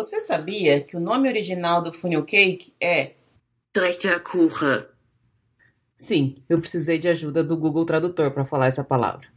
Você 0.00 0.18
sabia 0.18 0.80
que 0.80 0.96
o 0.96 1.00
nome 1.00 1.28
original 1.28 1.82
do 1.82 1.92
funnel 1.92 2.24
cake 2.24 2.72
é 2.80 3.16
Trechterkuchen? 3.70 4.86
Sim, 5.94 6.36
eu 6.48 6.58
precisei 6.58 6.98
de 6.98 7.06
ajuda 7.06 7.44
do 7.44 7.54
Google 7.54 7.84
Tradutor 7.84 8.30
para 8.30 8.46
falar 8.46 8.68
essa 8.68 8.82
palavra. 8.82 9.28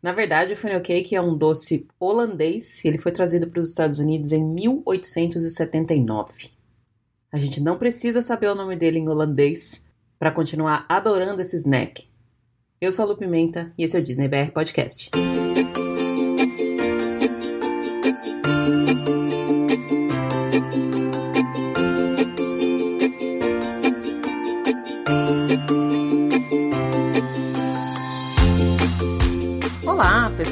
Na 0.00 0.12
verdade, 0.12 0.52
o 0.52 0.56
funnel 0.56 0.80
cake 0.80 1.16
é 1.16 1.20
um 1.20 1.36
doce 1.36 1.88
holandês 1.98 2.84
e 2.84 2.88
ele 2.88 2.98
foi 2.98 3.10
trazido 3.10 3.48
para 3.48 3.58
os 3.58 3.70
Estados 3.70 3.98
Unidos 3.98 4.30
em 4.30 4.44
1879. 4.44 6.52
A 7.32 7.36
gente 7.36 7.60
não 7.60 7.76
precisa 7.76 8.22
saber 8.22 8.46
o 8.46 8.54
nome 8.54 8.76
dele 8.76 9.00
em 9.00 9.08
holandês 9.08 9.84
para 10.20 10.30
continuar 10.30 10.86
adorando 10.88 11.40
esse 11.40 11.56
snack. 11.56 12.08
Eu 12.80 12.92
sou 12.92 13.06
a 13.06 13.08
Lu 13.08 13.16
Pimenta 13.16 13.72
e 13.76 13.82
esse 13.82 13.96
é 13.96 14.00
o 14.00 14.04
Disney 14.04 14.28
BR 14.28 14.52
Podcast. 14.52 15.10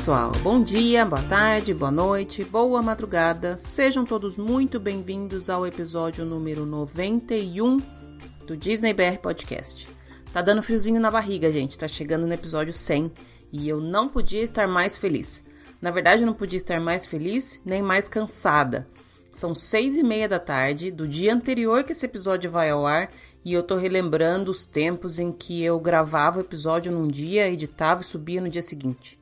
Pessoal, 0.00 0.32
bom 0.42 0.62
dia, 0.62 1.04
boa 1.04 1.22
tarde, 1.24 1.74
boa 1.74 1.90
noite, 1.90 2.42
boa 2.42 2.80
madrugada. 2.80 3.58
Sejam 3.58 4.02
todos 4.02 4.38
muito 4.38 4.80
bem-vindos 4.80 5.50
ao 5.50 5.66
episódio 5.66 6.24
número 6.24 6.64
91 6.64 7.76
do 8.46 8.56
Disney 8.56 8.94
BR 8.94 9.18
Podcast. 9.20 9.86
Tá 10.32 10.40
dando 10.40 10.62
friozinho 10.62 10.98
na 10.98 11.10
barriga, 11.10 11.52
gente, 11.52 11.76
tá 11.76 11.86
chegando 11.86 12.26
no 12.26 12.32
episódio 12.32 12.72
100 12.72 13.12
e 13.52 13.68
eu 13.68 13.78
não 13.78 14.08
podia 14.08 14.40
estar 14.42 14.66
mais 14.66 14.96
feliz. 14.96 15.44
Na 15.82 15.90
verdade, 15.90 16.22
eu 16.22 16.26
não 16.26 16.32
podia 16.32 16.56
estar 16.56 16.80
mais 16.80 17.04
feliz 17.04 17.60
nem 17.62 17.82
mais 17.82 18.08
cansada. 18.08 18.88
São 19.30 19.54
seis 19.54 19.98
e 19.98 20.02
meia 20.02 20.26
da 20.26 20.38
tarde 20.38 20.90
do 20.90 21.06
dia 21.06 21.34
anterior 21.34 21.84
que 21.84 21.92
esse 21.92 22.06
episódio 22.06 22.50
vai 22.50 22.70
ao 22.70 22.86
ar 22.86 23.10
e 23.44 23.52
eu 23.52 23.62
tô 23.62 23.76
relembrando 23.76 24.50
os 24.50 24.64
tempos 24.64 25.18
em 25.18 25.30
que 25.30 25.62
eu 25.62 25.78
gravava 25.78 26.38
o 26.38 26.40
episódio 26.40 26.90
num 26.90 27.06
dia, 27.06 27.50
editava 27.50 28.00
e 28.00 28.04
subia 28.04 28.40
no 28.40 28.48
dia 28.48 28.62
seguinte. 28.62 29.19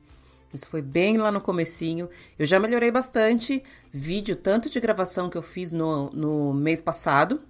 Isso 0.53 0.67
foi 0.69 0.81
bem 0.81 1.17
lá 1.17 1.31
no 1.31 1.41
comecinho. 1.41 2.09
Eu 2.37 2.45
já 2.45 2.59
melhorei 2.59 2.91
bastante. 2.91 3.63
Vídeo 3.91 4.35
tanto 4.35 4.69
de 4.69 4.79
gravação 4.79 5.29
que 5.29 5.37
eu 5.37 5.43
fiz 5.43 5.71
no, 5.71 6.09
no 6.09 6.53
mês 6.53 6.81
passado 6.81 7.41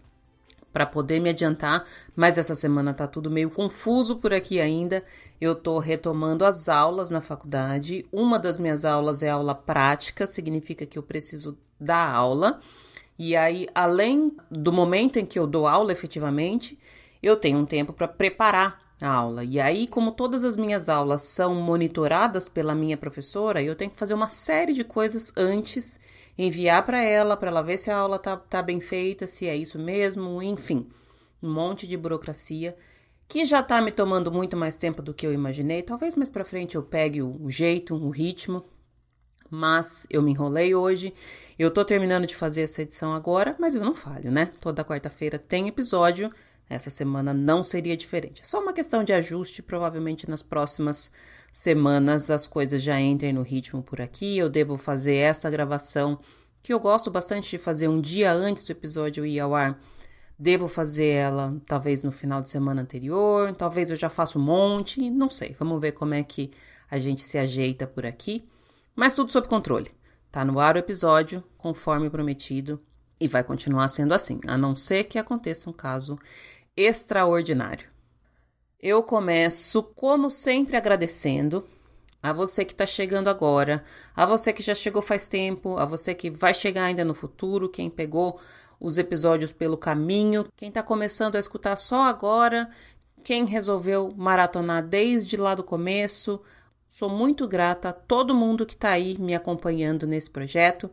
para 0.71 0.85
poder 0.85 1.19
me 1.19 1.29
adiantar, 1.29 1.83
mas 2.15 2.37
essa 2.37 2.53
semana 2.53 2.93
tá 2.93 3.07
tudo 3.07 3.29
meio 3.29 3.49
confuso 3.49 4.17
por 4.17 4.33
aqui 4.33 4.59
ainda. 4.59 5.03
Eu 5.41 5.55
tô 5.55 5.79
retomando 5.79 6.45
as 6.45 6.69
aulas 6.69 7.09
na 7.09 7.21
faculdade. 7.21 8.05
Uma 8.11 8.37
das 8.37 8.59
minhas 8.59 8.85
aulas 8.85 9.23
é 9.23 9.29
aula 9.29 9.55
prática, 9.55 10.27
significa 10.27 10.85
que 10.85 10.97
eu 10.97 11.03
preciso 11.03 11.57
dar 11.79 12.07
aula. 12.13 12.59
E 13.17 13.35
aí, 13.35 13.67
além 13.73 14.35
do 14.49 14.71
momento 14.71 15.17
em 15.17 15.25
que 15.25 15.39
eu 15.39 15.47
dou 15.47 15.67
aula 15.67 15.91
efetivamente, 15.91 16.77
eu 17.21 17.35
tenho 17.35 17.57
um 17.57 17.65
tempo 17.65 17.91
para 17.91 18.07
preparar 18.07 18.88
aula. 19.01 19.43
E 19.43 19.59
aí, 19.59 19.87
como 19.87 20.11
todas 20.11 20.43
as 20.43 20.57
minhas 20.57 20.89
aulas 20.89 21.23
são 21.23 21.55
monitoradas 21.55 22.49
pela 22.49 22.75
minha 22.75 22.97
professora, 22.97 23.61
eu 23.61 23.75
tenho 23.75 23.91
que 23.91 23.97
fazer 23.97 24.13
uma 24.13 24.29
série 24.29 24.73
de 24.73 24.83
coisas 24.83 25.31
antes, 25.37 25.99
enviar 26.37 26.85
para 26.85 27.01
ela, 27.01 27.37
para 27.37 27.49
ela 27.49 27.61
ver 27.61 27.77
se 27.77 27.91
a 27.91 27.97
aula 27.97 28.19
tá, 28.19 28.37
tá 28.37 28.61
bem 28.61 28.79
feita, 28.79 29.27
se 29.27 29.47
é 29.47 29.55
isso 29.55 29.79
mesmo, 29.79 30.41
enfim, 30.41 30.87
um 31.41 31.51
monte 31.51 31.87
de 31.87 31.97
burocracia 31.97 32.75
que 33.29 33.45
já 33.45 33.61
tá 33.61 33.79
me 33.79 33.91
tomando 33.91 34.31
muito 34.31 34.57
mais 34.57 34.75
tempo 34.75 35.03
do 35.03 35.13
que 35.13 35.25
eu 35.25 35.31
imaginei. 35.31 35.83
Talvez 35.83 36.15
mais 36.15 36.31
para 36.31 36.43
frente 36.43 36.75
eu 36.75 36.81
pegue 36.81 37.21
o, 37.21 37.37
o 37.43 37.49
jeito, 37.49 37.93
o 37.95 38.09
ritmo, 38.09 38.65
mas 39.51 40.07
eu 40.09 40.23
me 40.23 40.31
enrolei 40.31 40.73
hoje. 40.73 41.13
Eu 41.57 41.69
tô 41.69 41.85
terminando 41.85 42.25
de 42.25 42.35
fazer 42.35 42.63
essa 42.63 42.81
edição 42.81 43.13
agora, 43.13 43.55
mas 43.59 43.75
eu 43.75 43.85
não 43.85 43.93
falho, 43.93 44.31
né? 44.31 44.47
Toda 44.59 44.83
quarta-feira 44.83 45.37
tem 45.37 45.67
episódio. 45.67 46.31
Essa 46.69 46.91
semana 46.91 47.33
não 47.33 47.63
seria 47.63 47.97
diferente. 47.97 48.47
Só 48.47 48.61
uma 48.61 48.73
questão 48.73 49.03
de 49.03 49.11
ajuste, 49.11 49.63
provavelmente 49.63 50.29
nas 50.29 50.43
próximas 50.43 51.11
semanas 51.51 52.29
as 52.29 52.45
coisas 52.45 52.83
já 52.83 52.99
entrem 53.01 53.33
no 53.33 53.41
ritmo 53.41 53.81
por 53.81 53.99
aqui. 53.99 54.37
Eu 54.37 54.49
devo 54.49 54.77
fazer 54.77 55.15
essa 55.15 55.49
gravação, 55.49 56.19
que 56.61 56.71
eu 56.71 56.79
gosto 56.79 57.09
bastante 57.09 57.49
de 57.49 57.57
fazer 57.57 57.87
um 57.87 57.99
dia 57.99 58.31
antes 58.31 58.63
do 58.63 58.71
episódio 58.71 59.25
ir 59.25 59.39
ao 59.39 59.55
ar. 59.55 59.81
Devo 60.37 60.67
fazer 60.67 61.07
ela 61.07 61.59
talvez 61.67 62.03
no 62.03 62.11
final 62.11 62.41
de 62.41 62.49
semana 62.49 62.81
anterior, 62.81 63.51
talvez 63.55 63.89
eu 63.89 63.97
já 63.97 64.09
faça 64.09 64.37
um 64.37 64.41
monte, 64.41 65.09
não 65.09 65.29
sei. 65.29 65.55
Vamos 65.57 65.81
ver 65.81 65.93
como 65.93 66.13
é 66.13 66.23
que 66.23 66.51
a 66.89 66.99
gente 66.99 67.23
se 67.23 67.37
ajeita 67.37 67.87
por 67.87 68.05
aqui. 68.05 68.47
Mas 68.95 69.13
tudo 69.13 69.31
sob 69.31 69.47
controle. 69.47 69.91
Tá 70.31 70.45
no 70.45 70.59
ar 70.59 70.75
o 70.75 70.79
episódio, 70.79 71.43
conforme 71.57 72.09
prometido, 72.09 72.79
e 73.19 73.27
vai 73.27 73.43
continuar 73.43 73.87
sendo 73.87 74.13
assim, 74.13 74.39
a 74.47 74.57
não 74.57 74.75
ser 74.75 75.05
que 75.05 75.17
aconteça 75.17 75.69
um 75.69 75.73
caso 75.73 76.17
extraordinário. 76.79 77.89
Eu 78.81 79.03
começo, 79.03 79.83
como 79.83 80.29
sempre, 80.29 80.77
agradecendo 80.77 81.67
a 82.23 82.31
você 82.31 82.63
que 82.63 82.71
está 82.71 82.87
chegando 82.87 83.29
agora, 83.29 83.83
a 84.15 84.25
você 84.25 84.53
que 84.53 84.63
já 84.63 84.73
chegou 84.73 85.01
faz 85.01 85.27
tempo, 85.27 85.77
a 85.77 85.83
você 85.85 86.15
que 86.15 86.29
vai 86.29 86.53
chegar 86.53 86.85
ainda 86.85 87.03
no 87.03 87.13
futuro, 87.13 87.67
quem 87.67 87.89
pegou 87.89 88.39
os 88.79 88.97
episódios 88.97 89.51
pelo 89.51 89.75
caminho, 89.75 90.47
quem 90.55 90.69
está 90.69 90.81
começando 90.81 91.35
a 91.35 91.39
escutar 91.39 91.75
só 91.75 92.03
agora, 92.03 92.69
quem 93.25 93.45
resolveu 93.45 94.13
maratonar 94.15 94.81
desde 94.81 95.35
lá 95.35 95.53
do 95.53 95.63
começo. 95.63 96.41
Sou 96.87 97.09
muito 97.09 97.45
grata 97.45 97.89
a 97.89 97.93
todo 97.93 98.33
mundo 98.33 98.65
que 98.65 98.73
está 98.73 98.91
aí 98.91 99.17
me 99.19 99.35
acompanhando 99.35 100.07
nesse 100.07 100.29
projeto 100.29 100.89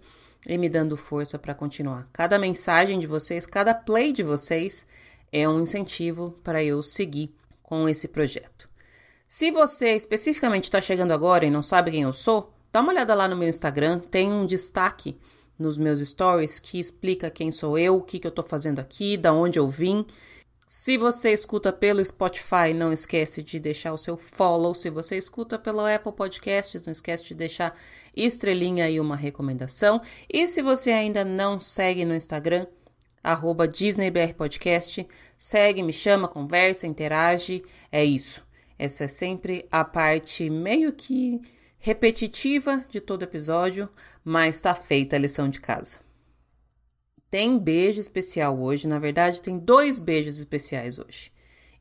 e 0.48 0.58
me 0.58 0.68
dando 0.68 0.96
força 0.96 1.38
para 1.38 1.54
continuar. 1.54 2.08
Cada 2.12 2.40
mensagem 2.40 2.98
de 2.98 3.06
vocês, 3.06 3.46
cada 3.46 3.72
play 3.72 4.12
de 4.12 4.24
vocês 4.24 4.84
é 5.36 5.46
um 5.46 5.60
incentivo 5.60 6.34
para 6.42 6.64
eu 6.64 6.82
seguir 6.82 7.30
com 7.62 7.86
esse 7.86 8.08
projeto. 8.08 8.68
Se 9.26 9.50
você 9.50 9.94
especificamente 9.94 10.64
está 10.64 10.80
chegando 10.80 11.12
agora 11.12 11.44
e 11.44 11.50
não 11.50 11.62
sabe 11.62 11.90
quem 11.90 12.02
eu 12.02 12.12
sou, 12.14 12.54
dá 12.72 12.80
uma 12.80 12.92
olhada 12.92 13.14
lá 13.14 13.28
no 13.28 13.36
meu 13.36 13.48
Instagram, 13.48 13.98
tem 13.98 14.32
um 14.32 14.46
destaque 14.46 15.18
nos 15.58 15.76
meus 15.76 16.00
stories 16.00 16.58
que 16.58 16.78
explica 16.78 17.30
quem 17.30 17.52
sou 17.52 17.78
eu, 17.78 17.96
o 17.96 18.02
que, 18.02 18.18
que 18.18 18.26
eu 18.26 18.30
estou 18.30 18.44
fazendo 18.44 18.78
aqui, 18.78 19.16
da 19.16 19.32
onde 19.32 19.58
eu 19.58 19.68
vim. 19.68 20.06
Se 20.66 20.96
você 20.96 21.32
escuta 21.32 21.70
pelo 21.70 22.04
Spotify, 22.04 22.72
não 22.74 22.92
esquece 22.92 23.42
de 23.42 23.60
deixar 23.60 23.92
o 23.92 23.98
seu 23.98 24.16
follow. 24.16 24.74
Se 24.74 24.88
você 24.88 25.16
escuta 25.16 25.58
pelo 25.58 25.86
Apple 25.86 26.12
Podcasts, 26.12 26.84
não 26.84 26.92
esquece 26.92 27.24
de 27.24 27.34
deixar 27.34 27.78
estrelinha 28.16 28.88
e 28.88 28.98
uma 28.98 29.16
recomendação. 29.16 30.00
E 30.32 30.48
se 30.48 30.62
você 30.62 30.90
ainda 30.90 31.24
não 31.24 31.60
segue 31.60 32.04
no 32.04 32.14
Instagram, 32.14 32.66
arroba 33.26 33.66
DisneyBR 33.66 34.34
Podcast. 34.34 35.06
Segue, 35.36 35.82
me 35.82 35.92
chama, 35.92 36.28
conversa, 36.28 36.86
interage. 36.86 37.64
É 37.90 38.04
isso. 38.04 38.46
Essa 38.78 39.04
é 39.04 39.08
sempre 39.08 39.66
a 39.70 39.84
parte 39.84 40.48
meio 40.48 40.92
que 40.92 41.40
repetitiva 41.78 42.84
de 42.88 43.00
todo 43.00 43.22
episódio, 43.22 43.88
mas 44.24 44.60
tá 44.60 44.74
feita 44.74 45.16
a 45.16 45.18
lição 45.18 45.48
de 45.48 45.60
casa. 45.60 46.00
Tem 47.30 47.58
beijo 47.58 48.00
especial 48.00 48.58
hoje, 48.58 48.86
na 48.86 48.98
verdade, 48.98 49.42
tem 49.42 49.58
dois 49.58 49.98
beijos 49.98 50.38
especiais 50.38 50.98
hoje. 50.98 51.32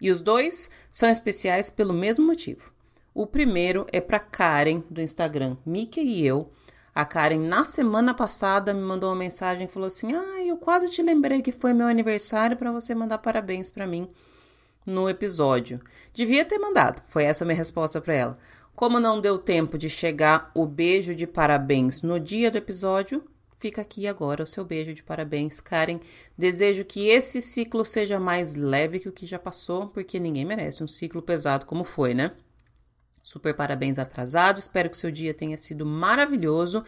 E 0.01 0.11
os 0.11 0.21
dois 0.21 0.69
são 0.89 1.09
especiais 1.09 1.69
pelo 1.69 1.93
mesmo 1.93 2.25
motivo. 2.25 2.73
O 3.13 3.25
primeiro 3.25 3.85
é 3.91 4.01
para 4.01 4.19
Karen 4.19 4.83
do 4.89 5.01
Instagram 5.01 5.55
Mickey 5.65 6.01
e 6.01 6.25
eu, 6.25 6.51
a 6.95 7.03
Karen, 7.03 7.39
na 7.39 7.65
semana 7.65 8.13
passada, 8.13 8.73
me 8.73 8.79
mandou 8.79 9.09
uma 9.09 9.17
mensagem 9.17 9.65
e 9.65 9.67
falou 9.67 9.87
assim: 9.87 10.13
Ah, 10.13 10.41
eu 10.45 10.55
quase 10.55 10.89
te 10.89 11.03
lembrei 11.03 11.41
que 11.41 11.51
foi 11.51 11.73
meu 11.73 11.87
aniversário 11.87 12.55
para 12.55 12.71
você 12.71 12.95
mandar 12.95 13.17
parabéns 13.17 13.69
para 13.69 13.85
mim 13.85 14.09
no 14.85 15.09
episódio. 15.09 15.81
Devia 16.13 16.45
ter 16.45 16.57
mandado, 16.57 17.03
foi 17.09 17.25
essa 17.25 17.43
minha 17.43 17.57
resposta 17.57 17.99
para 17.99 18.15
ela. 18.15 18.39
Como 18.73 18.97
não 18.97 19.19
deu 19.19 19.37
tempo 19.37 19.77
de 19.77 19.89
chegar 19.89 20.51
o 20.55 20.65
beijo 20.65 21.13
de 21.13 21.27
parabéns 21.27 22.01
no 22.01 22.17
dia 22.17 22.49
do 22.49 22.57
episódio, 22.57 23.25
fica 23.59 23.81
aqui 23.81 24.07
agora 24.07 24.43
o 24.43 24.47
seu 24.47 24.63
beijo 24.63 24.93
de 24.93 25.03
parabéns, 25.03 25.59
Karen. 25.59 25.99
Desejo 26.37 26.85
que 26.85 27.09
esse 27.09 27.41
ciclo 27.41 27.83
seja 27.83 28.21
mais 28.21 28.55
leve 28.55 28.99
que 29.01 29.09
o 29.09 29.13
que 29.13 29.25
já 29.25 29.39
passou, 29.39 29.87
porque 29.87 30.17
ninguém 30.17 30.45
merece 30.45 30.81
um 30.81 30.87
ciclo 30.87 31.21
pesado 31.21 31.65
como 31.65 31.83
foi, 31.83 32.13
né? 32.13 32.31
Super 33.25 33.55
parabéns 33.55 33.97
atrasado, 33.97 34.59
espero 34.59 34.87
que 34.87 34.95
seu 34.95 35.09
dia 35.09 35.33
tenha 35.33 35.57
sido 35.57 35.83
maravilhoso. 35.83 36.85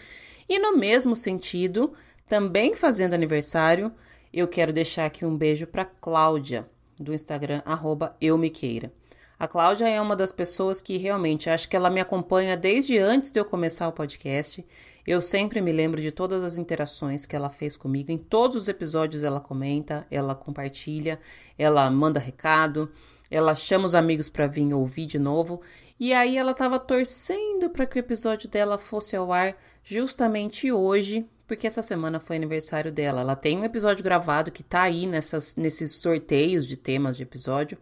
E 0.47 0.59
no 0.59 0.77
mesmo 0.77 1.15
sentido, 1.15 1.93
também 2.29 2.75
fazendo 2.75 3.15
aniversário, 3.15 3.91
eu 4.31 4.47
quero 4.47 4.71
deixar 4.71 5.07
aqui 5.07 5.25
um 5.25 5.35
beijo 5.35 5.65
para 5.65 5.83
Cláudia, 5.83 6.69
do 6.99 7.11
Instagram, 7.11 7.63
arroba 7.65 8.15
eumiqueira. 8.21 8.93
A 9.39 9.47
Cláudia 9.47 9.89
é 9.89 9.99
uma 9.99 10.15
das 10.15 10.31
pessoas 10.31 10.79
que 10.79 10.97
realmente 10.97 11.49
acho 11.49 11.67
que 11.67 11.75
ela 11.75 11.89
me 11.89 11.99
acompanha 11.99 12.55
desde 12.55 12.99
antes 12.99 13.31
de 13.31 13.39
eu 13.39 13.45
começar 13.45 13.87
o 13.87 13.91
podcast. 13.91 14.63
Eu 15.07 15.21
sempre 15.21 15.59
me 15.59 15.71
lembro 15.71 15.99
de 15.99 16.11
todas 16.11 16.43
as 16.43 16.59
interações 16.59 17.25
que 17.25 17.35
ela 17.35 17.49
fez 17.49 17.75
comigo. 17.75 18.11
Em 18.11 18.17
todos 18.17 18.55
os 18.55 18.67
episódios 18.67 19.23
ela 19.23 19.39
comenta, 19.39 20.05
ela 20.11 20.35
compartilha, 20.35 21.19
ela 21.57 21.89
manda 21.89 22.19
recado, 22.19 22.91
ela 23.29 23.55
chama 23.55 23.85
os 23.85 23.95
amigos 23.95 24.29
para 24.29 24.47
vir 24.47 24.73
ouvir 24.73 25.05
de 25.05 25.19
novo. 25.19 25.61
E 25.99 26.13
aí 26.13 26.37
ela 26.37 26.51
estava 26.51 26.79
torcendo 26.79 27.69
para 27.69 27.85
que 27.85 27.97
o 27.97 27.99
episódio 27.99 28.49
dela 28.49 28.77
fosse 28.77 29.15
ao 29.15 29.33
ar 29.33 29.55
justamente 29.83 30.71
hoje, 30.71 31.25
porque 31.47 31.65
essa 31.65 31.81
semana 31.81 32.19
foi 32.19 32.35
aniversário 32.35 32.91
dela. 32.91 33.21
Ela 33.21 33.35
tem 33.35 33.57
um 33.57 33.65
episódio 33.65 34.03
gravado 34.03 34.51
que 34.51 34.63
tá 34.63 34.83
aí 34.83 35.07
nessas, 35.07 35.55
nesses 35.55 35.95
sorteios 35.95 36.67
de 36.67 36.77
temas 36.77 37.17
de 37.17 37.23
episódio. 37.23 37.77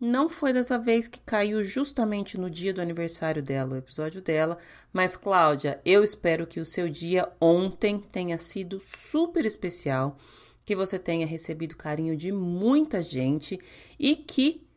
Não 0.00 0.30
foi 0.30 0.52
dessa 0.52 0.78
vez 0.78 1.08
que 1.08 1.18
caiu 1.18 1.64
justamente 1.64 2.38
no 2.38 2.48
dia 2.48 2.72
do 2.72 2.80
aniversário 2.80 3.42
dela, 3.42 3.74
o 3.74 3.78
episódio 3.78 4.22
dela. 4.22 4.56
Mas, 4.92 5.16
Cláudia, 5.16 5.80
eu 5.84 6.04
espero 6.04 6.46
que 6.46 6.60
o 6.60 6.66
seu 6.66 6.88
dia 6.88 7.28
ontem 7.40 7.98
tenha 7.98 8.38
sido 8.38 8.80
super 8.80 9.44
especial, 9.44 10.16
que 10.68 10.76
você 10.76 10.98
tenha 10.98 11.26
recebido 11.26 11.74
carinho 11.74 12.14
de 12.14 12.30
muita 12.30 13.00
gente 13.02 13.58
e 13.98 14.14
que 14.14 14.68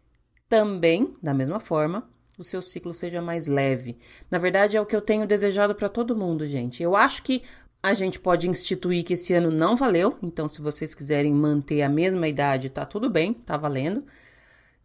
também, 0.48 1.14
da 1.22 1.34
mesma 1.34 1.60
forma, 1.60 2.10
o 2.38 2.46
seu 2.46 2.62
ciclo 2.62 2.94
seja 2.94 3.22
mais 3.22 3.46
leve. 3.46 3.98
Na 4.30 4.38
verdade, 4.38 4.78
é 4.78 4.82
o 4.82 4.86
que 4.86 4.96
eu 4.96 5.02
tenho 5.02 5.28
desejado 5.28 5.76
para 5.76 5.90
todo 5.90 6.16
mundo, 6.16 6.48
gente. 6.48 6.82
Eu 6.82 6.96
acho 6.96 7.22
que 7.24 7.44
a 7.84 7.94
gente 7.94 8.18
pode 8.22 8.50
instituir 8.50 9.04
que 9.04 9.16
esse 9.16 9.34
ano 9.34 9.52
não 9.52 9.76
valeu, 9.76 10.18
então 10.24 10.48
se 10.48 10.62
vocês 10.62 10.96
quiserem 10.96 11.34
manter 11.34 11.82
a 11.82 11.90
mesma 11.90 12.26
idade, 12.26 12.70
tá 12.70 12.86
tudo 12.86 13.10
bem, 13.10 13.34
tá 13.34 13.58
valendo. 13.58 14.02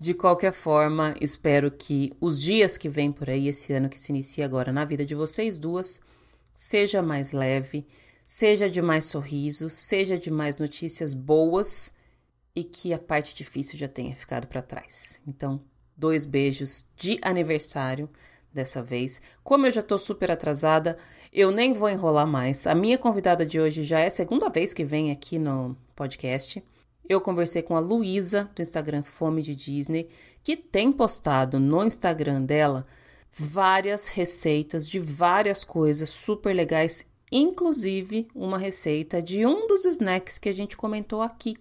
De 0.00 0.12
qualquer 0.12 0.52
forma, 0.52 1.14
espero 1.20 1.70
que 1.70 2.12
os 2.20 2.42
dias 2.42 2.76
que 2.76 2.88
vêm 2.88 3.12
por 3.12 3.30
aí, 3.30 3.46
esse 3.46 3.72
ano 3.72 3.88
que 3.88 3.96
se 3.98 4.10
inicia 4.10 4.44
agora 4.44 4.72
na 4.72 4.84
vida 4.84 5.06
de 5.06 5.14
vocês 5.14 5.56
duas, 5.56 6.00
seja 6.52 7.00
mais 7.00 7.30
leve, 7.30 7.86
seja 8.26 8.68
de 8.68 8.82
mais 8.82 9.06
sorrisos, 9.06 9.72
seja 9.72 10.18
de 10.18 10.30
mais 10.30 10.58
notícias 10.58 11.14
boas 11.14 11.92
e 12.54 12.62
que 12.64 12.92
a 12.92 12.98
parte 12.98 13.34
difícil 13.34 13.78
já 13.78 13.88
tenha 13.88 14.14
ficado 14.14 14.46
para 14.46 14.60
trás. 14.60 15.22
Então, 15.26 15.62
dois 15.96 16.26
beijos 16.26 16.86
de 16.96 17.18
aniversário 17.22 18.10
dessa 18.52 18.82
vez. 18.82 19.22
Como 19.42 19.66
eu 19.66 19.70
já 19.70 19.82
tô 19.82 19.98
super 19.98 20.30
atrasada, 20.30 20.98
eu 21.32 21.50
nem 21.50 21.72
vou 21.72 21.88
enrolar 21.88 22.26
mais. 22.26 22.66
A 22.66 22.74
minha 22.74 22.98
convidada 22.98 23.46
de 23.46 23.60
hoje 23.60 23.82
já 23.82 24.00
é 24.00 24.06
a 24.08 24.10
segunda 24.10 24.50
vez 24.50 24.74
que 24.74 24.84
vem 24.84 25.10
aqui 25.12 25.38
no 25.38 25.76
podcast 25.94 26.62
eu 27.08 27.20
conversei 27.20 27.62
com 27.62 27.76
a 27.76 27.80
Luísa, 27.80 28.50
do 28.54 28.62
Instagram 28.62 29.02
Fome 29.02 29.42
de 29.42 29.54
Disney, 29.54 30.08
que 30.42 30.56
tem 30.56 30.90
postado 30.90 31.60
no 31.60 31.84
Instagram 31.84 32.42
dela 32.42 32.86
várias 33.32 34.08
receitas 34.08 34.88
de 34.88 34.98
várias 34.98 35.62
coisas 35.62 36.10
super 36.10 36.54
legais, 36.54 37.06
inclusive 37.30 38.28
uma 38.34 38.58
receita 38.58 39.20
de 39.20 39.44
um 39.44 39.66
dos 39.66 39.84
snacks 39.84 40.38
que 40.38 40.48
a 40.48 40.52
gente 40.52 40.76
comentou 40.76 41.22
aqui. 41.22 41.56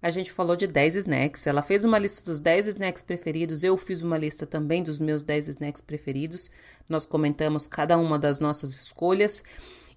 A 0.00 0.10
gente 0.10 0.30
falou 0.30 0.54
de 0.54 0.66
10 0.66 0.94
snacks, 0.96 1.46
ela 1.46 1.62
fez 1.62 1.82
uma 1.82 1.98
lista 1.98 2.30
dos 2.30 2.38
10 2.38 2.68
snacks 2.68 3.02
preferidos, 3.02 3.64
eu 3.64 3.76
fiz 3.76 4.02
uma 4.02 4.16
lista 4.16 4.46
também 4.46 4.82
dos 4.82 4.98
meus 4.98 5.24
10 5.24 5.48
snacks 5.48 5.80
preferidos. 5.80 6.50
Nós 6.88 7.04
comentamos 7.04 7.66
cada 7.66 7.98
uma 7.98 8.18
das 8.18 8.38
nossas 8.38 8.74
escolhas. 8.74 9.42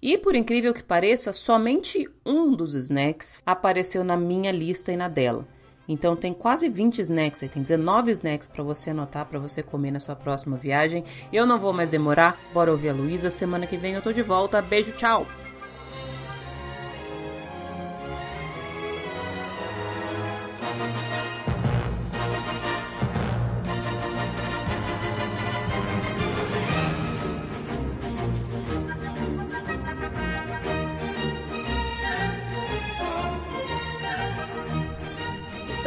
E 0.02 0.16
por 0.16 0.34
incrível 0.34 0.72
que 0.72 0.82
pareça, 0.82 1.32
somente 1.32 2.08
um 2.24 2.56
dos 2.56 2.74
snacks 2.74 3.40
apareceu 3.44 4.02
na 4.02 4.16
minha 4.16 4.50
lista 4.50 4.90
e 4.90 4.96
na 4.96 5.08
dela. 5.08 5.46
Então 5.90 6.14
tem 6.14 6.32
quase 6.32 6.68
20 6.68 7.00
snacks, 7.00 7.42
aí 7.42 7.48
tem 7.48 7.62
19 7.62 8.12
snacks 8.12 8.46
para 8.46 8.62
você 8.62 8.90
anotar, 8.90 9.26
para 9.26 9.40
você 9.40 9.60
comer 9.60 9.90
na 9.90 9.98
sua 9.98 10.14
próxima 10.14 10.56
viagem. 10.56 11.04
Eu 11.32 11.44
não 11.44 11.58
vou 11.58 11.72
mais 11.72 11.90
demorar, 11.90 12.38
bora 12.54 12.70
ouvir 12.70 12.90
a 12.90 12.92
Luísa. 12.92 13.28
Semana 13.28 13.66
que 13.66 13.76
vem 13.76 13.94
eu 13.94 14.00
tô 14.00 14.12
de 14.12 14.22
volta. 14.22 14.62
Beijo, 14.62 14.92
tchau! 14.92 15.26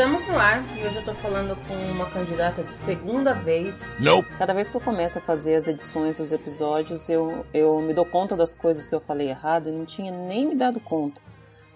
Estamos 0.04 0.28
no 0.28 0.38
ar 0.38 0.62
e 0.78 0.86
hoje 0.86 0.98
eu 0.98 1.06
tô 1.06 1.14
falando 1.14 1.56
com 1.66 1.74
uma 1.74 2.10
candidata 2.10 2.62
de 2.62 2.74
segunda 2.74 3.34
vez. 3.34 3.96
Nope. 4.02 4.28
Cada 4.38 4.54
vez 4.54 4.70
que 4.70 4.76
eu 4.76 4.82
começo 4.82 5.18
a 5.18 5.22
fazer 5.22 5.56
as 5.56 5.66
edições 5.66 6.18
dos 6.18 6.34
episódios, 6.34 7.08
eu, 7.08 7.46
eu 7.54 7.80
me 7.80 7.94
dou 7.94 8.06
conta 8.06 8.36
das 8.36 8.54
coisas 8.54 8.86
que 8.86 8.94
eu 8.94 9.00
falei 9.00 9.30
errado 9.30 9.70
e 9.70 9.72
não 9.72 9.86
tinha 9.86 10.12
nem 10.12 10.46
me 10.46 10.56
dado 10.56 10.78
conta. 10.82 11.22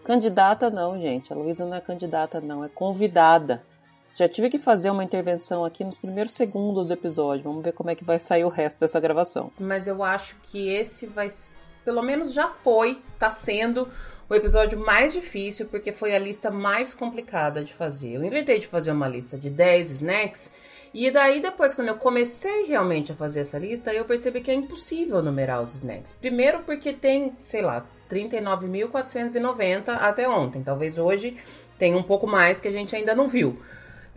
Candidata 0.03 0.69
não, 0.69 0.99
gente. 0.99 1.31
A 1.31 1.37
Luísa 1.37 1.65
não 1.65 1.77
é 1.77 1.79
candidata, 1.79 2.41
não. 2.41 2.65
É 2.65 2.67
convidada. 2.67 3.63
Já 4.13 4.27
tive 4.27 4.49
que 4.49 4.59
fazer 4.59 4.89
uma 4.89 5.05
intervenção 5.05 5.63
aqui 5.63 5.85
nos 5.85 5.97
primeiros 5.97 6.33
segundos 6.33 6.87
do 6.87 6.93
episódio. 6.93 7.45
Vamos 7.45 7.63
ver 7.63 7.71
como 7.71 7.91
é 7.91 7.95
que 7.95 8.03
vai 8.03 8.19
sair 8.19 8.43
o 8.43 8.49
resto 8.49 8.81
dessa 8.81 8.99
gravação. 8.99 9.53
Mas 9.57 9.87
eu 9.87 10.03
acho 10.03 10.35
que 10.43 10.67
esse 10.67 11.07
vai. 11.07 11.29
Pelo 11.87 12.03
menos 12.03 12.33
já 12.33 12.49
foi, 12.49 13.01
tá 13.17 13.31
sendo 13.31 13.87
o 14.27 14.35
episódio 14.35 14.77
mais 14.77 15.13
difícil, 15.13 15.67
porque 15.67 15.93
foi 15.93 16.13
a 16.13 16.19
lista 16.19 16.51
mais 16.51 16.93
complicada 16.93 17.63
de 17.63 17.73
fazer. 17.73 18.15
Eu 18.15 18.25
inventei 18.25 18.59
de 18.59 18.67
fazer 18.67 18.91
uma 18.91 19.07
lista 19.07 19.37
de 19.37 19.49
10 19.49 19.91
snacks, 19.91 20.53
e 20.93 21.09
daí 21.09 21.41
depois, 21.41 21.73
quando 21.73 21.87
eu 21.87 21.95
comecei 21.95 22.65
realmente 22.65 23.13
a 23.13 23.15
fazer 23.15 23.39
essa 23.39 23.57
lista, 23.57 23.93
eu 23.93 24.03
percebi 24.03 24.41
que 24.41 24.51
é 24.51 24.53
impossível 24.53 25.23
numerar 25.23 25.63
os 25.63 25.75
snacks. 25.75 26.11
Primeiro 26.19 26.59
porque 26.63 26.91
tem, 26.91 27.33
sei 27.39 27.61
lá, 27.61 27.85
39.490 28.11 29.87
até 29.87 30.27
ontem. 30.27 30.61
Talvez 30.61 30.97
hoje 30.97 31.37
tenha 31.79 31.95
um 31.95 32.03
pouco 32.03 32.27
mais 32.27 32.59
que 32.59 32.67
a 32.67 32.71
gente 32.71 32.97
ainda 32.97 33.15
não 33.15 33.29
viu. 33.29 33.61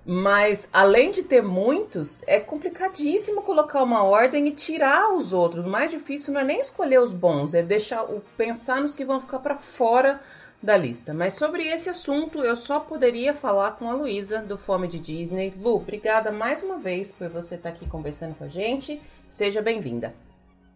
Mas 0.04 0.68
além 0.72 1.10
de 1.10 1.22
ter 1.22 1.42
muitos, 1.42 2.22
é 2.26 2.40
complicadíssimo 2.40 3.42
colocar 3.42 3.82
uma 3.82 4.02
ordem 4.02 4.48
e 4.48 4.52
tirar 4.52 5.12
os 5.14 5.32
outros. 5.32 5.64
O 5.64 5.68
mais 5.68 5.90
difícil 5.90 6.32
não 6.32 6.40
é 6.40 6.44
nem 6.44 6.60
escolher 6.60 7.00
os 7.00 7.12
bons, 7.12 7.54
é 7.54 7.62
deixar 7.62 8.04
o 8.04 8.22
pensar 8.36 8.80
nos 8.80 8.94
que 8.94 9.04
vão 9.04 9.20
ficar 9.20 9.38
para 9.40 9.58
fora 9.58 10.20
da 10.62 10.76
lista. 10.76 11.14
Mas 11.14 11.34
sobre 11.34 11.66
esse 11.66 11.88
assunto, 11.88 12.42
eu 12.44 12.56
só 12.56 12.80
poderia 12.80 13.34
falar 13.34 13.72
com 13.72 13.90
a 13.90 13.94
Luísa 13.94 14.40
do 14.40 14.58
Fome 14.58 14.88
de 14.88 14.98
Disney. 14.98 15.54
Lu, 15.56 15.76
obrigada 15.76 16.30
mais 16.30 16.62
uma 16.62 16.78
vez 16.78 17.12
por 17.12 17.28
você 17.28 17.54
estar 17.54 17.70
aqui 17.70 17.88
conversando 17.88 18.34
com 18.34 18.44
a 18.44 18.48
gente. 18.48 19.00
Seja 19.28 19.62
bem-vinda. 19.62 20.14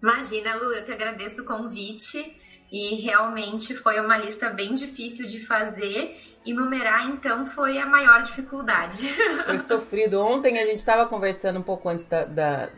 Imagina, 0.02 0.54
Lu, 0.56 0.72
eu 0.72 0.84
que 0.84 0.92
agradeço 0.92 1.42
o 1.42 1.44
convite. 1.46 2.38
E 2.74 2.96
realmente 2.96 3.72
foi 3.72 4.00
uma 4.00 4.18
lista 4.18 4.50
bem 4.50 4.74
difícil 4.74 5.28
de 5.28 5.46
fazer 5.46 6.20
e 6.44 6.52
numerar, 6.52 7.08
então, 7.08 7.46
foi 7.46 7.78
a 7.78 7.86
maior 7.86 8.24
dificuldade. 8.24 9.06
Foi 9.46 9.58
sofrido. 9.60 10.20
Ontem 10.20 10.58
a 10.58 10.66
gente 10.66 10.80
estava 10.80 11.06
conversando 11.06 11.60
um 11.60 11.62
pouco 11.62 11.88
antes 11.88 12.04
da, 12.04 12.24
da, 12.24 12.68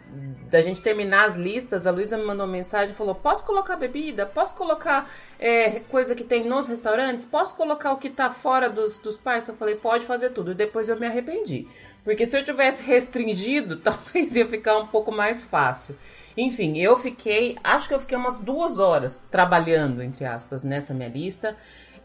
da, 0.50 0.62
gente 0.62 0.82
terminar 0.82 1.24
as 1.24 1.36
listas. 1.36 1.86
A 1.86 1.90
Luísa 1.90 2.18
me 2.18 2.24
mandou 2.24 2.44
uma 2.44 2.52
mensagem 2.52 2.92
e 2.92 2.94
falou: 2.94 3.14
Posso 3.14 3.44
colocar 3.44 3.74
bebida? 3.74 4.26
Posso 4.26 4.54
colocar 4.54 5.10
é, 5.38 5.80
coisa 5.88 6.14
que 6.14 6.22
tem 6.22 6.44
nos 6.44 6.68
restaurantes? 6.68 7.24
Posso 7.24 7.56
colocar 7.56 7.92
o 7.92 7.96
que 7.96 8.08
está 8.08 8.30
fora 8.30 8.68
dos, 8.68 8.98
dos 8.98 9.16
parques? 9.16 9.48
Eu 9.48 9.56
falei: 9.56 9.76
Pode 9.76 10.04
fazer 10.04 10.30
tudo. 10.30 10.52
E 10.52 10.54
depois 10.54 10.88
eu 10.88 11.00
me 11.00 11.06
arrependi. 11.06 11.66
Porque 12.04 12.24
se 12.24 12.38
eu 12.38 12.44
tivesse 12.44 12.84
restringido, 12.84 13.78
talvez 13.82 14.36
ia 14.36 14.46
ficar 14.46 14.78
um 14.78 14.86
pouco 14.86 15.10
mais 15.10 15.42
fácil. 15.42 15.96
Enfim, 16.36 16.76
eu 16.78 16.96
fiquei, 16.98 17.56
acho 17.64 17.88
que 17.88 17.94
eu 17.94 18.00
fiquei 18.00 18.16
umas 18.16 18.36
duas 18.36 18.78
horas 18.78 19.24
trabalhando, 19.30 20.02
entre 20.02 20.24
aspas, 20.24 20.62
nessa 20.62 20.92
minha 20.92 21.08
lista. 21.08 21.56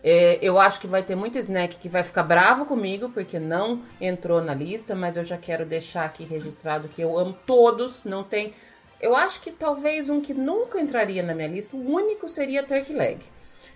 É, 0.03 0.39
eu 0.41 0.57
acho 0.57 0.79
que 0.79 0.87
vai 0.87 1.03
ter 1.03 1.15
muito 1.15 1.37
snack 1.37 1.75
que 1.77 1.89
vai 1.89 2.01
ficar 2.01 2.23
bravo 2.23 2.65
comigo 2.65 3.09
porque 3.09 3.37
não 3.37 3.83
entrou 3.99 4.41
na 4.41 4.53
lista, 4.53 4.95
mas 4.95 5.17
eu 5.17 5.23
já 5.23 5.37
quero 5.37 5.65
deixar 5.65 6.05
aqui 6.05 6.23
registrado 6.23 6.87
que 6.87 7.01
eu 7.01 7.17
amo 7.17 7.37
todos, 7.45 8.03
não 8.03 8.23
tem. 8.23 8.53
Eu 8.99 9.15
acho 9.15 9.41
que 9.41 9.51
talvez 9.51 10.09
um 10.09 10.21
que 10.21 10.33
nunca 10.33 10.79
entraria 10.79 11.21
na 11.21 11.35
minha 11.35 11.47
lista, 11.47 11.75
o 11.75 11.91
único 11.91 12.29
seria 12.29 12.63
Turkey 12.63 12.93
Leg. 12.93 13.19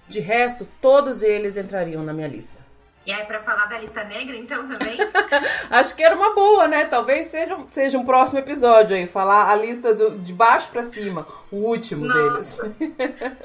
De 0.08 0.20
resto, 0.20 0.68
todos 0.82 1.22
eles 1.22 1.58
entrariam 1.58 2.04
na 2.04 2.14
minha 2.14 2.28
lista. 2.28 2.64
E 3.06 3.12
aí, 3.12 3.24
para 3.26 3.42
falar 3.44 3.66
da 3.66 3.78
lista 3.78 4.04
negra, 4.04 4.36
então, 4.36 4.68
também? 4.68 4.98
Acho 5.70 5.96
que 5.96 6.04
era 6.04 6.16
uma 6.16 6.34
boa, 6.34 6.68
né? 6.68 6.86
Talvez 6.86 7.28
seja, 7.28 7.56
seja 7.70 8.00
um 8.00 8.06
próximo 8.06 8.40
episódio 8.40 8.96
aí, 8.96 9.06
falar 9.06 9.52
a 9.52 9.56
lista 9.56 9.94
do, 9.94 10.18
de 10.18 10.34
baixo 10.34 10.70
para 10.72 10.84
cima, 10.84 11.28
o 11.52 11.58
último 11.58 12.06
Nossa. 12.06 12.68
deles. 12.68 12.90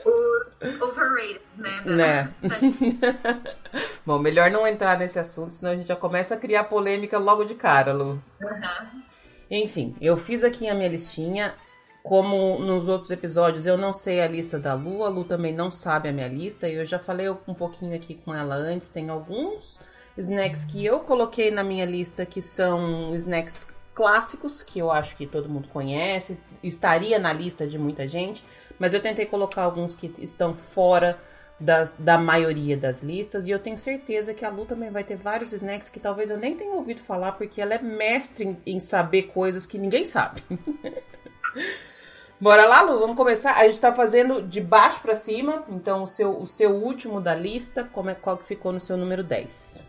o 0.05 0.85
overrated, 0.85 1.41
né? 1.59 1.83
né? 1.85 2.35
Bom, 4.07 4.19
melhor 4.19 4.51
não 4.51 4.67
entrar 4.67 4.99
nesse 4.99 5.19
assunto, 5.19 5.55
senão 5.55 5.73
a 5.73 5.77
gente 5.77 5.89
já 5.89 5.97
começa 5.97 6.35
a 6.35 6.39
criar 6.39 6.65
polêmica 6.65 7.19
logo 7.19 7.45
de 7.45 7.55
cara, 7.55 7.93
Lu. 7.93 8.23
Uhum. 8.41 9.03
Enfim, 9.51 9.95
eu 10.01 10.17
fiz 10.17 10.43
aqui 10.43 10.69
a 10.69 10.75
minha 10.75 10.89
listinha. 10.89 11.55
Como 12.03 12.59
nos 12.59 12.89
outros 12.89 13.11
episódios 13.11 13.67
eu 13.67 13.77
não 13.77 13.93
sei 13.93 14.21
a 14.21 14.27
lista 14.27 14.59
da 14.59 14.73
Lu, 14.75 15.05
a 15.05 15.09
Lu 15.09 15.25
também 15.25 15.55
não 15.55 15.71
sabe 15.71 16.09
a 16.09 16.13
minha 16.13 16.29
lista, 16.29 16.69
e 16.69 16.75
eu 16.75 16.85
já 16.85 16.99
falei 16.99 17.29
um 17.29 17.55
pouquinho 17.55 17.95
aqui 17.95 18.15
com 18.15 18.35
ela 18.35 18.55
antes. 18.55 18.89
Tem 18.91 19.11
alguns 19.11 19.81
snacks 20.17 20.65
que 20.65 20.85
eu 20.85 21.01
coloquei 21.01 21.51
na 21.51 21.63
minha 21.63 21.85
lista 21.85 22.25
que 22.25 22.41
são 22.41 23.15
snacks 23.15 23.69
clássicos, 23.95 24.63
que 24.63 24.79
eu 24.79 24.91
acho 24.91 25.15
que 25.17 25.27
todo 25.27 25.49
mundo 25.49 25.69
conhece, 25.69 26.39
estaria 26.63 27.19
na 27.19 27.33
lista 27.33 27.67
de 27.67 27.79
muita 27.79 28.09
gente, 28.09 28.43
mas 28.79 28.95
eu 28.95 29.01
tentei 29.01 29.27
colocar 29.27 29.63
alguns 29.63 29.95
que 29.95 30.11
estão 30.19 30.55
fora 30.55 31.21
das, 31.59 31.95
da 31.99 32.17
maioria 32.17 32.79
das 32.79 33.03
listas, 33.03 33.47
e 33.47 33.51
eu 33.51 33.59
tenho 33.59 33.77
certeza 33.77 34.33
que 34.33 34.45
a 34.45 34.49
Lu 34.49 34.65
também 34.65 34.91
vai 34.91 35.05
ter 35.05 35.17
vários 35.17 35.53
snacks 35.53 35.91
que 35.91 36.01
talvez 36.01 36.31
eu 36.31 36.39
nem 36.39 36.57
tenha 36.57 36.75
ouvido 36.75 37.03
falar, 37.03 37.33
porque 37.33 37.61
ela 37.61 37.75
é 37.75 37.83
mestre 37.83 38.45
em, 38.45 38.59
em 38.65 38.81
saber 38.81 39.25
coisas 39.25 39.67
que 39.67 39.77
ninguém 39.77 40.07
sabe. 40.07 40.43
Bora 42.41 42.67
lá, 42.67 42.81
Lu, 42.81 42.99
vamos 42.99 43.17
começar. 43.17 43.57
A 43.57 43.69
gente 43.69 43.81
tá 43.81 43.93
fazendo 43.93 44.41
de 44.41 44.63
baixo 44.63 45.01
para 45.03 45.15
cima, 45.15 45.63
então 45.69 46.03
o 46.03 46.07
seu, 46.07 46.41
o 46.41 46.47
seu 46.47 46.71
último 46.71 47.21
da 47.21 47.35
lista, 47.35 47.85
como 47.85 48.09
é, 48.09 48.15
qual 48.15 48.39
que 48.39 48.47
ficou 48.47 48.73
no 48.73 48.81
seu 48.81 48.97
número 48.97 49.23
10? 49.23 49.87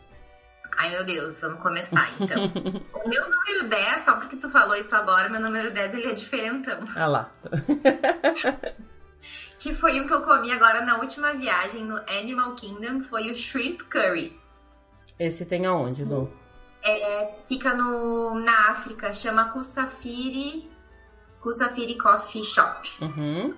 Ai, 0.77 0.89
meu 0.89 1.03
Deus, 1.03 1.39
vamos 1.39 1.61
começar 1.61 2.09
então. 2.19 2.43
o 3.05 3.07
meu 3.07 3.29
número 3.29 3.69
10, 3.69 4.01
só 4.01 4.15
porque 4.15 4.35
tu 4.35 4.49
falou 4.49 4.75
isso 4.75 4.93
agora, 4.95 5.29
meu 5.29 5.39
número 5.39 5.71
10 5.71 5.93
ele 5.93 6.07
é 6.07 6.13
diferentão. 6.13 6.79
Ah 6.95 7.07
lá. 7.07 7.29
que 9.59 9.73
foi 9.73 10.01
o 10.01 10.05
que 10.05 10.13
eu 10.13 10.21
comi 10.21 10.51
agora 10.51 10.83
na 10.83 10.97
última 10.97 11.33
viagem 11.33 11.85
no 11.85 11.97
Animal 12.09 12.53
Kingdom, 12.55 13.01
foi 13.01 13.29
o 13.29 13.35
Shrimp 13.35 13.81
Curry. 13.83 14.37
Esse 15.17 15.45
tem 15.45 15.65
aonde, 15.65 16.03
Lu? 16.03 16.33
É, 16.83 17.35
fica 17.47 17.75
no, 17.75 18.39
na 18.39 18.71
África, 18.71 19.13
chama 19.13 19.49
Kusafiri, 19.49 20.70
Kusafiri 21.41 21.97
Coffee 21.97 22.43
Shop. 22.43 22.87
Uhum. 23.01 23.55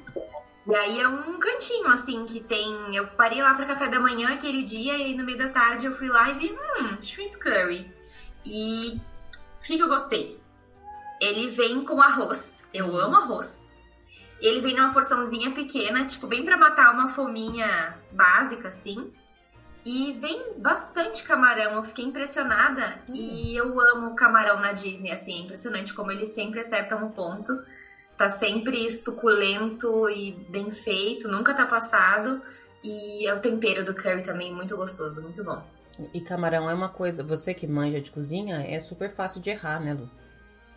E 0.66 0.76
aí 0.76 1.00
é 1.02 1.08
um 1.08 1.38
cantinho, 1.38 1.90
assim, 1.90 2.26
que 2.26 2.40
tem. 2.40 2.96
Eu 2.96 3.08
parei 3.08 3.42
lá 3.42 3.54
para 3.54 3.66
café 3.66 3.90
da 3.90 4.00
manhã 4.00 4.34
aquele 4.34 4.64
dia 4.64 4.98
e 4.98 5.16
no 5.16 5.24
meio 5.26 5.38
da 5.38 5.50
tarde 5.50 5.86
eu 5.86 5.94
fui 5.94 6.08
lá 6.08 6.30
e 6.30 6.34
vi, 6.36 6.52
hum, 6.52 6.98
shrimp 7.02 7.34
curry. 7.36 7.92
E 8.46 9.02
o 9.60 9.66
que, 9.66 9.76
que 9.76 9.84
eu 9.84 9.90
gostei? 9.90 10.40
Ele 11.22 11.50
vem 11.50 11.84
com 11.84 12.02
arroz. 12.02 12.64
Eu 12.74 12.96
amo 12.96 13.18
arroz. 13.18 13.68
Ele 14.40 14.62
vem 14.62 14.76
numa 14.76 14.94
porçãozinha 14.94 15.52
pequena, 15.52 16.06
tipo, 16.06 16.28
bem 16.28 16.44
para 16.44 16.58
matar 16.58 16.94
uma 16.94 17.08
fominha 17.08 17.98
básica, 18.12 18.70
assim. 18.70 19.12
E 19.86 20.14
vem 20.14 20.54
bastante 20.58 21.24
camarão, 21.24 21.76
eu 21.76 21.84
fiquei 21.84 22.06
impressionada. 22.06 23.02
Uhum. 23.08 23.16
E 23.16 23.56
eu 23.56 23.80
amo 23.80 24.16
camarão 24.16 24.60
na 24.60 24.72
Disney, 24.72 25.12
assim, 25.12 25.40
é 25.40 25.42
impressionante 25.44 25.94
como 25.94 26.12
eles 26.12 26.30
sempre 26.30 26.62
acertam 26.62 27.06
o 27.06 27.12
ponto. 27.12 27.52
Tá 28.18 28.30
sempre 28.30 28.90
suculento 28.92 30.10
e 30.10 30.34
bem 30.50 30.72
feito, 30.72 31.28
nunca 31.28 31.54
tá 31.54 31.66
passado. 31.66 32.42
E 32.84 33.26
é 33.26 33.34
o 33.34 33.40
tempero 33.40 33.86
do 33.86 33.96
curry 33.96 34.24
também 34.24 34.54
muito 34.54 34.76
gostoso, 34.76 35.22
muito 35.22 35.44
bom. 35.44 35.64
E 36.14 36.20
camarão 36.20 36.70
é 36.70 36.74
uma 36.74 36.90
coisa, 36.90 37.24
você 37.24 37.54
que 37.54 37.68
manja 37.68 38.02
de 38.02 38.12
cozinha, 38.12 38.66
é 38.68 38.80
super 38.80 39.10
fácil 39.10 39.40
de 39.40 39.52
errar, 39.52 39.80
né, 39.80 39.94
Lu? 39.94 40.10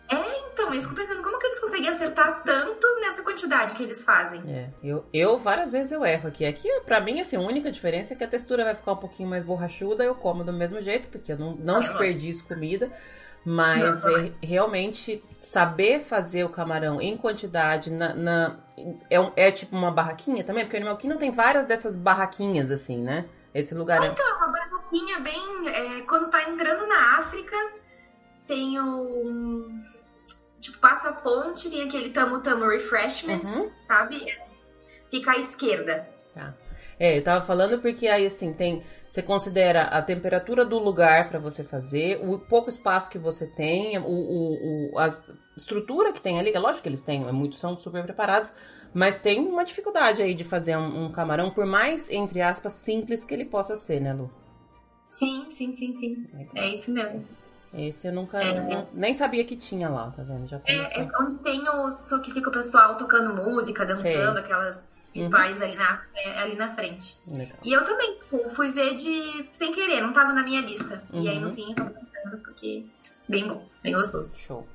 É, 0.09 0.39
então, 0.53 0.73
eu 0.73 0.81
fico 0.81 0.95
pensando 0.95 1.21
como 1.21 1.37
que 1.37 1.47
eles 1.47 1.59
conseguem 1.59 1.89
acertar 1.89 2.43
tanto 2.43 2.87
nessa 3.01 3.21
quantidade 3.23 3.75
que 3.75 3.83
eles 3.83 4.03
fazem. 4.03 4.41
É, 4.47 4.69
eu, 4.81 5.05
eu 5.11 5.37
várias 5.37 5.71
vezes 5.71 5.91
eu 5.91 6.05
erro 6.05 6.29
aqui. 6.29 6.45
Aqui, 6.45 6.69
pra 6.85 7.01
mim, 7.01 7.19
assim, 7.19 7.35
a 7.35 7.41
única 7.41 7.71
diferença 7.71 8.13
é 8.13 8.17
que 8.17 8.23
a 8.23 8.27
textura 8.27 8.63
vai 8.63 8.75
ficar 8.75 8.93
um 8.93 8.97
pouquinho 8.97 9.29
mais 9.29 9.43
borrachuda, 9.43 10.03
eu 10.03 10.15
como 10.15 10.43
do 10.43 10.53
mesmo 10.53 10.81
jeito, 10.81 11.09
porque 11.09 11.33
eu 11.33 11.37
não, 11.37 11.55
não 11.55 11.77
é, 11.77 11.81
desperdiço 11.81 12.45
comida. 12.45 12.91
Mas 13.45 14.05
é, 14.05 14.31
realmente 14.43 15.23
saber 15.41 16.01
fazer 16.01 16.43
o 16.43 16.49
camarão 16.49 16.99
em 16.99 17.15
quantidade 17.15 17.91
na, 17.91 18.13
na 18.13 18.59
é, 19.09 19.47
é, 19.47 19.51
tipo 19.51 19.75
uma 19.75 19.91
barraquinha 19.91 20.43
também, 20.43 20.65
porque 20.65 20.75
o 20.75 20.79
Animal 20.79 20.97
Kingdom 20.97 21.17
tem 21.17 21.31
várias 21.31 21.65
dessas 21.65 21.95
barraquinhas 21.95 22.69
assim, 22.69 23.01
né? 23.01 23.25
Esse 23.53 23.73
lugar 23.73 24.03
é. 24.03 24.07
Então, 24.07 24.37
uma 24.37 24.47
barraquinha 24.47 25.19
bem. 25.19 25.69
É, 25.69 26.01
quando 26.01 26.29
tá 26.29 26.43
entrando 26.49 26.85
na 26.85 27.19
África, 27.19 27.55
tem 28.45 28.79
o. 28.79 29.71
Tipo, 30.59 30.79
passa 30.79 31.09
a 31.09 31.13
ponte, 31.13 31.69
tem 31.69 31.83
aquele 31.83 32.09
Tamu 32.09 32.41
Tamu 32.41 32.67
Refreshments, 32.67 33.49
uhum. 33.49 33.71
sabe? 33.81 34.37
Fica 35.09 35.31
à 35.31 35.37
esquerda. 35.37 36.07
É, 36.99 37.17
eu 37.17 37.23
tava 37.23 37.45
falando 37.45 37.79
porque 37.79 38.07
aí 38.07 38.25
assim 38.25 38.53
tem 38.53 38.83
você 39.07 39.21
considera 39.21 39.83
a 39.83 40.01
temperatura 40.01 40.65
do 40.65 40.79
lugar 40.79 41.29
para 41.29 41.39
você 41.39 41.63
fazer, 41.63 42.19
o 42.21 42.39
pouco 42.39 42.69
espaço 42.69 43.09
que 43.09 43.17
você 43.17 43.47
tem, 43.47 43.97
o, 43.97 44.03
o, 44.03 44.91
o, 44.93 44.99
a 44.99 45.07
estrutura 45.55 46.11
que 46.11 46.19
tem 46.19 46.39
ali, 46.39 46.51
é 46.53 46.59
lógico 46.59 46.83
que 46.83 46.89
eles 46.89 47.01
têm, 47.01 47.25
é 47.27 47.31
muitos 47.31 47.59
são 47.59 47.77
super 47.77 48.03
preparados, 48.03 48.53
mas 48.93 49.19
tem 49.19 49.39
uma 49.39 49.63
dificuldade 49.63 50.21
aí 50.21 50.33
de 50.33 50.43
fazer 50.43 50.75
um, 50.75 51.05
um, 51.05 51.11
camarão, 51.11 51.49
por 51.49 51.65
mais, 51.65 52.09
entre 52.09 52.41
aspas, 52.41 52.73
simples 52.73 53.23
que 53.23 53.33
ele 53.33 53.45
possa 53.45 53.77
ser, 53.77 54.01
né, 54.01 54.13
Lu? 54.13 54.29
Sim, 55.07 55.45
sim, 55.49 55.71
sim, 55.71 55.93
sim. 55.93 56.27
É, 56.53 56.65
é 56.65 56.69
isso 56.73 56.91
mesmo. 56.91 57.23
Esse 57.73 58.07
eu 58.07 58.13
nunca. 58.13 58.41
É, 58.41 58.87
nem 58.93 59.13
sabia 59.13 59.43
que 59.43 59.55
tinha 59.55 59.89
lá, 59.89 60.09
tá 60.11 60.23
vendo? 60.23 60.47
Já 60.47 60.59
é, 60.65 61.01
é 61.01 61.07
onde 61.19 61.39
tem 61.43 61.61
o. 61.67 61.87
que 62.21 62.31
fica 62.31 62.49
o 62.49 62.51
pessoal 62.51 62.95
tocando 62.95 63.35
música, 63.35 63.85
dançando, 63.85 64.33
Sei. 64.33 64.43
aquelas 64.43 64.85
uhum. 65.21 65.29
bares 65.29 65.61
ali 65.61 65.75
na, 65.75 66.01
é, 66.15 66.39
ali 66.39 66.55
na 66.55 66.69
frente. 66.69 67.17
Legal. 67.27 67.57
E 67.63 67.73
eu 67.73 67.83
também 67.83 68.15
tipo, 68.15 68.49
fui 68.49 68.71
ver 68.71 68.93
de 68.95 69.45
sem 69.51 69.71
querer, 69.71 70.01
não 70.01 70.13
tava 70.13 70.33
na 70.33 70.43
minha 70.43 70.61
lista. 70.61 71.03
Uhum. 71.11 71.23
E 71.23 71.29
aí 71.29 71.39
no 71.39 71.47
uhum. 71.47 71.53
fim 71.53 71.75
eu 71.77 72.31
tô 72.31 72.37
porque 72.37 72.85
bem 73.27 73.47
bom, 73.47 73.63
bem 73.81 73.93
gostoso. 73.93 74.37
Show. 74.39 74.65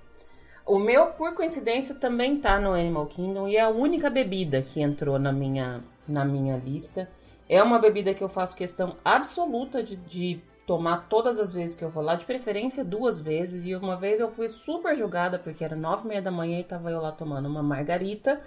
O 0.64 0.78
meu, 0.78 1.06
por 1.08 1.34
coincidência, 1.34 1.94
também 1.96 2.36
tá 2.36 2.58
no 2.60 2.72
Animal 2.72 3.06
Kingdom 3.06 3.48
e 3.48 3.56
é 3.56 3.60
a 3.60 3.68
única 3.68 4.08
bebida 4.08 4.62
que 4.62 4.80
entrou 4.80 5.18
na 5.18 5.32
minha, 5.32 5.82
na 6.06 6.24
minha 6.24 6.56
lista. 6.56 7.10
É 7.48 7.60
uma 7.62 7.78
bebida 7.78 8.14
que 8.14 8.22
eu 8.22 8.28
faço 8.28 8.56
questão 8.56 8.96
absoluta 9.04 9.82
de, 9.82 9.96
de 9.96 10.40
tomar 10.64 11.08
todas 11.08 11.38
as 11.40 11.52
vezes 11.52 11.76
que 11.76 11.84
eu 11.84 11.90
vou 11.90 12.02
lá, 12.02 12.14
de 12.14 12.24
preferência 12.24 12.84
duas 12.84 13.20
vezes. 13.20 13.66
E 13.66 13.74
uma 13.74 13.96
vez 13.96 14.20
eu 14.20 14.30
fui 14.30 14.48
super 14.48 14.96
julgada 14.96 15.38
porque 15.38 15.64
era 15.64 15.74
nove 15.74 16.04
e 16.04 16.08
meia 16.08 16.22
da 16.22 16.30
manhã 16.30 16.60
e 16.60 16.64
tava 16.64 16.90
eu 16.90 17.00
lá 17.00 17.10
tomando 17.10 17.46
uma 17.48 17.62
margarita 17.62 18.40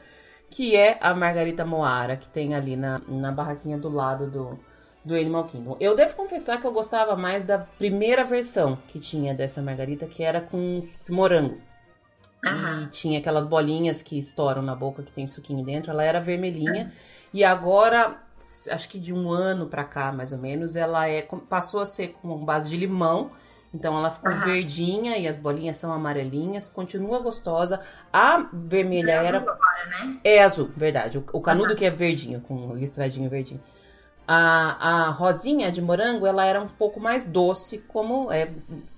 que 0.49 0.75
é 0.75 0.97
a 1.01 1.13
Margarita 1.13 1.65
Moara, 1.65 2.15
que 2.15 2.27
tem 2.27 2.55
ali 2.55 2.75
na, 2.75 3.01
na 3.07 3.31
barraquinha 3.31 3.77
do 3.77 3.89
lado 3.89 4.29
do, 4.29 4.59
do 5.03 5.15
Animal 5.15 5.45
Kingdom. 5.45 5.77
Eu 5.79 5.95
devo 5.95 6.15
confessar 6.15 6.59
que 6.59 6.65
eu 6.65 6.71
gostava 6.71 7.15
mais 7.15 7.45
da 7.45 7.59
primeira 7.59 8.23
versão 8.23 8.77
que 8.87 8.99
tinha 8.99 9.33
dessa 9.33 9.61
Margarita, 9.61 10.05
que 10.05 10.23
era 10.23 10.41
com 10.41 10.81
morango. 11.09 11.57
Uhum. 12.45 12.83
E 12.83 12.87
tinha 12.87 13.19
aquelas 13.19 13.47
bolinhas 13.47 14.01
que 14.01 14.17
estouram 14.17 14.61
na 14.61 14.75
boca, 14.75 15.03
que 15.03 15.11
tem 15.11 15.27
suquinho 15.27 15.63
dentro. 15.63 15.91
Ela 15.91 16.03
era 16.03 16.19
vermelhinha. 16.19 16.85
Uhum. 16.85 16.91
E 17.33 17.43
agora, 17.43 18.19
acho 18.69 18.87
que 18.87 18.99
de 18.99 19.13
um 19.13 19.31
ano 19.31 19.65
pra 19.67 19.83
cá, 19.83 20.11
mais 20.11 20.31
ou 20.31 20.37
menos, 20.37 20.75
ela 20.75 21.09
é 21.09 21.27
passou 21.49 21.81
a 21.81 21.85
ser 21.85 22.09
com 22.09 22.37
base 22.45 22.69
de 22.69 22.77
limão 22.77 23.31
então 23.75 23.97
ela 23.97 24.09
ficou 24.09 24.31
uhum. 24.31 24.39
verdinha 24.39 25.17
e 25.17 25.27
as 25.27 25.35
bolinhas 25.35 25.75
são 25.75 25.91
amarelinhas, 25.91 26.69
continua 26.69 27.19
gostosa. 27.19 27.81
A 28.11 28.47
vermelha 28.53 29.11
é 29.11 29.25
era. 29.25 29.37
Agora, 29.39 29.57
né? 29.89 30.17
É 30.23 30.41
azul, 30.41 30.69
verdade. 30.75 31.17
O, 31.17 31.25
o 31.33 31.41
canudo 31.41 31.71
uhum. 31.71 31.75
que 31.75 31.85
é 31.85 31.89
verdinho, 31.89 32.39
com 32.39 32.73
listradinho 32.73 33.29
verdinho. 33.29 33.61
A, 34.25 35.07
a 35.07 35.09
rosinha 35.09 35.71
de 35.71 35.81
morango, 35.81 36.25
ela 36.25 36.45
era 36.45 36.61
um 36.61 36.67
pouco 36.67 36.99
mais 36.99 37.25
doce, 37.25 37.79
como 37.79 38.31
é 38.31 38.49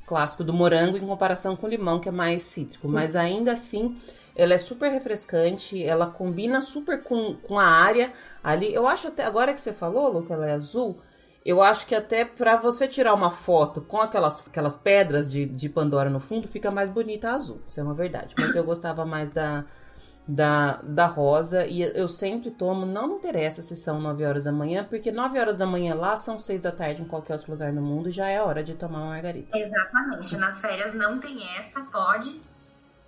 clássico 0.06 0.44
do 0.44 0.54
morango, 0.54 0.96
em 0.96 1.06
comparação 1.06 1.56
com 1.56 1.66
o 1.66 1.70
limão, 1.70 2.00
que 2.00 2.08
é 2.08 2.12
mais 2.12 2.44
cítrico. 2.44 2.88
Uhum. 2.88 2.94
Mas 2.94 3.16
ainda 3.16 3.54
assim, 3.54 3.98
ela 4.36 4.54
é 4.54 4.58
super 4.60 4.92
refrescante, 4.92 5.84
ela 5.84 6.06
combina 6.06 6.62
super 6.62 7.02
com, 7.02 7.34
com 7.34 7.58
a 7.58 7.66
área 7.66 8.14
ali. 8.44 8.72
Eu 8.72 8.88
acho 8.88 9.08
até, 9.08 9.26
agora 9.26 9.54
que 9.54 9.60
você 9.60 9.74
falou, 9.74 10.14
Lu, 10.14 10.24
que 10.24 10.32
ela 10.32 10.48
é 10.48 10.54
azul, 10.54 11.00
eu 11.48 11.62
acho 11.62 11.88
que 11.88 11.96
até 11.96 12.26
para 12.26 12.58
você 12.58 12.90
tirar 12.90 13.14
uma 13.14 13.32
foto 13.32 13.82
com 13.82 14.02
aquelas, 14.02 14.46
aquelas 14.46 14.78
pedras 14.78 15.26
de, 15.26 15.46
de 15.46 15.70
Pandora 15.70 16.10
no 16.10 16.20
fundo, 16.20 16.46
fica 16.46 16.70
mais 16.70 16.90
bonita 16.90 17.30
a 17.30 17.36
azul. 17.36 17.62
Isso 17.66 17.80
é 17.80 17.84
uma 17.84 17.94
verdade. 17.94 18.36
Mas 18.38 18.54
eu 18.54 18.66
gostava 18.66 19.06
mais 19.06 19.30
da, 19.30 19.64
da, 20.28 20.82
da 20.84 21.06
rosa. 21.06 21.66
E 21.66 21.82
eu 21.82 22.10
sempre 22.10 22.52
tomo, 22.52 22.86
não 22.86 23.08
me 23.08 23.16
interessa 23.16 23.64
se 23.64 23.78
são 23.78 24.02
9 24.02 24.26
horas 24.26 24.44
da 24.44 24.52
manhã, 24.52 24.84
porque 24.84 25.10
9 25.10 25.40
horas 25.40 25.56
da 25.56 25.66
manhã 25.66 25.96
lá 25.96 26.18
são 26.18 26.38
6 26.38 26.64
da 26.64 26.72
tarde 26.72 27.02
em 27.02 27.06
qualquer 27.06 27.36
outro 27.36 27.52
lugar 27.52 27.72
no 27.72 27.82
mundo, 27.82 28.12
já 28.12 28.28
é 28.28 28.42
hora 28.42 28.62
de 28.62 28.76
tomar 28.76 29.00
uma 29.00 29.08
margarita. 29.12 29.58
Exatamente. 29.58 30.36
Nas 30.36 30.60
férias 30.60 30.94
não 30.94 31.18
tem 31.18 31.40
essa, 31.58 31.80
pode. 31.84 32.42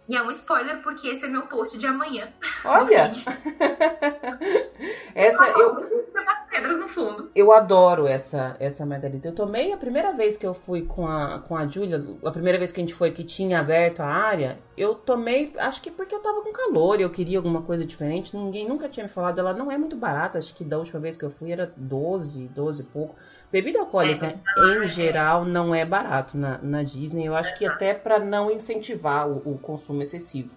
E 0.10 0.16
é 0.16 0.24
um 0.24 0.32
spoiler 0.32 0.82
porque 0.82 1.08
esse 1.08 1.26
é 1.26 1.30
meu 1.30 1.44
post 1.44 1.78
de 1.78 1.86
amanhã. 1.86 2.34
Olha! 2.66 3.12
essa 5.14 5.46
eu 5.50 6.10
pedras 6.50 6.80
no 6.80 6.88
fundo. 6.88 7.30
Eu 7.36 7.54
adoro 7.54 8.08
essa 8.08 8.56
essa 8.60 8.86
margarita. 8.86 9.28
Eu 9.28 9.36
tomei 9.36 9.72
a 9.72 9.78
primeira 9.78 10.12
vez 10.12 10.38
que 10.38 10.46
eu 10.46 10.54
fui 10.54 10.82
com 10.82 11.08
a, 11.08 11.40
com 11.40 11.56
a 11.56 11.68
Júlia, 11.68 12.04
a 12.26 12.32
primeira 12.32 12.58
vez 12.58 12.72
que 12.72 12.80
a 12.80 12.84
gente 12.84 12.94
foi 12.94 13.12
que 13.12 13.24
tinha 13.24 13.60
aberto 13.60 14.02
a 14.02 14.08
área, 14.08 14.58
eu 14.76 14.96
tomei, 14.96 15.54
acho 15.58 15.82
que 15.82 15.92
porque 15.92 16.14
eu 16.14 16.20
tava 16.20 16.42
com 16.42 16.52
calor 16.52 17.00
eu 17.00 17.10
queria 17.10 17.38
alguma 17.38 17.62
coisa 17.62 17.86
diferente. 17.86 18.36
Ninguém 18.36 18.68
nunca 18.68 18.90
tinha 18.90 19.04
me 19.04 19.10
falado, 19.10 19.40
ela 19.40 19.54
não 19.54 19.72
é 19.72 19.78
muito 19.78 19.96
barata, 19.96 20.38
acho 20.38 20.56
que 20.56 20.64
da 20.64 20.78
última 20.78 21.00
vez 21.00 21.18
que 21.18 21.24
eu 21.24 21.30
fui 21.30 21.52
era 21.52 21.72
12, 21.78 22.48
12 22.48 22.82
e 22.82 22.86
pouco. 22.86 23.16
Bebida 23.52 23.80
alcoólica, 23.80 24.28
é, 24.28 24.84
em 24.84 24.88
geral, 24.88 25.44
não 25.44 25.74
é 25.74 25.84
barato 25.84 26.38
na, 26.38 26.60
na 26.62 26.84
Disney. 26.84 27.26
Eu 27.26 27.36
acho 27.36 27.58
que 27.58 27.66
até 27.66 27.94
para 27.94 28.20
não 28.20 28.52
incentivar 28.52 29.28
o, 29.28 29.54
o 29.54 29.58
consumo 29.58 29.99
excessivo. 30.02 30.50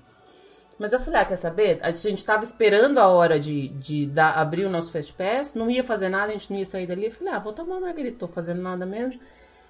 Mas 0.78 0.92
eu 0.92 1.00
falei, 1.00 1.20
ah, 1.20 1.24
quer 1.24 1.36
saber? 1.36 1.78
A 1.82 1.90
gente 1.90 2.24
tava 2.24 2.42
esperando 2.42 2.98
a 2.98 3.06
hora 3.06 3.38
de, 3.38 3.68
de 3.68 4.06
dar, 4.06 4.36
abrir 4.36 4.64
o 4.64 4.70
nosso 4.70 4.90
Fast 4.90 5.12
Pass, 5.12 5.54
não 5.54 5.70
ia 5.70 5.84
fazer 5.84 6.08
nada, 6.08 6.30
a 6.30 6.32
gente 6.32 6.50
não 6.50 6.58
ia 6.58 6.66
sair 6.66 6.86
dali. 6.86 7.04
Eu 7.04 7.10
falei, 7.10 7.32
ah, 7.32 7.38
vou 7.38 7.52
tomar 7.52 7.76
uma 7.76 7.86
margarita, 7.86 8.18
tô 8.18 8.28
fazendo 8.28 8.60
nada 8.62 8.84
mesmo. 8.84 9.20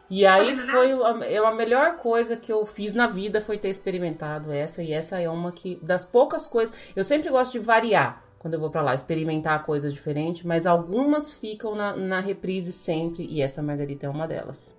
E 0.09 0.25
aí 0.25 0.55
foi 0.57 0.93
a, 0.93 1.25
é 1.26 1.38
a 1.38 1.52
melhor 1.52 1.97
coisa 1.97 2.37
que 2.37 2.52
eu 2.52 2.64
fiz 2.64 2.95
na 2.95 3.07
vida 3.07 3.41
foi 3.41 3.59
ter 3.59 3.69
experimentado 3.69 4.52
essa. 4.52 4.83
E 4.83 4.93
essa 4.93 5.21
é 5.21 5.29
uma 5.29 5.52
que, 5.52 5.79
das 5.83 6.07
poucas 6.07 6.47
coisas. 6.47 6.75
Eu 6.95 7.05
sempre 7.05 7.31
gosto 7.31 7.52
de 7.52 7.59
variar 7.59 8.23
quando 8.43 8.55
eu 8.55 8.61
vou 8.61 8.71
para 8.71 8.83
lá, 8.83 8.93
experimentar 8.93 9.64
coisas 9.64 9.95
diferentes, 9.95 10.43
mas 10.43 10.67
algumas 10.67 11.31
ficam 11.31 11.76
na, 11.76 11.97
na 11.97 12.19
reprise 12.19 12.73
sempre, 12.73 13.25
e 13.25 13.41
essa 13.41 13.62
margarita 13.62 14.07
é 14.07 14.09
uma 14.09 14.26
delas. 14.26 14.76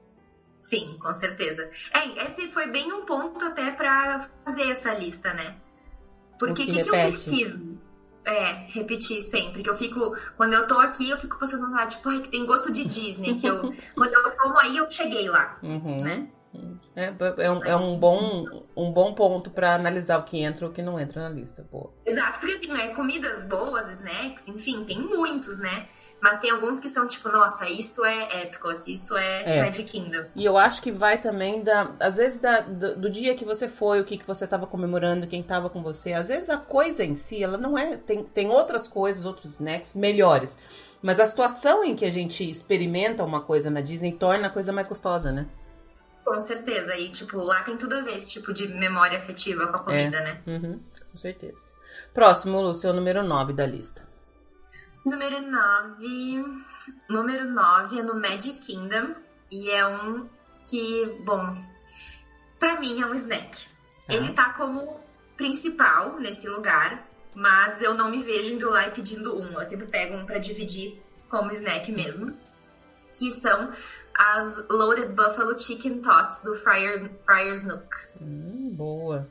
Sim, 0.73 0.97
com 0.99 1.13
certeza. 1.13 1.69
É, 1.93 2.25
esse 2.25 2.47
foi 2.47 2.67
bem 2.67 2.91
um 2.91 3.05
ponto 3.05 3.43
até 3.45 3.71
para 3.71 4.27
fazer 4.43 4.71
essa 4.71 4.93
lista, 4.93 5.33
né? 5.33 5.55
Porque 6.39 6.63
o 6.63 6.65
que, 6.65 6.73
que, 6.73 6.83
que 6.83 6.89
eu 6.89 6.93
preciso? 6.93 7.79
é, 8.25 8.65
repetir 8.67 9.21
sempre. 9.21 9.61
Que 9.61 9.69
eu 9.69 9.77
fico. 9.77 10.15
Quando 10.35 10.53
eu 10.53 10.67
tô 10.67 10.79
aqui, 10.79 11.09
eu 11.09 11.17
fico 11.17 11.37
passando 11.37 11.69
lá, 11.71 11.85
tipo, 11.85 12.09
ai, 12.09 12.21
que 12.21 12.29
tem 12.29 12.45
gosto 12.45 12.71
de 12.71 12.85
Disney. 12.85 13.35
Que 13.35 13.47
eu. 13.47 13.73
quando 13.95 14.13
eu 14.13 14.31
como 14.31 14.57
aí, 14.57 14.77
eu 14.77 14.89
cheguei 14.89 15.29
lá. 15.29 15.59
Uhum. 15.61 15.97
Né? 15.97 16.27
É, 16.95 17.13
é, 17.39 17.51
um, 17.51 17.63
é 17.65 17.75
um, 17.75 17.97
bom, 17.97 18.45
um 18.77 18.91
bom 18.91 19.13
ponto 19.13 19.49
para 19.49 19.73
analisar 19.73 20.19
o 20.19 20.23
que 20.23 20.39
entra 20.39 20.65
ou 20.65 20.71
o 20.71 20.73
que 20.73 20.81
não 20.81 20.99
entra 20.99 21.27
na 21.27 21.29
lista. 21.29 21.67
Pô. 21.69 21.91
Exato, 22.05 22.39
porque 22.39 22.59
tem 22.59 22.71
assim, 22.71 22.83
é, 22.83 22.93
comidas 22.93 23.45
boas, 23.45 23.91
snacks, 23.91 24.47
enfim, 24.47 24.83
tem 24.83 24.99
muitos, 24.99 25.57
né? 25.57 25.87
Mas 26.23 26.39
tem 26.39 26.51
alguns 26.51 26.79
que 26.79 26.87
são 26.87 27.05
tipo, 27.05 27.27
nossa, 27.27 27.67
isso 27.67 28.05
é 28.05 28.43
Epcot, 28.43 28.89
isso 28.89 29.17
é, 29.17 29.57
é. 29.57 29.61
Magic 29.61 29.83
Kingdom. 29.83 30.23
E 30.33 30.45
eu 30.45 30.57
acho 30.57 30.81
que 30.81 30.89
vai 30.89 31.19
também 31.19 31.61
da. 31.61 31.91
Às 31.99 32.15
vezes 32.15 32.39
da, 32.39 32.61
do, 32.61 32.95
do, 32.95 33.09
dia 33.09 33.35
que 33.35 33.43
você 33.43 33.67
foi, 33.67 33.99
o 33.99 34.05
que, 34.05 34.17
que 34.17 34.25
você 34.25 34.45
estava 34.45 34.65
comemorando, 34.65 35.27
quem 35.27 35.41
estava 35.41 35.69
com 35.69 35.83
você. 35.83 36.13
Às 36.13 36.29
vezes 36.29 36.49
a 36.49 36.55
coisa 36.55 37.03
em 37.03 37.17
si, 37.17 37.43
ela 37.43 37.57
não 37.57 37.77
é. 37.77 37.97
Tem, 37.97 38.23
tem 38.23 38.49
outras 38.49 38.87
coisas, 38.87 39.25
outros 39.25 39.55
snacks 39.55 39.95
melhores. 39.95 40.57
Mas 41.01 41.19
a 41.19 41.25
situação 41.25 41.83
em 41.83 41.93
que 41.93 42.05
a 42.05 42.11
gente 42.11 42.49
experimenta 42.49 43.21
uma 43.25 43.41
coisa 43.41 43.69
na 43.69 43.81
Disney 43.81 44.13
torna 44.13 44.47
a 44.47 44.49
coisa 44.49 44.71
mais 44.71 44.87
gostosa, 44.87 45.29
né? 45.29 45.45
Com 46.23 46.39
certeza. 46.39 46.95
E, 46.95 47.09
tipo, 47.09 47.37
lá 47.39 47.63
tem 47.63 47.75
tudo 47.75 47.95
a 47.95 48.01
ver 48.01 48.15
esse 48.15 48.31
tipo 48.31 48.53
de 48.53 48.69
memória 48.69 49.17
afetiva 49.17 49.67
com 49.67 49.75
a 49.75 49.79
comida, 49.79 50.17
é. 50.19 50.23
né? 50.23 50.41
Uhum, 50.47 50.79
com 51.11 51.17
certeza. 51.17 51.73
Próximo, 52.13 52.61
Lúcio, 52.61 52.87
é 52.87 52.91
o 52.91 52.95
número 52.95 53.21
9 53.21 53.51
da 53.51 53.65
lista. 53.65 54.12
Número 55.05 55.41
9. 55.41 56.65
Número 57.09 57.45
9 57.49 57.99
é 57.99 58.03
no 58.03 58.15
Magic 58.19 58.59
Kingdom. 58.59 59.15
E 59.51 59.69
é 59.69 59.85
um 59.85 60.27
que, 60.65 61.05
bom, 61.23 61.55
pra 62.57 62.79
mim 62.79 63.01
é 63.01 63.05
um 63.05 63.13
snack. 63.13 63.67
Ele 64.07 64.33
tá 64.33 64.53
como 64.53 64.99
principal 65.37 66.19
nesse 66.19 66.47
lugar, 66.47 67.07
mas 67.33 67.81
eu 67.81 67.93
não 67.93 68.09
me 68.09 68.21
vejo 68.21 68.53
indo 68.53 68.69
lá 68.69 68.87
e 68.87 68.91
pedindo 68.91 69.37
um. 69.37 69.59
Eu 69.59 69.65
sempre 69.65 69.87
pego 69.87 70.15
um 70.15 70.25
pra 70.25 70.37
dividir 70.37 71.01
como 71.29 71.51
snack 71.51 71.91
mesmo. 71.91 72.37
Que 73.17 73.31
são 73.31 73.71
as 74.15 74.67
Loaded 74.69 75.13
Buffalo 75.13 75.57
Chicken 75.59 76.01
Tots 76.01 76.41
do 76.41 76.55
Friar, 76.55 77.09
Friar's 77.23 77.63
Nook. 77.63 77.95
Hum, 78.19 78.73
boa. 78.73 79.29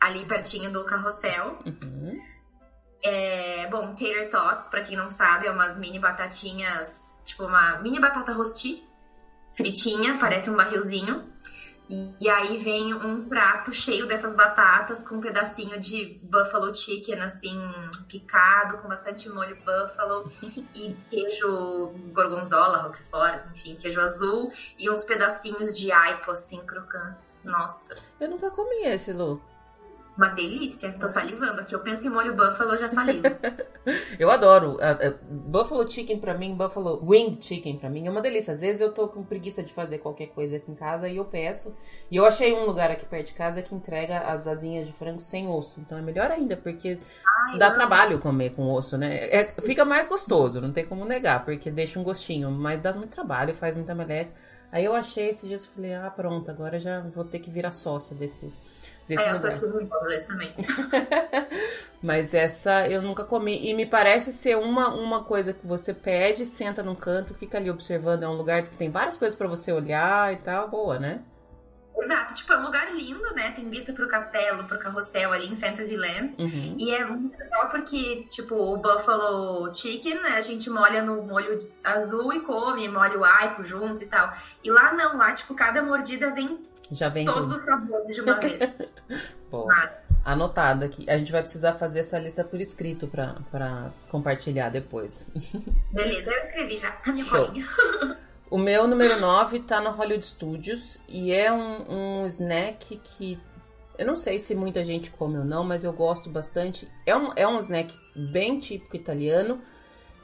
Ali 0.00 0.24
pertinho 0.26 0.72
do 0.72 0.84
carrossel. 0.84 1.58
Uhum. 1.64 2.20
É, 3.02 3.66
bom, 3.68 3.88
tater 3.94 4.28
tots, 4.28 4.68
pra 4.68 4.82
quem 4.82 4.96
não 4.96 5.08
sabe, 5.08 5.46
é 5.46 5.50
umas 5.50 5.78
mini 5.78 5.98
batatinhas, 5.98 7.22
tipo 7.24 7.44
uma 7.44 7.78
mini 7.78 7.98
batata 7.98 8.32
rosti, 8.32 8.86
fritinha, 9.54 10.18
parece 10.18 10.50
um 10.50 10.56
barrilzinho. 10.56 11.30
E, 11.88 12.14
e, 12.20 12.28
aí 12.28 12.56
vem 12.56 12.94
um 12.94 13.28
prato 13.28 13.74
cheio 13.74 14.06
dessas 14.06 14.32
batatas 14.32 15.02
com 15.02 15.16
um 15.16 15.20
pedacinho 15.20 15.76
de 15.80 16.20
buffalo 16.22 16.72
chicken, 16.72 17.20
assim, 17.20 17.60
picado, 18.06 18.78
com 18.78 18.86
bastante 18.86 19.28
molho 19.28 19.56
buffalo 19.56 20.30
e 20.72 20.96
queijo 21.10 21.92
gorgonzola, 22.12 22.76
roquefort, 22.78 23.44
enfim, 23.50 23.74
queijo 23.74 24.00
azul 24.00 24.52
e 24.78 24.88
uns 24.88 25.02
pedacinhos 25.02 25.76
de 25.76 25.90
aipo, 25.90 26.30
assim, 26.30 26.64
crocantes. 26.64 27.40
Nossa. 27.42 27.96
Eu 28.20 28.30
nunca 28.30 28.52
comi 28.52 28.84
esse, 28.84 29.12
Lu. 29.12 29.42
Uma 30.20 30.28
delícia. 30.28 30.92
Tô 31.00 31.08
salivando 31.08 31.62
aqui. 31.62 31.74
Eu 31.74 31.80
penso 31.80 32.06
em 32.06 32.10
molho 32.10 32.36
buffalo, 32.36 32.76
já 32.76 32.86
salivo. 32.86 33.22
eu 34.20 34.30
adoro. 34.30 34.72
Uh, 34.72 35.08
uh, 35.08 35.18
buffalo 35.30 35.90
chicken 35.90 36.18
pra 36.18 36.34
mim, 36.34 36.54
buffalo 36.54 37.02
wing 37.02 37.38
chicken 37.40 37.78
pra 37.78 37.88
mim 37.88 38.06
é 38.06 38.10
uma 38.10 38.20
delícia. 38.20 38.52
Às 38.52 38.60
vezes 38.60 38.82
eu 38.82 38.92
tô 38.92 39.08
com 39.08 39.24
preguiça 39.24 39.62
de 39.62 39.72
fazer 39.72 39.96
qualquer 39.96 40.26
coisa 40.26 40.56
aqui 40.56 40.70
em 40.70 40.74
casa 40.74 41.08
e 41.08 41.16
eu 41.16 41.24
peço. 41.24 41.74
E 42.10 42.18
eu 42.18 42.26
achei 42.26 42.52
um 42.52 42.66
lugar 42.66 42.90
aqui 42.90 43.06
perto 43.06 43.28
de 43.28 43.32
casa 43.32 43.62
que 43.62 43.74
entrega 43.74 44.18
as 44.18 44.46
asinhas 44.46 44.86
de 44.86 44.92
frango 44.92 45.20
sem 45.20 45.48
osso. 45.48 45.80
Então 45.80 45.96
é 45.96 46.02
melhor 46.02 46.30
ainda, 46.30 46.54
porque 46.54 46.98
Ai, 47.48 47.56
dá 47.56 47.68
não. 47.68 47.74
trabalho 47.76 48.18
comer 48.18 48.50
com 48.50 48.70
osso, 48.70 48.98
né? 48.98 49.26
É, 49.30 49.54
fica 49.62 49.86
mais 49.86 50.06
gostoso, 50.06 50.60
não 50.60 50.70
tem 50.70 50.84
como 50.84 51.06
negar, 51.06 51.46
porque 51.46 51.70
deixa 51.70 51.98
um 51.98 52.04
gostinho. 52.04 52.50
Mas 52.50 52.78
dá 52.78 52.92
muito 52.92 53.08
trabalho, 53.08 53.54
faz 53.54 53.74
muita 53.74 53.94
meleca. 53.94 54.32
Aí 54.70 54.84
eu 54.84 54.94
achei 54.94 55.30
esses 55.30 55.48
dias, 55.48 55.64
falei, 55.64 55.94
ah, 55.94 56.10
pronto, 56.14 56.50
agora 56.50 56.78
já 56.78 57.00
vou 57.00 57.24
ter 57.24 57.38
que 57.38 57.50
virar 57.50 57.72
sócia 57.72 58.14
desse 58.14 58.52
Desse 59.08 59.22
é, 59.24 59.32
lugar. 59.32 59.50
eu 59.50 59.56
só 59.56 60.26
também. 60.26 60.54
Mas 62.02 62.32
essa 62.32 62.88
eu 62.88 63.02
nunca 63.02 63.24
comi. 63.24 63.68
E 63.68 63.74
me 63.74 63.84
parece 63.84 64.32
ser 64.32 64.56
uma, 64.56 64.94
uma 64.94 65.24
coisa 65.24 65.52
que 65.52 65.66
você 65.66 65.92
pede, 65.92 66.46
senta 66.46 66.82
num 66.82 66.94
canto, 66.94 67.34
fica 67.34 67.58
ali 67.58 67.70
observando. 67.70 68.22
É 68.22 68.28
um 68.28 68.36
lugar 68.36 68.62
que 68.62 68.76
tem 68.76 68.90
várias 68.90 69.16
coisas 69.16 69.36
para 69.36 69.48
você 69.48 69.72
olhar 69.72 70.32
e 70.32 70.36
tal. 70.36 70.68
Boa, 70.68 70.98
né? 70.98 71.20
Exato, 71.98 72.34
tipo, 72.34 72.52
é 72.52 72.58
um 72.58 72.64
lugar 72.64 72.94
lindo, 72.94 73.34
né? 73.34 73.52
Tem 73.52 73.68
vista 73.68 73.92
pro 73.92 74.08
castelo, 74.08 74.64
pro 74.64 74.78
carrossel 74.78 75.32
ali 75.32 75.46
em 75.46 75.56
Fantasyland. 75.56 76.34
Uhum. 76.38 76.76
E 76.78 76.94
é 76.94 77.04
muito 77.04 77.36
legal 77.38 77.68
porque, 77.68 78.26
tipo, 78.30 78.54
o 78.54 78.76
Buffalo 78.78 79.74
Chicken, 79.74 80.22
né? 80.22 80.30
A 80.30 80.40
gente 80.40 80.70
molha 80.70 81.02
no 81.02 81.22
molho 81.22 81.58
azul 81.84 82.32
e 82.32 82.40
come, 82.40 82.88
molha 82.88 83.18
o 83.18 83.24
aipo 83.24 83.62
junto 83.62 84.02
e 84.02 84.06
tal. 84.06 84.32
E 84.64 84.70
lá 84.70 84.92
não, 84.92 85.18
lá, 85.18 85.32
tipo, 85.32 85.54
cada 85.54 85.82
mordida 85.82 86.32
vem 86.32 86.58
já 86.90 87.08
vem 87.08 87.24
todos 87.24 87.52
os 87.52 87.62
sabores 87.62 88.14
de 88.14 88.20
uma 88.20 88.34
vez. 88.40 88.98
Bom, 89.50 89.68
anotado 90.24 90.84
aqui. 90.84 91.08
A 91.08 91.16
gente 91.16 91.30
vai 91.30 91.42
precisar 91.42 91.74
fazer 91.74 92.00
essa 92.00 92.18
lista 92.18 92.42
por 92.42 92.60
escrito 92.60 93.06
para 93.06 93.90
compartilhar 94.08 94.70
depois. 94.70 95.26
Beleza, 95.92 96.30
eu 96.30 96.38
escrevi 96.38 96.78
já. 96.78 96.96
A 97.06 97.12
minha 97.12 97.24
Show. 97.24 97.48
O 98.50 98.58
meu 98.58 98.88
número 98.88 99.20
9 99.20 99.60
tá 99.60 99.80
no 99.80 99.90
Hollywood 99.90 100.26
Studios 100.26 100.98
e 101.08 101.32
é 101.32 101.52
um, 101.52 102.22
um 102.22 102.26
snack 102.26 102.96
que 102.98 103.38
eu 103.96 104.04
não 104.04 104.16
sei 104.16 104.40
se 104.40 104.56
muita 104.56 104.82
gente 104.82 105.08
come 105.10 105.38
ou 105.38 105.44
não, 105.44 105.62
mas 105.62 105.84
eu 105.84 105.92
gosto 105.92 106.28
bastante. 106.28 106.88
É 107.06 107.14
um, 107.14 107.30
é 107.36 107.46
um 107.46 107.60
snack 107.60 107.96
bem 108.16 108.58
típico 108.58 108.96
italiano 108.96 109.60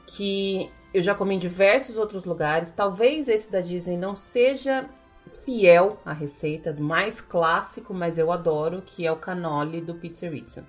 que 0.05 0.69
eu 0.93 1.01
já 1.01 1.15
comi 1.15 1.35
em 1.35 1.39
diversos 1.39 1.95
outros 1.95 2.25
lugares. 2.25 2.71
Talvez 2.71 3.29
esse 3.29 3.49
da 3.49 3.61
Disney 3.61 3.95
não 3.95 4.13
seja 4.13 4.89
fiel 5.45 5.97
à 6.03 6.11
receita, 6.11 6.75
mais 6.77 7.21
clássico, 7.21 7.93
mas 7.93 8.17
eu 8.17 8.29
adoro, 8.29 8.81
que 8.81 9.05
é 9.05 9.11
o 9.11 9.15
canole 9.15 9.79
do 9.79 9.95
Pizzerizza. 9.95 10.67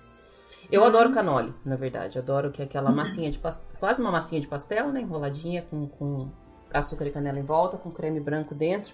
Eu 0.71 0.83
uhum. 0.83 0.87
adoro 0.87 1.11
canole, 1.11 1.53
na 1.64 1.75
verdade. 1.75 2.18
Adoro 2.18 2.53
que 2.53 2.62
é 2.62 2.66
aquela 2.66 2.90
massinha 2.92 3.33
de 3.33 3.38
pastel, 3.40 3.66
quase 3.81 4.01
uma 4.01 4.12
massinha 4.12 4.40
de 4.40 4.47
pastel, 4.47 4.92
né? 4.92 5.01
Enroladinha 5.01 5.62
com, 5.62 5.88
com 5.88 6.31
açúcar 6.72 7.07
e 7.07 7.11
canela 7.11 7.38
em 7.38 7.44
volta, 7.44 7.76
com 7.76 7.90
creme 7.90 8.20
branco 8.20 8.54
dentro. 8.54 8.92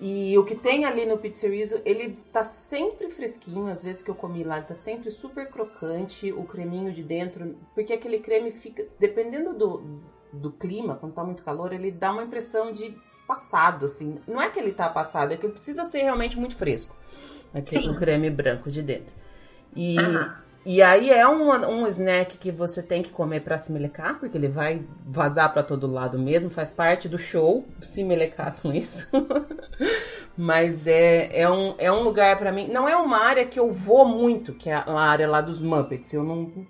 E 0.00 0.36
o 0.36 0.44
que 0.44 0.56
tem 0.56 0.84
ali 0.84 1.06
no 1.06 1.16
pizzerizo, 1.16 1.80
ele 1.84 2.18
tá 2.32 2.42
sempre 2.42 3.08
fresquinho, 3.08 3.68
às 3.68 3.82
vezes 3.82 4.02
que 4.02 4.10
eu 4.10 4.14
comi 4.14 4.42
lá, 4.42 4.56
ele 4.56 4.66
tá 4.66 4.74
sempre 4.74 5.10
super 5.12 5.48
crocante, 5.48 6.32
o 6.32 6.42
creminho 6.42 6.92
de 6.92 7.04
dentro, 7.04 7.56
porque 7.72 7.92
aquele 7.92 8.18
creme 8.18 8.50
fica, 8.50 8.84
dependendo 8.98 9.54
do, 9.54 10.00
do 10.32 10.50
clima, 10.50 10.96
quando 10.96 11.14
tá 11.14 11.22
muito 11.22 11.42
calor, 11.42 11.72
ele 11.72 11.92
dá 11.92 12.10
uma 12.10 12.24
impressão 12.24 12.72
de 12.72 12.96
passado, 13.28 13.86
assim. 13.86 14.18
Não 14.26 14.42
é 14.42 14.50
que 14.50 14.58
ele 14.58 14.72
tá 14.72 14.88
passado, 14.88 15.32
é 15.32 15.36
que 15.36 15.46
precisa 15.48 15.84
ser 15.84 16.02
realmente 16.02 16.36
muito 16.36 16.56
fresco. 16.56 16.96
Aquele 17.54 17.90
um 17.90 17.94
creme 17.94 18.28
branco 18.28 18.70
de 18.70 18.82
dentro. 18.82 19.12
E, 19.76 19.98
uhum. 20.00 20.30
E 20.64 20.80
aí 20.80 21.10
é 21.10 21.26
um, 21.28 21.50
um 21.50 21.88
snack 21.88 22.38
que 22.38 22.52
você 22.52 22.82
tem 22.82 23.02
que 23.02 23.10
comer 23.10 23.40
para 23.40 23.58
se 23.58 23.72
melecar, 23.72 24.18
porque 24.20 24.38
ele 24.38 24.48
vai 24.48 24.84
vazar 25.04 25.52
para 25.52 25.62
todo 25.62 25.90
lado 25.90 26.18
mesmo, 26.18 26.50
faz 26.50 26.70
parte 26.70 27.08
do 27.08 27.18
show 27.18 27.66
se 27.80 28.04
melecar 28.04 28.56
com 28.60 28.72
isso. 28.72 29.08
Mas 30.36 30.86
é, 30.86 31.40
é, 31.40 31.50
um, 31.50 31.74
é 31.78 31.92
um 31.92 32.02
lugar 32.02 32.38
para 32.38 32.52
mim. 32.52 32.68
Não 32.68 32.88
é 32.88 32.96
uma 32.96 33.18
área 33.18 33.44
que 33.44 33.58
eu 33.58 33.70
vou 33.70 34.06
muito, 34.06 34.54
que 34.54 34.70
é 34.70 34.74
a 34.74 35.00
área 35.00 35.28
lá 35.28 35.40
dos 35.40 35.60
Muppets. 35.60 36.12
Eu 36.14 36.22
não. 36.22 36.36
Uhum. 36.36 36.66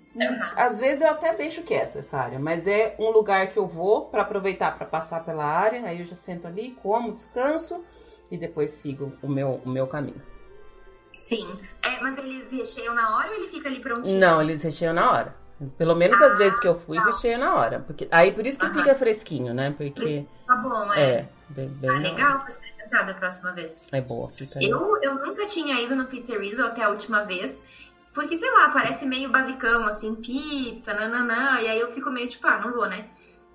Às 0.55 0.79
vezes 0.79 1.01
eu 1.01 1.09
até 1.09 1.33
deixo 1.33 1.63
quieto 1.63 1.97
essa 1.97 2.17
área, 2.17 2.39
mas 2.39 2.67
é 2.67 2.95
um 2.99 3.09
lugar 3.09 3.47
que 3.51 3.57
eu 3.57 3.67
vou 3.67 4.07
para 4.07 4.23
aproveitar 4.23 4.75
para 4.75 4.85
passar 4.85 5.23
pela 5.23 5.45
área. 5.45 5.83
Aí 5.85 5.99
eu 5.99 6.05
já 6.05 6.15
sento 6.15 6.47
ali, 6.47 6.75
como, 6.81 7.13
descanso 7.13 7.83
e 8.29 8.37
depois 8.37 8.71
sigo 8.71 9.13
o 9.21 9.29
meu, 9.29 9.61
o 9.63 9.69
meu 9.69 9.87
caminho. 9.87 10.32
Sim. 11.13 11.47
É, 11.81 12.01
mas 12.01 12.17
eles 12.17 12.51
recheiam 12.51 12.93
na 12.93 13.15
hora 13.15 13.29
ou 13.29 13.35
ele 13.35 13.47
fica 13.47 13.69
ali 13.69 13.79
prontinho? 13.79 14.19
Não, 14.19 14.41
eles 14.41 14.63
recheiam 14.63 14.93
na 14.93 15.11
hora. 15.11 15.35
Pelo 15.77 15.95
menos 15.95 16.21
ah, 16.21 16.25
as 16.25 16.37
vezes 16.37 16.59
que 16.59 16.67
eu 16.67 16.75
fui, 16.75 16.97
tá. 16.97 17.05
recheio 17.05 17.37
na 17.37 17.55
hora. 17.55 17.79
Porque, 17.79 18.07
aí 18.11 18.31
por 18.31 18.45
isso 18.45 18.59
que 18.59 18.65
uhum. 18.65 18.73
fica 18.73 18.95
fresquinho, 18.95 19.53
né? 19.53 19.73
Porque. 19.77 20.25
Tá 20.45 20.55
bom, 20.55 20.91
é. 20.93 21.01
É, 21.01 21.29
bem, 21.49 21.69
bem 21.69 21.89
ah, 21.89 21.99
legal 21.99 22.45
experimentar 22.47 23.05
da 23.05 23.13
próxima 23.13 23.51
vez. 23.51 23.93
É 23.93 24.01
boa, 24.01 24.29
fica 24.29 24.59
eu, 24.61 24.97
eu 25.01 25.15
nunca 25.15 25.45
tinha 25.45 25.79
ido 25.79 25.95
no 25.95 26.05
Pizzerizo 26.05 26.65
até 26.65 26.83
a 26.83 26.89
última 26.89 27.23
vez. 27.23 27.63
Porque, 28.13 28.37
sei 28.37 28.51
lá, 28.51 28.69
parece 28.69 29.05
meio 29.05 29.29
basicão, 29.29 29.85
assim, 29.85 30.13
pizza, 30.15 30.93
nananã. 30.93 31.59
E 31.61 31.67
aí 31.67 31.79
eu 31.79 31.91
fico 31.91 32.11
meio 32.11 32.27
tipo, 32.27 32.45
ah, 32.47 32.59
não 32.59 32.73
vou, 32.73 32.87
né? 32.87 33.07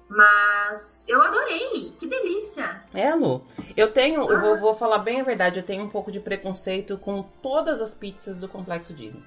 Mas 0.08 1.04
eu 1.06 1.20
adorei, 1.20 1.92
que 1.98 2.06
delícia! 2.06 2.82
É, 2.94 3.14
Lu. 3.14 3.44
Eu 3.76 3.92
tenho, 3.92 4.22
ah. 4.22 4.32
eu 4.32 4.40
vou, 4.40 4.58
vou 4.58 4.74
falar 4.74 4.98
bem 4.98 5.20
a 5.20 5.24
verdade, 5.24 5.58
eu 5.58 5.62
tenho 5.62 5.84
um 5.84 5.88
pouco 5.88 6.10
de 6.10 6.18
preconceito 6.18 6.96
com 6.96 7.22
todas 7.22 7.80
as 7.80 7.94
pizzas 7.94 8.38
do 8.38 8.48
Complexo 8.48 8.94
Disney. 8.94 9.22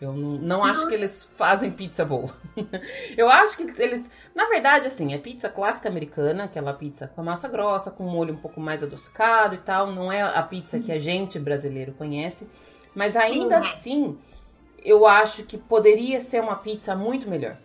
Eu 0.00 0.12
não, 0.12 0.30
não 0.38 0.64
acho 0.64 0.86
que 0.86 0.94
eles 0.94 1.24
fazem 1.36 1.72
pizza 1.72 2.04
boa. 2.04 2.32
eu 3.16 3.28
acho 3.28 3.56
que 3.56 3.82
eles. 3.82 4.08
Na 4.32 4.46
verdade, 4.46 4.86
assim, 4.86 5.12
é 5.12 5.18
pizza 5.18 5.48
clássica 5.48 5.88
americana, 5.88 6.44
aquela 6.44 6.72
pizza 6.72 7.08
com 7.08 7.20
a 7.20 7.24
massa 7.24 7.48
grossa, 7.48 7.90
com 7.90 8.04
molho 8.04 8.34
um 8.34 8.36
pouco 8.36 8.60
mais 8.60 8.82
adocicado 8.82 9.56
e 9.56 9.58
tal. 9.58 9.90
Não 9.90 10.12
é 10.12 10.22
a 10.22 10.42
pizza 10.42 10.78
que 10.78 10.92
a 10.92 11.00
gente 11.00 11.36
brasileiro 11.40 11.92
conhece. 11.92 12.48
Mas 12.94 13.16
ainda 13.16 13.58
assim, 13.58 14.16
eu 14.84 15.04
acho 15.04 15.42
que 15.42 15.58
poderia 15.58 16.20
ser 16.20 16.40
uma 16.40 16.54
pizza 16.54 16.94
muito 16.94 17.28
melhor. 17.28 17.56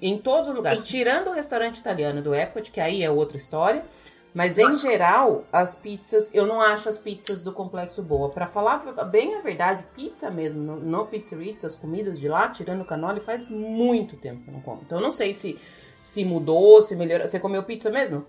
Em, 0.00 0.18
todos 0.18 0.48
os 0.48 0.54
lugares. 0.54 0.84
Tirando 0.84 1.28
o 1.28 1.32
restaurante 1.32 1.78
italiano 1.78 2.22
do 2.22 2.34
Epcot, 2.34 2.70
que 2.70 2.80
aí 2.80 3.02
é 3.02 3.10
outra 3.10 3.36
história. 3.36 3.84
Mas 4.34 4.58
em 4.58 4.76
geral, 4.76 5.44
as 5.52 5.76
pizzas, 5.76 6.34
eu 6.34 6.44
não 6.44 6.60
acho 6.60 6.88
as 6.88 6.98
pizzas 6.98 7.40
do 7.40 7.52
complexo 7.52 8.02
boa. 8.02 8.30
Para 8.30 8.48
falar 8.48 8.78
bem 9.04 9.36
a 9.36 9.40
verdade, 9.40 9.84
pizza 9.94 10.28
mesmo, 10.28 10.60
no, 10.60 10.76
no 10.76 11.06
Pizzeria, 11.06 11.54
as 11.62 11.76
comidas 11.76 12.18
de 12.18 12.28
lá, 12.28 12.48
tirando 12.48 12.80
o 12.80 12.84
canole, 12.84 13.20
faz 13.20 13.48
muito 13.48 14.16
tempo 14.16 14.42
que 14.42 14.48
eu 14.48 14.54
não 14.54 14.60
como. 14.60 14.82
Então 14.84 14.98
eu 14.98 15.02
não 15.02 15.12
sei 15.12 15.32
se 15.32 15.56
se 16.04 16.22
mudou, 16.22 16.82
se 16.82 16.94
melhorou. 16.94 17.26
Você 17.26 17.40
comeu 17.40 17.62
pizza 17.62 17.90
mesmo? 17.90 18.26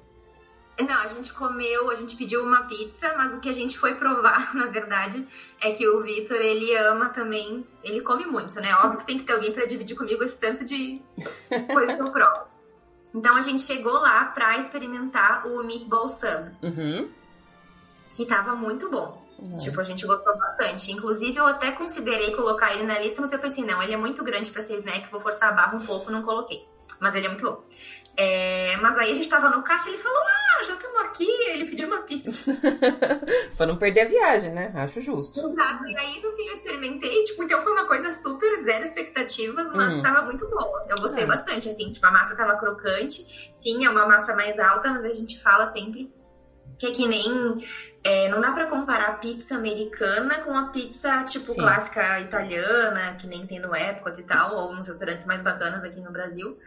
Não, 0.84 1.02
a 1.02 1.08
gente 1.08 1.34
comeu, 1.34 1.90
a 1.90 1.96
gente 1.96 2.18
pediu 2.18 2.44
uma 2.44 2.64
pizza, 2.64 3.14
mas 3.18 3.34
o 3.34 3.40
que 3.40 3.48
a 3.48 3.54
gente 3.54 3.78
foi 3.78 3.96
provar, 3.96 4.54
na 4.56 4.66
verdade, 4.66 5.26
é 5.62 5.72
que 5.72 5.88
o 5.88 6.02
Vitor, 6.02 6.38
ele 6.38 6.76
ama 6.76 7.10
também, 7.10 7.66
ele 7.84 8.02
come 8.02 8.26
muito, 8.26 8.60
né? 8.60 8.76
Óbvio 8.76 9.00
que 9.00 9.06
tem 9.06 9.18
que 9.18 9.24
ter 9.24 9.34
alguém 9.34 9.54
para 9.54 9.66
dividir 9.66 9.96
comigo 9.96 10.24
esse 10.24 10.38
tanto 10.38 10.66
de 10.66 11.02
coisa 11.72 11.96
que 11.96 12.02
eu 12.02 12.12
provo. 12.12 12.56
Então 13.14 13.38
a 13.38 13.42
gente 13.42 13.62
chegou 13.62 13.94
lá 13.94 14.26
pra 14.26 14.58
experimentar 14.58 15.48
o 15.48 15.64
Meatball 15.64 16.10
Sub. 16.10 16.52
Uhum. 16.62 17.10
Que 18.10 18.26
tava 18.26 18.54
muito 18.56 18.90
bom. 18.90 19.26
Uhum. 19.40 19.58
Tipo, 19.58 19.80
a 19.80 19.84
gente 19.84 20.06
gostou 20.06 20.38
bastante. 20.38 20.92
Inclusive, 20.92 21.38
eu 21.38 21.46
até 21.46 21.72
considerei 21.72 22.36
colocar 22.36 22.74
ele 22.74 22.84
na 22.84 23.00
lista, 23.00 23.22
mas 23.22 23.32
eu 23.32 23.40
pensei, 23.40 23.64
não, 23.64 23.82
ele 23.82 23.94
é 23.94 23.98
muito 23.98 24.24
grande 24.24 24.50
para 24.50 24.62
ser 24.62 24.76
snack, 24.76 25.10
vou 25.10 25.22
forçar 25.22 25.50
a 25.50 25.52
barra 25.54 25.78
um 25.78 25.86
pouco, 25.86 26.12
não 26.12 26.22
coloquei. 26.22 26.68
Mas 27.00 27.16
ele 27.16 27.28
é 27.28 27.30
muito 27.30 27.46
bom. 27.46 27.64
É, 28.18 28.78
mas 28.78 28.98
aí 28.98 29.12
a 29.12 29.14
gente 29.14 29.30
tava 29.30 29.50
no 29.50 29.62
caixa 29.62 29.90
e 29.90 29.94
ele 29.94 30.02
falou: 30.02 30.20
Ah, 30.20 30.64
já 30.64 30.74
estamos 30.74 31.02
aqui. 31.02 31.28
Ele 31.50 31.66
pediu 31.66 31.88
uma 31.88 32.02
pizza. 32.04 32.52
pra 33.58 33.66
não 33.66 33.78
perder 33.78 34.02
a 34.02 34.06
viagem, 34.06 34.52
né? 34.52 34.72
Acho 34.76 35.02
justo. 35.02 35.40
Exato. 35.40 35.86
E 35.86 35.98
aí 35.98 36.22
no 36.22 36.32
fim 36.34 36.48
eu 36.48 36.56
experimentei, 36.56 37.24
tipo, 37.24 37.44
então 37.44 37.62
foi 37.62 37.74
uma 37.74 37.86
coisa 37.86 38.12
super 38.12 38.64
zero 38.64 38.86
expectativas, 38.86 39.72
mas 39.74 39.96
hum. 39.96 40.02
tava 40.02 40.22
muito 40.22 40.48
boa. 40.50 40.86
Eu 40.90 40.98
gostei 40.98 41.24
é. 41.24 41.28
bastante, 41.28 41.68
assim, 41.68 41.92
tipo, 41.92 42.06
a 42.08 42.12
massa 42.12 42.36
tava 42.36 42.56
crocante. 42.56 43.50
Sim, 43.52 43.86
é 43.86 43.90
uma 43.90 44.06
massa 44.06 44.34
mais 44.34 44.58
alta, 44.60 44.90
mas 44.92 45.04
a 45.04 45.10
gente 45.10 45.42
fala 45.42 45.68
sempre 45.68 46.10
que 46.78 46.88
é 46.88 46.92
que 46.92 47.08
nem. 47.08 47.64
É, 48.04 48.30
não 48.30 48.40
dá 48.40 48.52
para 48.52 48.68
comparar 48.68 49.08
a 49.10 49.14
pizza 49.14 49.56
americana 49.56 50.40
com 50.42 50.56
a 50.56 50.68
pizza, 50.68 51.24
tipo, 51.24 51.46
Sim. 51.46 51.56
clássica 51.62 52.20
italiana, 52.20 53.16
que 53.16 53.26
nem 53.26 53.48
tem 53.48 53.60
no 53.60 53.76
Epcot 53.76 54.20
e 54.20 54.24
tal, 54.24 54.56
ou 54.56 54.76
nos 54.76 54.88
restaurantes 54.88 55.26
mais 55.26 55.42
bacanas 55.42 55.84
aqui 55.84 56.00
no 56.00 56.12
Brasil. 56.12 56.58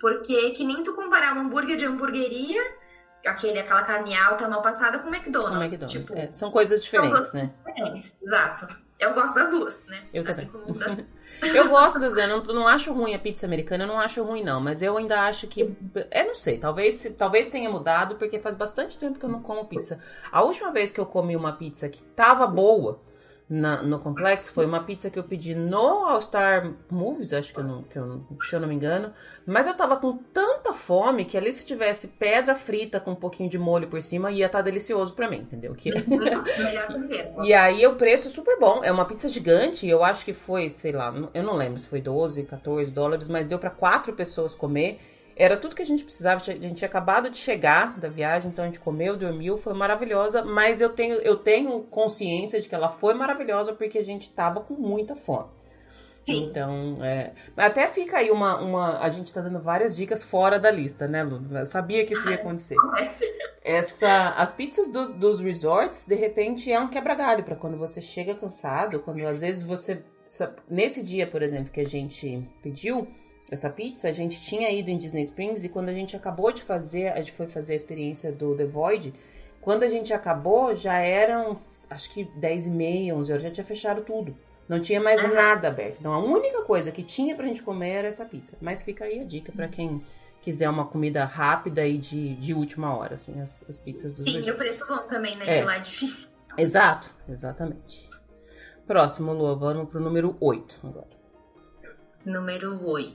Porque 0.00 0.50
que 0.50 0.64
nem 0.64 0.82
tu 0.82 0.94
comparar 0.94 1.34
um 1.36 1.40
hambúrguer 1.40 1.76
de 1.76 1.84
hamburgueria, 1.84 2.62
aquele, 3.24 3.58
aquela 3.58 3.82
carne 3.82 4.14
alta 4.16 4.48
mal 4.48 4.62
passada, 4.62 4.98
com 4.98 5.08
McDonald's. 5.08 5.56
Com 5.56 5.62
McDonald's. 5.62 5.92
Tipo, 5.92 6.18
é, 6.18 6.32
são 6.32 6.50
coisas 6.50 6.82
diferentes, 6.82 7.28
são 7.28 7.40
né? 7.40 7.52
Diferentes, 7.66 8.16
exato. 8.22 8.86
Eu 8.98 9.12
gosto 9.12 9.34
das 9.34 9.50
duas, 9.50 9.86
né? 9.86 9.98
Eu 10.12 10.22
assim 10.26 10.46
também. 10.46 11.06
eu 11.54 11.68
gosto 11.68 12.00
das 12.00 12.14
duas. 12.14 12.28
Eu 12.28 12.42
não, 12.42 12.54
não 12.54 12.68
acho 12.68 12.94
ruim 12.94 13.14
a 13.14 13.18
pizza 13.18 13.44
americana, 13.44 13.84
eu 13.84 13.88
não 13.88 14.00
acho 14.00 14.22
ruim, 14.22 14.42
não. 14.42 14.58
Mas 14.58 14.80
eu 14.80 14.96
ainda 14.96 15.20
acho 15.22 15.46
que. 15.46 15.60
Eu 15.60 16.26
não 16.26 16.34
sei, 16.34 16.58
talvez, 16.58 17.06
talvez 17.16 17.48
tenha 17.48 17.68
mudado, 17.68 18.16
porque 18.16 18.38
faz 18.38 18.56
bastante 18.56 18.98
tempo 18.98 19.18
que 19.18 19.24
eu 19.24 19.28
não 19.28 19.42
como 19.42 19.66
pizza. 19.66 20.00
A 20.32 20.42
última 20.42 20.72
vez 20.72 20.90
que 20.90 21.00
eu 21.00 21.04
comi 21.04 21.36
uma 21.36 21.52
pizza 21.52 21.90
que 21.90 22.02
tava 22.02 22.46
boa 22.46 22.98
na, 23.48 23.80
no 23.80 24.00
complexo 24.00 24.52
foi 24.52 24.66
uma 24.66 24.82
pizza 24.82 25.08
que 25.08 25.16
eu 25.16 25.22
pedi 25.22 25.54
no 25.54 26.04
All 26.04 26.20
Star 26.20 26.72
Movies, 26.90 27.32
acho 27.32 27.54
que 27.54 27.60
eu, 27.60 27.64
não, 27.64 27.82
que 27.84 27.96
eu 27.96 28.26
se 28.40 28.56
eu 28.56 28.60
não 28.60 28.66
me 28.66 28.74
engano. 28.74 29.12
Mas 29.46 29.68
eu 29.68 29.74
tava 29.74 29.96
com 29.96 30.16
tanta 30.16 30.74
fome 30.74 31.24
que 31.24 31.36
ali 31.36 31.54
se 31.54 31.64
tivesse 31.64 32.08
pedra 32.08 32.56
frita 32.56 32.98
com 32.98 33.12
um 33.12 33.16
pouquinho 33.16 33.48
de 33.48 33.56
molho 33.56 33.86
por 33.86 34.02
cima 34.02 34.32
ia 34.32 34.46
estar 34.46 34.58
tá 34.58 34.62
delicioso 34.62 35.14
para 35.14 35.30
mim, 35.30 35.38
entendeu? 35.38 35.74
Que... 35.76 35.90
e 37.44 37.54
aí 37.54 37.86
o 37.86 37.94
preço 37.94 38.26
é 38.26 38.30
super 38.32 38.58
bom. 38.58 38.80
É 38.82 38.90
uma 38.90 39.04
pizza 39.04 39.28
gigante, 39.28 39.88
eu 39.88 40.02
acho 40.02 40.24
que 40.24 40.34
foi, 40.34 40.68
sei 40.68 40.90
lá, 40.90 41.14
eu 41.32 41.42
não 41.44 41.54
lembro 41.54 41.78
se 41.78 41.86
foi 41.86 42.00
12, 42.00 42.42
14 42.42 42.90
dólares, 42.90 43.28
mas 43.28 43.46
deu 43.46 43.60
para 43.60 43.70
quatro 43.70 44.12
pessoas 44.12 44.56
comer. 44.56 45.00
Era 45.36 45.56
tudo 45.58 45.76
que 45.76 45.82
a 45.82 45.86
gente 45.86 46.02
precisava. 46.02 46.40
A 46.40 46.44
gente 46.44 46.74
tinha 46.76 46.88
acabado 46.88 47.28
de 47.28 47.36
chegar 47.36 47.98
da 47.98 48.08
viagem, 48.08 48.50
então 48.50 48.64
a 48.64 48.66
gente 48.66 48.80
comeu, 48.80 49.16
dormiu, 49.16 49.58
foi 49.58 49.74
maravilhosa. 49.74 50.42
Mas 50.42 50.80
eu 50.80 50.88
tenho, 50.88 51.16
eu 51.16 51.36
tenho 51.36 51.82
consciência 51.82 52.60
de 52.60 52.68
que 52.68 52.74
ela 52.74 52.88
foi 52.88 53.12
maravilhosa 53.12 53.74
porque 53.74 53.98
a 53.98 54.04
gente 54.04 54.32
tava 54.32 54.60
com 54.60 54.74
muita 54.74 55.14
fome. 55.14 55.50
Sim. 56.26 56.46
Então, 56.46 56.98
é... 57.04 57.32
até 57.56 57.86
fica 57.86 58.16
aí 58.18 58.32
uma, 58.32 58.58
uma. 58.60 58.98
A 58.98 59.08
gente 59.10 59.32
tá 59.32 59.40
dando 59.40 59.60
várias 59.60 59.94
dicas 59.94 60.24
fora 60.24 60.58
da 60.58 60.72
lista, 60.72 61.06
né, 61.06 61.22
Lu? 61.22 61.40
Eu 61.56 61.66
sabia 61.66 62.04
que 62.04 62.14
isso 62.14 62.28
ia 62.28 62.34
acontecer. 62.34 62.74
Essa, 63.62 64.30
as 64.30 64.52
pizzas 64.52 64.90
dos, 64.90 65.12
dos 65.12 65.38
resorts, 65.38 66.04
de 66.04 66.16
repente, 66.16 66.72
é 66.72 66.80
um 66.80 66.88
quebra-galho 66.88 67.44
para 67.44 67.54
quando 67.54 67.76
você 67.76 68.02
chega 68.02 68.34
cansado, 68.34 68.98
quando 69.00 69.24
às 69.24 69.40
vezes 69.40 69.62
você. 69.62 70.02
Nesse 70.68 71.04
dia, 71.04 71.28
por 71.28 71.42
exemplo, 71.42 71.70
que 71.70 71.80
a 71.80 71.86
gente 71.86 72.42
pediu, 72.60 73.06
essa 73.50 73.70
pizza, 73.70 74.08
a 74.08 74.12
gente 74.12 74.40
tinha 74.40 74.70
ido 74.70 74.90
em 74.90 74.98
Disney 74.98 75.22
Springs 75.22 75.64
e 75.64 75.68
quando 75.68 75.88
a 75.88 75.92
gente 75.92 76.16
acabou 76.16 76.50
de 76.50 76.62
fazer, 76.62 77.08
a 77.08 77.20
gente 77.20 77.32
foi 77.32 77.46
fazer 77.46 77.74
a 77.74 77.76
experiência 77.76 78.32
do 78.32 78.56
The 78.56 78.64
Void, 78.64 79.14
quando 79.60 79.82
a 79.82 79.88
gente 79.88 80.12
acabou, 80.12 80.74
já 80.74 80.98
eram, 80.98 81.58
acho 81.90 82.12
que 82.12 82.24
10 82.36 82.66
e 82.66 82.70
meia, 82.70 83.14
11 83.16 83.32
horas, 83.32 83.42
já 83.42 83.50
tinha 83.50 83.64
fechado 83.64 84.02
tudo. 84.02 84.36
Não 84.68 84.80
tinha 84.80 85.00
mais 85.00 85.20
uhum. 85.20 85.34
nada 85.34 85.68
aberto. 85.68 85.98
Então 86.00 86.12
a 86.12 86.18
única 86.18 86.62
coisa 86.62 86.90
que 86.90 87.02
tinha 87.02 87.34
pra 87.34 87.46
gente 87.46 87.62
comer 87.62 87.90
era 87.90 88.08
essa 88.08 88.24
pizza. 88.24 88.56
Mas 88.60 88.82
fica 88.82 89.04
aí 89.04 89.20
a 89.20 89.24
dica 89.24 89.52
para 89.52 89.68
quem 89.68 90.02
quiser 90.40 90.68
uma 90.70 90.84
comida 90.84 91.24
rápida 91.24 91.84
e 91.86 91.98
de, 91.98 92.36
de 92.36 92.54
última 92.54 92.96
hora, 92.96 93.14
assim, 93.14 93.40
as, 93.40 93.68
as 93.68 93.80
pizzas 93.80 94.12
do 94.12 94.22
Sim, 94.22 94.40
e 94.40 94.50
o 94.50 94.56
preço 94.56 94.86
bom 94.86 94.98
também, 95.08 95.34
né? 95.36 95.44
É. 95.48 95.58
Que 95.58 95.64
lá 95.64 95.76
é 95.76 95.80
difícil. 95.80 96.30
Exato, 96.56 97.12
exatamente. 97.28 98.08
Próximo, 98.86 99.32
Lua, 99.32 99.56
vamos 99.56 99.88
pro 99.88 100.00
número 100.00 100.36
8 100.40 100.78
agora. 100.84 101.15
Número 102.26 102.84
8. 102.84 103.14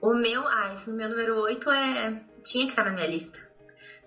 O 0.00 0.14
meu. 0.14 0.48
Ah, 0.48 0.72
esse 0.72 0.90
meu 0.90 1.10
número 1.10 1.38
8 1.38 1.70
é. 1.70 2.22
Tinha 2.42 2.64
que 2.64 2.70
estar 2.70 2.84
na 2.84 2.92
minha 2.92 3.06
lista. 3.06 3.38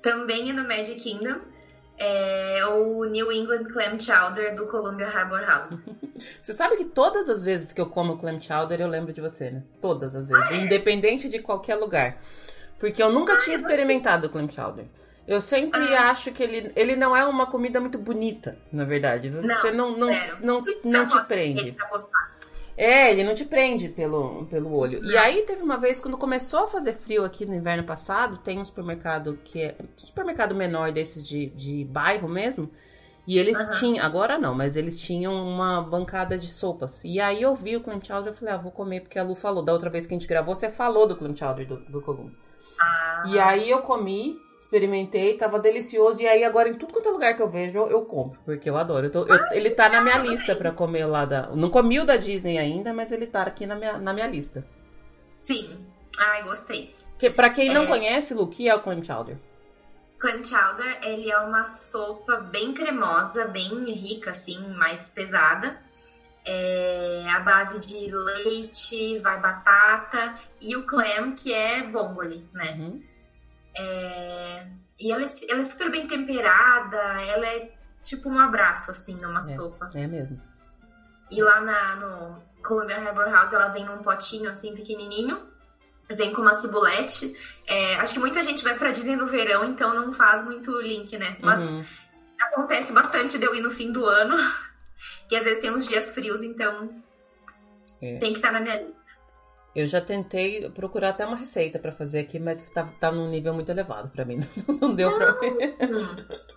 Também 0.02 0.50
é 0.50 0.54
no 0.54 0.68
Magic 0.68 1.00
Kingdom. 1.00 1.40
É 1.96 2.66
o 2.66 3.06
New 3.06 3.32
England 3.32 3.66
Clam 3.66 4.00
Chowder 4.00 4.56
do 4.56 4.66
Columbia 4.66 5.08
Harbor 5.08 5.42
House. 5.42 5.84
você 6.42 6.56
sabe 6.56 6.78
que 6.78 6.86
todas 6.86 7.30
as 7.30 7.44
vezes 7.44 7.72
que 7.72 7.80
eu 7.80 7.86
como 7.86 8.18
clam 8.18 8.42
chowder 8.42 8.82
eu 8.82 8.88
lembro 8.88 9.14
de 9.14 9.22
você, 9.22 9.52
né? 9.52 9.64
Todas 9.80 10.16
as 10.16 10.28
vezes, 10.28 10.52
ah, 10.52 10.56
é? 10.56 10.58
independente 10.58 11.30
de 11.30 11.38
qualquer 11.38 11.76
lugar. 11.76 12.18
Porque 12.80 13.02
eu 13.02 13.12
nunca 13.12 13.34
ah, 13.34 13.38
tinha 13.38 13.56
experimentado 13.56 14.26
o 14.26 14.30
clam 14.32 14.50
chowder. 14.50 14.86
Eu 15.28 15.40
sempre 15.40 15.96
ah. 15.96 16.10
acho 16.10 16.32
que 16.32 16.42
ele, 16.42 16.72
ele 16.76 16.96
não 16.96 17.16
é 17.16 17.24
uma 17.26 17.46
comida 17.46 17.80
muito 17.80 18.00
bonita, 18.00 18.58
na 18.72 18.86
verdade. 18.86 19.30
Você 19.30 19.72
não, 19.72 19.96
não, 19.96 20.10
não, 20.10 20.20
não, 20.42 20.60
não 20.84 21.08
te 21.08 21.24
prende. 21.26 21.78
É, 22.76 23.12
ele 23.12 23.24
não 23.24 23.34
te 23.34 23.46
prende 23.46 23.88
pelo, 23.90 24.46
pelo 24.46 24.76
olho. 24.76 25.04
E 25.06 25.16
aí 25.16 25.44
teve 25.44 25.62
uma 25.62 25.78
vez, 25.78 26.00
quando 26.00 26.18
começou 26.18 26.64
a 26.64 26.68
fazer 26.68 26.94
frio 26.94 27.24
aqui 27.24 27.46
no 27.46 27.54
inverno 27.54 27.84
passado, 27.84 28.38
tem 28.38 28.60
um 28.60 28.66
supermercado 28.66 29.40
que 29.44 29.62
é. 29.62 29.76
Um 29.82 29.88
supermercado 29.96 30.56
menor 30.56 30.92
desses 30.92 31.26
de, 31.28 31.48
de 31.48 31.86
bairro 31.86 32.28
mesmo. 32.28 32.70
E 33.26 33.40
eles 33.40 33.58
uhum. 33.58 33.72
tinham, 33.72 34.06
agora 34.06 34.38
não, 34.38 34.54
mas 34.54 34.76
eles 34.76 35.00
tinham 35.00 35.34
uma 35.34 35.82
bancada 35.82 36.38
de 36.38 36.48
sopas. 36.48 37.02
E 37.06 37.22
aí 37.22 37.42
eu 37.42 37.56
vi 37.56 37.78
o 37.78 37.82
clam 37.82 38.02
chowder 38.04 38.34
e 38.34 38.36
falei, 38.36 38.54
ah, 38.54 38.58
vou 38.58 38.72
comer, 38.72 39.02
porque 39.02 39.18
a 39.18 39.24
Lu 39.24 39.34
falou. 39.34 39.64
Da 39.64 39.72
outra 39.72 39.90
vez 39.90 40.06
que 40.06 40.14
a 40.14 40.18
gente 40.18 40.28
gravou, 40.28 40.54
você 40.54 40.70
falou 40.70 41.08
do 41.08 41.16
clam 41.16 41.36
chowder 41.36 41.66
do, 41.66 41.78
do 41.78 42.02
Columbo. 42.02 42.36
Ah. 42.80 43.24
E 43.28 43.40
aí 43.40 43.70
eu 43.70 43.82
comi, 43.82 44.38
experimentei, 44.64 45.36
tava 45.36 45.60
delicioso. 45.60 46.22
E 46.22 46.28
aí 46.28 46.44
agora 46.44 46.70
em 46.70 46.76
tudo 46.76 46.94
quanto 46.94 47.10
é 47.10 47.12
lugar 47.12 47.36
que 47.36 47.42
eu 47.42 47.50
vejo, 47.50 47.78
eu, 47.78 47.90
eu 47.90 48.02
compro, 48.06 48.40
porque 48.46 48.70
eu 48.70 48.78
adoro. 48.78 49.08
Eu 49.08 49.12
tô, 49.12 49.26
eu, 49.26 49.40
ele 49.52 49.70
tá 49.70 49.90
na 49.90 50.02
minha 50.02 50.18
lista 50.18 50.56
para 50.56 50.72
comer 50.72 51.06
lá 51.06 51.26
da. 51.26 51.48
Não 51.50 51.70
comi 51.70 52.00
o 52.00 52.06
da 52.06 52.16
Disney 52.16 52.58
ainda, 52.58 52.94
mas 52.94 53.12
ele 53.12 53.28
tá 53.28 53.44
aqui 53.44 53.66
na 53.66 53.76
minha, 53.76 53.98
na 53.98 54.14
minha 54.14 54.28
lista. 54.28 54.66
Sim. 55.42 55.86
Ai, 56.18 56.44
gostei. 56.44 56.96
Que, 57.18 57.30
pra 57.30 57.50
quem 57.50 57.74
não 57.74 57.84
é... 57.84 57.88
conhece, 57.88 58.34
Lu, 58.34 58.44
o 58.44 58.48
que 58.48 58.68
é 58.70 58.76
o 58.76 58.80
clam 58.80 59.04
chowder? 59.04 59.38
Clam 60.18 60.44
chowder, 60.44 61.00
ele 61.04 61.30
é 61.30 61.38
uma 61.40 61.66
sopa 61.66 62.38
bem 62.38 62.74
cremosa, 62.74 63.46
bem 63.46 63.92
rica, 63.92 64.32
assim, 64.32 64.60
mais 64.76 65.10
pesada. 65.10 65.78
É 66.46 67.24
a 67.30 67.40
base 67.40 67.80
de 67.80 68.12
leite, 68.12 69.20
vai 69.20 69.40
batata 69.40 70.36
e 70.60 70.76
o 70.76 70.84
clam, 70.84 71.34
que 71.36 71.54
é 71.54 71.84
vongole, 71.84 72.46
né? 72.54 72.76
Uhum. 72.78 73.13
É... 73.76 74.68
E 75.00 75.12
ela 75.12 75.24
é, 75.24 75.30
ela 75.50 75.62
é 75.62 75.66
super 75.66 75.90
bem 75.92 76.08
temperada, 76.08 76.98
ela 76.98 77.46
é 77.46 77.72
tipo 78.02 78.30
um 78.30 78.40
abraço, 78.40 78.92
assim, 78.92 79.16
numa 79.16 79.40
é, 79.40 79.44
sopa. 79.44 79.90
É 79.96 80.08
mesmo. 80.08 80.40
E 81.32 81.42
lá 81.42 81.62
na, 81.62 81.96
no 81.96 82.44
Columbia 82.64 82.98
Harbor 82.98 83.30
House, 83.30 83.54
ela 83.54 83.70
vem 83.70 83.86
num 83.86 84.00
potinho, 84.00 84.50
assim, 84.50 84.76
pequenininho. 84.76 85.42
Vem 86.10 86.34
com 86.34 86.42
uma 86.42 86.54
cibulete. 86.54 87.36
É, 87.66 87.96
acho 87.96 88.14
que 88.14 88.20
muita 88.20 88.44
gente 88.44 88.64
vai 88.64 88.76
pra 88.76 88.92
Disney 88.92 89.16
no 89.16 89.26
verão, 89.26 89.66
então 89.66 89.94
não 89.94 90.12
faz 90.12 90.44
muito 90.44 90.80
link, 90.82 91.18
né? 91.18 91.38
Mas 91.42 91.62
uhum. 91.62 91.84
acontece 92.40 92.92
bastante 92.92 93.38
de 93.38 93.46
eu 93.46 93.56
ir 93.56 93.62
no 93.62 93.72
fim 93.72 93.92
do 93.92 94.06
ano. 94.06 94.36
E 95.30 95.36
às 95.36 95.44
vezes 95.44 95.60
tem 95.60 95.72
uns 95.72 95.88
dias 95.88 96.12
frios, 96.12 96.44
então 96.44 97.04
é. 98.00 98.18
tem 98.20 98.32
que 98.32 98.38
estar 98.38 98.52
na 98.52 98.60
minha 98.60 98.76
lista. 98.76 99.03
Eu 99.76 99.88
já 99.88 100.00
tentei 100.00 100.70
procurar 100.70 101.10
até 101.10 101.26
uma 101.26 101.36
receita 101.36 101.80
para 101.80 101.92
fazer 101.92 102.20
aqui, 102.20 102.38
mas 102.40 102.62
tá, 102.70 102.88
tá 103.00 103.12
num 103.12 103.28
nível 103.30 103.54
muito 103.54 103.72
elevado 103.72 104.10
para 104.10 104.24
mim. 104.24 104.40
Não 104.80 104.94
deu 104.94 105.16
para 105.18 105.34
mim. 105.42 105.58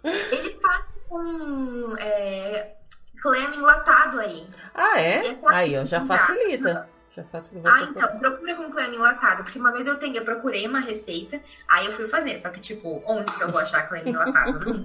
Eles 0.04 0.54
fazem 0.60 0.84
com. 1.08 1.96
É, 1.98 2.74
clam 3.22 3.54
enlatado 3.54 4.20
aí. 4.20 4.46
Ah, 4.74 5.00
é? 5.00 5.28
É 5.28 5.38
Aí, 5.46 5.78
ó, 5.78 5.84
já 5.84 6.04
facilita. 6.04 6.88
Já 7.16 7.24
facilita. 7.24 7.70
Ah, 7.72 7.82
então, 7.84 8.18
procura 8.18 8.54
com 8.56 8.70
clam 8.70 8.92
enlatado, 8.92 9.42
porque 9.44 9.58
uma 9.58 9.72
vez 9.72 9.86
eu 9.86 9.96
tenho, 9.96 10.16
eu 10.16 10.22
procurei 10.24 10.66
uma 10.66 10.80
receita, 10.80 11.40
aí 11.66 11.86
eu 11.86 11.92
fui 11.92 12.04
fazer, 12.06 12.36
só 12.36 12.50
que 12.50 12.60
tipo, 12.60 13.02
onde 13.06 13.32
que 13.32 13.42
eu 13.42 13.50
vou 13.50 13.58
achar 13.60 13.88
clam 13.88 14.06
enlatado? 14.06 14.84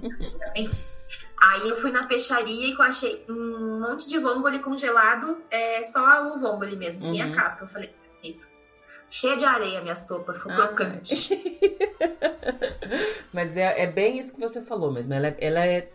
Aí 1.44 1.68
eu 1.68 1.76
fui 1.76 1.90
na 1.90 2.06
peixaria 2.06 2.68
e 2.68 2.72
eu 2.72 2.82
achei 2.82 3.24
um 3.28 3.80
monte 3.80 4.08
de 4.08 4.16
vongole 4.16 4.60
congelado, 4.60 5.42
é, 5.50 5.82
só 5.82 6.32
o 6.32 6.38
vongole 6.38 6.76
mesmo, 6.76 7.02
sem 7.02 7.20
Uhum. 7.20 7.32
a 7.32 7.34
casca. 7.34 7.64
Eu 7.64 7.68
falei, 7.68 7.92
Cheia 9.10 9.36
de 9.36 9.44
areia 9.44 9.80
minha 9.82 9.96
sopa, 9.96 10.32
ficou 10.32 10.52
Ah, 10.52 10.68
crocante. 10.68 11.30
Mas 13.32 13.56
é, 13.56 13.82
é 13.82 13.86
bem 13.86 14.18
isso 14.18 14.34
que 14.34 14.40
você 14.40 14.62
falou 14.62 14.90
mesmo. 14.90 15.12
Ela, 15.12 15.28
é- 15.28 15.36
ela 15.40 15.66
é- 15.66 15.90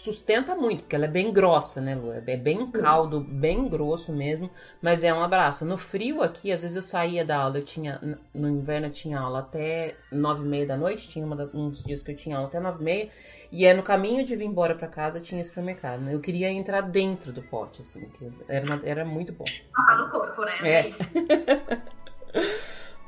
sustenta 0.00 0.54
muito, 0.54 0.80
porque 0.82 0.96
ela 0.96 1.04
é 1.04 1.08
bem 1.08 1.32
grossa, 1.32 1.80
né, 1.80 1.94
Lu? 1.94 2.12
É 2.12 2.36
bem 2.36 2.70
caldo, 2.70 3.20
bem 3.20 3.68
grosso 3.68 4.12
mesmo, 4.12 4.50
mas 4.82 5.04
é 5.04 5.12
um 5.12 5.22
abraço. 5.22 5.64
No 5.64 5.76
frio 5.76 6.22
aqui, 6.22 6.50
às 6.52 6.62
vezes 6.62 6.76
eu 6.76 6.82
saía 6.82 7.24
da 7.24 7.36
aula, 7.38 7.58
eu 7.58 7.64
tinha. 7.64 8.00
No 8.34 8.48
inverno 8.48 8.86
eu 8.88 8.90
tinha 8.92 9.18
aula 9.20 9.40
até 9.40 9.94
nove 10.10 10.44
e 10.44 10.48
meia 10.48 10.66
da 10.66 10.76
noite, 10.76 11.08
tinha 11.08 11.24
uma 11.24 11.50
uns 11.54 11.82
dias 11.82 12.02
que 12.02 12.12
eu 12.12 12.16
tinha 12.16 12.36
aula 12.36 12.48
até 12.48 12.58
nove 12.60 12.80
e 12.80 12.84
meia, 12.84 13.08
e 13.52 13.64
é 13.66 13.74
no 13.74 13.82
caminho 13.82 14.24
de 14.24 14.34
vir 14.36 14.44
embora 14.46 14.74
pra 14.74 14.88
casa 14.88 15.20
tinha 15.20 15.42
supermercado. 15.44 16.00
Né? 16.00 16.14
Eu 16.14 16.20
queria 16.20 16.48
entrar 16.50 16.80
dentro 16.80 17.32
do 17.32 17.42
pote, 17.42 17.82
assim, 17.82 18.08
que 18.10 18.30
era, 18.48 18.64
uma- 18.66 18.80
era 18.84 19.04
muito 19.04 19.32
bom. 19.32 19.44
Tá 19.86 19.96
no 19.96 20.10
corpo, 20.10 20.42
né? 20.44 20.52
É. 20.62 20.88
isso. 20.88 21.02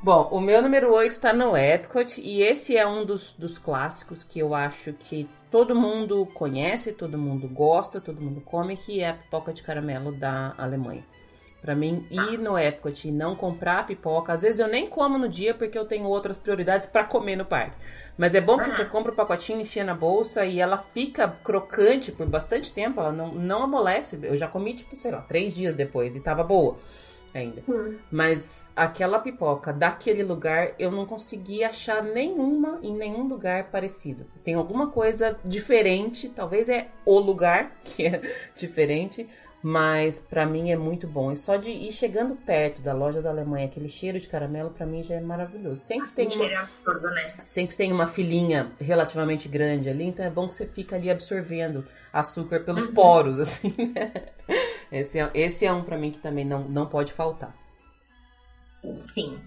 Bom, 0.03 0.27
o 0.33 0.41
meu 0.41 0.61
número 0.61 0.93
8 0.93 1.17
tá 1.19 1.31
no 1.31 1.55
Epcot 1.55 2.19
e 2.19 2.41
esse 2.41 2.75
é 2.75 2.85
um 2.85 3.05
dos, 3.05 3.31
dos 3.37 3.57
clássicos 3.57 4.21
que 4.21 4.37
eu 4.37 4.53
acho 4.53 4.91
que 4.91 5.29
todo 5.53 5.75
mundo 5.75 6.25
conhece, 6.33 6.93
todo 6.93 7.15
mundo 7.15 7.47
gosta, 7.47 8.01
todo 8.01 8.19
mundo 8.19 8.41
come, 8.41 8.75
que 8.75 9.01
é 9.01 9.09
a 9.09 9.13
pipoca 9.13 9.53
de 9.53 9.61
caramelo 9.61 10.11
da 10.11 10.55
Alemanha. 10.57 11.05
Pra 11.61 11.75
mim, 11.75 12.07
ir 12.09 12.39
no 12.39 12.57
Epcot 12.57 13.07
e 13.07 13.11
não 13.11 13.35
comprar 13.35 13.85
pipoca, 13.85 14.33
às 14.33 14.41
vezes 14.41 14.59
eu 14.59 14.67
nem 14.67 14.87
como 14.87 15.15
no 15.19 15.29
dia 15.29 15.53
porque 15.53 15.77
eu 15.77 15.85
tenho 15.85 16.05
outras 16.05 16.39
prioridades 16.39 16.89
pra 16.89 17.03
comer 17.03 17.35
no 17.35 17.45
parque. 17.45 17.77
Mas 18.17 18.33
é 18.33 18.41
bom 18.41 18.57
que 18.57 18.71
você 18.71 18.83
compra 18.83 19.11
o 19.11 19.15
pacotinho, 19.15 19.61
enfia 19.61 19.83
na 19.83 19.93
bolsa 19.93 20.43
e 20.43 20.59
ela 20.59 20.79
fica 20.91 21.27
crocante 21.27 22.11
por 22.11 22.25
bastante 22.25 22.73
tempo, 22.73 22.99
ela 22.99 23.11
não, 23.11 23.31
não 23.35 23.61
amolece. 23.61 24.19
Eu 24.23 24.35
já 24.35 24.47
comi, 24.47 24.73
tipo, 24.73 24.95
sei 24.95 25.11
lá, 25.11 25.21
três 25.21 25.53
dias 25.53 25.75
depois 25.75 26.15
e 26.15 26.19
tava 26.19 26.43
boa 26.43 26.79
ainda. 27.33 27.63
Hum. 27.67 27.97
Mas 28.11 28.71
aquela 28.75 29.19
pipoca 29.19 29.73
daquele 29.73 30.23
lugar 30.23 30.73
eu 30.77 30.91
não 30.91 31.05
consegui 31.05 31.63
achar 31.63 32.03
nenhuma 32.03 32.79
em 32.81 32.93
nenhum 32.95 33.27
lugar 33.27 33.71
parecido. 33.71 34.25
Tem 34.43 34.53
alguma 34.53 34.87
coisa 34.87 35.39
diferente, 35.43 36.29
talvez 36.29 36.69
é 36.69 36.89
o 37.05 37.19
lugar 37.19 37.75
que 37.83 38.05
é 38.05 38.21
diferente, 38.55 39.27
mas 39.65 40.19
pra 40.19 40.45
mim 40.45 40.71
é 40.71 40.75
muito 40.75 41.07
bom. 41.07 41.31
E 41.31 41.37
só 41.37 41.55
de 41.55 41.69
ir 41.71 41.91
chegando 41.91 42.35
perto 42.35 42.81
da 42.81 42.93
loja 42.93 43.21
da 43.21 43.29
Alemanha, 43.29 43.65
aquele 43.65 43.87
cheiro 43.87 44.19
de 44.19 44.27
caramelo 44.27 44.71
pra 44.71 44.85
mim 44.85 45.01
já 45.03 45.15
é 45.15 45.21
maravilhoso. 45.21 45.81
Sempre 45.81 46.09
tem 46.11 46.27
uma, 46.27 46.59
absurdo, 46.59 47.09
né? 47.09 47.27
sempre 47.45 47.77
tem 47.77 47.91
uma 47.93 48.05
filinha 48.07 48.71
relativamente 48.79 49.47
grande 49.47 49.87
ali, 49.89 50.03
então 50.03 50.25
é 50.25 50.29
bom 50.29 50.49
que 50.49 50.55
você 50.55 50.67
fica 50.67 50.97
ali 50.97 51.09
absorvendo 51.09 51.87
açúcar 52.11 52.59
pelos 52.59 52.85
Uhum. 52.87 52.93
poros, 52.93 53.39
assim, 53.39 53.73
né? 53.95 54.11
Esse 54.91 55.17
é, 55.19 55.31
esse 55.33 55.65
é 55.65 55.71
um 55.71 55.81
pra 55.83 55.97
mim 55.97 56.11
que 56.11 56.19
também 56.19 56.43
não, 56.43 56.67
não 56.67 56.85
pode 56.85 57.13
faltar. 57.13 57.55
Sim. 59.05 59.39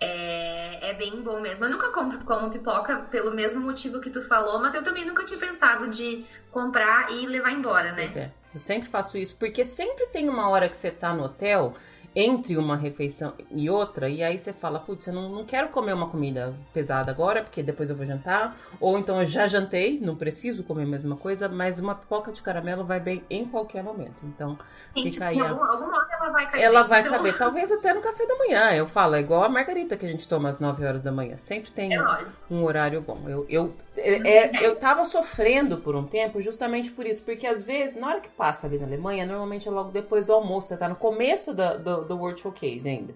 É, 0.00 0.90
é 0.90 0.94
bem 0.94 1.22
bom 1.22 1.40
mesmo. 1.40 1.64
Eu 1.64 1.70
nunca 1.70 1.88
compro 1.90 2.18
como 2.24 2.50
pipoca 2.50 2.96
pelo 3.10 3.34
mesmo 3.34 3.60
motivo 3.60 4.00
que 4.00 4.10
tu 4.10 4.22
falou, 4.22 4.60
mas 4.60 4.74
eu 4.74 4.82
também 4.82 5.04
nunca 5.04 5.24
tinha 5.24 5.38
pensado 5.38 5.88
de 5.88 6.24
comprar 6.50 7.10
e 7.10 7.26
levar 7.26 7.52
embora, 7.52 7.92
né? 7.92 8.04
Pois 8.04 8.16
é. 8.16 8.32
Eu 8.54 8.60
sempre 8.60 8.88
faço 8.88 9.18
isso, 9.18 9.36
porque 9.36 9.64
sempre 9.64 10.06
tem 10.06 10.28
uma 10.30 10.48
hora 10.48 10.68
que 10.68 10.76
você 10.76 10.90
tá 10.90 11.12
no 11.12 11.24
hotel, 11.24 11.74
entre 12.18 12.56
uma 12.56 12.74
refeição 12.76 13.34
e 13.50 13.68
outra, 13.68 14.08
e 14.08 14.22
aí 14.22 14.38
você 14.38 14.50
fala, 14.50 14.80
putz, 14.80 15.06
eu 15.06 15.12
não, 15.12 15.28
não 15.28 15.44
quero 15.44 15.68
comer 15.68 15.92
uma 15.92 16.08
comida 16.08 16.54
pesada 16.72 17.10
agora, 17.10 17.42
porque 17.42 17.62
depois 17.62 17.90
eu 17.90 17.94
vou 17.96 18.06
jantar. 18.06 18.56
Ou 18.80 18.98
então 18.98 19.20
eu 19.20 19.26
já 19.26 19.46
jantei, 19.46 20.00
não 20.00 20.16
preciso 20.16 20.64
comer 20.64 20.84
a 20.84 20.86
mesma 20.86 21.14
coisa, 21.14 21.46
mas 21.46 21.78
uma 21.78 21.94
pipoca 21.94 22.32
de 22.32 22.40
caramelo 22.40 22.84
vai 22.86 22.98
bem 23.00 23.22
em 23.28 23.44
qualquer 23.44 23.82
momento. 23.84 24.16
Então, 24.24 24.56
Tem, 24.94 25.12
Fica 25.12 25.26
aí 25.26 25.38
a- 25.38 25.50
algum, 25.50 25.62
alguma 25.62 25.98
hora 25.98 26.08
ela 26.18 26.30
vai 26.30 26.50
cair. 26.50 26.62
ela 26.62 26.82
vai 26.84 27.00
então, 27.00 27.12
caber, 27.12 27.36
talvez 27.36 27.70
até 27.70 27.92
no 27.92 28.00
café 28.00 28.26
da 28.26 28.34
manhã. 28.38 28.72
Eu 28.72 28.86
falo, 28.88 29.14
é 29.14 29.20
igual 29.20 29.44
a 29.44 29.48
margarita 29.50 29.94
que 29.94 30.06
a 30.06 30.08
gente 30.08 30.26
toma 30.26 30.48
às 30.48 30.58
9 30.58 30.86
horas 30.86 31.02
da 31.02 31.12
manhã. 31.12 31.36
Sempre 31.36 31.70
tem 31.70 31.92
É 31.92 32.00
lógico. 32.00 32.30
um 32.50 32.64
horário 32.64 33.02
bom. 33.02 33.20
Eu, 33.28 33.44
eu, 33.50 33.74
é, 33.94 34.56
é, 34.56 34.66
eu 34.66 34.76
tava 34.76 35.04
sofrendo 35.04 35.76
por 35.78 35.94
um 35.94 36.04
tempo 36.06 36.40
justamente 36.40 36.90
por 36.92 37.06
isso, 37.06 37.22
porque 37.22 37.46
às 37.46 37.62
vezes, 37.64 37.96
na 37.96 38.06
hora 38.08 38.20
que 38.20 38.28
passa 38.30 38.66
ali 38.66 38.78
na 38.78 38.86
Alemanha, 38.86 39.26
normalmente 39.26 39.68
é 39.68 39.70
logo 39.70 39.90
depois 39.90 40.24
do 40.24 40.32
almoço, 40.32 40.68
você 40.68 40.76
tá 40.78 40.88
no 40.88 40.96
começo 40.96 41.52
da- 41.52 41.76
do, 41.76 42.04
do 42.06 42.16
World 42.16 42.40
Showcase 42.40 42.88
ainda. 42.88 43.14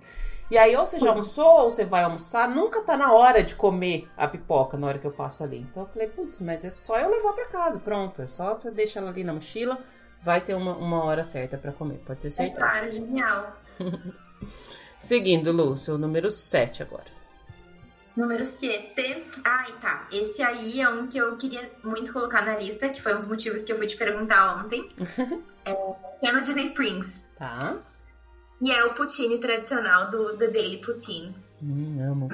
E 0.50 0.58
aí, 0.58 0.74
ou 0.76 0.84
você 0.84 0.98
já 0.98 1.10
almoçou, 1.10 1.62
ou 1.62 1.70
você 1.70 1.84
vai 1.84 2.02
almoçar, 2.02 2.48
nunca 2.48 2.82
tá 2.82 2.96
na 2.96 3.12
hora 3.12 3.42
de 3.42 3.54
comer 3.54 4.08
a 4.16 4.26
pipoca 4.26 4.76
na 4.76 4.86
hora 4.88 4.98
que 4.98 5.06
eu 5.06 5.12
passo 5.12 5.44
ali. 5.44 5.58
Então 5.60 5.84
eu 5.84 5.88
falei, 5.88 6.08
putz, 6.08 6.40
mas 6.40 6.64
é 6.64 6.70
só 6.70 6.98
eu 6.98 7.08
levar 7.08 7.32
pra 7.32 7.46
casa, 7.46 7.78
pronto. 7.78 8.20
É 8.20 8.26
só 8.26 8.54
você 8.54 8.70
deixar 8.70 9.00
ela 9.00 9.10
ali 9.10 9.22
na 9.22 9.32
mochila, 9.32 9.78
vai 10.22 10.40
ter 10.40 10.54
uma, 10.54 10.76
uma 10.76 11.04
hora 11.04 11.22
certa 11.24 11.56
pra 11.56 11.72
comer, 11.72 11.98
pode 12.04 12.20
ter 12.20 12.28
É 12.28 12.30
certeza. 12.32 12.60
claro, 12.60 12.90
genial. 12.90 13.56
Seguindo, 14.98 15.50
Lu, 15.52 15.76
seu 15.76 15.96
número 15.96 16.30
7 16.30 16.82
agora. 16.82 17.20
Número 18.16 18.44
7. 18.44 18.92
Ai, 19.44 19.72
tá. 19.80 20.06
Esse 20.12 20.42
aí 20.42 20.80
é 20.80 20.88
um 20.88 21.06
que 21.06 21.16
eu 21.16 21.36
queria 21.36 21.70
muito 21.82 22.12
colocar 22.12 22.44
na 22.44 22.56
lista, 22.56 22.88
que 22.88 23.00
foi 23.00 23.14
um 23.14 23.16
dos 23.16 23.26
motivos 23.26 23.62
que 23.64 23.72
eu 23.72 23.78
fui 23.78 23.86
te 23.86 23.96
perguntar 23.96 24.56
ontem. 24.56 24.90
é, 25.64 26.28
é 26.28 26.32
no 26.32 26.42
Disney 26.42 26.64
Springs. 26.64 27.26
Tá? 27.38 27.76
E 28.60 28.70
é 28.70 28.84
o 28.84 28.92
poutine 28.94 29.38
tradicional 29.38 30.10
do 30.10 30.36
The 30.36 30.48
Daily 30.48 30.78
Poutine. 30.78 31.34
Hum, 31.62 31.98
amo. 32.10 32.28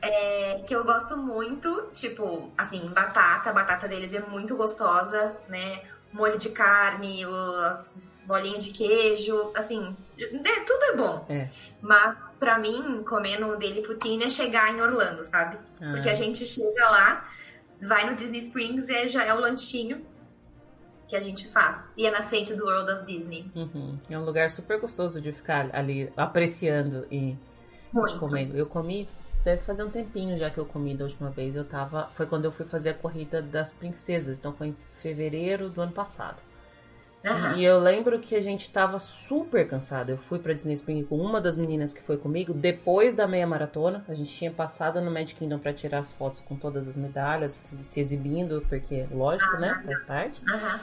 É, 0.00 0.60
que 0.66 0.74
eu 0.74 0.82
gosto 0.84 1.16
muito, 1.16 1.88
tipo, 1.92 2.50
assim, 2.58 2.80
batata. 2.88 3.50
A 3.50 3.52
batata 3.52 3.86
deles 3.86 4.12
é 4.12 4.20
muito 4.20 4.56
gostosa, 4.56 5.36
né? 5.48 5.82
Molho 6.12 6.38
de 6.38 6.48
carne, 6.50 7.24
as 7.70 8.02
bolinhas 8.26 8.64
de 8.64 8.72
queijo, 8.72 9.52
assim, 9.54 9.96
é, 10.18 10.60
tudo 10.60 10.84
é 10.84 10.96
bom. 10.96 11.26
É. 11.28 11.48
Mas 11.80 12.16
pra 12.38 12.58
mim, 12.58 13.02
comer 13.04 13.38
no 13.38 13.56
Daily 13.56 13.82
Poutine 13.82 14.24
é 14.24 14.28
chegar 14.28 14.72
em 14.72 14.80
Orlando, 14.80 15.22
sabe? 15.22 15.56
Porque 15.78 16.08
Ah. 16.08 16.12
a 16.12 16.14
gente 16.14 16.44
chega 16.44 16.88
lá, 16.88 17.28
vai 17.80 18.08
no 18.08 18.16
Disney 18.16 18.38
Springs 18.40 18.88
e 18.88 19.06
já 19.06 19.24
é 19.24 19.32
o 19.32 19.40
lanchinho 19.40 20.04
que 21.12 21.16
a 21.16 21.20
gente 21.20 21.46
faz. 21.46 21.92
E 21.94 22.06
é 22.06 22.10
na 22.10 22.22
frente 22.22 22.54
do 22.54 22.64
World 22.64 22.90
of 22.90 23.04
Disney. 23.04 23.44
Uhum. 23.54 23.98
É 24.08 24.18
um 24.18 24.24
lugar 24.24 24.50
super 24.50 24.80
gostoso 24.80 25.20
de 25.20 25.30
ficar 25.30 25.68
ali 25.70 26.10
apreciando 26.16 27.06
e 27.10 27.36
Muito. 27.92 28.18
comendo. 28.18 28.56
Eu 28.56 28.64
comi, 28.64 29.06
deve 29.44 29.60
fazer 29.60 29.84
um 29.84 29.90
tempinho 29.90 30.38
já 30.38 30.48
que 30.48 30.56
eu 30.56 30.64
comi 30.64 30.94
da 30.94 31.04
última 31.04 31.28
vez. 31.28 31.54
Eu 31.54 31.66
tava. 31.66 32.08
Foi 32.14 32.24
quando 32.24 32.46
eu 32.46 32.50
fui 32.50 32.64
fazer 32.64 32.88
a 32.88 32.94
corrida 32.94 33.42
das 33.42 33.74
princesas. 33.74 34.38
Então 34.38 34.54
foi 34.54 34.68
em 34.68 34.76
fevereiro 35.02 35.68
do 35.68 35.82
ano 35.82 35.92
passado. 35.92 36.38
Aham. 37.22 37.56
E 37.58 37.64
eu 37.64 37.78
lembro 37.78 38.18
que 38.18 38.34
a 38.34 38.40
gente 38.40 38.70
tava 38.70 38.98
super 38.98 39.68
cansado. 39.68 40.08
Eu 40.08 40.16
fui 40.16 40.38
pra 40.38 40.54
Disney 40.54 40.72
Spring 40.72 41.04
com 41.04 41.18
uma 41.18 41.42
das 41.42 41.58
meninas 41.58 41.92
que 41.92 42.00
foi 42.00 42.16
comigo 42.16 42.54
depois 42.54 43.14
da 43.14 43.28
meia 43.28 43.46
maratona. 43.46 44.02
A 44.08 44.14
gente 44.14 44.34
tinha 44.34 44.50
passado 44.50 44.98
no 44.98 45.10
Magic 45.10 45.34
Kingdom 45.34 45.58
pra 45.58 45.74
tirar 45.74 45.98
as 45.98 46.10
fotos 46.14 46.40
com 46.40 46.56
todas 46.56 46.88
as 46.88 46.96
medalhas, 46.96 47.76
se 47.82 48.00
exibindo, 48.00 48.64
porque, 48.66 49.06
lógico, 49.12 49.58
né? 49.58 49.82
Faz 49.84 50.02
parte. 50.04 50.40
Aham. 50.48 50.80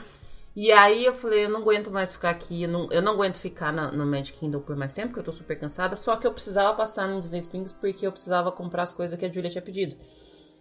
E 0.54 0.72
aí 0.72 1.04
eu 1.04 1.14
falei, 1.14 1.44
eu 1.44 1.48
não 1.48 1.60
aguento 1.60 1.90
mais 1.90 2.12
ficar 2.12 2.30
aqui, 2.30 2.64
eu 2.64 2.68
não, 2.68 2.90
eu 2.90 3.00
não 3.00 3.12
aguento 3.12 3.36
ficar 3.36 3.72
na- 3.72 3.92
no 3.92 4.04
Magic 4.04 4.36
Kingdom 4.38 4.60
por 4.60 4.76
mais 4.76 4.92
tempo, 4.92 5.08
porque 5.08 5.20
eu 5.20 5.24
tô 5.24 5.32
super 5.32 5.58
cansada. 5.58 5.96
Só 5.96 6.16
que 6.16 6.26
eu 6.26 6.32
precisava 6.32 6.76
passar 6.76 7.06
no 7.08 7.20
Disney 7.20 7.38
Springs 7.40 7.72
porque 7.72 8.06
eu 8.06 8.12
precisava 8.12 8.50
comprar 8.50 8.82
as 8.82 8.92
coisas 8.92 9.18
que 9.18 9.24
a 9.24 9.32
Julia 9.32 9.50
tinha 9.50 9.62
pedido. 9.62 9.96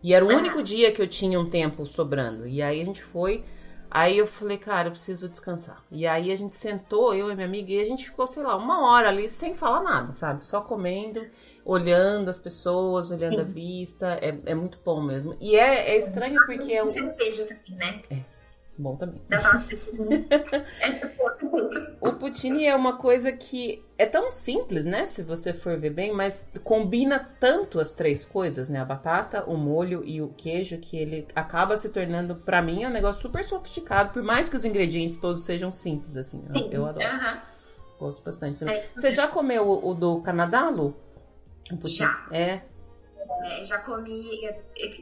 E 0.02 0.13
era 0.13 0.23
o 0.23 0.30
único 0.30 0.63
dia 0.63 0.91
que 0.91 1.02
eu 1.02 1.08
tinha 1.08 1.39
um 1.39 1.49
tempo 1.49 1.86
sobrando. 1.86 2.47
E 2.47 2.62
aí 2.62 2.82
a 2.82 2.86
gente 2.86 3.04
foi. 3.04 3.43
Aí 3.91 4.17
eu 4.19 4.28
falei, 4.28 4.58
cara, 4.60 4.88
eu 4.89 4.91
preciso 4.91 5.28
descansar. 5.28 5.84
E 5.91 6.06
aí 6.06 6.32
a 6.32 6.36
gente 6.36 6.56
sentou, 6.56 7.13
eu 7.15 7.32
e 7.32 7.36
minha 7.36 7.47
amiga, 7.47 7.71
e 7.73 7.80
a 7.80 7.84
gente 7.84 8.06
ficou, 8.06 8.28
sei 8.28 8.43
lá, 8.43 8.56
uma 8.56 8.88
hora 8.91 9.10
ali 9.10 9.28
sem 9.28 9.56
falar 9.56 9.82
nada, 9.82 10.13
sabe? 10.15 10.45
Só 10.45 10.62
comendo, 10.62 11.25
olhando 11.65 12.30
as 12.30 12.38
pessoas, 12.38 13.10
olhando 13.10 13.41
a 13.41 13.43
vista. 13.43 14.19
É, 14.21 14.38
é 14.45 14.54
muito 14.56 14.80
bom 14.86 15.02
mesmo. 15.02 15.36
E 15.41 15.56
é, 15.56 15.89
é 15.89 15.97
estranho 15.97 16.38
porque 16.45 16.71
é 16.71 16.84
um. 16.84 16.89
Cerveja 16.91 17.45
também, 17.45 17.75
né? 17.75 18.02
Bom 18.80 18.96
também. 18.96 19.22
Tava 19.28 19.60
É. 20.80 21.20
O 22.00 22.13
poutine 22.13 22.65
é 22.65 22.74
uma 22.74 22.96
coisa 22.96 23.30
que 23.30 23.84
é 23.98 24.06
tão 24.06 24.32
simples, 24.32 24.86
né? 24.86 25.06
Se 25.06 25.22
você 25.22 25.52
for 25.52 25.78
ver 25.78 25.89
bem, 25.89 26.13
mas 26.13 26.50
combina 26.63 27.20
tanto 27.39 27.78
as 27.78 27.92
três 27.92 28.24
coisas, 28.24 28.70
né? 28.70 28.80
A 28.80 28.86
batata, 28.86 29.44
o 29.46 29.58
molho 29.58 30.02
e 30.06 30.22
o 30.22 30.30
queijo, 30.30 30.78
que 30.78 30.96
ele 30.96 31.28
acaba 31.36 31.76
se 31.76 31.89
tornando, 31.89 32.38
pra 32.38 32.62
mim, 32.62 32.86
um 32.86 32.89
negócio 32.89 33.22
super 33.22 33.44
sofisticado, 33.44 34.13
por 34.13 34.24
mais 34.24 34.48
que 34.48 34.56
os 34.56 34.63
ingredientes 34.63 35.18
todos 35.18 35.44
sejam 35.44 35.74
simples, 35.74 36.15
assim. 36.15 36.42
Eu, 36.48 36.72
eu 36.72 36.86
adoro. 36.86 37.06
Aham. 37.06 37.42
Gosto 38.00 38.24
bastante. 38.24 38.63
É. 38.63 38.89
Você 38.96 39.12
já 39.12 39.28
comeu 39.28 39.68
o, 39.68 39.89
o 39.89 39.94
do 39.94 40.22
Canadá, 40.22 40.70
Lu? 40.70 40.96
O? 41.70 41.86
Já. 41.86 42.26
É. 42.32 42.62
É, 43.44 43.63
já 43.63 43.78
comi. 43.78 44.39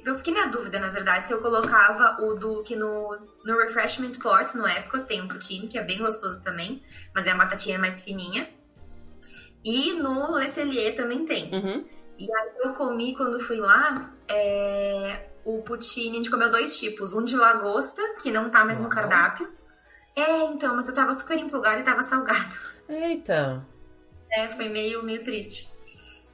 Eu 0.06 0.16
fiquei 0.16 0.34
na 0.34 0.48
dúvida, 0.48 0.80
na 0.80 0.90
verdade, 0.90 1.28
se 1.28 1.34
eu 1.34 1.42
colocava 1.42 2.22
o 2.22 2.36
Duque 2.36 2.76
no, 2.76 3.18
no 3.44 3.58
Refreshment 3.58 4.14
Port, 4.22 4.54
no 4.54 4.68
época, 4.68 5.02
tem 5.02 5.22
um 5.22 5.28
poutine, 5.28 5.68
que 5.68 5.78
é 5.78 5.84
bem 5.84 5.98
gostoso 5.98 6.44
também, 6.44 6.84
mas 7.16 7.26
é 7.26 7.32
a 7.32 7.36
batatinha 7.36 7.80
mais 7.80 8.04
fininha. 8.04 8.50
E 9.64 9.94
no 9.94 10.38
Le 10.38 10.50
Cellier 10.50 10.96
também 10.96 11.26
tem. 11.26 11.54
Uhum. 11.54 11.86
E 12.18 12.32
aí 12.32 12.52
eu 12.64 12.74
comi 12.74 13.16
quando 13.16 13.40
fui 13.40 13.58
lá 13.58 14.14
é, 14.28 15.28
o 15.44 15.62
poutine, 15.62 16.12
a 16.12 16.14
gente 16.16 16.32
comeu 16.32 16.52
dois 16.52 16.78
tipos. 16.78 17.14
Um 17.14 17.24
de 17.24 17.36
lagosta, 17.36 18.02
que 18.22 18.32
não 18.32 18.50
tá 18.50 18.66
mais 18.66 18.80
no 18.80 18.86
Uau. 18.86 18.94
cardápio. 18.94 19.52
É, 20.16 20.46
então, 20.46 20.76
mas 20.76 20.90
eu 20.90 20.96
tava 20.96 21.14
super 21.14 21.38
empolgada 21.38 21.80
e 21.80 21.84
tava 21.84 22.02
salgado. 22.02 22.56
Eita. 22.90 23.66
É, 24.32 24.48
foi 24.50 24.68
meio, 24.68 25.04
meio 25.04 25.24
triste. 25.24 25.77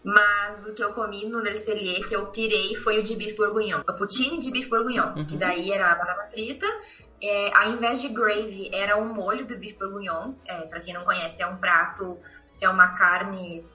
Mas 0.03 0.65
o 0.65 0.73
que 0.73 0.83
eu 0.83 0.91
comi 0.93 1.25
no 1.25 1.39
Le 1.39 1.55
Cellier, 1.55 2.05
que 2.07 2.13
eu 2.15 2.27
pirei, 2.27 2.75
foi 2.75 2.99
o 2.99 3.03
de 3.03 3.15
bife 3.15 3.37
bourguignon. 3.37 3.81
O 3.87 3.93
poutine 3.93 4.37
de 4.39 4.51
bife 4.51 4.69
bourguignon, 4.69 5.13
Uhum. 5.15 5.25
que 5.25 5.37
daí 5.37 5.71
era 5.71 5.91
a 5.91 5.95
batata 5.95 6.29
frita. 6.31 6.65
É, 7.21 7.55
ao 7.55 7.71
invés 7.71 8.01
de 8.01 8.09
gravy, 8.09 8.69
era 8.73 8.97
o 8.97 9.05
molho 9.13 9.45
do 9.45 9.57
bife 9.57 9.77
bourguignon. 9.79 10.33
É, 10.45 10.61
pra 10.67 10.81
quem 10.81 10.93
não 10.93 11.03
conhece, 11.05 11.41
é 11.41 11.47
um 11.47 11.55
prato 11.57 12.17
que 12.57 12.65
é 12.65 12.69
uma 12.69 12.89
carne 12.89 13.65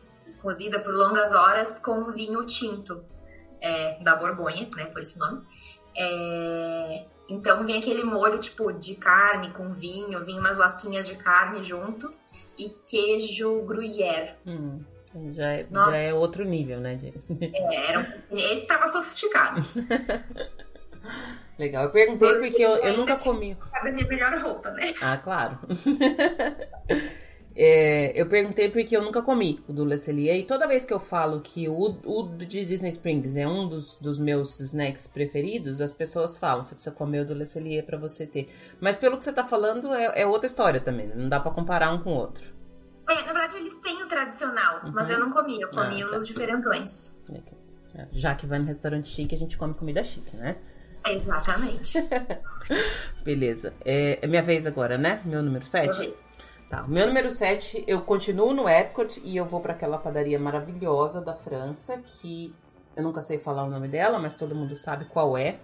cozida 0.42 0.78
por 0.80 0.92
longas 0.94 1.32
horas 1.34 1.78
com 1.78 2.12
vinho 2.12 2.44
tinto. 2.44 3.02
É, 3.60 3.98
da 4.04 4.14
Borgonha, 4.14 4.68
né, 4.76 4.84
por 4.84 5.02
esse 5.02 5.18
nome. 5.18 5.42
É, 5.96 7.04
então 7.28 7.66
vem 7.66 7.78
aquele 7.78 8.04
molho, 8.04 8.38
tipo, 8.38 8.72
de 8.72 8.94
carne 8.94 9.50
com 9.52 9.72
vinho, 9.72 10.24
vinha 10.24 10.38
umas 10.40 10.56
lasquinhas 10.56 11.08
de 11.08 11.16
carne 11.16 11.64
junto. 11.64 12.10
E 12.56 12.70
queijo 12.88 13.62
gruyère. 13.62 14.34
Hum, 14.46 14.80
já, 15.32 15.52
é, 15.52 15.66
Nossa. 15.70 15.90
já 15.90 15.96
é 15.96 16.14
outro 16.14 16.44
nível, 16.44 16.80
né? 16.80 16.98
É, 17.40 17.90
era. 17.90 18.22
Esse 18.30 18.66
tava 18.66 18.88
sofisticado. 18.88 19.60
Legal. 21.58 21.84
Eu 21.84 21.90
perguntei 21.90 22.34
porque 22.36 22.62
eu, 22.62 22.76
eu 22.76 22.96
nunca 22.96 23.16
comi. 23.18 23.56
A 23.72 23.90
minha 23.90 24.06
melhor 24.06 24.38
roupa, 24.40 24.70
né? 24.70 24.94
Ah, 25.00 25.16
claro. 25.16 25.58
É, 27.60 28.12
eu 28.14 28.24
perguntei 28.26 28.68
porque 28.68 28.96
eu 28.96 29.02
nunca 29.02 29.20
comi 29.20 29.60
o 29.66 29.72
do 29.72 29.84
Le 29.84 29.98
Cellier 29.98 30.36
e 30.36 30.44
toda 30.44 30.68
vez 30.68 30.84
que 30.84 30.92
eu 30.92 31.00
falo 31.00 31.40
que 31.40 31.68
o, 31.68 31.98
o 32.04 32.22
de 32.22 32.64
Disney 32.64 32.90
Springs 32.90 33.36
é 33.36 33.48
um 33.48 33.68
dos, 33.68 33.96
dos 33.96 34.16
meus 34.16 34.60
snacks 34.60 35.08
preferidos, 35.08 35.80
as 35.80 35.92
pessoas 35.92 36.38
falam, 36.38 36.62
você 36.62 36.76
precisa 36.76 36.94
comer 36.94 37.22
o 37.22 37.26
do 37.26 37.34
Le 37.34 37.44
Cellier 37.44 37.84
pra 37.84 37.98
você 37.98 38.24
ter. 38.24 38.48
Mas 38.80 38.94
pelo 38.96 39.18
que 39.18 39.24
você 39.24 39.32
tá 39.32 39.42
falando, 39.42 39.92
é, 39.92 40.20
é 40.20 40.24
outra 40.24 40.46
história 40.46 40.80
também, 40.80 41.08
né? 41.08 41.14
não 41.16 41.28
dá 41.28 41.40
pra 41.40 41.50
comparar 41.50 41.92
um 41.92 41.98
com 41.98 42.12
o 42.12 42.16
outro. 42.16 42.57
É, 43.08 43.14
na 43.14 43.32
verdade, 43.32 43.56
eles 43.56 43.74
têm 43.76 44.02
o 44.02 44.06
tradicional, 44.06 44.80
mas 44.92 45.08
Uhum. 45.08 45.14
eu 45.14 45.20
não 45.20 45.30
comi. 45.30 45.60
Eu 45.60 45.68
comi 45.70 46.02
Ah, 46.02 46.08
tá. 46.10 46.16
os 46.16 46.26
diferentões. 46.26 47.16
Já 48.12 48.34
que 48.34 48.46
vai 48.46 48.58
no 48.58 48.66
restaurante 48.66 49.08
chique, 49.08 49.34
a 49.34 49.38
gente 49.38 49.56
come 49.56 49.74
comida 49.74 50.04
chique, 50.04 50.36
né? 50.36 50.56
Exatamente. 51.06 51.94
Beleza. 53.24 53.72
É, 53.84 54.18
é 54.20 54.26
minha 54.26 54.42
vez 54.42 54.66
agora, 54.66 54.98
né? 54.98 55.20
Meu 55.24 55.42
número 55.42 55.66
7? 55.66 55.88
Ok. 55.90 56.16
Tá, 56.68 56.82
meu 56.86 57.06
número 57.06 57.30
7, 57.30 57.82
eu 57.86 58.02
continuo 58.02 58.52
no 58.52 58.68
Epcot 58.68 59.22
e 59.24 59.34
eu 59.34 59.46
vou 59.46 59.58
pra 59.60 59.72
aquela 59.72 59.96
padaria 59.96 60.38
maravilhosa 60.38 61.22
da 61.22 61.34
França, 61.34 61.96
que 62.04 62.54
eu 62.94 63.02
nunca 63.02 63.22
sei 63.22 63.38
falar 63.38 63.62
o 63.64 63.70
nome 63.70 63.88
dela, 63.88 64.18
mas 64.18 64.34
todo 64.34 64.54
mundo 64.54 64.76
sabe 64.76 65.06
qual 65.06 65.34
é. 65.38 65.56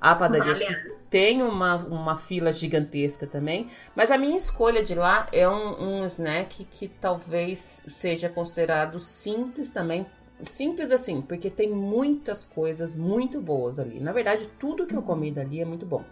A 0.00 0.14
padaria 0.14 0.98
tem 1.10 1.42
uma, 1.42 1.76
uma 1.76 2.16
fila 2.16 2.52
gigantesca 2.52 3.26
também, 3.26 3.68
mas 3.96 4.10
a 4.10 4.18
minha 4.18 4.36
escolha 4.36 4.82
de 4.82 4.94
lá 4.94 5.26
é 5.32 5.48
um, 5.48 6.00
um 6.00 6.06
snack 6.06 6.64
que 6.64 6.86
talvez 6.88 7.82
seja 7.86 8.28
considerado 8.28 9.00
simples 9.00 9.68
também. 9.68 10.06
Simples 10.40 10.92
assim, 10.92 11.20
porque 11.20 11.50
tem 11.50 11.68
muitas 11.68 12.44
coisas 12.44 12.94
muito 12.94 13.40
boas 13.40 13.78
ali. 13.78 13.98
Na 13.98 14.12
verdade, 14.12 14.48
tudo 14.58 14.86
que 14.86 14.94
eu 14.94 15.02
comi 15.02 15.32
dali 15.32 15.60
é 15.60 15.64
muito 15.64 15.84
bom. 15.84 16.04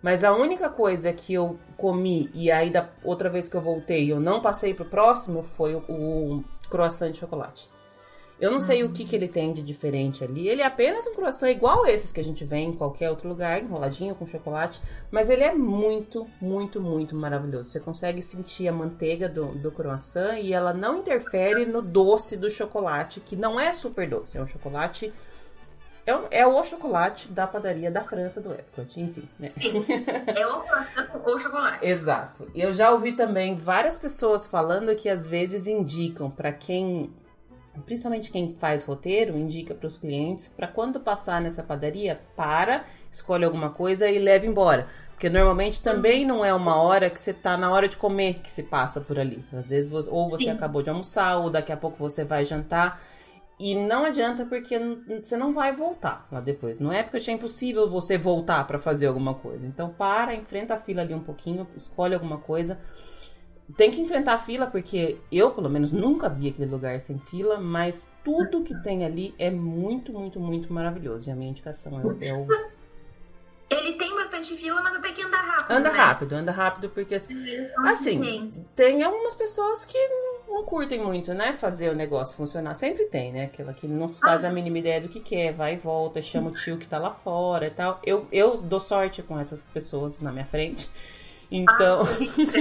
Mas 0.00 0.22
a 0.24 0.32
única 0.32 0.70
coisa 0.70 1.12
que 1.12 1.34
eu 1.34 1.58
comi 1.76 2.30
e 2.32 2.50
aí 2.50 2.70
da 2.70 2.88
outra 3.02 3.28
vez 3.28 3.48
que 3.48 3.56
eu 3.56 3.60
voltei 3.60 4.10
eu 4.10 4.20
não 4.20 4.40
passei 4.40 4.72
pro 4.72 4.84
próximo 4.84 5.42
foi 5.42 5.74
o, 5.74 5.82
o 5.88 6.44
croissant 6.70 7.10
de 7.10 7.18
chocolate. 7.18 7.68
Eu 8.40 8.52
não 8.52 8.60
sei 8.60 8.84
o 8.84 8.90
que, 8.92 9.04
que 9.04 9.16
ele 9.16 9.26
tem 9.26 9.52
de 9.52 9.62
diferente 9.62 10.22
ali. 10.22 10.48
Ele 10.48 10.62
é 10.62 10.66
apenas 10.66 11.06
um 11.08 11.14
croissant 11.14 11.48
igual 11.50 11.84
esses 11.86 12.12
que 12.12 12.20
a 12.20 12.24
gente 12.24 12.44
vê 12.44 12.58
em 12.58 12.72
qualquer 12.72 13.10
outro 13.10 13.28
lugar, 13.28 13.60
enroladinho 13.60 14.14
com 14.14 14.26
chocolate. 14.26 14.80
Mas 15.10 15.28
ele 15.28 15.42
é 15.42 15.52
muito, 15.52 16.24
muito, 16.40 16.80
muito 16.80 17.16
maravilhoso. 17.16 17.70
Você 17.70 17.80
consegue 17.80 18.22
sentir 18.22 18.68
a 18.68 18.72
manteiga 18.72 19.28
do, 19.28 19.46
do 19.56 19.72
croissant 19.72 20.38
e 20.40 20.52
ela 20.54 20.72
não 20.72 20.98
interfere 21.00 21.66
no 21.66 21.82
doce 21.82 22.36
do 22.36 22.48
chocolate, 22.50 23.18
que 23.20 23.34
não 23.34 23.58
é 23.58 23.74
super 23.74 24.08
doce. 24.08 24.38
É 24.38 24.42
um 24.42 24.46
chocolate. 24.46 25.12
É, 26.06 26.16
o- 26.16 26.24
é 26.30 26.46
o 26.46 26.64
chocolate 26.64 27.28
da 27.32 27.46
padaria 27.46 27.90
da 27.90 28.02
França 28.02 28.40
do 28.40 28.52
Epcot, 28.52 28.98
enfim. 29.00 29.28
Né? 29.38 29.48
é 30.34 30.46
o 30.46 30.60
croissant 30.60 31.08
ou 31.26 31.38
chocolate. 31.38 31.86
Exato. 31.86 32.48
E 32.54 32.62
eu 32.62 32.72
já 32.72 32.90
ouvi 32.92 33.12
também 33.12 33.56
várias 33.56 33.98
pessoas 33.98 34.46
falando 34.46 34.94
que 34.94 35.08
às 35.08 35.26
vezes 35.26 35.66
indicam 35.66 36.30
pra 36.30 36.50
quem, 36.50 37.12
principalmente 37.84 38.30
quem 38.30 38.56
faz 38.58 38.84
roteiro, 38.84 39.36
indica 39.36 39.74
para 39.74 39.86
os 39.86 39.98
clientes 39.98 40.48
para 40.48 40.66
quando 40.66 41.00
passar 41.00 41.40
nessa 41.40 41.62
padaria, 41.62 42.20
para, 42.36 42.84
escolhe 43.10 43.44
alguma 43.44 43.70
coisa 43.70 44.08
e 44.08 44.18
leva 44.18 44.46
embora. 44.46 44.86
Porque 45.10 45.28
normalmente 45.28 45.82
também 45.82 46.24
não 46.24 46.44
é 46.44 46.54
uma 46.54 46.76
hora 46.76 47.10
que 47.10 47.20
você 47.20 47.32
tá 47.32 47.56
na 47.56 47.72
hora 47.72 47.88
de 47.88 47.96
comer 47.96 48.34
que 48.34 48.50
se 48.50 48.62
passa 48.62 49.00
por 49.00 49.18
ali. 49.18 49.44
Às 49.52 49.68
vezes 49.70 49.90
você- 49.90 50.08
ou 50.08 50.28
você 50.28 50.44
Sim. 50.44 50.50
acabou 50.50 50.80
de 50.82 50.90
almoçar 50.90 51.38
ou 51.38 51.50
daqui 51.50 51.72
a 51.72 51.76
pouco 51.76 51.96
você 51.98 52.24
vai 52.24 52.44
jantar. 52.44 53.02
E 53.58 53.74
não 53.74 54.04
adianta 54.04 54.46
porque 54.46 54.78
você 55.20 55.36
não 55.36 55.52
vai 55.52 55.74
voltar 55.74 56.28
lá 56.30 56.40
depois. 56.40 56.78
Não 56.78 56.92
é 56.92 57.02
porque 57.02 57.28
é 57.28 57.34
impossível 57.34 57.88
você 57.88 58.16
voltar 58.16 58.64
pra 58.68 58.78
fazer 58.78 59.08
alguma 59.08 59.34
coisa. 59.34 59.66
Então 59.66 59.90
para, 59.90 60.32
enfrenta 60.32 60.74
a 60.74 60.78
fila 60.78 61.02
ali 61.02 61.12
um 61.12 61.18
pouquinho, 61.24 61.66
escolhe 61.74 62.14
alguma 62.14 62.38
coisa. 62.38 62.78
Tem 63.76 63.90
que 63.90 64.00
enfrentar 64.00 64.34
a 64.34 64.38
fila 64.38 64.66
porque 64.66 65.18
eu, 65.30 65.50
pelo 65.50 65.68
menos, 65.68 65.92
nunca 65.92 66.28
vi 66.28 66.48
aquele 66.48 66.70
lugar 66.70 67.00
sem 67.00 67.18
fila, 67.18 67.60
mas 67.60 68.10
tudo 68.24 68.62
que 68.62 68.74
tem 68.82 69.04
ali 69.04 69.34
é 69.38 69.50
muito, 69.50 70.12
muito, 70.12 70.40
muito 70.40 70.72
maravilhoso. 70.72 71.28
E 71.28 71.32
a 71.32 71.36
minha 71.36 71.50
indicação 71.50 72.00
é, 72.20 72.28
é 72.28 72.34
o 72.34 72.46
Ele 73.70 73.92
tem 73.92 74.14
bastante 74.14 74.56
fila, 74.56 74.80
mas 74.82 74.96
até 74.96 75.12
que 75.12 75.22
anda 75.22 75.36
rápido. 75.36 75.76
anda 75.76 75.90
né? 75.92 75.98
rápido, 75.98 76.32
anda 76.34 76.52
rápido 76.52 76.88
porque 76.88 77.18
são 77.20 77.36
Assim, 77.86 78.18
diferentes. 78.20 78.64
tem 78.74 79.02
algumas 79.02 79.34
pessoas 79.34 79.84
que 79.84 79.98
não 80.48 80.64
curtem 80.64 81.04
muito, 81.04 81.34
né? 81.34 81.52
Fazer 81.52 81.90
o 81.90 81.94
negócio 81.94 82.34
funcionar. 82.36 82.74
Sempre 82.74 83.04
tem, 83.04 83.30
né? 83.32 83.44
Aquela 83.44 83.74
que 83.74 83.86
não 83.86 84.08
faz 84.08 84.44
a 84.44 84.50
mínima 84.50 84.78
ideia 84.78 85.00
do 85.00 85.08
que 85.10 85.20
quer, 85.20 85.52
vai 85.52 85.74
e 85.74 85.76
volta, 85.76 86.22
chama 86.22 86.48
o 86.50 86.54
tio 86.54 86.78
que 86.78 86.86
tá 86.86 86.98
lá 86.98 87.10
fora 87.12 87.66
e 87.66 87.70
tal. 87.70 88.00
Eu, 88.02 88.26
eu 88.32 88.56
dou 88.56 88.80
sorte 88.80 89.22
com 89.22 89.38
essas 89.38 89.62
pessoas 89.62 90.20
na 90.20 90.32
minha 90.32 90.46
frente. 90.46 90.88
Então, 91.50 92.02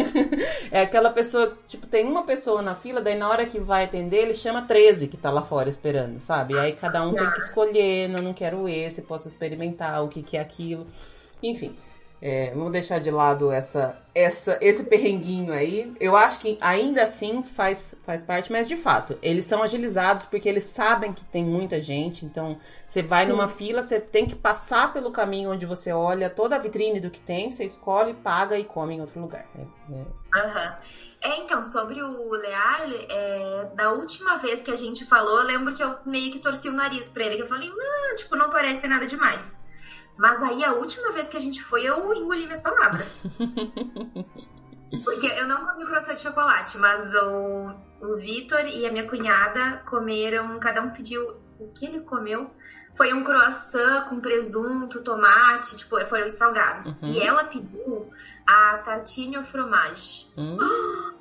é 0.71 0.81
aquela 0.81 1.09
pessoa, 1.09 1.57
tipo, 1.67 1.85
tem 1.87 2.05
uma 2.05 2.23
pessoa 2.23 2.61
na 2.61 2.73
fila, 2.73 3.01
daí 3.01 3.17
na 3.17 3.29
hora 3.29 3.45
que 3.45 3.59
vai 3.59 3.83
atender, 3.83 4.17
ele 4.17 4.33
chama 4.33 4.61
13 4.61 5.09
que 5.09 5.17
tá 5.17 5.29
lá 5.29 5.41
fora 5.41 5.67
esperando, 5.67 6.21
sabe? 6.21 6.53
E 6.53 6.59
aí 6.59 6.73
cada 6.73 7.05
um 7.05 7.13
tem 7.13 7.29
que 7.31 7.39
escolher, 7.39 8.07
não, 8.07 8.23
não 8.23 8.33
quero 8.33 8.67
esse, 8.69 9.01
posso 9.01 9.27
experimentar 9.27 10.03
o 10.03 10.07
que, 10.07 10.23
que 10.23 10.37
é 10.37 10.39
aquilo. 10.39 10.87
Enfim, 11.43 11.75
é, 12.19 12.51
vamos 12.55 12.71
deixar 12.71 12.99
de 12.99 13.11
lado 13.11 13.51
essa, 13.51 13.95
essa, 14.13 14.57
esse 14.59 14.85
perrenguinho 14.85 15.53
aí. 15.53 15.93
Eu 15.99 16.15
acho 16.15 16.39
que 16.39 16.57
ainda 16.59 17.03
assim 17.03 17.43
faz, 17.43 17.95
faz 18.03 18.23
parte, 18.23 18.51
mas 18.51 18.67
de 18.67 18.75
fato, 18.75 19.17
eles 19.21 19.45
são 19.45 19.61
agilizados 19.61 20.25
porque 20.25 20.49
eles 20.49 20.63
sabem 20.63 21.13
que 21.13 21.23
tem 21.25 21.45
muita 21.45 21.79
gente. 21.79 22.25
Então, 22.25 22.57
você 22.87 23.03
vai 23.03 23.27
numa 23.27 23.47
fila, 23.47 23.83
você 23.83 23.99
tem 23.99 24.25
que 24.25 24.35
passar 24.35 24.91
pelo 24.93 25.11
caminho 25.11 25.51
onde 25.51 25.65
você 25.65 25.91
olha 25.91 26.29
toda 26.29 26.55
a 26.55 26.59
vitrine 26.59 26.99
do 26.99 27.11
que 27.11 27.19
tem, 27.19 27.51
você 27.51 27.65
escolhe, 27.65 28.15
paga 28.15 28.57
e 28.57 28.63
come 28.63 28.95
em 28.95 29.01
outro 29.01 29.21
lugar. 29.21 29.45
É, 29.55 29.61
é. 29.93 30.05
Aham. 30.39 30.77
É, 31.21 31.37
então, 31.37 31.63
sobre 31.63 32.01
o 32.01 32.31
Leal, 32.31 32.81
é, 33.09 33.69
da 33.75 33.91
última 33.91 34.37
vez 34.37 34.61
que 34.61 34.71
a 34.71 34.75
gente 34.75 35.05
falou, 35.05 35.39
eu 35.39 35.45
lembro 35.45 35.73
que 35.73 35.83
eu 35.83 35.95
meio 36.05 36.31
que 36.31 36.39
torci 36.39 36.67
o 36.67 36.73
nariz 36.73 37.09
pra 37.09 37.25
ele, 37.25 37.35
que 37.35 37.41
eu 37.43 37.47
falei, 37.47 37.69
não, 37.69 38.15
tipo, 38.15 38.35
não 38.35 38.49
parece 38.49 38.87
nada 38.87 39.05
demais. 39.05 39.57
Mas 40.17 40.41
aí, 40.41 40.63
a 40.63 40.73
última 40.73 41.11
vez 41.11 41.27
que 41.29 41.37
a 41.37 41.39
gente 41.39 41.63
foi, 41.63 41.83
eu 41.83 42.13
engoli 42.13 42.45
minhas 42.45 42.61
palavras. 42.61 43.23
Porque 45.03 45.27
eu 45.27 45.47
não 45.47 45.65
comi 45.65 45.85
croissant 45.85 46.15
de 46.15 46.21
chocolate, 46.21 46.77
mas 46.77 47.13
o, 47.13 47.73
o 48.01 48.15
Vitor 48.15 48.65
e 48.65 48.85
a 48.85 48.91
minha 48.91 49.07
cunhada 49.07 49.83
comeram, 49.85 50.57
cada 50.59 50.81
um 50.81 50.91
pediu 50.91 51.35
o 51.59 51.67
que 51.67 51.85
ele 51.85 51.99
comeu. 51.99 52.49
Foi 52.95 53.13
um 53.13 53.23
croissant 53.23 54.07
com 54.09 54.19
presunto, 54.19 55.03
tomate, 55.03 55.75
tipo, 55.75 56.03
foram 56.05 56.25
os 56.25 56.33
salgados. 56.33 56.99
Uhum. 57.01 57.09
E 57.09 57.21
ela 57.21 57.43
pediu 57.43 58.09
a 58.47 58.77
tartine 58.77 59.35
au 59.35 59.43
fromage. 59.43 60.27
Hum, 60.37 60.57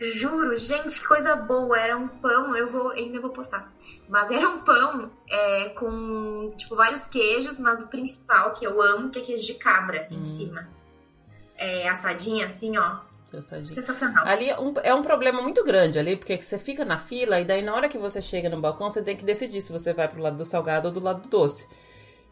Juro, 0.00 0.56
gente, 0.56 1.00
que 1.00 1.06
coisa 1.06 1.34
boa. 1.34 1.78
Era 1.78 1.96
um 1.96 2.08
pão, 2.08 2.54
eu 2.54 2.70
vou, 2.70 2.90
ainda 2.90 3.18
vou 3.20 3.30
postar. 3.30 3.72
Mas 4.08 4.30
era 4.30 4.48
um 4.48 4.58
pão 4.60 5.10
é, 5.28 5.70
com, 5.70 6.52
tipo, 6.56 6.76
vários 6.76 7.06
queijos, 7.08 7.58
mas 7.60 7.82
o 7.82 7.88
principal 7.88 8.52
que 8.52 8.66
eu 8.66 8.80
amo, 8.82 9.10
que 9.10 9.18
é 9.18 9.22
queijo 9.22 9.46
de 9.46 9.54
cabra 9.54 10.06
Hum. 10.10 10.18
em 10.20 10.24
cima. 10.24 10.68
É, 11.56 11.88
assadinha, 11.88 12.46
assim, 12.46 12.76
ó. 12.76 12.98
Sensacional. 13.66 14.26
Ali 14.26 14.48
é 14.48 14.58
um, 14.58 14.74
é 14.82 14.94
um 14.94 15.02
problema 15.02 15.42
muito 15.42 15.64
grande 15.64 15.98
ali, 15.98 16.16
porque 16.16 16.40
você 16.40 16.58
fica 16.58 16.84
na 16.84 16.96
fila 16.98 17.40
e 17.40 17.44
daí 17.44 17.60
na 17.60 17.74
hora 17.74 17.88
que 17.88 17.98
você 17.98 18.22
chega 18.22 18.48
no 18.48 18.60
balcão, 18.60 18.88
você 18.88 19.02
tem 19.02 19.16
que 19.16 19.24
decidir 19.24 19.60
se 19.60 19.72
você 19.72 19.92
vai 19.92 20.08
pro 20.08 20.22
lado 20.22 20.36
do 20.36 20.44
salgado 20.44 20.88
ou 20.88 20.94
do 20.94 21.00
lado 21.00 21.22
do 21.22 21.28
doce. 21.28 21.66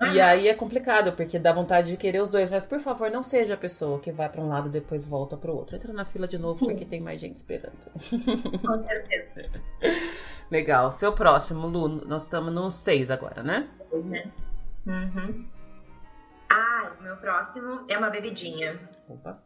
E 0.01 0.21
aí 0.21 0.49
é 0.49 0.55
complicado, 0.55 1.13
porque 1.13 1.39
dá 1.39 1.53
vontade 1.53 1.89
de 1.89 1.97
querer 1.97 2.21
os 2.21 2.29
dois, 2.29 2.51
mas 2.51 2.65
por 2.65 2.81
favor, 2.81 3.11
não 3.11 3.23
seja 3.23 3.55
a 3.55 3.57
pessoa 3.57 4.01
que 4.01 4.11
vai 4.11 4.29
pra 4.29 4.43
um 4.43 4.49
lado 4.49 4.69
e 4.69 4.71
depois 4.71 5.05
volta 5.05 5.37
pro 5.37 5.55
outro. 5.55 5.77
Entra 5.77 5.93
na 5.93 6.05
fila 6.05 6.27
de 6.27 6.39
novo 6.39 6.59
Sim. 6.59 6.67
porque 6.67 6.85
tem 6.85 7.01
mais 7.01 7.21
gente 7.21 7.37
esperando. 7.37 7.79
Com 7.93 8.85
certeza. 8.87 9.51
Legal. 10.51 10.93
Seu 10.93 11.13
próximo, 11.13 11.67
Lu, 11.67 11.89
nós 11.89 12.25
estamos 12.25 12.53
no 12.53 12.71
6 12.71 13.11
agora, 13.11 13.43
né? 13.43 13.69
Uhum. 13.93 15.49
Ah, 16.51 16.93
o 16.99 17.03
meu 17.03 17.17
próximo 17.17 17.85
é 17.89 17.97
uma 17.97 18.11
bebidinha. 18.11 18.79
Opa. 19.09 19.43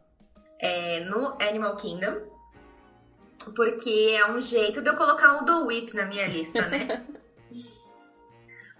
É 0.59 1.01
no 1.05 1.37
Animal 1.41 1.75
Kingdom. 1.77 2.17
Porque 3.55 4.17
é 4.19 4.29
um 4.29 4.41
jeito 4.41 4.81
de 4.81 4.89
eu 4.89 4.97
colocar 4.97 5.41
o 5.41 5.45
Do 5.45 5.67
Whip 5.67 5.95
na 5.95 6.05
minha 6.05 6.27
lista, 6.27 6.67
né? 6.67 7.05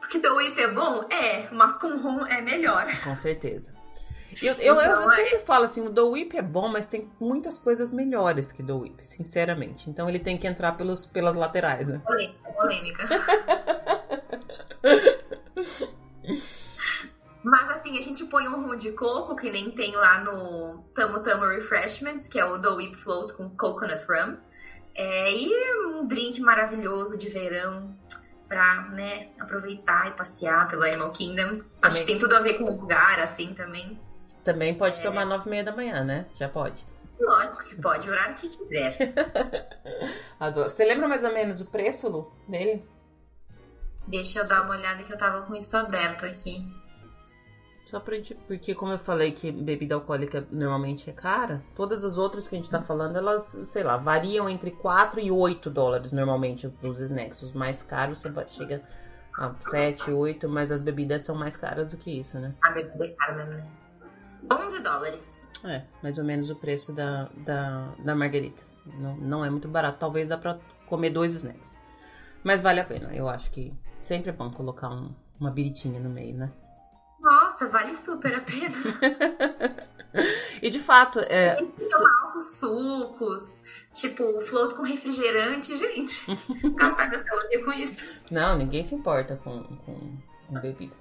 porque 0.10 0.18
Do 0.18 0.38
Whip 0.38 0.60
é 0.60 0.68
bom? 0.68 1.06
É, 1.12 1.48
mas 1.52 1.78
com 1.78 1.96
rum 1.98 2.26
é 2.26 2.42
melhor. 2.42 2.88
Com 3.04 3.16
certeza. 3.16 3.72
Eu, 4.42 4.56
eu, 4.56 4.76
eu 4.76 4.82
Então, 4.82 5.08
sempre 5.10 5.40
falo 5.40 5.66
assim, 5.66 5.86
o 5.86 5.90
Do 5.92 6.10
Whip 6.10 6.36
é 6.36 6.42
bom, 6.42 6.68
mas 6.68 6.88
tem 6.88 7.08
muitas 7.20 7.60
coisas 7.60 7.92
melhores 7.92 8.52
que 8.52 8.64
Do 8.64 8.80
Whip, 8.80 9.06
sinceramente. 9.06 9.88
Então 9.88 10.10
ele 10.10 10.18
tem 10.18 10.36
que 10.36 10.48
entrar 10.48 10.72
pelos, 10.72 11.06
pelas 11.06 11.36
laterais, 11.36 11.90
né? 11.90 12.02
Polêmica. 12.04 12.52
polêmica. 12.54 13.08
Mas 17.42 17.70
assim, 17.70 17.98
a 17.98 18.02
gente 18.02 18.26
põe 18.26 18.48
um 18.50 18.68
rum 18.68 18.76
de 18.76 18.92
coco, 18.92 19.34
que 19.36 19.50
nem 19.50 19.72
tem 19.72 19.96
lá 19.96 20.24
no 20.24 20.84
Tamo 20.94 21.24
Tamo 21.24 21.46
Refreshments, 21.46 22.28
que 22.28 22.38
é 22.38 22.44
o 22.44 22.58
Do 22.58 22.76
Whip 22.76 22.96
Float 22.98 23.34
com 23.34 23.50
Coconut 23.52 24.04
Rum. 24.06 24.38
É, 24.94 25.32
e 25.32 25.50
um 25.86 26.06
drink 26.06 26.42
maravilhoso 26.42 27.18
de 27.18 27.30
verão 27.30 27.96
pra, 28.50 28.82
né, 28.90 29.28
aproveitar 29.40 30.08
e 30.08 30.12
passear 30.12 30.68
pelo 30.68 30.84
Animal 30.84 31.12
Kingdom. 31.12 31.62
Acho 31.82 32.00
que 32.00 32.06
tem 32.08 32.18
tudo 32.18 32.36
a 32.36 32.40
ver 32.40 32.56
com 32.56 32.64
o 32.66 32.76
lugar, 32.82 33.20
assim, 33.20 33.54
também. 33.54 33.98
Também 34.44 34.72
É. 34.74 34.76
pode 34.76 35.02
tomar 35.02 35.24
nove 35.26 35.44
e 35.46 35.50
meia 35.52 35.64
da 35.64 35.72
manhã, 35.72 36.04
né? 36.04 36.26
Já 36.36 36.50
pode. 36.50 36.84
Lógico 37.20 37.64
que 37.66 37.76
pode, 37.82 38.10
o 38.10 38.12
horário 38.12 38.34
que 38.36 38.50
quiser. 38.50 38.98
Adoro. 40.40 40.70
Você 40.70 40.84
lembra 40.86 41.08
mais 41.08 41.24
ou 41.24 41.32
menos 41.34 41.62
o 41.62 41.66
preço, 41.66 42.10
Lu, 42.10 42.34
dele? 42.48 42.84
Deixa 44.08 44.40
eu 44.40 44.48
dar 44.48 44.64
uma 44.64 44.76
olhada 44.76 45.04
que 45.04 45.14
eu 45.14 45.18
tava 45.18 45.44
com 45.44 45.54
isso 45.56 45.78
aberto 45.78 46.26
aqui. 46.26 46.66
Só 47.90 48.00
pra 48.00 48.16
gente. 48.16 48.36
Porque, 48.36 48.76
como 48.76 48.92
eu 48.92 49.00
falei 49.00 49.32
que 49.32 49.52
bebida 49.52 49.96
alcoólica 49.96 50.46
normalmente 50.52 51.10
é 51.10 51.14
cara, 51.14 51.64
todas 51.76 52.04
as 52.06 52.18
outras 52.20 52.48
que 52.48 52.56
a 52.56 52.60
gente 52.60 52.70
tá 52.70 52.82
falando, 52.82 53.16
elas, 53.18 53.58
sei 53.64 53.84
lá, 53.84 53.98
variam 53.98 54.48
entre 54.48 54.70
4 54.72 55.20
e 55.20 55.32
8 55.32 55.70
dólares 55.72 56.12
normalmente 56.12 56.72
os 56.84 57.02
snacks. 57.02 57.42
Os 57.42 57.54
mais 57.54 57.82
caros 57.82 58.20
você 58.20 58.32
chega 58.48 58.84
a 59.38 59.56
7, 59.60 60.12
8, 60.12 60.48
mas 60.48 60.72
as 60.72 60.82
bebidas 60.84 61.24
são 61.24 61.36
mais 61.36 61.58
caras 61.58 61.90
do 61.92 61.98
que 61.98 62.12
isso, 62.20 62.38
né? 62.40 62.54
A 62.62 62.70
bebida 62.72 63.06
é 63.06 63.10
cara 63.10 63.34
mesmo, 63.46 63.54
né? 63.54 63.68
11 64.54 64.80
dólares. 64.82 65.50
É, 65.66 65.84
mais 66.04 66.18
ou 66.18 66.24
menos 66.24 66.50
o 66.50 66.56
preço 66.56 66.94
da, 66.94 67.28
da, 67.38 67.94
da 68.06 68.16
margarita. 68.16 68.62
Não, 68.86 69.16
não 69.18 69.46
é 69.46 69.50
muito 69.50 69.68
barato. 69.68 69.98
Talvez 70.00 70.30
dá 70.30 70.38
pra 70.38 70.60
comer 70.86 71.10
dois 71.10 71.34
snacks. 71.34 71.80
Mas 72.44 72.62
vale 72.62 72.80
a 72.80 72.86
pena. 72.86 73.14
Eu 73.16 73.28
acho 73.28 73.50
que 73.52 73.74
sempre 74.02 74.30
é 74.30 74.34
bom 74.34 74.50
colocar 74.52 74.90
um- 74.90 75.14
uma 75.40 75.52
biritinha 75.52 76.00
no 76.00 76.10
meio, 76.10 76.36
né? 76.38 76.50
Nossa, 77.22 77.68
vale 77.68 77.96
super 77.96 78.34
a 78.36 78.42
pena. 78.42 79.90
E 80.62 80.72
de 80.72 80.80
fato, 80.80 81.20
é, 81.20 81.56
Tomar 81.56 82.36
uns 82.36 82.46
sucos, 82.56 83.62
tipo, 83.94 84.42
float 84.42 84.74
com 84.74 84.82
refrigerante, 84.82 85.78
gente. 85.78 86.26
Gastar 86.76 87.08
minhas 87.08 87.22
calorias 87.22 87.64
com 87.64 87.72
isso. 87.74 88.10
Não, 88.32 88.58
ninguém 88.58 88.84
se 88.84 88.96
importa 88.96 89.40
com, 89.44 89.64
com, 89.64 90.18
com 90.48 90.60
bebida. 90.60 90.96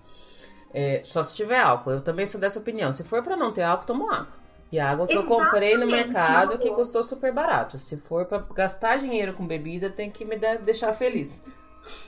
É, 0.75 1.01
só 1.05 1.23
se 1.23 1.35
tiver 1.35 1.61
álcool. 1.61 1.93
Eu 1.93 2.01
também 2.03 2.27
sou 2.27 2.41
dessa 2.41 2.59
opinião. 2.59 2.93
Se 2.93 3.03
for 3.03 3.23
pra 3.23 3.37
não 3.37 3.53
ter 3.53 3.63
álcool, 3.63 3.87
tomo 3.87 4.11
água. 4.11 4.37
E 4.71 4.79
a 4.79 4.91
água 4.91 5.07
que 5.07 5.17
eu 5.17 5.25
comprei 5.25 5.77
no 5.79 5.85
Exatamente. 5.85 6.13
mercado 6.13 6.59
que 6.59 6.71
custou 6.71 7.03
super 7.03 7.33
barato. 7.33 7.79
Se 7.79 7.97
for 7.97 8.27
pra 8.27 8.45
gastar 8.55 8.99
dinheiro 8.99 9.33
com 9.33 9.47
bebida, 9.47 9.89
tem 9.89 10.11
que 10.11 10.27
me 10.27 10.37
deixar 10.37 10.93
feliz. 10.93 11.43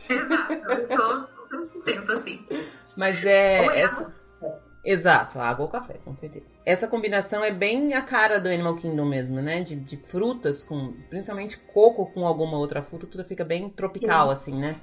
Exato. 0.08 0.52
Eu 0.52 0.88
tô 0.88 1.40
100% 1.84 2.10
assim. 2.10 2.46
Mas 2.96 3.24
é. 3.24 3.62
Ou 3.62 3.70
é 3.70 3.80
essa... 3.80 4.20
Exato, 4.82 5.38
água 5.38 5.66
ou 5.66 5.70
café, 5.70 5.98
com 6.02 6.16
certeza. 6.16 6.56
Essa 6.64 6.88
combinação 6.88 7.44
é 7.44 7.50
bem 7.50 7.92
a 7.92 8.00
cara 8.00 8.40
do 8.40 8.48
Animal 8.48 8.76
Kingdom 8.76 9.04
mesmo, 9.04 9.40
né? 9.42 9.62
De, 9.62 9.76
de 9.76 9.96
frutas, 9.98 10.64
com 10.64 10.94
principalmente 11.10 11.58
coco 11.58 12.06
com 12.06 12.26
alguma 12.26 12.56
outra 12.56 12.82
fruta, 12.82 13.06
tudo 13.06 13.22
fica 13.24 13.44
bem 13.44 13.68
tropical, 13.68 14.30
assim, 14.30 14.58
né? 14.58 14.80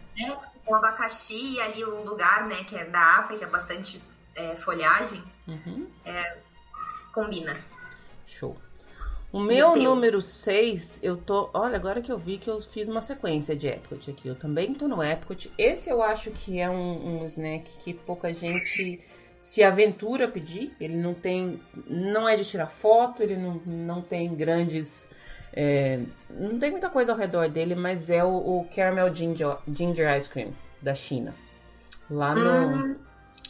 O 0.68 0.76
abacaxi 0.76 1.56
e 1.56 1.62
ali 1.62 1.84
o 1.84 2.04
lugar, 2.04 2.46
né, 2.46 2.64
que 2.66 2.76
é 2.78 2.86
da 2.86 3.18
África, 3.18 3.48
bastante 3.48 4.02
é, 4.36 4.56
folhagem, 4.56 5.24
Uhum. 5.48 5.88
combina. 7.12 7.54
Show. 8.26 8.56
O 9.38 9.40
meu 9.40 9.76
número 9.76 10.20
6, 10.20 11.02
eu 11.04 11.16
tô. 11.16 11.52
Olha, 11.54 11.76
agora 11.76 12.02
que 12.02 12.12
eu 12.12 12.18
vi 12.18 12.40
que 12.40 12.50
eu 12.50 12.60
fiz 12.60 12.90
uma 12.90 13.04
sequência 13.04 13.56
de 13.56 13.68
Epcot 13.68 14.10
aqui. 14.10 14.28
Eu 14.28 14.34
também 14.34 14.74
tô 14.74 14.88
no 14.88 15.04
Epcot. 15.04 15.52
Esse 15.56 15.92
eu 15.92 16.02
acho 16.02 16.32
que 16.32 16.60
é 16.60 16.68
um, 16.68 17.22
um 17.22 17.26
snack 17.28 17.70
que 17.84 17.94
pouca 17.94 18.34
gente 18.34 19.00
se 19.38 19.64
aventura 19.64 20.26
a 20.26 20.28
pedir. 20.28 20.76
Ele 20.82 20.98
não 20.98 21.14
tem. 21.14 21.62
Não 21.86 22.28
é 22.28 22.36
de 22.36 22.44
tirar 22.46 22.66
foto, 22.66 23.22
ele 23.22 23.38
não, 23.38 23.62
não 23.64 24.02
tem 24.02 24.34
grandes. 24.34 25.12
é, 25.54 26.00
não 26.32 26.58
tem 26.58 26.72
muita 26.72 26.90
coisa 26.90 27.12
ao 27.12 27.18
redor 27.20 27.48
dele, 27.48 27.76
mas 27.76 28.10
é 28.10 28.24
o, 28.24 28.30
o 28.30 28.68
Caramel 28.76 29.14
Ginger, 29.14 29.58
Ginger 29.72 30.18
Ice 30.18 30.28
Cream 30.28 30.50
da 30.82 30.96
China. 30.96 31.36
Lá 32.10 32.34
no 32.34 32.88
Hum, 32.88 32.96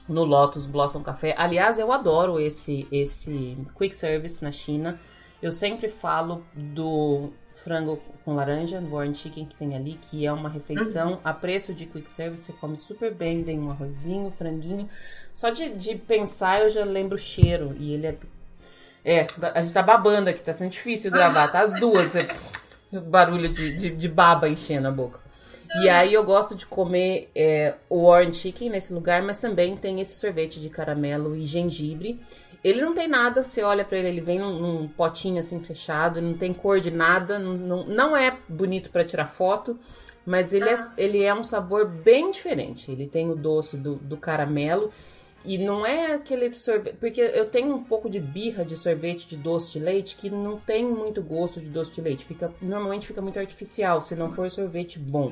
no 0.10 0.26
Lotus 0.26 0.68
Blossom 0.68 1.02
Café. 1.02 1.34
Aliás, 1.38 1.80
eu 1.80 1.94
adoro 1.94 2.42
esse 2.42 2.86
esse 2.92 3.58
quick 3.74 3.96
service 3.96 4.44
na 4.44 4.52
China. 4.52 5.00
Eu 5.42 5.52
sempre 5.52 5.88
falo 5.88 6.44
do 6.54 7.32
frango 7.54 8.02
com 8.24 8.36
laranja, 8.36 8.80
no 8.80 8.92
Warren 8.92 9.14
Chicken 9.14 9.46
que 9.46 9.56
tem 9.56 9.76
ali, 9.76 10.00
que 10.02 10.26
é 10.26 10.32
uma 10.32 10.50
refeição 10.50 11.20
a 11.24 11.34
preço 11.34 11.74
de 11.74 11.86
quick 11.86 12.10
service. 12.10 12.44
Você 12.44 12.54
come 12.54 12.78
super 12.78 13.14
bem, 13.14 13.44
vem 13.44 13.60
um 13.60 13.72
arrozinho, 13.72 14.34
franguinho. 14.38 14.90
Só 15.34 15.50
de, 15.50 15.70
de 15.70 15.96
pensar 15.96 16.62
eu 16.62 16.70
já 16.70 16.84
lembro 16.84 17.16
o 17.16 17.20
cheiro. 17.20 17.76
E 17.80 17.94
ele 17.94 18.08
é. 18.08 18.16
É, 19.06 19.28
a 19.54 19.62
gente 19.62 19.74
tá 19.74 19.82
babando 19.82 20.30
aqui, 20.30 20.42
tá 20.42 20.54
sendo 20.54 20.72
difícil 20.72 21.10
gravar, 21.10 21.48
tá? 21.48 21.62
As 21.62 21.74
duas. 21.80 22.16
é, 22.16 22.28
barulho 23.10 23.48
de, 23.48 23.78
de, 23.78 23.90
de 23.92 24.08
baba 24.08 24.50
enchendo 24.50 24.88
a 24.88 24.92
boca. 24.92 25.20
E 25.82 25.90
aí 25.90 26.14
eu 26.14 26.24
gosto 26.24 26.56
de 26.56 26.66
comer 26.66 27.30
é, 27.36 27.76
o 27.90 28.06
orange 28.06 28.40
chicken 28.40 28.70
nesse 28.70 28.94
lugar, 28.94 29.22
mas 29.22 29.40
também 29.40 29.76
tem 29.76 30.00
esse 30.00 30.18
sorvete 30.18 30.60
de 30.60 30.70
caramelo 30.70 31.36
e 31.36 31.46
gengibre. 31.46 32.20
Ele 32.68 32.82
não 32.82 32.94
tem 32.94 33.08
nada, 33.08 33.44
você 33.44 33.64
olha 33.64 33.86
pra 33.86 33.98
ele, 33.98 34.10
ele 34.10 34.22
vem 34.22 34.40
num, 34.40 34.60
num 34.60 34.88
potinho 34.90 35.40
assim 35.40 35.62
fechado, 35.62 36.22
não 36.22 36.34
tem 36.34 36.54
cor 36.54 36.82
de 36.82 36.92
nada, 36.92 37.40
não, 37.40 37.54
não, 37.54 37.86
não 37.86 38.18
é 38.18 38.38
bonito 38.50 38.90
pra 38.90 39.06
tirar 39.06 39.28
foto, 39.28 39.80
mas 40.26 40.52
ele, 40.52 40.70
é, 40.70 40.76
ele 40.98 41.24
é 41.24 41.34
um 41.34 41.46
sabor 41.46 41.88
bem 41.88 42.30
diferente. 42.30 42.92
Ele 42.92 43.08
tem 43.08 43.32
o 43.32 43.36
doce 43.36 43.78
do, 43.78 43.96
do 43.96 44.18
caramelo 44.18 44.92
e 45.46 45.58
não 45.58 45.86
é 45.86 46.16
aquele 46.16 46.52
sorvete. 46.52 46.98
Porque 46.98 47.22
eu 47.22 47.46
tenho 47.46 47.74
um 47.74 47.82
pouco 47.82 48.10
de 48.10 48.20
birra 48.20 48.66
de 48.66 48.76
sorvete 48.76 49.30
de 49.30 49.38
doce 49.38 49.72
de 49.72 49.80
leite 49.80 50.18
que 50.18 50.30
não 50.30 50.60
tem 50.60 50.86
muito 50.86 51.22
gosto 51.22 51.62
de 51.62 51.70
doce 51.70 51.94
de 51.94 52.02
leite. 52.02 52.26
Fica, 52.26 52.54
normalmente 52.62 53.08
fica 53.08 53.22
muito 53.22 53.40
artificial, 53.40 54.02
se 54.02 54.14
não 54.14 54.34
for 54.34 54.52
sorvete 54.52 55.00
bom. 55.00 55.32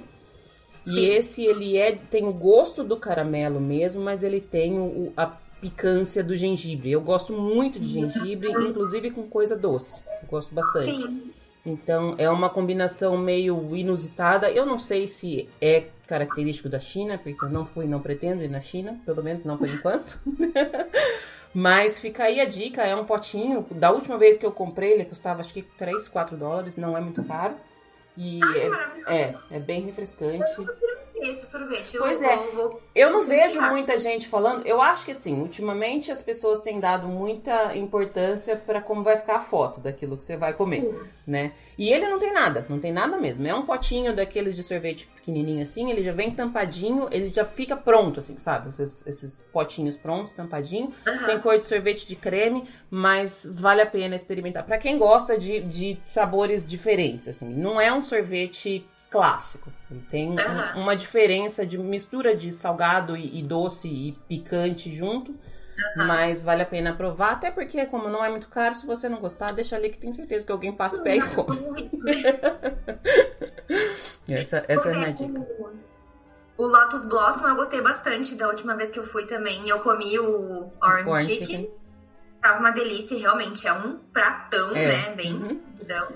Sim. 0.85 0.99
E 0.99 1.09
esse 1.09 1.43
ele 1.43 1.75
é 1.75 1.97
tem 2.09 2.25
o 2.25 2.31
gosto 2.31 2.81
do 2.81 2.95
caramelo 2.95 3.59
mesmo, 3.59 4.01
mas 4.01 4.23
ele 4.23 4.39
tem 4.39 4.79
o, 4.79 5.11
a 5.17 5.25
picância 5.61 6.23
do 6.23 6.35
gengibre. 6.35 6.91
Eu 6.91 7.01
gosto 7.01 7.33
muito 7.33 7.79
de 7.79 7.87
gengibre, 7.87 8.51
inclusive 8.51 9.11
com 9.11 9.23
coisa 9.23 9.55
doce. 9.55 10.01
Eu 10.21 10.27
gosto 10.29 10.53
bastante. 10.53 10.85
sim. 10.85 11.33
Então 11.65 12.13
é 12.19 12.29
uma 12.29 12.49
combinação 12.49 13.17
meio 13.17 13.75
inusitada. 13.75 14.51
Eu 14.51 14.65
não 14.65 14.77
sei 14.77 15.07
se 15.07 15.49
é 15.59 15.85
característico 16.05 16.69
da 16.69 16.79
China, 16.79 17.17
porque 17.17 17.43
eu 17.43 17.49
não 17.49 17.65
fui, 17.65 17.85
não 17.85 17.99
pretendo 17.99 18.43
ir 18.43 18.49
na 18.49 18.61
China, 18.61 18.99
pelo 19.05 19.23
menos 19.23 19.43
não 19.43 19.57
por 19.57 19.67
enquanto. 19.67 20.19
Mas 21.51 21.97
fica 21.97 22.25
aí 22.25 22.39
a 22.39 22.45
dica, 22.45 22.83
é 22.83 22.95
um 22.95 23.05
potinho. 23.05 23.65
Da 23.71 23.89
última 23.89 24.17
vez 24.17 24.37
que 24.37 24.45
eu 24.45 24.51
comprei, 24.51 24.91
ele 24.91 25.05
custava 25.05 25.39
acho 25.39 25.53
que 25.53 25.61
3, 25.61 26.07
4 26.07 26.37
dólares, 26.37 26.75
não 26.75 26.95
é 26.95 27.01
muito 27.01 27.23
caro. 27.23 27.55
E 28.17 28.39
que 28.39 28.59
é, 28.59 29.15
é, 29.15 29.35
é 29.51 29.59
bem 29.59 29.81
refrescante. 29.81 30.51
Esse 31.31 31.45
sorvete. 31.45 31.97
Pois 31.97 32.21
eu, 32.21 32.29
é. 32.29 32.37
Vou, 32.37 32.69
vou... 32.69 32.81
Eu 32.93 33.09
não 33.09 33.23
vejo 33.23 33.61
muita 33.61 33.97
gente 33.97 34.27
falando. 34.27 34.65
Eu 34.65 34.81
acho 34.81 35.05
que 35.05 35.11
assim, 35.11 35.39
ultimamente 35.39 36.11
as 36.11 36.21
pessoas 36.21 36.59
têm 36.59 36.79
dado 36.79 37.07
muita 37.07 37.75
importância 37.75 38.55
pra 38.55 38.81
como 38.81 39.03
vai 39.03 39.17
ficar 39.17 39.37
a 39.37 39.41
foto 39.41 39.79
daquilo 39.79 40.17
que 40.17 40.23
você 40.23 40.37
vai 40.37 40.53
comer, 40.53 41.09
né? 41.25 41.53
E 41.77 41.91
ele 41.91 42.07
não 42.07 42.17
tem 42.17 42.31
nada, 42.31 42.65
não 42.69 42.79
tem 42.79 42.93
nada 42.93 43.17
mesmo. 43.17 43.45
É 43.45 43.53
um 43.53 43.65
potinho 43.65 44.15
daqueles 44.15 44.55
de 44.55 44.63
sorvete 44.63 45.07
pequenininho 45.07 45.61
assim, 45.61 45.91
ele 45.91 46.03
já 46.03 46.13
vem 46.13 46.31
tampadinho, 46.31 47.09
ele 47.11 47.29
já 47.29 47.43
fica 47.43 47.75
pronto 47.75 48.19
assim, 48.19 48.37
sabe? 48.37 48.69
Esses, 48.69 49.05
esses 49.05 49.41
potinhos 49.51 49.97
prontos, 49.97 50.31
tampadinho. 50.31 50.93
Tem 51.25 51.39
cor 51.39 51.59
de 51.59 51.65
sorvete 51.65 52.07
de 52.07 52.15
creme, 52.15 52.63
mas 52.89 53.49
vale 53.51 53.81
a 53.81 53.85
pena 53.85 54.15
experimentar. 54.15 54.65
Pra 54.65 54.77
quem 54.77 54.97
gosta 54.97 55.37
de, 55.37 55.59
de 55.61 55.97
sabores 56.05 56.65
diferentes, 56.65 57.27
assim. 57.27 57.49
Não 57.49 57.79
é 57.79 57.91
um 57.91 58.01
sorvete 58.01 58.87
clássico. 59.15 59.71
Ele 59.89 60.01
tem 60.09 60.29
um- 60.31 60.39
Aham. 60.39 60.79
uma 60.81 60.95
diferença 60.95 61.65
de 61.65 61.77
mistura 61.77 62.35
de 62.35 62.51
salgado 62.51 63.15
e, 63.15 63.39
e 63.39 63.43
doce 63.43 63.87
e 63.87 64.11
picante 64.27 64.93
junto. 64.95 65.35
Mas 65.97 66.41
vale 66.41 66.61
a 66.61 66.65
pena 66.65 66.93
provar, 66.93 67.31
até 67.33 67.51
porque, 67.51 67.85
como 67.87 68.07
não 68.07 68.23
é 68.23 68.29
muito 68.29 68.47
caro, 68.47 68.75
se 68.75 68.87
você 68.87 69.09
não 69.09 69.17
gostar, 69.19 69.51
deixa 69.51 69.75
ali 69.75 69.89
que 69.89 69.97
tem 69.97 70.13
certeza 70.13 70.45
que 70.45 70.51
alguém 70.51 70.71
passa 70.71 71.01
o 71.01 71.03
pé 71.03 71.17
e 71.17 71.21
come. 71.21 71.91
Essa, 74.27 74.63
essa 74.67 74.89
é 74.89 74.93
a 74.93 74.97
minha 74.97 75.13
dica. 75.13 75.45
O 76.57 76.65
Lotus 76.65 77.05
Blossom 77.07 77.47
eu 77.49 77.55
gostei 77.55 77.81
bastante 77.81 78.35
da 78.35 78.47
última 78.47 78.75
vez 78.75 78.89
que 78.89 78.97
eu 78.99 79.03
fui 79.03 79.25
também. 79.25 79.67
Eu 79.67 79.79
comi 79.79 80.17
o 80.17 80.71
Orange, 80.81 81.09
Orange 81.09 81.25
Chicken. 81.35 81.47
chicken. 81.47 81.71
Tava 82.41 82.59
uma 82.59 82.71
delícia, 82.71 83.17
realmente. 83.17 83.67
É 83.67 83.73
um 83.73 83.97
pratão, 84.13 84.75
É. 84.75 84.87
né? 84.87 85.15
Bem 85.15 85.33
Uhum. 85.33 85.61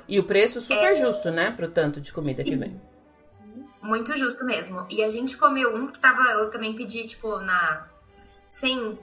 E 0.08 0.20
o 0.20 0.24
preço 0.24 0.60
É. 0.60 0.62
super 0.62 0.96
justo, 0.96 1.30
né? 1.32 1.52
Pro 1.52 1.68
tanto 1.70 2.00
de 2.00 2.14
comida 2.14 2.44
que 2.44 2.56
vem. 2.56 2.80
Muito 3.82 4.16
justo 4.18 4.44
mesmo. 4.46 4.86
E 4.90 5.04
a 5.04 5.10
gente 5.10 5.38
comeu 5.38 5.74
um 5.76 5.88
que 5.88 6.00
tava. 6.00 6.24
Eu 6.32 6.50
também 6.50 6.76
pedi, 6.76 7.06
tipo, 7.08 7.38
na. 7.40 7.88
Sem 8.50 8.98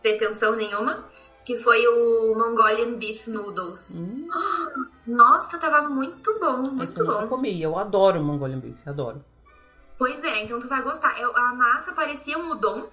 pretensão 0.00 0.54
nenhuma. 0.56 1.04
Que 1.44 1.58
foi 1.58 1.84
o 1.88 2.34
Mongolian 2.36 2.94
Beef 2.94 3.26
Noodles. 3.26 3.90
Hum, 3.92 4.28
Nossa, 5.04 5.58
tava 5.58 5.88
muito 5.88 6.38
bom, 6.38 6.60
esse 6.62 6.70
muito 6.72 7.00
eu 7.00 7.04
nunca 7.06 7.20
bom. 7.22 7.26
comi. 7.28 7.60
Eu 7.60 7.76
adoro 7.76 8.20
Mongolian 8.22 8.60
Beef, 8.60 8.76
adoro. 8.86 9.24
Pois 9.98 10.22
é, 10.22 10.44
então 10.44 10.60
tu 10.60 10.68
vai 10.68 10.80
gostar. 10.82 11.20
Eu- 11.20 11.36
a 11.36 11.52
massa 11.52 11.92
parecia 11.94 12.38
um 12.38 12.52
udon, 12.52 12.86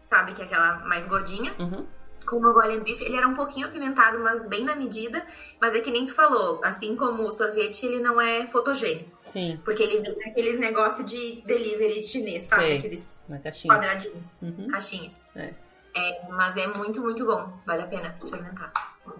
sabe? 0.00 0.32
Que 0.32 0.42
é 0.42 0.44
aquela 0.44 0.80
mais 0.80 1.06
gordinha. 1.06 1.54
Uhum. 1.56 1.86
Com 2.26 2.36
o 2.36 2.42
Mongolian 2.42 2.80
Beef, 2.80 3.00
ele 3.02 3.16
era 3.16 3.26
um 3.28 3.34
pouquinho 3.34 3.66
apimentado, 3.66 4.18
mas 4.20 4.46
bem 4.46 4.64
na 4.64 4.74
medida. 4.74 5.24
Mas 5.60 5.74
é 5.74 5.80
que 5.80 5.90
nem 5.90 6.06
tu 6.06 6.14
falou, 6.14 6.60
assim 6.64 6.96
como 6.96 7.22
o 7.24 7.30
sorvete, 7.30 7.84
ele 7.86 8.00
não 8.00 8.20
é 8.20 8.46
fotogênico. 8.46 9.10
Sim, 9.26 9.60
Porque 9.64 9.82
ele 9.82 10.00
vem 10.02 10.14
daqueles 10.18 10.58
negócios 10.58 11.10
de 11.10 11.42
delivery 11.46 12.00
de 12.00 12.06
chinês, 12.06 12.44
sabe? 12.44 12.62
Sei. 12.62 12.78
Aqueles 12.78 13.26
caixinha. 13.42 13.74
quadradinhos, 13.74 14.22
Uhum. 14.42 14.68
caixinha. 14.68 15.12
É. 15.36 15.52
É, 15.96 16.22
mas 16.28 16.56
é 16.56 16.66
muito, 16.66 17.00
muito 17.00 17.24
bom. 17.24 17.52
Vale 17.66 17.82
a 17.82 17.86
pena 17.86 18.16
experimentar. 18.20 18.72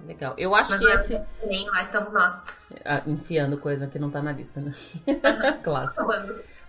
Legal. 0.06 0.34
Eu 0.36 0.54
acho 0.54 0.70
Mas 0.72 0.80
que 0.80 0.86
lá- 0.86 0.94
esse. 0.94 1.20
Nem 1.46 1.68
lá 1.70 1.82
estamos 1.82 2.10
nós. 2.10 2.44
Ah, 2.84 3.02
enfiando 3.06 3.56
coisa 3.58 3.86
que 3.86 3.98
não 3.98 4.10
tá 4.10 4.20
na 4.22 4.32
lista, 4.32 4.60
né? 4.60 4.72
Clássico. 5.62 6.08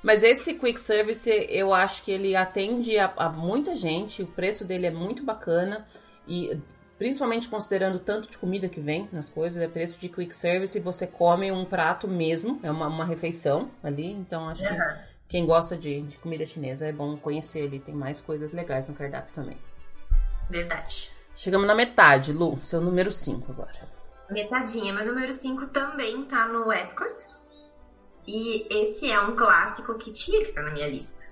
Mas 0.04 0.22
esse 0.22 0.54
quick 0.54 0.80
service, 0.80 1.28
eu 1.50 1.74
acho 1.74 2.04
que 2.04 2.12
ele 2.12 2.36
atende 2.36 2.98
a, 3.00 3.12
a 3.18 3.30
muita 3.30 3.76
gente, 3.76 4.22
o 4.22 4.28
preço 4.28 4.64
dele 4.64 4.86
é 4.86 4.92
muito 4.92 5.24
bacana 5.24 5.86
e 6.28 6.60
principalmente 6.98 7.48
considerando 7.48 7.96
o 7.96 8.00
tanto 8.00 8.30
de 8.30 8.38
comida 8.38 8.70
que 8.70 8.80
vem 8.80 9.10
nas 9.12 9.30
coisas, 9.30 9.62
é 9.62 9.68
preço 9.68 10.00
de 10.00 10.10
quick 10.10 10.36
service 10.36 10.78
e 10.78 10.82
você 10.82 11.06
come 11.06 11.52
um 11.52 11.66
prato 11.66 12.08
mesmo, 12.08 12.60
é 12.64 12.72
uma, 12.72 12.88
uma 12.88 13.06
refeição 13.06 13.70
ali, 13.84 14.12
então 14.12 14.48
acho 14.50 14.64
que 14.64 14.78
quem 15.28 15.46
gosta 15.46 15.76
de, 15.76 16.02
de 16.02 16.18
comida 16.18 16.46
chinesa 16.46 16.88
é 16.88 16.92
bom 16.92 17.18
conhecer 17.18 17.62
ele, 17.62 17.80
tem 17.80 17.94
mais 17.94 18.22
coisas 18.22 18.54
legais 18.54 18.88
no 18.88 18.94
cardápio 18.94 19.34
também. 19.34 19.58
Verdade. 20.50 21.12
Chegamos 21.36 21.68
na 21.68 21.76
metade, 21.76 22.32
Lu, 22.32 22.58
seu 22.64 22.80
número 22.80 23.12
5 23.12 23.52
agora. 23.52 23.96
Metadinha. 24.30 24.94
Meu 24.94 25.06
número 25.06 25.32
5 25.32 25.68
também 25.68 26.24
tá 26.26 26.48
no 26.48 26.72
Epcot. 26.72 27.30
E 28.28 28.66
esse 28.72 29.10
é 29.10 29.20
um 29.20 29.36
clássico 29.36 29.96
que 29.96 30.12
tinha 30.12 30.40
que 30.42 30.50
estar 30.50 30.64
na 30.64 30.72
minha 30.72 30.88
lista. 30.88 31.26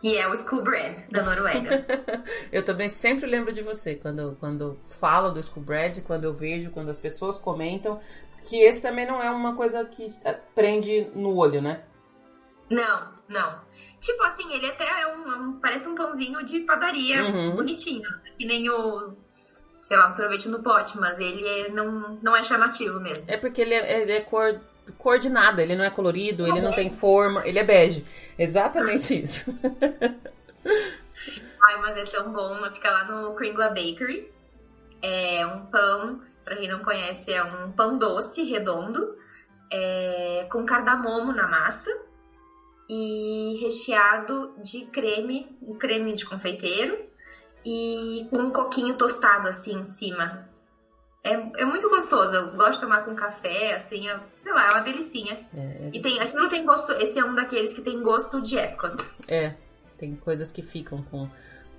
Que 0.00 0.16
é 0.16 0.26
o 0.26 0.34
School 0.36 0.62
Bread, 0.62 1.04
da 1.10 1.22
Noruega. 1.22 1.84
Eu 2.50 2.64
também 2.64 2.88
sempre 2.88 3.26
lembro 3.26 3.52
de 3.52 3.62
você 3.62 3.94
quando, 3.94 4.36
quando 4.40 4.78
falo 4.98 5.30
do 5.30 5.42
School 5.42 5.62
Bread, 5.64 6.00
quando 6.02 6.24
eu 6.24 6.32
vejo, 6.32 6.70
quando 6.70 6.90
as 6.90 6.98
pessoas 6.98 7.38
comentam, 7.38 8.00
que 8.42 8.56
esse 8.60 8.80
também 8.82 9.06
não 9.06 9.22
é 9.22 9.30
uma 9.30 9.54
coisa 9.54 9.84
que 9.84 10.12
eh, 10.24 10.38
prende 10.54 11.08
no 11.14 11.36
olho, 11.36 11.60
né? 11.60 11.82
não, 12.70 13.12
não. 13.28 13.60
Tipo 14.00 14.22
assim, 14.24 14.50
ele 14.54 14.66
até 14.66 14.84
é 15.02 15.06
um, 15.14 15.30
é 15.32 15.36
um- 15.36 15.52
Parece 15.60 15.86
um 15.86 15.94
pãozinho 15.94 16.42
de 16.42 16.60
padaria 16.60 17.22
Uhum. 17.22 17.56
bonitinho. 17.56 18.08
Que 18.38 18.46
nem 18.46 18.68
o. 18.70 19.12
Sei 19.82 19.96
lá, 19.96 20.08
um 20.08 20.12
sorvete 20.12 20.48
no 20.48 20.62
pote, 20.62 20.96
mas 20.98 21.18
ele 21.20 21.46
é- 21.46 21.68
não, 21.68 22.18
não 22.22 22.34
é 22.34 22.42
chamativo 22.42 22.98
mesmo. 22.98 23.30
É 23.30 23.36
porque 23.36 23.60
ele 23.60 23.74
é, 23.74 24.00
ele 24.02 24.12
é 24.12 24.20
cor, 24.20 24.58
cor 24.98 25.18
de 25.18 25.28
nada, 25.28 25.62
ele 25.62 25.76
não 25.76 25.84
é 25.84 25.90
colorido, 25.90 26.46
ele 26.46 26.60
não 26.60 26.70
é. 26.70 26.74
tem 26.74 26.90
forma, 26.90 27.46
ele 27.46 27.58
é 27.58 27.64
bege. 27.64 28.04
Exatamente 28.38 29.22
isso. 29.22 29.56
Ai, 31.64 31.80
mas 31.80 31.96
é 31.96 32.04
tão 32.04 32.32
bom. 32.32 32.56
Fica 32.72 32.90
lá 32.90 33.04
no 33.04 33.34
Kringla 33.34 33.68
Bakery. 33.68 34.30
É 35.00 35.46
um 35.46 35.66
pão, 35.66 36.20
pra 36.44 36.56
quem 36.56 36.68
não 36.68 36.80
conhece, 36.80 37.32
é 37.32 37.42
um 37.42 37.72
pão 37.72 37.98
doce, 37.98 38.42
redondo, 38.44 39.16
é, 39.70 40.46
com 40.50 40.64
cardamomo 40.64 41.32
na 41.32 41.46
massa 41.48 41.90
e 42.88 43.58
recheado 43.60 44.54
de 44.58 44.84
creme, 44.86 45.56
um 45.62 45.76
creme 45.76 46.14
de 46.14 46.24
confeiteiro 46.24 46.98
e 47.64 48.26
com 48.30 48.38
um 48.38 48.50
coquinho 48.50 48.94
tostado 48.94 49.48
assim 49.48 49.78
em 49.78 49.84
cima. 49.84 50.48
É, 51.24 51.32
é 51.34 51.64
muito 51.64 51.88
gostoso. 51.88 52.34
Eu 52.34 52.52
gosto 52.56 52.74
de 52.74 52.80
tomar 52.80 53.04
com 53.04 53.14
café, 53.14 53.74
assim, 53.74 54.08
é- 54.08 54.20
sei 54.36 54.52
lá, 54.52 54.68
é 54.68 54.70
uma 54.72 54.80
delicinha. 54.80 55.38
É, 55.56 55.90
E 55.92 56.00
tem, 56.00 56.18
aquilo 56.20 56.48
tem 56.48 56.64
gosto. 56.64 56.92
Esse 56.92 57.18
é 57.18 57.24
um 57.24 57.34
daqueles 57.34 57.72
que 57.72 57.80
tem 57.80 58.02
gosto 58.02 58.40
de 58.40 58.58
Epcot. 58.58 58.96
é, 59.28 59.54
tem 59.98 60.16
coisas 60.16 60.50
que 60.50 60.62
ficam 60.62 61.00
com 61.02 61.28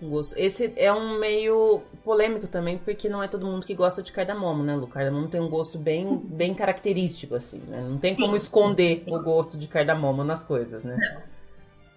gosto. 0.01 0.35
Esse 0.37 0.73
é 0.77 0.91
um 0.93 1.19
meio 1.19 1.81
polêmico 2.03 2.47
também, 2.47 2.77
porque 2.77 3.09
não 3.09 3.21
é 3.21 3.27
todo 3.27 3.45
mundo 3.45 3.65
que 3.65 3.73
gosta 3.75 4.01
de 4.01 4.11
cardamomo, 4.13 4.63
né, 4.63 4.75
Lu? 4.75 4.87
Cardamomo 4.87 5.27
tem 5.27 5.41
um 5.41 5.49
gosto 5.49 5.77
bem, 5.77 6.17
bem 6.17 6.53
característico, 6.53 7.35
assim, 7.35 7.59
né? 7.67 7.81
Não 7.81 7.97
tem 7.97 8.15
como 8.15 8.31
Sim, 8.31 8.37
esconder 8.37 9.03
sim. 9.03 9.13
o 9.13 9.21
gosto 9.21 9.57
de 9.57 9.67
cardamomo 9.67 10.23
nas 10.23 10.43
coisas, 10.43 10.83
né? 10.85 10.97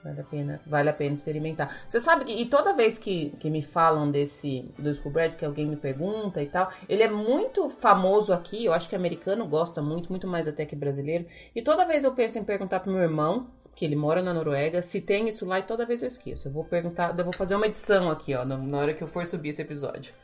Vale 0.07 0.20
a 0.20 0.24
pena, 0.24 0.61
vale 0.64 0.88
a 0.88 0.92
pena 0.92 1.14
experimentar. 1.14 1.82
Você 1.88 1.98
sabe 1.98 2.24
que, 2.26 2.32
e 2.32 2.46
toda 2.46 2.72
vez 2.72 2.96
que, 2.96 3.30
que 3.40 3.50
me 3.50 3.61
falam 3.61 4.09
desse, 4.09 4.70
do 4.78 4.94
School 4.94 5.12
Bread, 5.12 5.36
que 5.36 5.44
alguém 5.44 5.66
me 5.66 5.74
pergunta 5.74 6.40
e 6.40 6.46
tal, 6.46 6.70
ele 6.88 7.02
é 7.02 7.09
muito 7.09 7.68
famoso 7.68 8.32
aqui, 8.32 8.64
eu 8.64 8.72
acho 8.72 8.88
que 8.88 8.94
americano 8.94 9.44
gosta 9.48 9.82
muito, 9.82 10.09
muito 10.11 10.28
mais 10.28 10.46
até 10.46 10.64
que 10.64 10.76
brasileiro. 10.76 11.26
E 11.54 11.61
toda 11.61 11.84
vez 11.84 12.04
eu 12.04 12.12
penso 12.12 12.38
em 12.38 12.44
perguntar 12.44 12.80
pro 12.80 12.92
meu 12.92 13.02
irmão, 13.02 13.50
que 13.74 13.84
ele 13.84 13.96
mora 13.96 14.22
na 14.22 14.32
Noruega, 14.32 14.80
se 14.80 15.00
tem 15.00 15.28
isso 15.28 15.44
lá 15.44 15.59
e 15.59 15.64
toda 15.64 15.84
vez 15.84 16.02
eu 16.02 16.09
esqueço. 16.09 16.46
Eu 16.46 16.52
vou 16.52 16.64
perguntar, 16.64 17.12
eu 17.18 17.24
vou 17.24 17.32
fazer 17.32 17.57
uma 17.57 17.66
edição 17.66 18.09
aqui, 18.09 18.32
ó, 18.32 18.44
na, 18.44 18.78
hora 18.78 18.94
que 18.94 19.02
eu 19.02 19.09
for 19.09 19.26
subir 19.26 19.48
esse 19.48 19.62
episódio. 19.62 20.14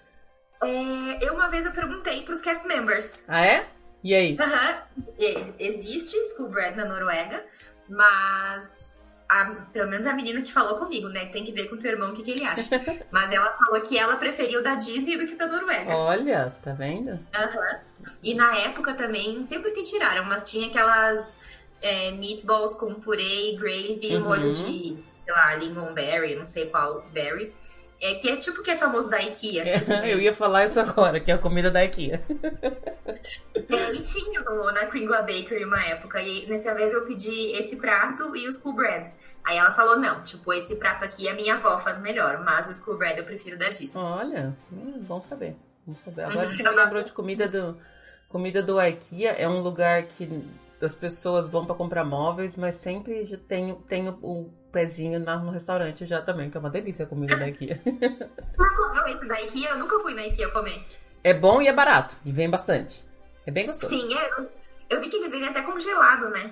É, 0.62 1.26
eu 1.26 1.34
uma 1.34 1.48
vez 1.48 1.66
eu 1.66 1.72
perguntei 1.72 2.22
pros 2.22 2.40
cast 2.40 2.68
members. 2.68 3.24
Ah, 3.26 3.44
é? 3.44 3.66
E 4.04 4.14
aí? 4.14 4.38
Aham. 4.40 4.82
E- 5.18 5.54
Existe 5.58 6.16
school 6.34 6.50
bread 6.50 6.76
na 6.76 6.84
Noruega, 6.84 7.44
mas 7.88 8.91
a- 9.40 9.54
pelo 9.72 9.88
menos 9.90 10.06
a 10.06 10.12
menina 10.14 10.40
que 10.42 10.52
falou 10.52 10.76
comigo, 10.78 11.08
né? 11.08 11.26
Tem 11.26 11.44
que 11.44 11.52
ver 11.52 11.68
com 11.68 11.76
teu 11.76 11.92
irmão 11.92 12.10
o 12.10 12.12
que, 12.12 12.22
que 12.22 12.32
ele 12.32 12.44
acha. 12.44 12.80
mas 13.10 13.32
ela 13.32 13.52
falou 13.52 13.80
que 13.80 13.96
ela 13.98 14.16
preferiu 14.16 14.62
da 14.62 14.74
Disney 14.74 15.16
do 15.16 15.26
que 15.26 15.36
da 15.36 15.46
Noruega. 15.46 15.94
Olha, 15.96 16.54
tá 16.62 16.72
vendo? 16.72 17.18
Aham. 17.34 17.78
E 18.22 18.34
na 18.34 18.56
época 18.58 18.94
também, 18.94 19.36
não 19.38 19.44
sei 19.44 19.58
por 19.60 19.72
que 19.72 19.82
tiraram, 19.82 20.24
mas 20.24 20.50
tinha 20.50 20.66
aquelas 20.68 21.38
é, 21.80 22.10
meatballs 22.12 22.74
com 22.74 22.94
purê 22.94 23.56
gravy 23.58 24.16
Uhum. 24.16 24.20
molho 24.24 24.52
de, 24.52 24.62
sei 25.24 25.34
lá, 25.34 25.54
lingonberry, 25.54 26.34
não 26.36 26.44
sei 26.44 26.66
qual 26.66 27.02
berry. 27.12 27.54
É, 28.04 28.14
que 28.16 28.28
é 28.28 28.36
tipo 28.36 28.60
o 28.60 28.62
que 28.64 28.70
é 28.72 28.76
famoso 28.76 29.08
da 29.08 29.22
IKEA. 29.22 29.64
Eu 30.04 30.20
ia 30.20 30.34
falar 30.34 30.64
isso 30.64 30.80
agora, 30.80 31.20
que 31.20 31.30
é 31.30 31.34
a 31.34 31.38
comida 31.38 31.70
da 31.70 31.84
IKEA. 31.84 32.20
É, 33.54 33.92
e 33.94 34.00
tinha 34.02 34.40
no, 34.40 34.64
na 34.72 34.86
Kringla 34.86 35.22
Bakery 35.22 35.64
uma 35.64 35.80
época. 35.86 36.20
E 36.20 36.44
nessa 36.46 36.74
vez 36.74 36.92
eu 36.92 37.02
pedi 37.04 37.52
esse 37.52 37.76
prato 37.76 38.34
e 38.36 38.48
o 38.48 38.52
school 38.52 38.72
bread. 38.74 39.12
Aí 39.44 39.56
ela 39.56 39.70
falou: 39.72 39.98
não, 39.98 40.20
tipo, 40.22 40.52
esse 40.52 40.74
prato 40.76 41.04
aqui 41.04 41.28
a 41.28 41.34
minha 41.34 41.54
avó 41.54 41.78
faz 41.78 42.00
melhor, 42.00 42.42
mas 42.44 42.66
o 42.68 42.74
school 42.74 42.98
bread 42.98 43.18
eu 43.20 43.24
prefiro 43.24 43.56
da 43.56 43.68
Disney. 43.68 43.90
Olha, 43.94 44.56
hum, 44.72 45.04
bom 45.06 45.22
saber. 45.22 45.56
Bom 45.86 45.94
saber. 45.94 46.22
Agora 46.24 46.48
Uhum. 46.48 46.56
você 46.56 46.62
me 46.64 46.70
lembrou 46.70 47.02
de 47.04 47.12
comida 47.12 47.46
do 47.46 47.76
comida 48.28 48.62
do 48.62 48.80
IKEA, 48.82 49.32
é 49.32 49.46
um 49.46 49.60
lugar 49.60 50.02
que 50.04 50.42
as 50.80 50.94
pessoas 50.94 51.46
vão 51.46 51.64
pra 51.64 51.74
comprar 51.76 52.02
móveis, 52.04 52.56
mas 52.56 52.76
sempre 52.76 53.36
tem, 53.46 53.74
tem 53.86 54.08
o, 54.08 54.18
o 54.22 54.50
pezinho 54.72 55.20
na- 55.20 55.36
no 55.38 55.50
restaurante 55.50 56.06
já 56.06 56.20
também, 56.22 56.50
que 56.50 56.56
é 56.56 56.60
uma 56.60 56.70
delícia 56.70 57.04
a 57.04 57.08
comida 57.08 57.36
da 57.36 57.46
IKEA. 57.48 57.80
Da 59.26 59.40
IKEA? 59.40 59.70
Eu 59.70 59.78
nunca 59.78 59.98
fui 60.00 60.14
na 60.14 60.26
IKEA 60.26 60.48
comer. 60.50 60.82
É 61.24 61.32
bom 61.34 61.60
e 61.62 61.68
é 61.68 61.72
barato, 61.72 62.16
e 62.24 62.32
vem 62.32 62.48
bastante. 62.50 63.04
É 63.46 63.50
bem 63.50 63.66
gostoso. 63.66 63.94
Sim, 63.94 64.14
é, 64.16 64.30
eu 64.90 65.00
vi 65.00 65.08
que 65.08 65.16
eles 65.16 65.30
vendem 65.30 65.48
até 65.48 65.62
congelado, 65.62 66.28
né? 66.30 66.50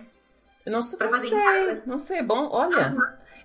Eu 0.67 0.73
não, 0.73 0.83
sei- 0.83 0.99
Pra 0.99 1.07
não 1.09 1.15
fazer 1.15 1.29
sei, 1.31 1.39
casa. 1.41 1.83
não 1.87 1.99
sei, 1.99 2.23
bom, 2.23 2.49
olha. 2.53 2.95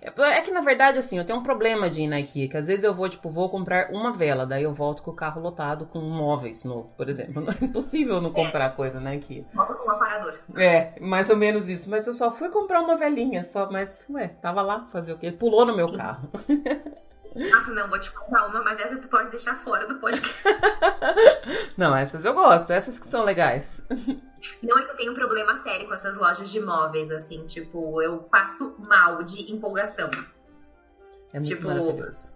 É 0.02 0.40
que 0.42 0.50
na 0.52 0.60
verdade, 0.60 0.98
assim, 0.98 1.18
eu 1.18 1.24
tenho 1.24 1.38
um 1.38 1.42
problema 1.42 1.88
de 1.90 2.02
ir 2.02 2.06
na 2.06 2.20
IKEA, 2.20 2.48
que 2.48 2.56
às 2.56 2.66
vezes 2.68 2.84
eu 2.84 2.94
vou, 2.94 3.08
tipo, 3.08 3.28
vou 3.30 3.48
comprar 3.50 3.90
uma 3.90 4.12
vela, 4.12 4.46
daí 4.46 4.62
eu 4.62 4.72
volto 4.72 5.02
com 5.02 5.10
o 5.10 5.14
carro 5.16 5.40
lotado 5.40 5.86
com 5.86 5.98
móveis 6.00 6.62
novo, 6.64 6.92
por 6.96 7.08
exemplo. 7.08 7.40
Não 7.42 7.52
é 7.52 7.56
impossível 7.64 8.20
não 8.20 8.32
comprar 8.32 8.70
coisa 8.76 9.00
na 9.00 9.14
IKEA. 9.16 9.44
Um 9.54 9.60
aparador. 9.90 10.34
É, 10.56 10.92
mais 11.00 11.28
ou 11.30 11.36
menos 11.36 11.68
isso. 11.68 11.90
Mas 11.90 12.06
eu 12.06 12.12
só 12.12 12.30
fui 12.30 12.50
comprar 12.50 12.80
uma 12.80 12.96
velinha, 12.96 13.44
só, 13.44 13.68
mas, 13.70 14.06
ué, 14.10 14.28
tava 14.28 14.62
lá, 14.62 14.86
fazer 14.92 15.12
o 15.12 15.18
quê? 15.18 15.32
Pulou 15.32 15.64
no 15.66 15.74
meu 15.74 15.92
carro. 15.92 16.28
Nossa, 17.34 17.70
não, 17.72 17.88
vou 17.88 17.98
te 17.98 18.10
contar 18.12 18.46
uma, 18.46 18.62
mas 18.62 18.78
essa 18.80 18.96
tu 18.96 19.08
pode 19.08 19.28
deixar 19.30 19.54
fora 19.56 19.86
do 19.86 19.96
podcast. 19.96 20.34
Não, 21.76 21.94
essas 21.94 22.24
eu 22.24 22.32
gosto, 22.32 22.72
essas 22.72 22.98
que 22.98 23.06
são 23.06 23.24
legais. 23.24 23.86
Não 24.62 24.78
é 24.78 24.82
que 24.82 24.90
eu 24.90 24.96
tenho 24.96 25.12
um 25.12 25.14
problema 25.14 25.56
sério 25.56 25.86
com 25.86 25.94
essas 25.94 26.16
lojas 26.16 26.48
de 26.50 26.60
móveis, 26.60 27.10
assim, 27.10 27.44
tipo, 27.44 28.00
eu 28.02 28.18
passo 28.18 28.76
mal 28.86 29.22
de 29.22 29.52
empolgação. 29.52 30.10
É 31.32 31.38
muito 31.38 31.48
Tipo, 31.48 31.66
maravilhoso. 31.68 32.32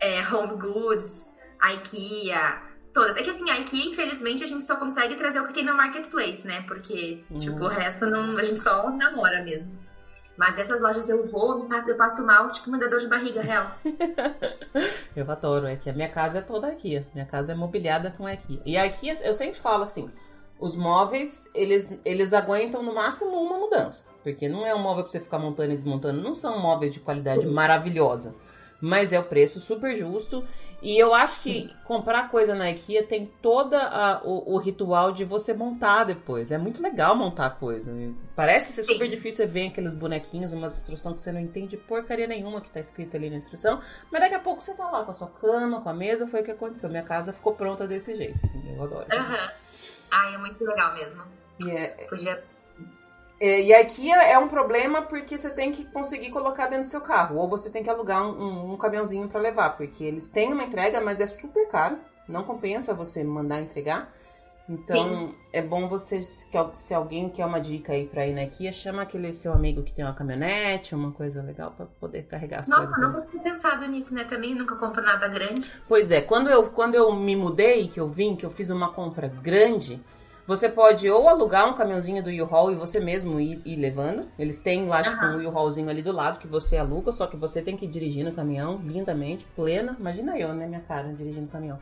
É, 0.00 0.20
Home 0.32 0.56
Goods, 0.58 1.34
IKEA, 1.62 2.62
todas. 2.92 3.16
É 3.16 3.22
que 3.22 3.30
assim, 3.30 3.50
a 3.50 3.58
IKEA, 3.58 3.86
infelizmente, 3.86 4.44
a 4.44 4.46
gente 4.46 4.64
só 4.64 4.76
consegue 4.76 5.14
trazer 5.16 5.40
o 5.40 5.46
que 5.46 5.52
tem 5.52 5.64
no 5.64 5.74
Marketplace, 5.76 6.46
né? 6.46 6.62
Porque, 6.66 7.24
Hum. 7.30 7.38
tipo, 7.38 7.64
o 7.64 7.68
resto 7.68 8.06
não, 8.06 8.36
a 8.36 8.42
gente 8.42 8.60
só 8.60 8.90
namora 8.90 9.42
mesmo. 9.42 9.76
Mas 10.36 10.56
essas 10.56 10.80
lojas 10.80 11.08
eu 11.08 11.24
vou, 11.24 11.64
passo, 11.66 11.90
eu 11.90 11.96
passo 11.96 12.24
mal, 12.24 12.46
tipo, 12.46 12.70
me 12.70 12.78
dá 12.78 12.86
dor 12.86 13.00
de 13.00 13.08
barriga, 13.08 13.42
real. 13.42 13.66
Eu 15.16 15.28
adoro, 15.28 15.66
é 15.66 15.74
que 15.74 15.90
a 15.90 15.92
minha 15.92 16.08
casa 16.08 16.38
é 16.38 16.42
toda 16.42 16.72
IKEA. 16.72 17.04
Minha 17.12 17.26
casa 17.26 17.50
é 17.50 17.54
mobiliada 17.56 18.12
com 18.16 18.28
IKEA. 18.28 18.60
E 18.64 18.76
a 18.76 18.86
IKEA, 18.86 19.14
eu 19.26 19.34
sempre 19.34 19.58
falo 19.58 19.82
assim, 19.82 20.08
os 20.58 20.76
móveis, 20.76 21.48
eles, 21.54 21.98
eles 22.04 22.32
aguentam 22.32 22.82
no 22.82 22.94
máximo 22.94 23.36
uma 23.36 23.58
mudança. 23.58 24.06
Porque 24.22 24.48
não 24.48 24.66
é 24.66 24.74
um 24.74 24.80
móvel 24.80 25.04
pra 25.04 25.12
você 25.12 25.20
ficar 25.20 25.38
montando 25.38 25.72
e 25.72 25.76
desmontando. 25.76 26.20
Não 26.20 26.34
são 26.34 26.58
móveis 26.60 26.92
de 26.92 27.00
qualidade 27.00 27.46
maravilhosa. 27.46 28.34
Mas 28.80 29.12
é 29.12 29.18
o 29.18 29.24
preço 29.24 29.58
super 29.58 29.96
justo. 29.96 30.44
E 30.80 30.96
eu 30.96 31.12
acho 31.12 31.40
que 31.40 31.68
comprar 31.84 32.30
coisa 32.30 32.54
na 32.54 32.70
IKEA 32.70 33.02
tem 33.02 33.26
todo 33.42 33.74
o, 34.22 34.54
o 34.54 34.58
ritual 34.58 35.10
de 35.10 35.24
você 35.24 35.52
montar 35.52 36.04
depois. 36.04 36.52
É 36.52 36.58
muito 36.58 36.80
legal 36.80 37.16
montar 37.16 37.50
coisa. 37.50 37.92
Parece 38.36 38.72
ser 38.72 38.84
super 38.84 39.06
Sim. 39.06 39.10
difícil 39.10 39.44
você 39.44 39.46
ver 39.46 39.68
aqueles 39.68 39.94
bonequinhos, 39.94 40.52
umas 40.52 40.76
instruções 40.76 41.16
que 41.16 41.22
você 41.22 41.32
não 41.32 41.40
entende 41.40 41.76
porcaria 41.76 42.28
nenhuma 42.28 42.60
que 42.60 42.70
tá 42.70 42.78
escrito 42.78 43.16
ali 43.16 43.28
na 43.28 43.36
instrução. 43.36 43.80
Mas 44.12 44.20
daqui 44.20 44.34
a 44.34 44.40
pouco 44.40 44.62
você 44.62 44.74
tá 44.74 44.88
lá 44.88 45.04
com 45.04 45.10
a 45.10 45.14
sua 45.14 45.28
cama, 45.28 45.80
com 45.80 45.88
a 45.88 45.94
mesa, 45.94 46.28
foi 46.28 46.42
o 46.42 46.44
que 46.44 46.52
aconteceu. 46.52 46.88
Minha 46.88 47.02
casa 47.02 47.32
ficou 47.32 47.54
pronta 47.54 47.86
desse 47.86 48.14
jeito, 48.14 48.40
assim, 48.44 48.62
eu 48.76 48.82
adoro. 48.82 49.06
Aham. 49.12 49.50
Ai, 50.10 50.34
é 50.34 50.38
muito 50.38 50.64
legal 50.64 50.94
mesmo. 50.94 51.22
E, 51.64 51.70
é, 51.70 51.88
Podia. 52.08 52.44
é, 53.40 53.62
e 53.62 53.74
aqui 53.74 54.10
é, 54.12 54.32
é 54.32 54.38
um 54.38 54.48
problema 54.48 55.02
porque 55.02 55.36
você 55.36 55.50
tem 55.50 55.72
que 55.72 55.84
conseguir 55.84 56.30
colocar 56.30 56.66
dentro 56.66 56.84
do 56.84 56.90
seu 56.90 57.00
carro. 57.00 57.36
Ou 57.36 57.48
você 57.48 57.70
tem 57.70 57.82
que 57.82 57.90
alugar 57.90 58.22
um, 58.22 58.40
um, 58.40 58.72
um 58.72 58.76
caminhãozinho 58.76 59.28
pra 59.28 59.40
levar. 59.40 59.76
Porque 59.76 60.04
eles 60.04 60.28
têm 60.28 60.52
uma 60.52 60.64
entrega, 60.64 61.00
mas 61.00 61.20
é 61.20 61.26
super 61.26 61.66
caro. 61.68 61.98
Não 62.26 62.44
compensa 62.44 62.94
você 62.94 63.24
mandar 63.24 63.60
entregar. 63.60 64.12
Então, 64.68 65.34
é 65.50 65.62
bom 65.62 65.88
você, 65.88 66.22
se 66.22 66.94
alguém 66.94 67.30
quer 67.30 67.46
uma 67.46 67.58
dica 67.58 67.94
aí 67.94 68.06
pra 68.06 68.26
ir 68.26 68.34
na 68.34 68.44
IKEA, 68.44 68.70
chama 68.70 69.02
aquele 69.02 69.32
seu 69.32 69.52
amigo 69.52 69.82
que 69.82 69.92
tem 69.92 70.04
uma 70.04 70.12
caminhonete, 70.12 70.94
uma 70.94 71.10
coisa 71.10 71.42
legal 71.42 71.70
pra 71.70 71.86
poder 71.86 72.24
carregar 72.24 72.60
as 72.60 72.68
Nossa, 72.68 72.86
coisas. 72.86 72.98
nunca 72.98 73.20
você. 73.22 73.28
tinha 73.28 73.42
pensado 73.42 73.86
nisso, 73.86 74.14
né? 74.14 74.24
Também 74.24 74.54
nunca 74.54 74.76
compro 74.76 75.02
nada 75.02 75.26
grande. 75.26 75.70
Pois 75.88 76.10
é, 76.10 76.20
quando 76.20 76.50
eu, 76.50 76.70
quando 76.70 76.94
eu 76.94 77.10
me 77.14 77.34
mudei, 77.34 77.88
que 77.88 77.98
eu 77.98 78.08
vim, 78.08 78.36
que 78.36 78.44
eu 78.44 78.50
fiz 78.50 78.68
uma 78.68 78.92
compra 78.92 79.28
grande, 79.28 80.02
você 80.46 80.68
pode 80.68 81.10
ou 81.10 81.28
alugar 81.28 81.66
um 81.68 81.74
caminhãozinho 81.74 82.22
do 82.22 82.30
U-Haul 82.30 82.72
e 82.72 82.74
você 82.74 83.00
mesmo 83.00 83.40
ir, 83.40 83.62
ir 83.64 83.76
levando. 83.76 84.28
Eles 84.38 84.60
têm 84.60 84.86
lá, 84.86 85.02
tipo, 85.02 85.24
um 85.24 85.46
U-Haulzinho 85.48 85.88
ali 85.88 86.02
do 86.02 86.12
lado 86.12 86.38
que 86.38 86.46
você 86.46 86.76
aluga, 86.76 87.10
só 87.12 87.26
que 87.26 87.36
você 87.36 87.62
tem 87.62 87.76
que 87.76 87.86
dirigir 87.86 88.24
no 88.24 88.32
caminhão 88.32 88.80
lindamente, 88.84 89.46
plena. 89.56 89.96
Imagina 89.98 90.38
eu, 90.38 90.52
né, 90.52 90.66
minha 90.66 90.80
cara, 90.80 91.12
dirigindo 91.12 91.46
o 91.46 91.50
caminhão. 91.50 91.78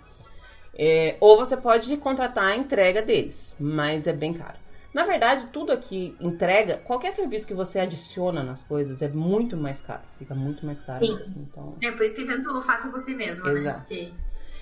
É, 0.78 1.16
ou 1.20 1.36
você 1.38 1.56
pode 1.56 1.96
contratar 1.96 2.44
a 2.44 2.56
entrega 2.56 3.00
deles, 3.02 3.56
mas 3.58 4.06
é 4.06 4.12
bem 4.12 4.34
caro. 4.34 4.58
Na 4.92 5.04
verdade, 5.04 5.46
tudo 5.52 5.72
aqui 5.72 6.16
entrega, 6.20 6.78
qualquer 6.78 7.12
serviço 7.12 7.46
que 7.46 7.52
você 7.54 7.80
adiciona 7.80 8.42
nas 8.42 8.62
coisas 8.62 9.02
é 9.02 9.08
muito 9.08 9.56
mais 9.56 9.80
caro. 9.80 10.02
Fica 10.18 10.34
muito 10.34 10.64
mais 10.64 10.80
caro. 10.80 10.98
Sim. 11.04 11.16
mesmo, 11.16 11.46
Então, 11.50 11.76
É 11.82 11.90
por 11.92 12.04
isso 12.04 12.16
que 12.16 12.24
tanto 12.24 12.60
faça 12.62 12.88
você 12.90 13.14
mesmo, 13.14 13.46
Exato. 13.48 13.78
né? 13.78 13.84
Porque- 13.86 14.12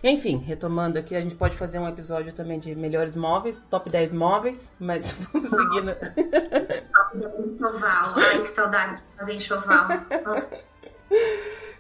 enfim, 0.03 0.37
retomando 0.39 0.99
aqui, 0.99 1.17
a 1.17 1.21
gente 1.21 1.35
pode 1.35 1.57
fazer 1.57 1.79
um 1.79 1.89
episódio 1.89 2.33
também 2.35 2.59
de 2.59 2.75
melhores 2.75 3.17
móveis, 3.17 3.65
top 3.71 3.89
10 3.91 4.13
móveis, 4.13 4.75
mas 4.79 5.13
vamos 5.33 5.49
seguindo. 5.49 5.97
Enxoval. 7.39 8.15
Ai, 8.17 8.43
que 8.43 8.51
saudade 8.51 8.97
de 9.01 9.03
fazer 9.17 9.33
enxoval. 9.35 9.89
Nossa. 10.27 10.59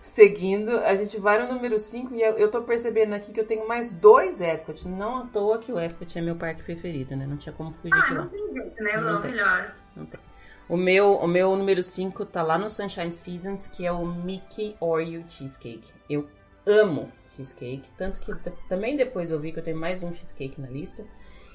Seguindo, 0.04 0.76
a 0.80 0.94
gente 0.94 1.18
vai 1.18 1.42
no 1.42 1.50
número 1.54 1.78
5 1.78 2.14
e 2.14 2.20
eu, 2.20 2.50
tô 2.50 2.60
percebendo 2.60 3.14
aqui 3.14 3.32
que 3.32 3.40
eu 3.40 3.46
tenho 3.46 3.66
mais 3.66 3.94
dois 3.94 4.38
Epcot. 4.42 4.86
Não 4.86 5.16
à 5.16 5.26
toa 5.26 5.56
que 5.56 5.72
o 5.72 5.80
Epcot 5.80 6.18
é 6.18 6.20
meu 6.20 6.36
parque 6.36 6.62
preferido, 6.62 7.16
né? 7.16 7.26
Não 7.26 7.38
tinha 7.38 7.54
como 7.54 7.72
fugir 7.72 7.94
Ah, 7.94 8.04
de 8.04 8.12
lá. 8.14 8.20
não 8.24 8.28
tem 8.28 8.52
jeito, 8.52 8.82
né? 8.82 8.96
Não 8.98 9.12
Não 9.14 9.22
tem. 9.22 9.30
melhor. 9.30 9.74
Não 9.96 10.04
tem. 10.04 10.20
O 10.68 10.76
meu, 10.76 11.14
o 11.14 11.26
meu 11.26 11.56
número 11.56 11.82
5 11.82 12.26
tá 12.26 12.42
lá 12.42 12.58
no 12.58 12.68
Sunshine 12.68 13.14
Seasons, 13.14 13.66
que 13.66 13.86
é 13.86 13.92
o 13.92 14.04
Mickey 14.04 14.76
Oreo 14.78 15.24
Cheesecake. 15.26 15.90
Eu 16.08 16.28
amo 16.66 17.10
cheesecake, 17.34 17.88
tanto 17.96 18.20
que 18.20 18.30
também 18.68 18.96
depois 18.96 19.30
eu 19.30 19.40
vi 19.40 19.52
que 19.52 19.58
eu 19.58 19.64
tenho 19.64 19.78
mais 19.78 20.02
um 20.02 20.14
cheesecake 20.14 20.60
na 20.60 20.68
lista. 20.68 21.02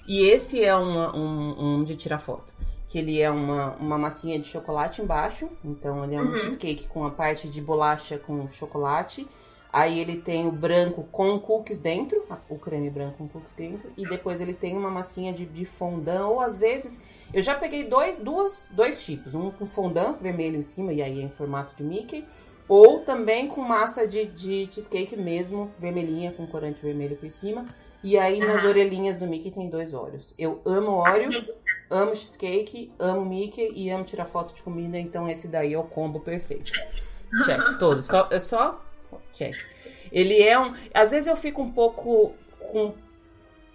E 0.07 0.25
esse 0.27 0.63
é 0.63 0.75
uma- 0.75 1.15
um, 1.15 1.75
um 1.81 1.83
de 1.83 1.95
tirar 1.95 2.17
foto. 2.17 2.51
Que 2.89 2.99
ele 2.99 3.21
é 3.21 3.29
uma, 3.31 3.75
uma 3.77 3.97
massinha 3.97 4.37
de 4.37 4.47
chocolate 4.47 5.01
embaixo. 5.01 5.47
Então 5.63 6.03
ele 6.03 6.15
é 6.15 6.19
um 6.21 6.33
Uhum. 6.33 6.41
cheesecake 6.41 6.87
com 6.87 7.05
a 7.05 7.11
parte 7.11 7.47
de 7.47 7.61
bolacha 7.61 8.17
com 8.19 8.49
chocolate. 8.49 9.25
Aí 9.71 9.99
ele 9.99 10.15
tem 10.19 10.47
o 10.47 10.51
branco 10.51 11.03
com 11.11 11.39
cookies 11.39 11.77
dentro, 11.77 12.23
o 12.49 12.57
creme 12.57 12.89
branco 12.89 13.19
com 13.19 13.27
cookies 13.27 13.53
dentro, 13.53 13.91
e 13.95 14.03
depois 14.03 14.41
ele 14.41 14.55
tem 14.55 14.75
uma 14.75 14.89
massinha 14.89 15.31
de, 15.31 15.45
de 15.45 15.63
fondant, 15.63 16.27
ou 16.27 16.41
às 16.41 16.57
vezes 16.57 17.03
eu 17.31 17.39
já 17.43 17.53
peguei 17.53 17.83
dois, 17.87 18.17
duas, 18.17 18.71
dois 18.73 19.03
tipos, 19.03 19.35
um 19.35 19.51
com 19.51 19.67
fondant 19.67 20.17
vermelho 20.19 20.57
em 20.57 20.63
cima, 20.63 20.91
e 20.91 21.03
aí 21.03 21.19
é 21.21 21.23
em 21.23 21.29
formato 21.29 21.75
de 21.75 21.83
Mickey, 21.83 22.25
ou 22.67 23.01
também 23.01 23.47
com 23.47 23.61
massa 23.61 24.07
de, 24.07 24.25
de 24.25 24.67
cheesecake 24.71 25.15
mesmo, 25.15 25.69
vermelhinha, 25.77 26.31
com 26.31 26.47
corante 26.47 26.81
vermelho 26.81 27.15
por 27.15 27.29
cima, 27.29 27.63
e 28.03 28.17
aí 28.17 28.39
nas 28.39 28.63
orelhinhas 28.63 29.17
do 29.17 29.27
Mickey 29.27 29.51
tem 29.51 29.69
dois 29.69 29.93
Oreos. 29.93 30.33
Eu 30.37 30.61
amo 30.65 30.91
Oreo, 30.91 31.29
amo 31.89 32.15
cheesecake, 32.15 32.91
amo 32.97 33.25
Mickey 33.25 33.71
e 33.75 33.89
amo 33.89 34.03
tirar 34.03 34.25
foto 34.25 34.53
de 34.53 34.61
comida, 34.61 34.97
então 34.97 35.29
esse 35.29 35.47
daí 35.47 35.73
é 35.73 35.79
o 35.79 35.83
combo 35.83 36.19
perfeito. 36.19 36.71
Check, 37.45 37.61
todos. 37.79 38.05
Só, 38.05 38.27
é 38.31 38.39
só 38.39 38.81
check. 39.33 39.55
Ele 40.11 40.41
é 40.41 40.59
um. 40.59 40.73
Às 40.93 41.11
vezes 41.11 41.27
eu 41.27 41.35
fico 41.35 41.61
um 41.61 41.71
pouco 41.71 42.33
com 42.59 42.93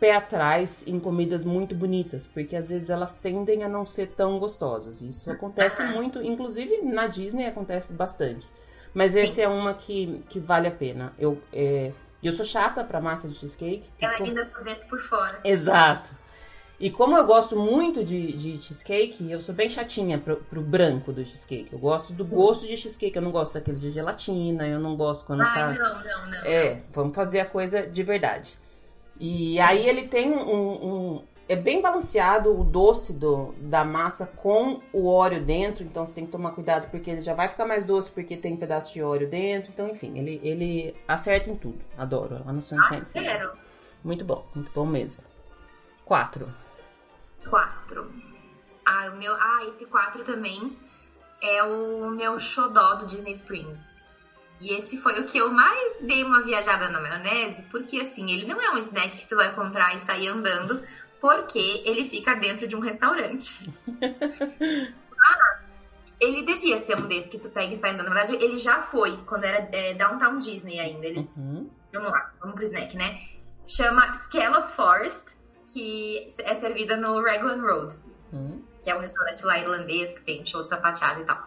pé 0.00 0.12
atrás 0.12 0.86
em 0.86 0.98
comidas 0.98 1.44
muito 1.44 1.74
bonitas, 1.74 2.26
porque 2.26 2.56
às 2.56 2.68
vezes 2.68 2.90
elas 2.90 3.16
tendem 3.18 3.62
a 3.62 3.68
não 3.68 3.86
ser 3.86 4.08
tão 4.08 4.38
gostosas. 4.38 5.00
Isso 5.00 5.30
acontece 5.30 5.84
muito, 5.84 6.22
inclusive 6.22 6.82
na 6.82 7.06
Disney 7.06 7.46
acontece 7.46 7.92
bastante. 7.92 8.46
Mas 8.92 9.16
esse 9.16 9.42
é 9.42 9.48
uma 9.48 9.74
que, 9.74 10.22
que 10.28 10.38
vale 10.38 10.68
a 10.68 10.70
pena. 10.70 11.12
Eu, 11.18 11.38
é, 11.52 11.92
eu 12.26 12.32
sou 12.32 12.44
chata 12.44 12.82
pra 12.84 13.00
massa 13.00 13.28
de 13.28 13.34
cheesecake. 13.34 13.84
Ela 14.00 14.12
porque- 14.16 14.30
ainda 14.30 14.46
por 14.46 14.64
dentro 14.64 14.84
e 14.84 14.88
por 14.88 15.00
fora. 15.00 15.40
Exato. 15.44 16.10
E 16.80 16.90
como 16.90 17.16
eu 17.16 17.24
gosto 17.24 17.56
muito 17.56 18.04
de, 18.04 18.32
de 18.32 18.58
cheesecake, 18.58 19.30
eu 19.30 19.40
sou 19.40 19.54
bem 19.54 19.70
chatinha 19.70 20.18
pro, 20.18 20.36
pro 20.36 20.60
branco 20.60 21.12
do 21.12 21.24
cheesecake. 21.24 21.68
Eu 21.72 21.78
gosto 21.78 22.12
do 22.12 22.24
gosto 22.24 22.66
de 22.66 22.76
cheesecake. 22.76 23.14
Eu 23.16 23.22
não 23.22 23.30
gosto 23.30 23.54
daquele 23.54 23.78
de 23.78 23.90
gelatina, 23.92 24.66
eu 24.66 24.80
não 24.80 24.96
gosto 24.96 25.24
quando 25.24 25.38
tá. 25.40 25.66
Ai, 25.68 25.78
não, 25.78 26.02
não, 26.02 26.26
não. 26.30 26.38
É, 26.44 26.80
vamos 26.92 27.14
fazer 27.14 27.40
a 27.40 27.46
coisa 27.46 27.86
de 27.86 28.02
verdade. 28.02 28.58
E 29.20 29.58
aí 29.60 29.88
ele 29.88 30.08
tem 30.08 30.32
um. 30.32 30.40
um- 31.16 31.22
é 31.48 31.56
bem 31.56 31.82
balanceado 31.82 32.58
o 32.58 32.64
doce 32.64 33.12
do, 33.12 33.54
da 33.58 33.84
massa 33.84 34.26
com 34.26 34.80
o 34.92 35.06
óleo 35.06 35.44
dentro, 35.44 35.84
então 35.84 36.06
você 36.06 36.14
tem 36.14 36.24
que 36.24 36.32
tomar 36.32 36.52
cuidado 36.52 36.90
porque 36.90 37.10
ele 37.10 37.20
já 37.20 37.34
vai 37.34 37.48
ficar 37.48 37.66
mais 37.66 37.84
doce 37.84 38.10
porque 38.10 38.36
tem 38.36 38.56
pedaço 38.56 38.94
de 38.94 39.02
óleo 39.02 39.28
dentro. 39.28 39.70
Então, 39.70 39.88
enfim, 39.88 40.18
ele, 40.18 40.40
ele 40.42 40.96
acerta 41.06 41.50
em 41.50 41.56
tudo. 41.56 41.80
Adoro. 41.98 42.42
Lá 42.44 42.52
no 42.52 42.62
Sunshine 42.62 43.02
Ah, 43.02 43.04
Seasons. 43.04 43.58
Muito 44.02 44.24
bom, 44.24 44.46
muito 44.54 44.70
bom 44.72 44.86
mesmo. 44.86 45.22
Quatro. 46.04 46.52
Quatro. 47.48 48.10
Ah, 48.86 49.10
o 49.12 49.16
meu. 49.16 49.34
Ah, 49.34 49.64
esse 49.68 49.86
quatro 49.86 50.24
também 50.24 50.76
é 51.42 51.62
o 51.62 52.10
meu 52.10 52.38
xodó 52.38 52.94
do 52.96 53.06
Disney 53.06 53.32
Springs. 53.32 54.04
E 54.60 54.72
esse 54.72 54.96
foi 54.96 55.20
o 55.20 55.24
que 55.26 55.36
eu 55.36 55.50
mais 55.50 56.00
dei 56.02 56.22
uma 56.22 56.40
viajada 56.42 56.88
na 56.88 57.00
maionese, 57.00 57.64
porque 57.64 58.00
assim, 58.00 58.30
ele 58.30 58.46
não 58.46 58.62
é 58.62 58.70
um 58.70 58.78
snack 58.78 59.16
que 59.18 59.28
tu 59.28 59.36
vai 59.36 59.54
comprar 59.54 59.94
e 59.94 59.98
sair 59.98 60.28
andando, 60.28 60.82
porque 61.20 61.82
ele 61.84 62.04
fica 62.04 62.34
dentro 62.34 62.66
de 62.66 62.76
um 62.76 62.80
restaurante. 62.80 63.70
ah, 65.20 65.60
ele 66.20 66.44
devia 66.44 66.78
ser 66.78 66.98
um 66.98 67.06
desses 67.06 67.30
que 67.30 67.38
tu 67.38 67.50
pega 67.50 67.72
e 67.72 67.76
sai 67.76 67.92
andando. 67.92 68.08
Na 68.08 68.14
verdade, 68.14 68.42
ele 68.42 68.56
já 68.56 68.80
foi, 68.80 69.16
quando 69.26 69.44
era 69.44 69.68
é, 69.72 69.94
Downtown 69.94 70.38
Disney 70.38 70.78
ainda. 70.78 71.06
Eles 71.06 71.36
Uhum. 71.36 71.70
Vamos 71.92 72.10
lá, 72.10 72.32
vamos 72.40 72.56
pro 72.56 72.64
snack, 72.64 72.96
né? 72.96 73.20
Chama 73.66 74.12
Scallop 74.14 74.68
Forest, 74.68 75.36
que 75.72 76.26
é 76.38 76.54
servida 76.54 76.96
no 76.96 77.22
Raglan 77.22 77.60
Road. 77.60 77.96
Uhum. 78.32 78.64
que 78.82 78.90
é 78.90 78.96
um 78.96 79.00
restaurante 79.00 79.46
lá 79.46 79.60
irlandês 79.60 80.18
que 80.18 80.22
tem 80.24 80.44
show 80.44 80.60
de 80.60 80.66
sapateado 80.66 81.20
e 81.20 81.24
tal. 81.24 81.40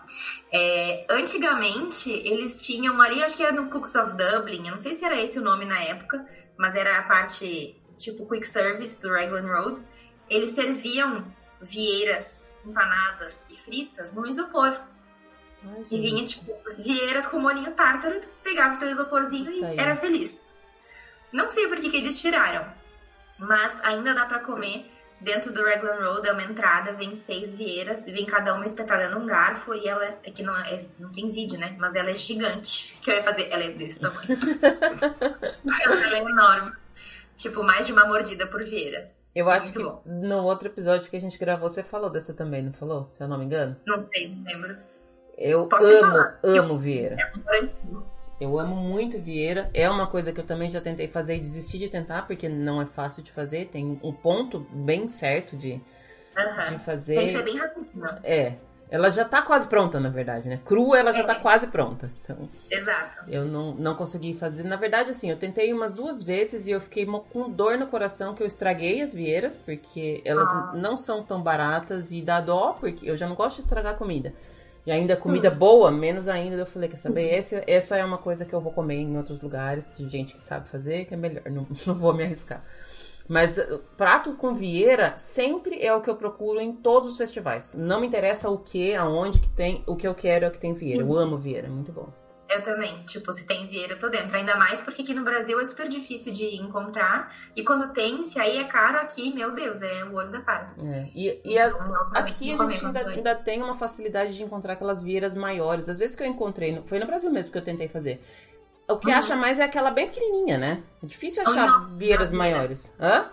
É, 0.54 1.06
antigamente, 1.10 2.10
eles 2.10 2.66
tinham 2.66 3.00
ali, 3.02 3.22
acho 3.22 3.36
que 3.36 3.44
era 3.44 3.52
no 3.52 3.70
Cooks 3.70 3.94
of 3.96 4.16
Dublin, 4.16 4.66
eu 4.66 4.72
não 4.72 4.80
sei 4.80 4.94
se 4.94 5.04
era 5.04 5.22
esse 5.22 5.38
o 5.38 5.42
nome 5.42 5.66
na 5.66 5.80
época, 5.84 6.26
mas 6.58 6.76
era 6.76 6.98
a 6.98 7.04
parte 7.04 7.80
tipo 7.98 8.26
quick 8.28 8.46
service 8.46 9.02
do 9.02 9.10
Raglan 9.10 9.48
Road. 9.48 9.82
Eles 10.30 10.52
serviam 10.52 11.26
vieiras 11.62 12.58
empanadas 12.66 13.46
e 13.50 13.56
fritas 13.56 14.14
no 14.14 14.26
isopor. 14.28 14.80
Ai, 15.64 15.84
E 15.90 16.02
vinha, 16.02 16.26
tipo, 16.26 16.52
vieiras 16.78 17.28
com 17.28 17.40
molinho 17.40 17.72
tártaro, 17.72 18.20
tu 18.20 18.28
pegava 18.44 18.76
o 18.76 18.80
teu 18.80 18.90
isoporzinho 18.90 19.50
Isso 19.50 19.62
e 19.62 19.66
aí. 19.66 19.78
era 19.78 19.96
feliz. 19.96 20.42
Não 21.32 21.50
sei 21.50 21.68
por 21.68 21.78
que, 21.80 21.90
que 21.90 21.98
eles 21.98 22.20
tiraram, 22.20 22.66
mas 23.40 23.82
ainda 23.84 24.14
dá 24.14 24.26
pra 24.26 24.40
comer. 24.40 24.90
Dentro 25.20 25.52
do 25.52 25.64
Raglan 25.66 25.96
Road 25.96 26.28
é 26.28 26.32
uma 26.32 26.44
entrada, 26.44 26.94
vem 26.94 27.16
seis 27.16 27.56
vieiras, 27.56 28.06
vem 28.06 28.24
cada 28.24 28.54
uma 28.54 28.68
espetada 28.68 29.10
num 29.10 29.26
garfo 29.26 29.74
e 29.74 29.88
ela 29.88 30.06
é 30.24 30.30
que 30.30 30.44
não, 30.44 30.56
é, 30.56 30.86
não 31.00 31.12
tem 31.12 31.32
vídeo, 31.32 31.60
né? 31.60 31.76
Mas 31.80 31.96
ela 31.96 32.12
é 32.12 32.14
gigante. 32.14 32.96
que 33.02 33.10
eu 33.10 33.16
ia 33.16 33.24
fazer? 33.24 33.48
Ela 33.50 33.64
é 33.64 33.72
desse 33.72 34.00
tamanho. 34.00 34.28
ela 35.82 36.18
é 36.18 36.20
enorme. 36.20 36.72
Tipo, 37.38 37.64
mais 37.64 37.86
de 37.86 37.94
uma 37.94 38.06
mordida 38.06 38.48
por 38.48 38.64
vieira. 38.64 39.12
Eu 39.34 39.48
acho 39.50 39.68
Muito 39.68 39.78
que 39.78 39.86
bom. 39.86 40.02
no 40.06 40.44
outro 40.44 40.68
episódio 40.68 41.10
que 41.10 41.16
a 41.16 41.22
gente 41.22 41.38
gravou, 41.38 41.70
você 41.70 41.84
falou 41.84 42.10
dessa 42.10 42.34
também, 42.34 42.64
não 42.64 42.74
falou? 42.74 43.08
Se 43.12 43.22
eu 43.22 43.28
não 43.28 43.38
me 43.38 43.46
engano. 43.46 43.78
Não 43.86 44.08
sei, 44.12 44.36
não 44.36 44.44
lembro. 44.44 44.78
Eu 45.38 45.68
Posso 45.68 45.86
amo, 45.86 46.18
amo 46.44 46.80
Vieira. 46.80 47.16
É 47.20 47.38
um. 47.38 48.04
Eu 48.42 48.60
amo 48.60 48.76
muito 48.76 49.20
Vieira. 49.20 49.70
É 49.76 49.88
uma 49.88 50.08
coisa 50.08 50.34
que 50.34 50.40
eu 50.40 50.44
também 50.44 50.72
já 50.72 50.82
tentei 50.82 51.08
fazer 51.08 51.36
e 51.36 51.40
desisti 51.40 51.78
de 51.78 51.88
tentar, 51.88 52.24
porque 52.26 52.50
não 52.50 52.82
é 52.82 52.88
fácil 52.88 53.22
de 53.22 53.32
fazer. 53.32 53.66
Tem 53.66 54.00
um 54.02 54.12
ponto 54.12 54.60
bem 54.72 55.08
certo 55.12 55.56
de, 55.56 55.80
de 56.70 56.80
fazer. 56.80 57.18
Tem 57.18 57.28
que 57.28 57.34
ser 57.34 57.44
bem 57.44 57.58
rapidinho. 57.58 58.06
É. 58.24 58.56
Ela 58.90 59.10
já 59.12 59.26
tá 59.26 59.42
quase 59.42 59.68
pronta, 59.68 60.00
na 60.00 60.08
verdade, 60.10 60.48
né? 60.48 60.60
Crua, 60.64 60.98
ela 60.98 61.12
já 61.12 61.20
É. 61.22 61.24
tá 61.26 61.36
quase 61.36 61.68
pronta. 61.68 62.10
Então, 62.24 62.48
Exato. 62.72 63.20
eu 63.28 63.44
não, 63.44 63.74
não 63.76 63.96
consegui 63.96 64.34
fazer. 64.34 64.64
Na 64.64 64.78
verdade, 64.78 65.10
assim, 65.10 65.30
eu 65.30 65.36
tentei 65.38 65.74
umas 65.74 65.94
duas 65.94 66.24
vezes 66.24 66.68
e 66.68 66.72
eu 66.72 66.80
fiquei 66.80 67.06
com 67.06 67.50
dor 67.50 67.78
no 67.78 67.88
coração 67.88 68.34
que 68.34 68.42
eu 68.42 68.48
estraguei 68.48 69.02
as 69.02 69.14
vieiras, 69.14 69.58
porque 69.58 70.22
elas 70.24 70.48
Ah. 70.50 70.72
não 70.76 70.96
são 70.96 71.22
tão 71.22 71.42
baratas 71.42 72.12
e 72.12 72.22
dá 72.22 72.40
dó, 72.40 72.78
porque 72.80 73.10
eu 73.10 73.18
já 73.18 73.28
não 73.28 73.36
gosto 73.36 73.58
de 73.58 73.64
estragar 73.64 73.96
comida. 73.96 74.34
E 74.86 74.92
ainda 74.92 75.18
comida 75.18 75.52
boa, 75.52 75.92
menos 75.92 76.30
ainda. 76.30 76.56
Eu 76.56 76.66
falei, 76.66 76.88
quer 76.88 76.96
saber? 76.96 77.28
Essa, 77.34 77.62
essa 77.68 77.98
é 77.98 78.06
uma 78.06 78.18
coisa 78.18 78.46
que 78.46 78.54
eu 78.54 78.62
vou 78.62 78.72
comer 78.72 78.96
em 78.96 79.18
outros 79.18 79.42
lugares, 79.42 79.90
de 79.98 80.08
gente 80.08 80.34
que 80.34 80.42
sabe 80.42 80.70
fazer, 80.70 81.04
que 81.04 81.14
é 81.14 81.18
melhor. 81.18 81.44
Não, 81.52 81.68
não 81.86 81.94
vou 81.94 82.14
me 82.14 82.24
arriscar. 82.24 82.64
Mas 83.28 83.58
uh, 83.58 83.80
prato 83.98 84.34
com 84.34 84.54
vieira 84.54 85.16
sempre 85.18 85.82
é 85.84 85.94
o 85.94 86.02
que 86.02 86.10
eu 86.10 86.16
procuro 86.16 86.60
em 86.62 86.72
todos 86.74 87.10
os 87.10 87.18
festivais. 87.18 87.76
Não 87.76 88.00
me 88.00 88.08
interessa 88.08 88.50
o 88.50 88.58
que, 88.58 88.96
aonde 88.96 89.40
que 89.40 89.50
tem, 89.50 89.84
o 89.86 89.96
que 89.96 90.08
eu 90.08 90.16
quero 90.16 90.46
é 90.46 90.48
o 90.48 90.52
que 90.52 90.60
tem 90.60 90.74
vieira. 90.74 91.02
Eu 91.04 91.18
amo 91.18 91.38
vieira, 91.38 91.68
é 91.68 91.70
muito 91.70 91.92
bom. 91.92 92.08
Eu 92.50 92.64
também. 92.64 93.04
Tipo, 93.04 93.34
se 93.34 93.46
tem 93.46 93.68
vieira, 93.68 93.96
eu 93.96 94.00
tô 94.00 94.08
dentro. 94.08 94.34
Ainda 94.38 94.56
mais 94.56 94.82
porque 94.82 95.02
aqui 95.02 95.14
no 95.14 95.22
Brasil 95.26 95.60
é 95.60 95.66
super 95.66 95.90
difícil 95.90 96.32
de 96.32 96.56
encontrar. 96.56 97.36
E 97.54 97.62
quando 97.62 97.92
tem, 97.92 98.26
se 98.26 98.40
aí 98.40 98.58
é 98.58 98.64
caro 98.64 98.98
aqui, 99.00 99.34
meu 99.34 99.52
Deus, 99.52 99.82
é 99.82 100.06
o 100.06 100.14
olho 100.14 100.32
da 100.32 100.40
cara. 100.40 100.70
É, 100.82 101.06
E, 101.14 101.42
e 101.44 101.60
a- 101.60 101.68
Então, 101.68 102.08
aqui 102.14 102.54
a 102.54 102.58
gente 102.72 102.86
ainda, 102.86 103.10
ainda 103.10 103.36
tem 103.36 103.62
uma 103.62 103.76
facilidade 103.76 104.34
de 104.38 104.44
encontrar 104.44 104.74
aquelas 104.74 105.04
vieiras 105.04 105.36
maiores. 105.36 105.90
Às 105.90 106.00
vezes 106.00 106.16
que 106.16 106.24
eu 106.24 106.28
encontrei, 106.28 106.82
foi 106.86 107.00
no 107.00 107.06
Brasil 107.06 107.30
mesmo 107.30 107.52
que 107.52 107.58
eu 107.58 107.64
tentei 107.66 107.90
fazer. 107.90 108.22
O 108.88 108.98
que 108.98 109.10
Uhum. 109.10 109.16
acha 109.18 109.36
mais 109.36 109.60
é 109.60 109.64
aquela 109.64 109.92
bem 109.92 110.08
pequenininha, 110.08 110.58
né? 110.58 110.82
É 111.04 111.06
difícil 111.06 111.44
achar 111.44 111.68
nhoque, 111.68 111.96
vieiras 111.98 112.32
né? 112.32 112.38
maiores. 112.38 112.86
Hã? 113.00 113.26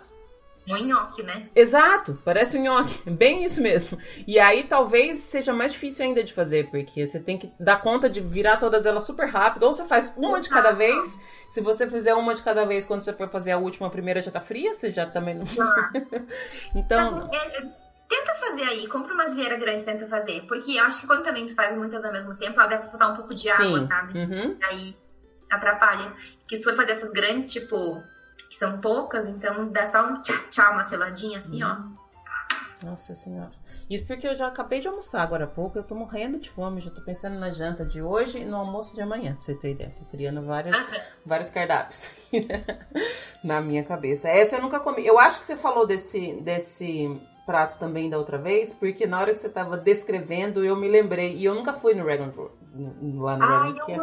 Um 0.67 0.83
nhoque, 0.83 1.21
né? 1.21 1.47
Exato, 1.55 2.19
parece 2.25 2.57
um 2.57 2.63
nhoque, 2.63 2.99
bem 3.09 3.45
isso 3.45 3.61
mesmo. 3.61 3.97
E 4.27 4.39
aí 4.39 4.63
talvez 4.63 5.19
seja 5.19 5.53
mais 5.53 5.71
difícil 5.73 6.03
ainda 6.03 6.23
de 6.23 6.33
fazer, 6.33 6.69
porque 6.71 7.07
você 7.07 7.19
tem 7.19 7.37
que 7.37 7.51
dar 7.59 7.79
conta 7.81 8.09
de 8.09 8.19
virar 8.19 8.57
todas 8.57 8.85
elas 8.85 9.03
super 9.05 9.27
rápido, 9.27 9.63
ou 9.63 9.73
você 9.73 9.85
faz 9.85 10.11
uma 10.17 10.41
de 10.41 10.49
cada 10.49 10.71
vez. 10.71 11.19
Se 11.51 11.61
você 11.61 11.87
fizer 11.87 12.15
uma 12.15 12.33
de 12.33 12.41
cada 12.41 12.65
vez, 12.65 12.83
quando 12.85 13.03
você 13.03 13.13
for 13.13 13.29
fazer 13.29 13.51
a 13.51 13.57
última, 13.59 13.85
a 13.87 13.91
primeira 13.91 14.19
já 14.21 14.31
tá 14.31 14.41
fria, 14.41 14.73
você 14.73 14.89
já 14.89 15.05
também 15.05 15.35
não. 15.35 15.45
então, 16.75 17.29
É, 17.31 17.57
é, 17.59 17.61
tenta 18.09 18.33
fazer 18.35 18.63
aí, 18.63 18.87
compra 18.87 19.13
umas 19.13 19.33
vieiras 19.35 19.59
grandes, 19.59 19.83
tenta 19.85 20.07
fazer. 20.07 20.41
Porque 20.47 20.71
eu 20.71 20.83
acho 20.83 21.01
que 21.01 21.07
quando 21.07 21.23
também 21.23 21.45
tu 21.45 21.53
faz 21.53 21.77
muitas 21.77 22.03
ao 22.03 22.11
mesmo 22.11 22.35
tempo, 22.35 22.59
ela 22.59 22.67
deve 22.69 22.81
soltar 22.87 23.11
um 23.11 23.15
pouco 23.15 23.33
de 23.35 23.47
água, 23.49 23.81
sim. 23.81 23.87
sabe? 23.87 24.17
Uhum. 24.17 24.57
Aí 24.63 24.95
atrapalha. 25.49 26.13
Que 26.47 26.55
se 26.55 26.63
for 26.63 26.75
fazer 26.75 26.93
essas 26.93 27.11
grandes, 27.11 27.51
tipo, 27.51 28.03
que 28.49 28.55
são 28.55 28.79
poucas, 28.79 29.27
então 29.27 29.69
dá 29.69 29.87
só 29.87 30.07
um 30.07 30.21
tchau, 30.21 30.37
tchau 30.49 30.73
uma 30.73 30.83
seladinha 30.83 31.37
assim, 31.37 31.63
ó. 31.63 31.77
Nossa 32.83 33.15
senhora. 33.15 33.51
Isso 33.89 34.05
porque 34.05 34.27
eu 34.27 34.35
já 34.35 34.47
acabei 34.47 34.79
de 34.79 34.87
almoçar 34.87 35.21
agora 35.21 35.45
há 35.45 35.47
pouco, 35.47 35.77
eu 35.77 35.83
tô 35.83 35.95
morrendo 35.95 36.39
de 36.39 36.49
fome, 36.49 36.81
já 36.81 36.91
tô 36.91 37.01
pensando 37.01 37.39
na 37.39 37.49
janta 37.49 37.85
de 37.85 38.01
hoje 38.01 38.39
e 38.39 38.45
no 38.45 38.57
almoço 38.57 38.93
de 38.93 39.01
amanhã, 39.01 39.33
pra 39.33 39.43
você 39.43 39.55
ter 39.55 39.71
ideia. 39.71 39.93
Tô 39.97 40.05
criando 40.05 40.41
várias, 40.41 40.75
vários 41.25 41.49
cardápios 41.49 42.11
na 43.43 43.61
minha 43.61 43.83
cabeça. 43.83 44.27
Essa 44.27 44.57
eu 44.57 44.61
nunca 44.61 44.79
comi. 44.79 45.05
Eu 45.05 45.17
acho 45.17 45.39
que 45.39 45.45
você 45.45 45.55
falou 45.55 45.87
desse, 45.87 46.33
desse 46.41 47.19
prato 47.45 47.77
também 47.77 48.09
da 48.09 48.17
outra 48.17 48.37
vez, 48.37 48.73
porque 48.73 49.05
na 49.05 49.19
hora 49.19 49.31
que 49.31 49.39
você 49.39 49.49
tava 49.49 49.77
descrevendo, 49.77 50.65
eu 50.65 50.75
me 50.75 50.87
lembrei. 50.87 51.35
E 51.35 51.45
eu 51.45 51.55
nunca 51.55 51.73
fui 51.73 51.93
no 51.93 52.05
Regan 52.05 52.31
lá 53.17 53.37
no 53.37 53.43
Ai, 53.43 53.71
Regan, 53.71 53.85
que, 53.85 53.91
é, 53.91 53.99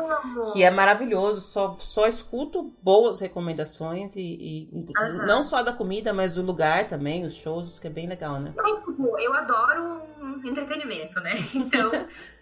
que 0.52 0.62
é 0.62 0.70
maravilhoso. 0.70 1.40
Só, 1.40 1.76
só 1.78 2.06
escuto 2.06 2.72
boas 2.82 3.20
recomendações 3.20 4.16
e, 4.16 4.68
e 4.72 4.94
Aham. 4.96 5.26
não 5.26 5.42
só 5.42 5.62
da 5.62 5.72
comida, 5.72 6.12
mas 6.12 6.32
do 6.32 6.42
lugar 6.42 6.88
também, 6.88 7.24
os 7.24 7.34
shows, 7.34 7.78
que 7.78 7.86
é 7.86 7.90
bem 7.90 8.08
legal, 8.08 8.40
né? 8.40 8.54
Tipo, 8.86 9.18
eu 9.18 9.34
adoro 9.34 10.02
entretenimento, 10.44 11.20
né? 11.20 11.34
Então, 11.54 11.90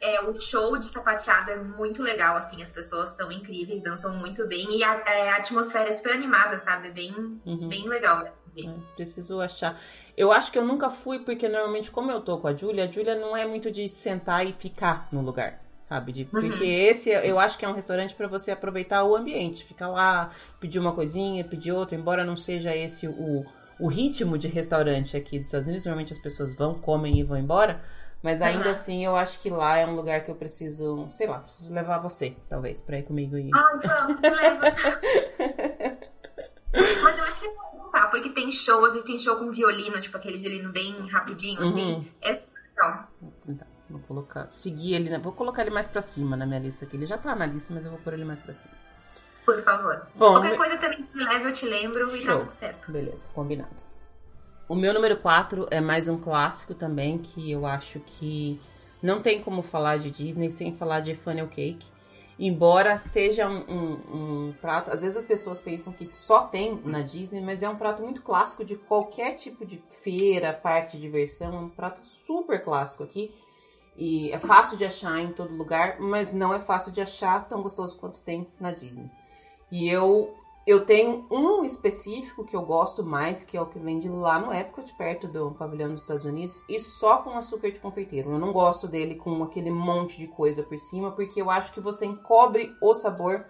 é, 0.00 0.20
o 0.22 0.34
show 0.34 0.76
de 0.76 0.86
sapateado 0.86 1.50
é 1.50 1.56
muito 1.56 2.02
legal, 2.02 2.36
assim, 2.36 2.62
as 2.62 2.72
pessoas 2.72 3.10
são 3.10 3.30
incríveis, 3.30 3.82
dançam 3.82 4.14
muito 4.16 4.46
bem 4.46 4.66
e 4.76 4.82
a, 4.82 5.02
é, 5.06 5.30
a 5.30 5.36
atmosfera 5.36 5.88
é 5.88 5.92
super 5.92 6.12
animada, 6.12 6.58
sabe? 6.58 6.90
Bem, 6.90 7.12
Uhum. 7.44 7.68
bem 7.68 7.88
legal. 7.88 8.22
né? 8.24 8.32
É, 8.58 8.68
preciso 8.96 9.40
achar. 9.40 9.78
Eu 10.16 10.32
acho 10.32 10.50
que 10.50 10.58
eu 10.58 10.64
nunca 10.64 10.90
fui, 10.90 11.20
porque 11.20 11.48
normalmente, 11.48 11.90
como 11.90 12.10
eu 12.10 12.20
tô 12.20 12.38
com 12.38 12.48
a 12.48 12.54
Júlia, 12.54 12.84
a 12.84 12.90
Júlia 12.90 13.14
não 13.14 13.36
é 13.36 13.46
muito 13.46 13.70
de 13.70 13.88
sentar 13.88 14.46
e 14.46 14.52
ficar 14.52 15.08
no 15.12 15.20
lugar. 15.22 15.60
Sabe? 15.90 16.12
De, 16.12 16.22
Uhum. 16.22 16.28
Porque 16.30 16.64
esse 16.64 17.10
eu 17.10 17.36
acho 17.40 17.58
que 17.58 17.64
é 17.64 17.68
um 17.68 17.72
restaurante 17.72 18.14
pra 18.14 18.28
você 18.28 18.52
aproveitar 18.52 19.02
o 19.02 19.16
ambiente. 19.16 19.64
Ficar 19.64 19.88
lá, 19.88 20.30
pedir 20.60 20.78
uma 20.78 20.92
coisinha, 20.92 21.42
pedir 21.42 21.72
outra, 21.72 21.96
embora 21.96 22.24
não 22.24 22.36
seja 22.36 22.74
esse 22.74 23.08
o, 23.08 23.44
o 23.76 23.88
ritmo 23.88 24.38
de 24.38 24.46
restaurante 24.46 25.16
aqui 25.16 25.36
dos 25.38 25.48
Estados 25.48 25.66
Unidos. 25.66 25.84
Normalmente 25.86 26.12
as 26.12 26.20
pessoas 26.20 26.54
vão, 26.54 26.74
comem 26.74 27.18
e 27.18 27.24
vão 27.24 27.36
embora. 27.36 27.82
Mas 28.22 28.40
ainda 28.40 28.66
Aham. 28.66 28.70
assim, 28.70 29.04
eu 29.04 29.16
acho 29.16 29.40
que 29.40 29.50
lá 29.50 29.78
é 29.78 29.86
um 29.86 29.96
lugar 29.96 30.22
que 30.22 30.30
eu 30.30 30.36
preciso, 30.36 31.08
sei 31.10 31.26
lá, 31.26 31.40
preciso 31.40 31.74
levar 31.74 31.98
você, 31.98 32.36
talvez, 32.48 32.80
pra 32.80 32.98
ir 33.00 33.02
comigo 33.02 33.36
e. 33.36 33.50
Ai, 33.52 33.80
vamos, 33.82 34.20
leva. 34.22 34.76
Mas 37.02 37.18
eu 37.18 37.24
acho 37.24 37.40
que 37.40 37.46
é 37.46 37.50
bom, 37.50 37.90
tá? 37.90 38.06
Porque 38.06 38.28
tem 38.28 38.52
show, 38.52 38.84
às 38.84 38.92
vezes 38.92 39.08
tem 39.08 39.18
show 39.18 39.36
com 39.36 39.50
violino, 39.50 39.98
tipo 39.98 40.16
aquele 40.16 40.38
violino 40.38 40.70
bem 40.70 40.94
rapidinho, 41.08 41.60
assim. 41.62 41.94
Uhum. 41.94 42.04
É 42.20 42.34
super 42.34 42.60
legal. 42.68 43.08
Tá, 43.58 43.66
vou 43.90 44.00
colocar, 44.00 44.50
seguir 44.50 44.94
ele, 44.94 45.10
né? 45.10 45.18
Vou 45.18 45.32
colocar 45.32 45.62
ele 45.62 45.70
mais 45.70 45.86
pra 45.86 46.00
cima 46.02 46.36
na 46.36 46.46
minha 46.46 46.60
lista 46.60 46.84
aqui. 46.84 46.96
Ele 46.96 47.06
já 47.06 47.18
tá 47.18 47.34
na 47.34 47.46
lista, 47.46 47.74
mas 47.74 47.84
eu 47.84 47.90
vou 47.90 48.00
pôr 48.00 48.12
ele 48.14 48.24
mais 48.24 48.40
pra 48.40 48.54
cima. 48.54 48.74
Por 49.44 49.60
favor. 49.60 50.06
Bom, 50.14 50.32
Qualquer 50.34 50.50
me- 50.52 50.56
coisa 50.56 50.76
também 50.78 51.02
que 51.02 51.18
leve, 51.18 51.44
eu 51.48 51.52
te 51.52 51.66
lembro 51.66 52.14
e 52.14 52.20
Show. 52.20 52.38
tá 52.38 52.44
tudo 52.44 52.52
certo. 52.52 52.92
Beleza, 52.92 53.28
combinado. 53.34 53.82
O 54.68 54.74
meu 54.74 54.94
número 54.94 55.16
4 55.16 55.66
é 55.70 55.80
mais 55.80 56.06
um 56.08 56.16
clássico 56.18 56.74
também, 56.74 57.18
que 57.18 57.50
eu 57.50 57.66
acho 57.66 57.98
que 58.00 58.60
não 59.02 59.20
tem 59.20 59.42
como 59.42 59.62
falar 59.62 59.98
de 59.98 60.10
Disney 60.10 60.50
sem 60.50 60.72
falar 60.74 61.00
de 61.00 61.14
funnel 61.16 61.48
cake. 61.48 61.86
Embora 62.38 62.96
seja 62.96 63.46
um, 63.48 63.64
um- 63.68 64.46
um 64.48 64.52
prato, 64.62 64.90
às 64.90 65.02
vezes 65.02 65.16
as 65.16 65.24
pessoas 65.26 65.60
pensam 65.60 65.92
que 65.92 66.06
só 66.06 66.44
tem 66.44 66.80
na 66.84 67.02
Disney, 67.02 67.40
mas 67.40 67.62
é 67.62 67.68
um 67.68 67.76
prato 67.76 68.00
muito 68.02 68.22
clássico 68.22 68.64
de 68.64 68.76
qualquer 68.76 69.34
tipo 69.34 69.66
de 69.66 69.82
feira, 70.02 70.52
parque 70.52 70.92
de 70.96 71.02
diversão. 71.02 71.54
É 71.54 71.58
um 71.58 71.68
prato 71.68 72.00
super 72.06 72.62
clássico 72.62 73.02
aqui. 73.02 73.34
E 74.00 74.32
é 74.32 74.38
fácil 74.38 74.78
de 74.78 74.84
achar 74.86 75.20
em 75.20 75.30
todo 75.30 75.54
lugar, 75.54 76.00
mas 76.00 76.32
não 76.32 76.54
é 76.54 76.58
fácil 76.58 76.90
de 76.90 77.02
achar 77.02 77.46
tão 77.46 77.60
gostoso 77.62 77.98
quanto 77.98 78.22
tem 78.22 78.48
na 78.58 78.72
Disney. 78.72 79.10
E 79.70 79.86
eu 79.90 80.34
eu 80.66 80.84
tenho 80.84 81.26
um 81.30 81.64
específico 81.64 82.44
que 82.44 82.54
eu 82.54 82.62
gosto 82.62 83.04
mais, 83.04 83.42
que 83.44 83.56
é 83.56 83.60
o 83.60 83.66
que 83.66 83.78
vende 83.78 84.08
lá 84.08 84.38
no 84.38 84.52
Epcot, 84.52 84.94
perto 84.94 85.26
do 85.26 85.50
pavilhão 85.52 85.90
dos 85.90 86.02
Estados 86.02 86.24
Unidos, 86.24 86.62
e 86.68 86.78
só 86.78 87.18
com 87.18 87.30
açúcar 87.30 87.70
de 87.72 87.80
confeiteiro. 87.80 88.30
Eu 88.30 88.38
não 88.38 88.52
gosto 88.52 88.86
dele 88.86 89.16
com 89.16 89.42
aquele 89.42 89.70
monte 89.70 90.18
de 90.18 90.28
coisa 90.28 90.62
por 90.62 90.78
cima, 90.78 91.10
porque 91.10 91.40
eu 91.42 91.50
acho 91.50 91.72
que 91.72 91.80
você 91.80 92.06
encobre 92.06 92.74
o 92.80 92.94
sabor 92.94 93.44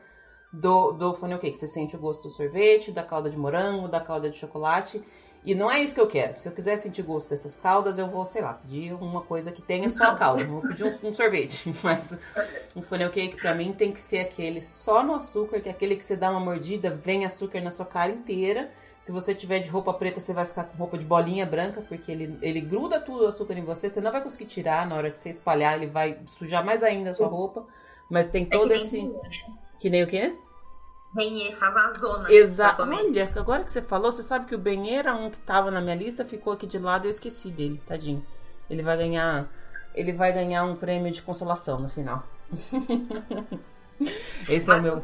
do, 0.53 0.93
do 0.93 1.15
funnel 1.15 1.39
cake. 1.39 1.57
Você 1.57 1.69
sente 1.69 1.95
o 1.95 1.99
gosto 1.99 2.23
do 2.23 2.31
sorvete, 2.31 2.91
da 2.91 3.03
calda 3.03 3.29
de 3.29 3.39
morango, 3.39 3.87
da 3.87 4.01
calda 4.01 4.31
de 4.31 4.39
chocolate. 4.39 5.03
E 5.43 5.55
não 5.55 5.70
é 5.70 5.82
isso 5.82 5.95
que 5.95 6.01
eu 6.01 6.07
quero. 6.07 6.36
Se 6.36 6.47
eu 6.47 6.53
quiser 6.53 6.76
sentir 6.76 7.03
gosto 7.03 7.30
dessas 7.30 7.57
caldas, 7.57 7.99
eu 7.99 8.07
vou, 8.07 8.26
sei 8.26 8.43
lá, 8.43 8.53
pedir 8.55 8.93
uma 8.93 9.22
coisa 9.22 9.51
que 9.51 9.62
tenha 9.62 9.88
só 9.88 10.11
a 10.11 10.14
calda. 10.14 10.45
Não 10.45 10.61
vou 10.61 10.68
pedir 10.68 10.84
um, 10.84 11.09
um 11.09 11.14
sorvete. 11.14 11.74
Mas 11.82 12.18
um 12.76 12.82
funnel 12.82 13.11
cake 13.11 13.36
pra 13.36 13.55
mim 13.55 13.72
tem 13.72 13.91
que 13.91 14.01
ser 14.01 14.18
aquele 14.18 14.61
só 14.61 15.03
no 15.03 15.14
açúcar, 15.14 15.61
que 15.61 15.68
é 15.68 15.72
aquele 15.72 15.97
que 15.97 16.05
você 16.05 16.14
dá 16.14 16.30
uma 16.30 16.41
mordida, 16.41 16.91
vem 16.91 17.24
açúcar 17.24 17.61
na 17.62 17.70
sua 17.70 17.86
cara 17.86 18.12
inteira. 18.12 18.70
Se 18.99 19.12
você 19.12 19.34
tiver 19.34 19.61
de 19.61 19.70
roupa 19.70 19.95
preta, 19.95 20.20
você 20.20 20.34
vai 20.34 20.45
ficar 20.45 20.64
com 20.64 20.76
roupa 20.76 20.99
de 20.99 21.07
bolinha 21.07 21.47
branca, 21.47 21.80
porque 21.88 22.12
ele, 22.12 22.38
ele 22.43 22.61
gruda 22.61 23.01
tudo 23.01 23.24
o 23.24 23.28
açúcar 23.28 23.55
em 23.55 23.64
você. 23.64 23.88
Você 23.88 23.99
não 23.99 24.12
vai 24.12 24.22
conseguir 24.22 24.45
tirar 24.45 24.86
na 24.86 24.95
hora 24.95 25.11
que 25.11 25.18
você 25.18 25.30
espalhar, 25.30 25.76
ele 25.76 25.86
vai 25.86 26.18
sujar 26.26 26.62
mais 26.62 26.82
ainda 26.82 27.12
a 27.12 27.14
sua 27.14 27.28
roupa. 27.28 27.66
Mas 28.11 28.28
tem 28.28 28.45
todo 28.45 28.74
é 28.74 28.76
que 28.76 28.82
esse. 28.82 29.03
né? 29.03 29.18
Que 29.78 29.88
nem 29.88 30.03
o 30.03 30.07
quê? 30.07 30.34
Renê 31.17 31.53
faz 31.53 31.75
uma 31.75 31.91
zona. 31.93 32.33
Exato. 32.33 32.83
Olha, 32.83 33.31
agora 33.37 33.65
que 33.65 33.71
você 33.71 33.83
falou, 33.83 34.13
você 34.13 34.23
sabe 34.23 34.47
que 34.47 34.55
o 34.55 34.59
Ben 34.59 34.95
era 34.97 35.15
um 35.15 35.29
que 35.31 35.41
tava 35.41 35.71
na 35.71 35.81
minha 35.81 35.97
lista, 35.97 36.25
ficou 36.25 36.53
aqui 36.53 36.67
de 36.67 36.79
lado 36.79 37.05
e 37.05 37.09
eu 37.09 37.11
esqueci 37.11 37.51
dele, 37.51 37.83
tadinho. 37.87 38.25
Ele 38.69 38.83
vai 38.83 38.97
ganhar. 38.97 39.49
Ele 39.95 40.13
vai 40.13 40.33
ganhar 40.33 40.63
um 40.65 40.77
prêmio 40.77 41.11
de 41.13 41.21
consolação 41.23 41.81
no 41.81 41.89
final. 41.89 42.25
Esse 44.49 44.71
é 44.71 44.75
o 44.75 44.77
Mas 44.77 44.83
meu. 44.83 45.01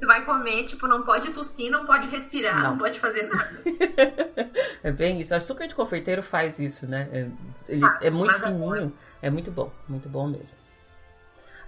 Tu 0.00 0.06
vai 0.06 0.24
comer, 0.24 0.64
tipo, 0.64 0.86
não 0.86 1.02
pode 1.02 1.30
tossir, 1.30 1.70
não 1.70 1.84
pode 1.84 2.08
respirar, 2.08 2.62
Não. 2.62 2.70
não, 2.70 2.78
pode 2.78 2.98
fazer 2.98 3.24
nada. 3.28 3.60
É 4.82 4.90
bem 4.90 5.20
isso. 5.20 5.34
Açúcar 5.34 5.66
de 5.66 5.74
confeiteiro 5.74 6.22
faz 6.22 6.58
isso, 6.58 6.86
né? 6.86 7.08
É, 7.12 7.28
ele 7.68 7.84
Ah, 7.84 7.98
é 8.00 8.10
muito 8.10 8.32
mas 8.32 8.42
é 8.42 8.46
fininho. 8.46 8.92
É 9.20 9.28
muito 9.28 9.50
bom. 9.50 9.70
Muito 9.86 10.08
bom 10.08 10.26
mesmo. 10.26 10.56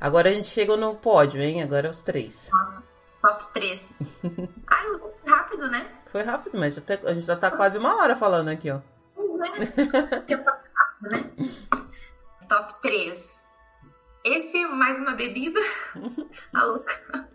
Agora 0.00 0.30
a 0.30 0.32
gente 0.32 0.46
chegou 0.48 0.76
no 0.78 0.94
pódio, 0.94 1.42
hein? 1.42 1.62
Agora 1.62 1.88
é 1.88 1.90
os 1.90 2.00
três. 2.02 2.50
Top 3.22 3.52
3. 3.52 4.22
Ai, 4.66 4.86
rápido, 5.26 5.70
né? 5.70 5.88
Foi 6.10 6.22
rápido, 6.22 6.58
mas 6.58 6.76
até, 6.76 7.00
a 7.04 7.12
gente 7.12 7.24
já 7.24 7.36
tá 7.36 7.50
quase 7.50 7.78
uma 7.78 7.96
hora 7.96 8.16
falando 8.16 8.48
aqui, 8.48 8.68
ó. 8.70 8.80
Tempo 10.26 10.50
rápido, 10.50 11.10
né? 11.10 11.46
Top 12.48 12.82
3. 12.82 13.46
Esse, 14.24 14.66
mais 14.66 14.98
uma 14.98 15.12
bebida. 15.12 15.60
A 16.52 16.64
louca. 16.66 17.28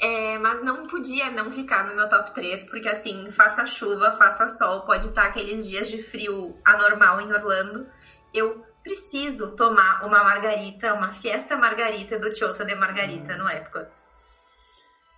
É, 0.00 0.38
mas 0.38 0.62
não 0.62 0.86
podia 0.86 1.30
não 1.30 1.50
ficar 1.50 1.84
no 1.84 1.94
meu 1.94 2.08
top 2.08 2.32
3, 2.32 2.64
porque 2.64 2.88
assim, 2.88 3.30
faça 3.30 3.66
chuva, 3.66 4.12
faça 4.12 4.48
sol, 4.48 4.82
pode 4.82 5.08
estar 5.08 5.26
aqueles 5.26 5.68
dias 5.68 5.88
de 5.88 6.02
frio 6.02 6.56
anormal 6.64 7.20
em 7.20 7.30
Orlando. 7.32 7.86
Eu 8.32 8.64
preciso 8.82 9.54
tomar 9.54 10.06
uma 10.06 10.24
margarita, 10.24 10.94
uma 10.94 11.12
fiesta 11.12 11.56
margarita 11.56 12.18
do 12.18 12.34
Chosa 12.34 12.64
de 12.64 12.74
Margarita 12.74 13.36
no 13.36 13.48
Epcot. 13.48 13.90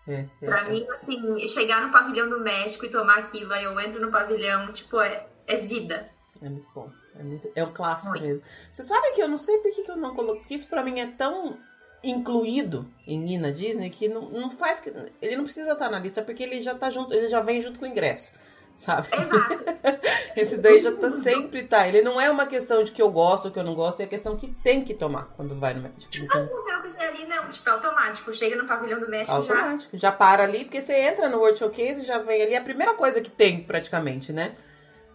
É, 0.07 0.25
é, 0.41 0.47
Pra 0.47 0.61
é. 0.67 0.71
mim, 0.71 0.87
assim, 1.03 1.47
chegar 1.47 1.83
no 1.83 1.93
pavilhão 1.93 2.29
do 2.29 2.41
México 2.41 2.85
e 2.85 2.91
tomar 2.91 3.19
aquilo, 3.19 3.53
aí 3.53 3.65
eu 3.65 3.79
entro 3.81 4.01
no 4.01 4.11
pavilhão, 4.11 4.73
tipo, 4.73 5.01
é, 5.01 5.27
é 5.47 5.57
vida. 5.57 6.11
É 6.41 6.49
muito 6.49 6.69
bom. 6.75 6.91
É, 7.19 7.23
muito, 7.23 7.49
é 7.55 7.65
um 7.65 7.73
clássico 7.73 8.11
Muito. 8.11 8.25
mesmo. 8.25 8.43
Você 8.73 8.83
sabe 8.83 9.13
que 9.13 9.23
eu 9.23 9.29
não 9.29 9.39
sei 9.39 9.59
por 9.59 9.71
que, 9.73 9.83
que 9.83 9.91
eu 9.91 9.97
não 9.97 10.15
coloquei. 10.15 10.41
Porque 10.41 10.55
isso 10.55 10.69
pra 10.69 10.83
mim 10.83 10.99
é 10.99 11.07
tão 11.07 11.59
incluído 12.03 12.91
em 13.07 13.35
ir 13.35 13.39
na 13.39 13.51
Disney 13.51 13.91
que 13.91 14.09
não, 14.09 14.29
não 14.31 14.51
faz. 14.51 14.81
que 14.81 14.93
Ele 15.21 15.37
não 15.37 15.45
precisa 15.45 15.73
estar 15.73 15.91
na 15.91 15.99
lista 15.99 16.23
porque 16.23 16.43
ele 16.43 16.63
já 16.63 16.75
tá 16.75 16.91
junto, 16.91 17.13
ele 17.13 17.29
já 17.29 17.41
vem 17.41 17.61
junto 17.61 17.79
com 17.79 17.85
o 17.85 17.89
ingresso. 17.89 18.33
Sabe? 18.77 19.09
Exato. 19.13 19.65
Esse 20.35 20.59
daí 20.59 20.83
já 20.83 20.91
tá 20.93 21.11
sempre 21.11 21.63
tá. 21.63 21.87
Ele 21.87 22.03
não 22.03 22.21
é 22.21 22.31
uma 22.31 22.47
questão 22.47 22.83
de 22.83 22.91
que 22.91 23.01
eu 23.01 23.11
gosto 23.11 23.47
ou 23.47 23.51
que 23.51 23.59
eu 23.59 23.63
não 23.65 23.75
gosto, 23.75 24.01
é 24.01 24.07
questão 24.07 24.37
que 24.37 24.49
tem 24.49 24.83
que 24.83 24.95
tomar 24.95 25.27
quando 25.37 25.55
vai 25.59 25.75
no 25.75 25.83
México. 25.83 26.09
Então, 26.21 26.41
Não 26.47 26.65
tem 26.65 26.75
o 26.77 26.83
que 26.83 26.89
fazer 26.89 27.05
ali, 27.07 27.27
não. 27.27 27.49
Tipo, 27.49 27.69
é 27.69 27.73
automático. 27.73 28.33
Chega 28.35 28.57
no 28.57 28.67
pavilhão 28.67 28.99
do 28.99 29.09
México 29.09 29.41
já. 29.43 29.55
automático. 29.55 29.97
Já 29.99 30.11
para 30.11 30.43
ali, 30.45 30.65
porque 30.65 30.81
você 30.81 30.95
entra 30.95 31.29
no 31.29 31.39
World 31.39 31.59
Showcase 31.59 32.03
e 32.03 32.05
já 32.05 32.19
vem 32.19 32.43
ali. 32.43 32.55
É 32.55 32.59
a 32.59 32.63
primeira 32.63 32.95
coisa 32.95 33.21
que 33.21 33.31
tem, 33.31 33.63
praticamente, 33.63 34.33
né? 34.33 34.57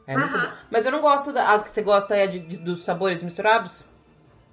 É 0.05 0.15
muito 0.17 0.31
bom. 0.31 0.51
Mas 0.71 0.85
eu 0.85 0.91
não 0.91 1.01
gosto 1.01 1.33
da. 1.33 1.55
A 1.55 1.59
que 1.59 1.69
você 1.69 1.81
gosta 1.81 2.15
é 2.15 2.27
de, 2.27 2.39
de- 2.39 2.57
dos 2.57 2.83
sabores 2.85 3.21
misturados? 3.21 3.85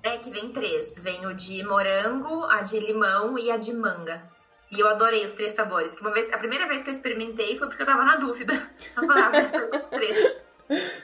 É 0.03 0.17
que 0.19 0.29
vem 0.31 0.51
três. 0.51 0.99
Vem 0.99 1.25
o 1.27 1.35
de 1.35 1.63
morango, 1.63 2.45
a 2.47 2.63
de 2.63 2.81
limão 2.81 3.39
e 3.39 3.51
a 3.51 3.57
de 3.57 3.73
manga. 3.73 4.23
E 4.71 4.81
eu 4.81 4.89
adorei 4.89 5.25
os 5.25 5.33
três 5.33 5.53
sabores. 5.53 5.95
Que 5.95 6.01
uma 6.01 6.13
vez, 6.13 6.33
a 6.33 6.39
primeira 6.39 6.67
vez 6.67 6.83
que 6.83 6.91
eu 6.91 6.95
experimentei 6.95 7.57
foi 7.57 7.69
porque 7.69 7.83
eu 7.83 7.87
tava 7.87 8.05
na 8.05 8.17
dúvida. 8.17 8.53
Eu 8.97 9.07
falava, 9.07 9.39
ah, 9.39 9.79
três. 9.91 10.37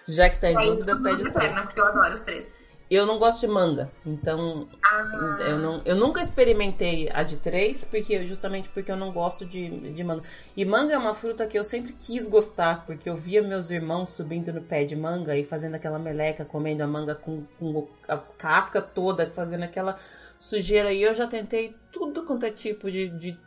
Já 0.08 0.30
que 0.30 0.40
tá 0.40 0.50
em 0.50 0.56
Aí, 0.56 0.70
dúvida, 0.70 0.96
pede 1.00 1.22
os 1.22 1.32
três. 1.32 1.60
porque 1.60 1.80
eu 1.80 1.86
adoro 1.86 2.14
os 2.14 2.22
três. 2.22 2.58
Eu 2.90 3.06
não 3.06 3.20
gosto 3.20 3.42
de 3.42 3.46
manga, 3.46 3.88
então 4.04 4.68
Ah, 4.84 5.38
eu, 5.42 5.58
não, 5.58 5.80
eu 5.84 5.94
nunca 5.94 6.20
experimentei 6.20 7.08
a 7.12 7.22
de 7.22 7.36
três, 7.36 7.84
porque 7.84 8.26
justamente 8.26 8.68
porque 8.70 8.90
eu 8.90 8.96
não 8.96 9.12
gosto 9.12 9.46
de, 9.46 9.92
de 9.92 10.02
manga. 10.02 10.24
E 10.56 10.64
manga 10.64 10.92
é 10.92 10.98
uma 10.98 11.14
fruta 11.14 11.46
que 11.46 11.56
eu 11.56 11.62
sempre 11.62 11.92
quis 11.92 12.26
gostar, 12.28 12.84
porque 12.86 13.08
eu 13.08 13.14
via 13.14 13.42
meus 13.42 13.70
irmãos 13.70 14.10
subindo 14.10 14.52
no 14.52 14.60
pé 14.60 14.82
de 14.84 14.96
manga 14.96 15.36
e 15.36 15.44
fazendo 15.44 15.76
aquela 15.76 16.00
meleca, 16.00 16.44
comendo 16.44 16.82
a 16.82 16.86
manga 16.88 17.14
com, 17.14 17.44
com 17.60 17.86
a 18.08 18.16
casca 18.16 18.82
toda, 18.82 19.30
fazendo 19.30 19.62
aquela 19.62 19.96
sujeira. 20.36 20.92
E 20.92 21.00
eu 21.02 21.14
já 21.14 21.28
tentei 21.28 21.76
tudo 21.92 22.24
quanto 22.24 22.44
é 22.44 22.50
tipo 22.50 22.90
de, 22.90 23.08
de, 23.10 23.38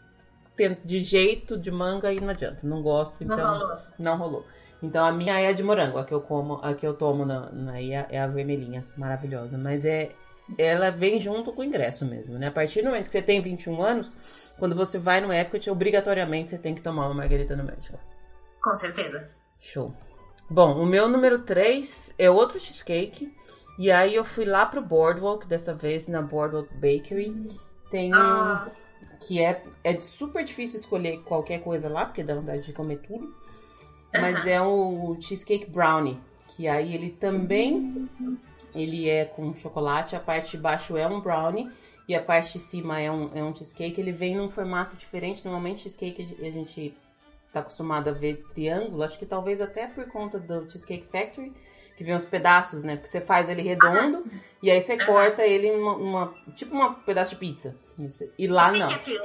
de 0.86 0.99
jeito 0.99 1.58
de 1.58 1.72
manga 1.72 2.12
e 2.14 2.20
não 2.20 2.30
adianta, 2.30 2.66
não 2.68 2.82
gosto. 2.82 3.24
não 3.26 3.36
Então, 3.36 3.58
rolou. 3.60 3.78
não 3.99 4.18
rolou. 4.18 4.45
Então 4.82 5.06
a 5.06 5.12
minha 5.12 5.39
é 5.39 5.47
a 5.47 5.51
de 5.54 5.64
morango, 5.64 5.97
a 5.97 6.04
que 6.04 6.14
eu 6.14 6.20
como, 6.22 6.56
a 6.62 6.74
que 6.74 6.86
eu 6.86 6.93
tomo 6.93 7.26
na, 7.26 7.49
na 7.51 7.80
é, 7.80 7.95
a- 7.97 8.08
é 8.10 8.20
a 8.20 8.28
vermelhinha, 8.28 8.86
maravilhosa. 8.97 9.58
Mas 9.58 9.86
é 9.86 10.12
ela 10.58 10.91
vem 10.91 11.20
junto 11.22 11.54
com 11.54 11.62
o 11.62 11.64
ingresso 11.64 12.06
mesmo, 12.06 12.38
né? 12.38 12.47
A 12.47 12.51
partir 12.51 12.82
do 12.82 12.88
momento 12.89 13.06
que 13.06 13.12
você 13.14 13.22
tem 13.22 13.39
21 13.41 13.82
anos, 13.82 14.18
quando 14.60 14.76
você 14.76 14.97
vai 14.99 15.22
no 15.22 15.32
Epcot, 15.32 15.70
obrigatoriamente 15.70 16.49
você 16.51 16.58
tem 16.58 16.76
que 16.76 16.82
tomar 16.82 17.06
uma 17.06 17.14
margarita 17.14 17.56
no 17.56 17.64
México. 17.64 17.97
Com 18.62 18.76
certeza. 18.76 19.30
Show. 19.62 19.93
Bom, 20.49 20.74
o 20.82 20.86
meu 20.86 21.08
número 21.08 21.39
3 21.43 22.14
é 22.20 22.30
outro 22.30 22.60
cheesecake. 22.60 23.34
E 23.80 23.89
aí 23.89 24.14
eu 24.14 24.26
fui 24.26 24.43
lá 24.43 24.66
pro 24.66 24.82
Boardwalk, 24.82 25.47
dessa 25.47 25.74
vez 25.74 26.10
na 26.10 26.22
Boardwalk 26.22 26.72
Bakery. 26.76 27.47
Tem 27.89 28.14
um 28.14 28.18
Ah, 28.18 28.68
que 29.28 29.41
é, 29.41 29.63
é 29.84 29.99
super 30.01 30.43
difícil 30.43 30.80
escolher 30.80 31.21
qualquer 31.24 31.61
coisa 31.61 31.89
lá, 31.89 32.05
porque 32.05 32.24
dá 32.24 32.36
vontade 32.36 32.63
de 32.63 32.74
comer 32.74 32.99
tudo. 32.99 33.34
Mas 34.13 34.45
é 34.45 34.61
o 34.61 35.17
cheesecake 35.19 35.71
brownie, 35.71 36.19
que 36.49 36.67
aí 36.67 36.93
ele 36.93 37.09
também 37.09 38.07
ele 38.76 39.09
é 39.09 39.26
com 39.26 39.55
chocolate, 39.55 40.15
a 40.15 40.19
parte 40.19 40.51
de 40.51 40.57
baixo 40.57 40.95
é 40.95 41.07
um 41.07 41.19
brownie 41.19 41.71
e 42.07 42.15
a 42.15 42.21
parte 42.21 42.53
de 42.53 42.59
cima 42.59 42.99
é 42.99 43.09
um, 43.09 43.32
é 43.34 43.43
um 43.43 43.55
cheesecake. 43.55 43.99
Ele 43.99 44.11
vem 44.11 44.36
num 44.36 44.51
formato 44.51 44.95
diferente, 44.95 45.43
normalmente 45.43 45.82
cheesecake 45.82 46.38
a 46.39 46.51
gente 46.51 46.95
tá 47.53 47.59
acostumado 47.59 48.09
a 48.09 48.11
ver 48.11 48.43
triângulo, 48.53 49.03
acho 49.03 49.17
que 49.17 49.28
talvez 49.28 49.61
até 49.61 49.86
por 49.86 50.07
conta 50.07 50.39
do 50.39 50.69
Cheesecake 50.69 51.05
Factory, 51.11 51.53
que 51.95 52.03
vem 52.03 52.15
os 52.15 52.25
pedaços, 52.25 52.83
né? 52.83 52.95
Porque 52.95 53.09
você 53.09 53.21
faz 53.21 53.49
ele 53.49 53.61
redondo 53.61 54.25
e 54.61 54.71
aí 54.71 54.79
você 54.81 54.97
corta 55.05 55.43
ele 55.45 55.67
em 55.67 55.75
uma, 55.79 55.95
uma- 55.95 56.33
tipo 56.55 56.75
um 56.75 56.93
pedaço 56.93 57.31
de 57.31 57.37
pizza. 57.37 57.75
E 58.37 58.47
lá 58.47 58.71
sim, 58.71 58.79
não. 58.79 58.91
é 58.91 58.97
que- 58.99 59.21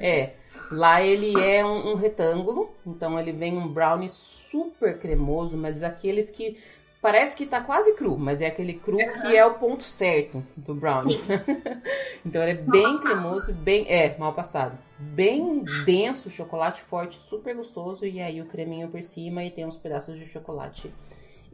É, 0.00 0.34
lá 0.70 1.02
ele 1.02 1.38
é 1.40 1.64
um, 1.64 1.92
um 1.92 1.94
retângulo, 1.96 2.70
então 2.86 3.18
ele 3.18 3.32
vem 3.32 3.56
um 3.56 3.68
brownie 3.68 4.08
super 4.08 4.98
cremoso, 4.98 5.56
mas 5.56 5.82
aqueles 5.82 6.30
que 6.30 6.56
parece 7.02 7.36
que 7.36 7.46
tá 7.46 7.60
quase 7.60 7.94
cru, 7.94 8.16
mas 8.18 8.40
é 8.40 8.46
aquele 8.46 8.74
cru 8.74 8.96
que 8.96 9.36
é 9.36 9.44
o 9.44 9.54
ponto 9.54 9.84
certo 9.84 10.42
do 10.56 10.74
brownie. 10.74 11.18
então 12.24 12.42
ele 12.42 12.52
é 12.52 12.62
bem 12.62 12.98
cremoso, 12.98 13.52
bem, 13.52 13.84
é, 13.88 14.16
mal 14.18 14.32
passado. 14.32 14.78
Bem 14.98 15.62
denso, 15.84 16.30
chocolate 16.30 16.80
forte, 16.80 17.16
super 17.16 17.54
gostoso 17.54 18.06
e 18.06 18.20
aí 18.20 18.40
o 18.40 18.46
creminho 18.46 18.88
por 18.88 19.02
cima 19.02 19.44
e 19.44 19.50
tem 19.50 19.66
uns 19.66 19.76
pedaços 19.76 20.18
de 20.18 20.24
chocolate 20.24 20.92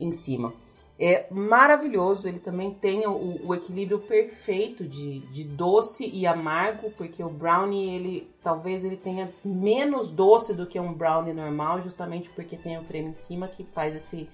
em 0.03 0.12
cima. 0.12 0.53
É 0.98 1.26
maravilhoso, 1.32 2.28
ele 2.28 2.38
também 2.38 2.72
tem 2.72 3.07
o, 3.07 3.40
o 3.44 3.55
equilíbrio 3.55 3.98
perfeito 3.98 4.86
de, 4.86 5.20
de 5.20 5.42
doce 5.42 6.09
e 6.09 6.26
amargo, 6.26 6.92
porque 6.92 7.24
o 7.24 7.30
brownie, 7.30 7.94
ele 7.94 8.32
talvez 8.42 8.84
ele 8.84 8.96
tenha 8.96 9.32
menos 9.44 10.11
doce 10.11 10.55
do 10.55 10.66
que 10.66 10.78
um 10.78 10.92
brownie 10.92 11.32
normal, 11.32 11.80
justamente 11.80 12.30
porque 12.30 12.57
tem 12.57 12.78
o 12.78 12.84
creme 12.84 13.11
em 13.11 13.14
cima 13.14 13.48
que 13.48 13.64
faz 13.64 13.96
esse, 13.96 14.28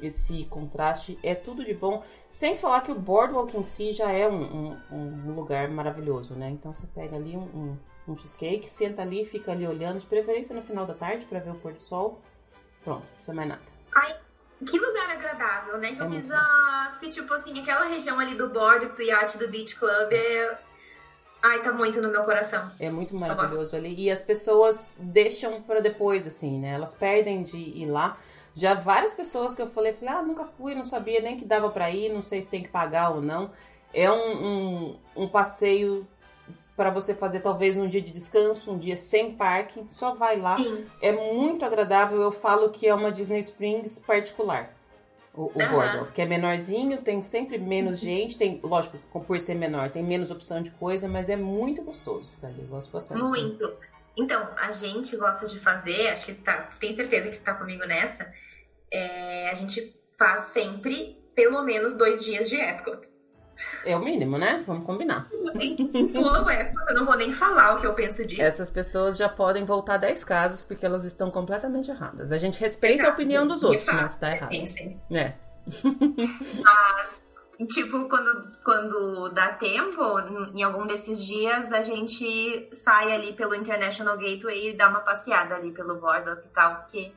esse 0.00 0.44
contraste. 0.44 1.18
É 1.22 1.34
tudo 1.34 1.64
de 1.64 1.74
bom, 1.74 2.02
sem 2.28 2.56
falar 2.56 2.80
que 2.80 2.92
o 2.92 2.98
Boardwalk 2.98 3.54
em 3.54 3.62
si 3.62 3.92
já 3.92 4.10
é 4.10 4.26
um, 4.26 4.44
um, 4.44 4.76
um 4.92 5.34
lugar 5.34 5.68
maravilhoso, 5.68 6.34
né? 6.34 6.48
Então 6.48 6.72
você 6.72 6.86
pega 6.86 7.16
ali 7.16 7.36
um, 7.36 7.42
um, 7.42 7.76
um 8.12 8.16
cheesecake, 8.16 8.66
senta 8.66 9.02
ali, 9.02 9.24
fica 9.26 9.52
ali 9.52 9.66
olhando, 9.66 9.98
de 9.98 10.06
preferência 10.06 10.54
no 10.54 10.62
final 10.62 10.86
da 10.86 10.94
tarde 10.94 11.26
para 11.26 11.40
ver 11.40 11.50
o 11.50 11.56
pôr 11.56 11.72
do 11.72 11.80
sol. 11.80 12.20
Pronto, 12.82 13.00
não 13.00 13.12
precisa 13.14 13.34
mais 13.34 13.48
nada. 13.48 13.62
Que 14.66 14.78
lugar 14.78 15.10
agradável, 15.10 15.78
né? 15.78 15.92
Que 15.92 16.02
É 16.02 16.04
eu 16.04 16.10
fiz 16.10 16.30
a. 16.30 16.88
Porque, 16.90 17.08
tipo 17.08 17.32
assim, 17.32 17.60
aquela 17.60 17.84
região 17.86 18.18
ali 18.18 18.34
do 18.34 18.48
bordo, 18.48 18.88
do 18.94 19.02
iate 19.02 19.38
do 19.38 19.48
Beach 19.48 19.76
Club 19.76 20.12
é. 20.12 20.58
Ai, 21.40 21.62
tá 21.62 21.70
muito 21.72 22.02
no 22.02 22.08
meu 22.08 22.24
coração. 22.24 22.70
É 22.80 22.90
muito 22.90 23.14
maravilhoso 23.14 23.76
ali. 23.76 23.94
E 23.96 24.10
as 24.10 24.20
pessoas 24.20 24.96
deixam 24.98 25.62
pra 25.62 25.78
depois, 25.78 26.26
assim, 26.26 26.58
né? 26.58 26.70
Elas 26.70 26.94
perdem 26.94 27.44
de 27.44 27.56
ir 27.56 27.86
lá. 27.86 28.18
Já 28.54 28.74
várias 28.74 29.14
pessoas 29.14 29.54
que 29.54 29.62
eu 29.62 29.68
falei, 29.68 29.92
falei, 29.92 30.14
ah, 30.14 30.22
nunca 30.22 30.44
fui, 30.44 30.74
não 30.74 30.84
sabia 30.84 31.20
nem 31.20 31.36
que 31.36 31.44
dava 31.44 31.70
pra 31.70 31.90
ir, 31.90 32.12
não 32.12 32.22
sei 32.22 32.42
se 32.42 32.50
tem 32.50 32.64
que 32.64 32.68
pagar 32.68 33.10
ou 33.10 33.22
não. 33.22 33.52
É 33.94 34.10
um, 34.10 34.16
um, 34.16 35.00
um 35.14 35.28
passeio 35.28 36.04
para 36.78 36.90
você 36.90 37.12
fazer 37.12 37.40
talvez 37.40 37.74
num 37.74 37.88
dia 37.88 38.00
de 38.00 38.12
descanso, 38.12 38.70
um 38.70 38.78
dia 38.78 38.96
sem 38.96 39.34
parque, 39.34 39.84
só 39.88 40.14
vai 40.14 40.38
lá. 40.38 40.56
Sim. 40.56 40.86
É 41.02 41.10
muito 41.10 41.64
agradável, 41.64 42.22
eu 42.22 42.30
falo 42.30 42.70
que 42.70 42.86
é 42.86 42.94
uma 42.94 43.10
Disney 43.10 43.40
Springs 43.40 43.98
particular. 43.98 44.72
O, 45.34 45.46
o. 45.46 45.50
Boardwalk, 45.50 46.12
que 46.12 46.22
é 46.22 46.24
menorzinho, 46.24 47.02
tem 47.02 47.20
sempre 47.20 47.58
menos 47.58 47.98
gente, 47.98 48.38
tem, 48.38 48.60
lógico, 48.62 48.96
por 49.10 49.40
ser 49.40 49.56
menor, 49.56 49.90
tem 49.90 50.04
menos 50.04 50.30
opção 50.30 50.62
de 50.62 50.70
coisa, 50.70 51.08
mas 51.08 51.28
é 51.28 51.34
muito 51.34 51.82
gostoso 51.82 52.30
ficar 52.30 52.46
ali, 52.46 52.60
eu 52.60 52.68
gosto 52.68 52.92
bastante. 52.92 53.24
Muito. 53.24 53.76
Então, 54.16 54.48
a 54.56 54.70
gente 54.70 55.16
gosta 55.16 55.48
de 55.48 55.58
fazer, 55.58 56.10
acho 56.10 56.26
que 56.26 56.34
tu 56.34 56.42
tá, 56.42 56.70
tem 56.78 56.92
certeza 56.92 57.28
que 57.28 57.38
tu 57.38 57.42
tá 57.42 57.54
comigo 57.54 57.84
nessa, 57.86 58.32
é, 58.88 59.50
a 59.50 59.54
gente 59.54 60.00
faz 60.16 60.52
sempre 60.52 61.20
pelo 61.34 61.60
menos 61.62 61.96
dois 61.96 62.24
dias 62.24 62.48
de 62.48 62.54
Epcot. 62.54 63.17
É 63.84 63.96
o 63.96 64.00
mínimo, 64.00 64.38
né? 64.38 64.62
Vamos 64.66 64.84
combinar. 64.84 65.28
Pula 65.28 66.44
o 66.44 66.50
Epcot, 66.50 66.84
eu 66.88 66.94
não 66.94 67.04
vou 67.04 67.16
nem 67.16 67.32
falar 67.32 67.74
o 67.74 67.80
que 67.80 67.86
eu 67.86 67.94
penso 67.94 68.24
disso. 68.24 68.42
Essas 68.42 68.70
pessoas 68.70 69.16
já 69.16 69.28
podem 69.28 69.64
voltar 69.64 69.96
10 69.96 70.24
casas 70.24 70.62
porque 70.62 70.86
elas 70.86 71.04
estão 71.04 71.30
completamente 71.30 71.90
erradas. 71.90 72.32
A 72.32 72.38
gente 72.38 72.60
respeita 72.60 73.06
a 73.06 73.10
opinião 73.10 73.46
dos 73.46 73.62
outros, 73.62 73.86
mas 73.86 74.16
tá 74.16 74.32
errado. 74.32 74.50
Pensem. 74.50 75.00
É. 75.10 75.34
Mas, 76.62 77.68
tipo, 77.68 78.08
quando, 78.08 78.52
quando 78.64 79.28
dá 79.30 79.48
tempo, 79.48 80.00
em 80.54 80.62
algum 80.62 80.86
desses 80.86 81.24
dias, 81.26 81.72
a 81.72 81.82
gente 81.82 82.68
sai 82.72 83.12
ali 83.12 83.34
pelo 83.34 83.54
International 83.54 84.16
Gateway 84.16 84.70
e 84.70 84.76
dá 84.76 84.88
uma 84.88 85.00
passeada 85.00 85.56
ali 85.56 85.72
pelo 85.72 85.96
Boardwalk 85.96 86.42
e 86.46 86.50
tal, 86.50 86.76
porque. 86.76 87.12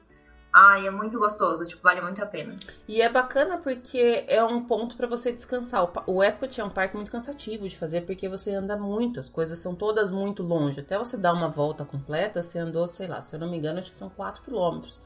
Ai, 0.54 0.86
é 0.86 0.92
muito 0.92 1.18
gostoso, 1.18 1.66
tipo, 1.66 1.82
vale 1.82 2.02
muito 2.02 2.22
a 2.22 2.26
pena. 2.26 2.58
E 2.86 3.02
é 3.02 3.08
bacana 3.08 3.58
porque 3.58 4.26
é 4.28 4.44
um 4.44 4.66
ponto 4.66 4.98
pra 4.98 5.08
você 5.08 5.32
descansar. 5.32 5.86
O 6.06 6.16
O 6.18 6.24
Epcot 6.24 6.60
é 6.60 6.64
um 6.64 6.70
parque 6.70 6.96
muito 6.98 7.10
cansativo 7.10 7.70
de 7.70 7.78
fazer 7.78 8.02
porque 8.02 8.28
você 8.28 8.54
anda 8.54 8.76
muito, 8.76 9.18
as 9.20 9.30
coisas 9.30 9.60
são 9.60 9.74
todas 9.74 10.12
muito 10.12 10.44
longe. 10.44 10.82
Até 10.82 10.98
você 10.98 11.16
dar 11.16 11.32
uma 11.34 11.48
volta 11.48 11.86
completa, 11.86 12.44
você 12.44 12.60
andou, 12.60 12.86
sei 12.90 13.08
lá, 13.08 13.22
se 13.22 13.34
eu 13.34 13.40
não 13.40 13.50
me 13.50 13.56
engano, 13.58 13.80
acho 13.80 13.92
que 13.92 13.96
são 13.96 14.10
4 14.10 14.44
quilômetros. 14.44 15.02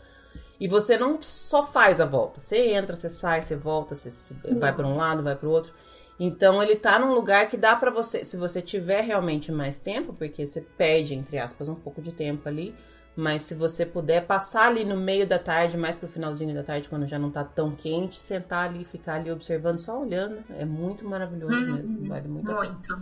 E 0.59 0.67
você 0.67 0.97
não 0.97 1.21
só 1.21 1.63
faz 1.67 2.01
a 2.01 2.05
volta, 2.05 2.41
você 2.41 2.69
entra, 2.73 2.95
você 2.95 3.09
sai, 3.09 3.41
você 3.43 3.55
volta, 3.55 3.95
você 3.95 4.09
se- 4.09 4.35
vai 4.55 4.73
pra 4.73 4.87
um 4.87 4.95
lado, 4.95 5.21
vai 5.23 5.35
pro 5.35 5.49
outro. 5.51 5.73
Então 6.19 6.63
ele 6.63 6.75
tá 6.77 6.97
num 6.97 7.13
lugar 7.13 7.49
que 7.49 7.57
dá 7.57 7.75
pra 7.75 7.91
você, 7.91 8.23
se 8.25 8.37
você 8.37 8.61
tiver 8.61 9.01
realmente 9.01 9.51
mais 9.51 9.79
tempo, 9.79 10.13
porque 10.13 10.47
você 10.47 10.61
perde 10.61 11.13
entre 11.13 11.37
aspas 11.37 11.67
um 11.69 11.75
pouco 11.75 12.01
de 12.01 12.13
tempo 12.13 12.47
ali, 12.47 12.73
mas 13.15 13.43
se 13.43 13.55
você 13.55 13.85
puder 13.85 14.25
passar 14.27 14.67
ali 14.67 14.83
no 14.83 14.97
meio 14.97 15.25
da 15.27 15.39
tarde, 15.39 15.77
mais 15.77 15.95
pro 15.95 16.07
finalzinho 16.07 16.53
da 16.53 16.63
tarde, 16.63 16.89
quando 16.89 17.07
já 17.07 17.17
não 17.17 17.31
tá 17.31 17.43
tão 17.43 17.75
quente, 17.75 18.19
sentar 18.19 18.69
ali, 18.69 18.83
ficar 18.85 19.15
ali 19.15 19.31
observando, 19.31 19.79
só 19.79 19.99
olhando, 19.99 20.43
é 20.49 20.65
muito 20.65 21.05
maravilhoso 21.07 21.53
Uhum. 21.53 21.73
mesmo, 21.73 22.07
vale 22.09 22.27
muito. 22.27 22.51
Muito. 22.51 22.97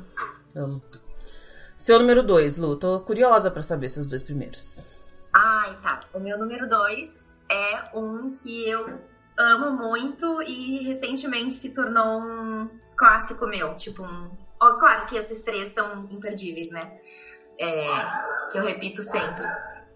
Amo. 0.55 0.81
Seu 1.75 1.99
número 1.99 2.23
2, 2.23 2.57
Lu, 2.57 2.75
tô 2.77 2.99
curiosa 3.01 3.49
pra 3.51 3.63
saber 3.63 3.89
seus 3.89 4.07
dois 4.07 4.21
primeiros. 4.21 4.85
Ai, 5.33 5.75
tá. 5.81 6.01
O 6.13 6.19
meu 6.19 6.37
número 6.37 6.67
dois 6.69 7.41
é 7.49 7.89
um 7.97 8.31
que 8.31 8.69
eu 8.69 8.99
amo 9.37 9.71
muito 9.71 10.41
e 10.43 10.83
recentemente 10.83 11.55
se 11.55 11.73
tornou 11.73 12.21
um 12.21 12.69
clássico 12.95 13.47
meu. 13.47 13.75
Tipo, 13.75 14.03
um. 14.03 14.29
Ó, 14.61 14.73
claro 14.77 15.07
que 15.07 15.17
esses 15.17 15.41
três 15.41 15.69
são 15.69 16.07
imperdíveis, 16.11 16.69
né? 16.71 16.99
É, 17.59 17.87
que 18.51 18.57
eu 18.59 18.63
repito 18.63 19.01
sempre. 19.01 19.43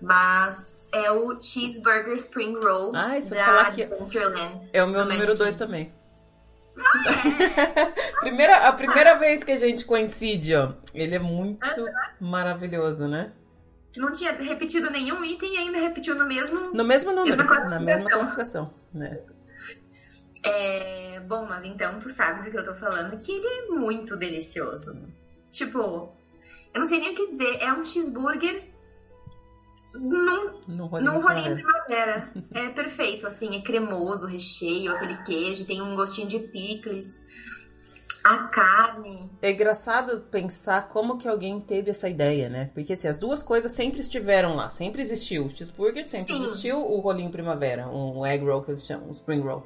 Mas 0.01 0.87
é 0.93 1.11
o 1.11 1.39
Cheeseburger 1.39 2.13
Spring 2.13 2.57
Roll 2.63 2.93
se 3.21 3.33
eu 3.33 3.37
da 3.39 3.45
falar 3.45 3.71
que- 3.71 3.83
Adventureland. 3.83 4.69
É 4.71 4.83
o 4.83 4.87
meu 4.87 4.99
Do 5.03 5.09
número 5.09 5.27
Magic 5.27 5.37
2 5.37 5.55
Kingdom. 5.55 5.65
também. 5.65 5.91
primeira, 8.21 8.67
a 8.67 8.71
primeira 8.73 9.15
vez 9.15 9.43
que 9.43 9.51
a 9.51 9.57
gente 9.57 9.85
coincide, 9.85 10.55
ó, 10.55 10.73
ele 10.93 11.15
é 11.15 11.19
muito 11.19 11.59
maravilhoso, 12.19 13.07
né? 13.07 13.31
Não 13.95 14.11
tinha 14.11 14.31
repetido 14.33 14.91
nenhum 14.91 15.25
item 15.25 15.55
e 15.55 15.57
ainda 15.57 15.79
repetiu 15.79 16.13
no 16.15 16.25
mesmo. 16.27 16.71
No 16.71 16.83
mesmo 16.85 17.11
número, 17.11 17.35
Mesma 17.35 17.59
na 17.65 17.79
mesma 17.79 18.09
classificação. 18.09 18.65
classificação, 18.65 18.73
né? 18.93 19.19
É, 20.43 21.19
bom, 21.27 21.45
mas 21.47 21.63
então 21.65 21.97
tu 21.99 22.09
sabe 22.09 22.43
do 22.43 22.51
que 22.51 22.57
eu 22.57 22.63
tô 22.63 22.75
falando, 22.75 23.17
que 23.17 23.31
ele 23.31 23.47
é 23.47 23.65
muito 23.69 24.15
delicioso. 24.15 24.95
Tipo, 25.49 26.13
eu 26.73 26.79
não 26.79 26.87
sei 26.87 26.99
nem 26.99 27.11
o 27.13 27.15
que 27.15 27.27
dizer, 27.31 27.57
é 27.59 27.73
um 27.73 27.83
cheeseburger 27.83 28.65
num, 29.99 30.59
No 30.67 30.85
rolinho. 30.87 31.11
num 31.13 31.19
rolinho 31.21 31.55
primavera. 31.55 32.27
primavera. 32.31 32.67
É 32.67 32.69
perfeito, 32.69 33.27
assim, 33.27 33.55
é 33.57 33.61
cremoso, 33.61 34.27
recheio, 34.27 34.91
aquele 34.95 35.17
queijo, 35.23 35.65
tem 35.65 35.81
um 35.81 35.95
gostinho 35.95 36.27
de 36.27 36.39
picles. 36.39 37.23
A 38.23 38.39
carne. 38.49 39.29
É 39.41 39.51
engraçado 39.51 40.19
pensar 40.29 40.89
como 40.89 41.17
que 41.17 41.27
alguém 41.29 41.61
teve 41.61 41.91
essa 41.91 42.09
ideia, 42.09 42.49
né? 42.49 42.69
Porque 42.73 42.91
assim, 42.93 43.07
as 43.07 43.17
duas 43.17 43.41
coisas 43.41 43.71
sempre 43.71 44.01
estiveram 44.01 44.53
lá. 44.55 44.69
Sempre 44.69 45.01
existiu 45.01 45.45
o 45.45 45.49
cheeseburger, 45.49 46.07
sempre 46.09 46.33
Sim. 46.35 46.43
existiu 46.43 46.79
o 46.79 46.99
rolinho 46.99 47.29
primavera, 47.31 47.87
o 47.87 48.25
egg 48.25 48.43
roll 48.43 48.63
que 48.63 48.71
eles 48.71 48.85
chamam, 48.85 49.07
o 49.07 49.11
spring 49.11 49.39
roll. 49.41 49.63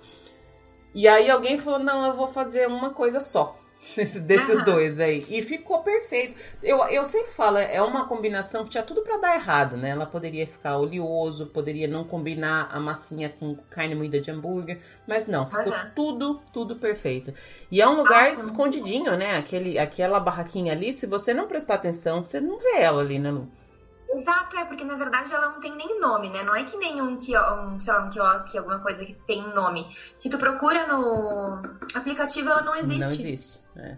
E 0.93 1.07
aí 1.07 1.31
alguém 1.31 1.57
falou, 1.57 1.79
não, 1.79 2.05
eu 2.05 2.15
vou 2.15 2.27
fazer 2.27 2.67
uma 2.67 2.91
coisa 2.91 3.19
só. 3.19 3.57
Desse- 3.95 4.19
Desses 4.21 4.59
Aham. 4.59 4.65
dois 4.65 4.99
aí. 4.99 5.25
E 5.29 5.41
ficou 5.41 5.79
perfeito. 5.83 6.39
Eu, 6.61 6.83
eu 6.85 7.03
sempre 7.05 7.31
falo, 7.31 7.57
é 7.57 7.81
uma 7.81 8.05
combinação 8.07 8.63
que 8.63 8.69
tinha 8.71 8.83
tudo 8.83 9.01
pra 9.01 9.17
dar 9.17 9.35
errado, 9.35 9.75
né? 9.75 9.89
Ela 9.89 10.05
poderia 10.05 10.45
ficar 10.45 10.77
oleoso, 10.77 11.47
poderia 11.47 11.87
não 11.87 12.03
combinar 12.03 12.69
a 12.71 12.79
massinha 12.79 13.29
com 13.29 13.55
carne 13.69 13.95
moída 13.95 14.19
de 14.21 14.29
hambúrguer. 14.29 14.79
Mas 15.07 15.27
não, 15.27 15.45
ficou 15.49 15.73
Aham. 15.73 15.91
tudo, 15.95 16.41
tudo 16.53 16.75
perfeito. 16.75 17.33
E 17.71 17.81
é 17.81 17.87
um 17.87 17.95
lugar 17.97 18.23
Ah, 18.25 18.29
escondidinho, 18.33 19.17
né? 19.17 19.37
Aquele, 19.37 19.79
aquela 19.79 20.19
barraquinha 20.19 20.71
ali, 20.73 20.93
se 20.93 21.07
você 21.07 21.33
não 21.33 21.47
prestar 21.47 21.75
atenção, 21.75 22.23
você 22.23 22.39
não 22.39 22.57
vê 22.59 22.77
ela 22.81 23.01
ali, 23.01 23.17
né, 23.19 23.31
Lu? 23.31 23.47
Exato, 24.13 24.57
é, 24.57 24.65
porque 24.65 24.83
na 24.83 24.95
verdade 24.95 25.33
ela 25.33 25.51
não 25.51 25.61
tem 25.61 25.73
nem 25.73 25.97
nome, 25.97 26.29
né? 26.29 26.43
Não 26.43 26.53
é 26.53 26.65
que 26.65 26.75
nem 26.75 27.01
um, 27.01 27.17
sei 27.17 27.33
lá, 27.33 27.63
um 28.05 28.09
quiosque, 28.09 28.57
alguma 28.57 28.79
coisa 28.79 29.05
que 29.05 29.13
tem 29.13 29.41
nome. 29.53 29.87
Se 30.13 30.29
tu 30.29 30.37
procura 30.37 30.85
no 30.85 31.61
aplicativo, 31.95 32.49
ela 32.49 32.61
não 32.61 32.75
existe. 32.75 32.99
Não 32.99 33.07
existe. 33.09 33.60
É. 33.75 33.97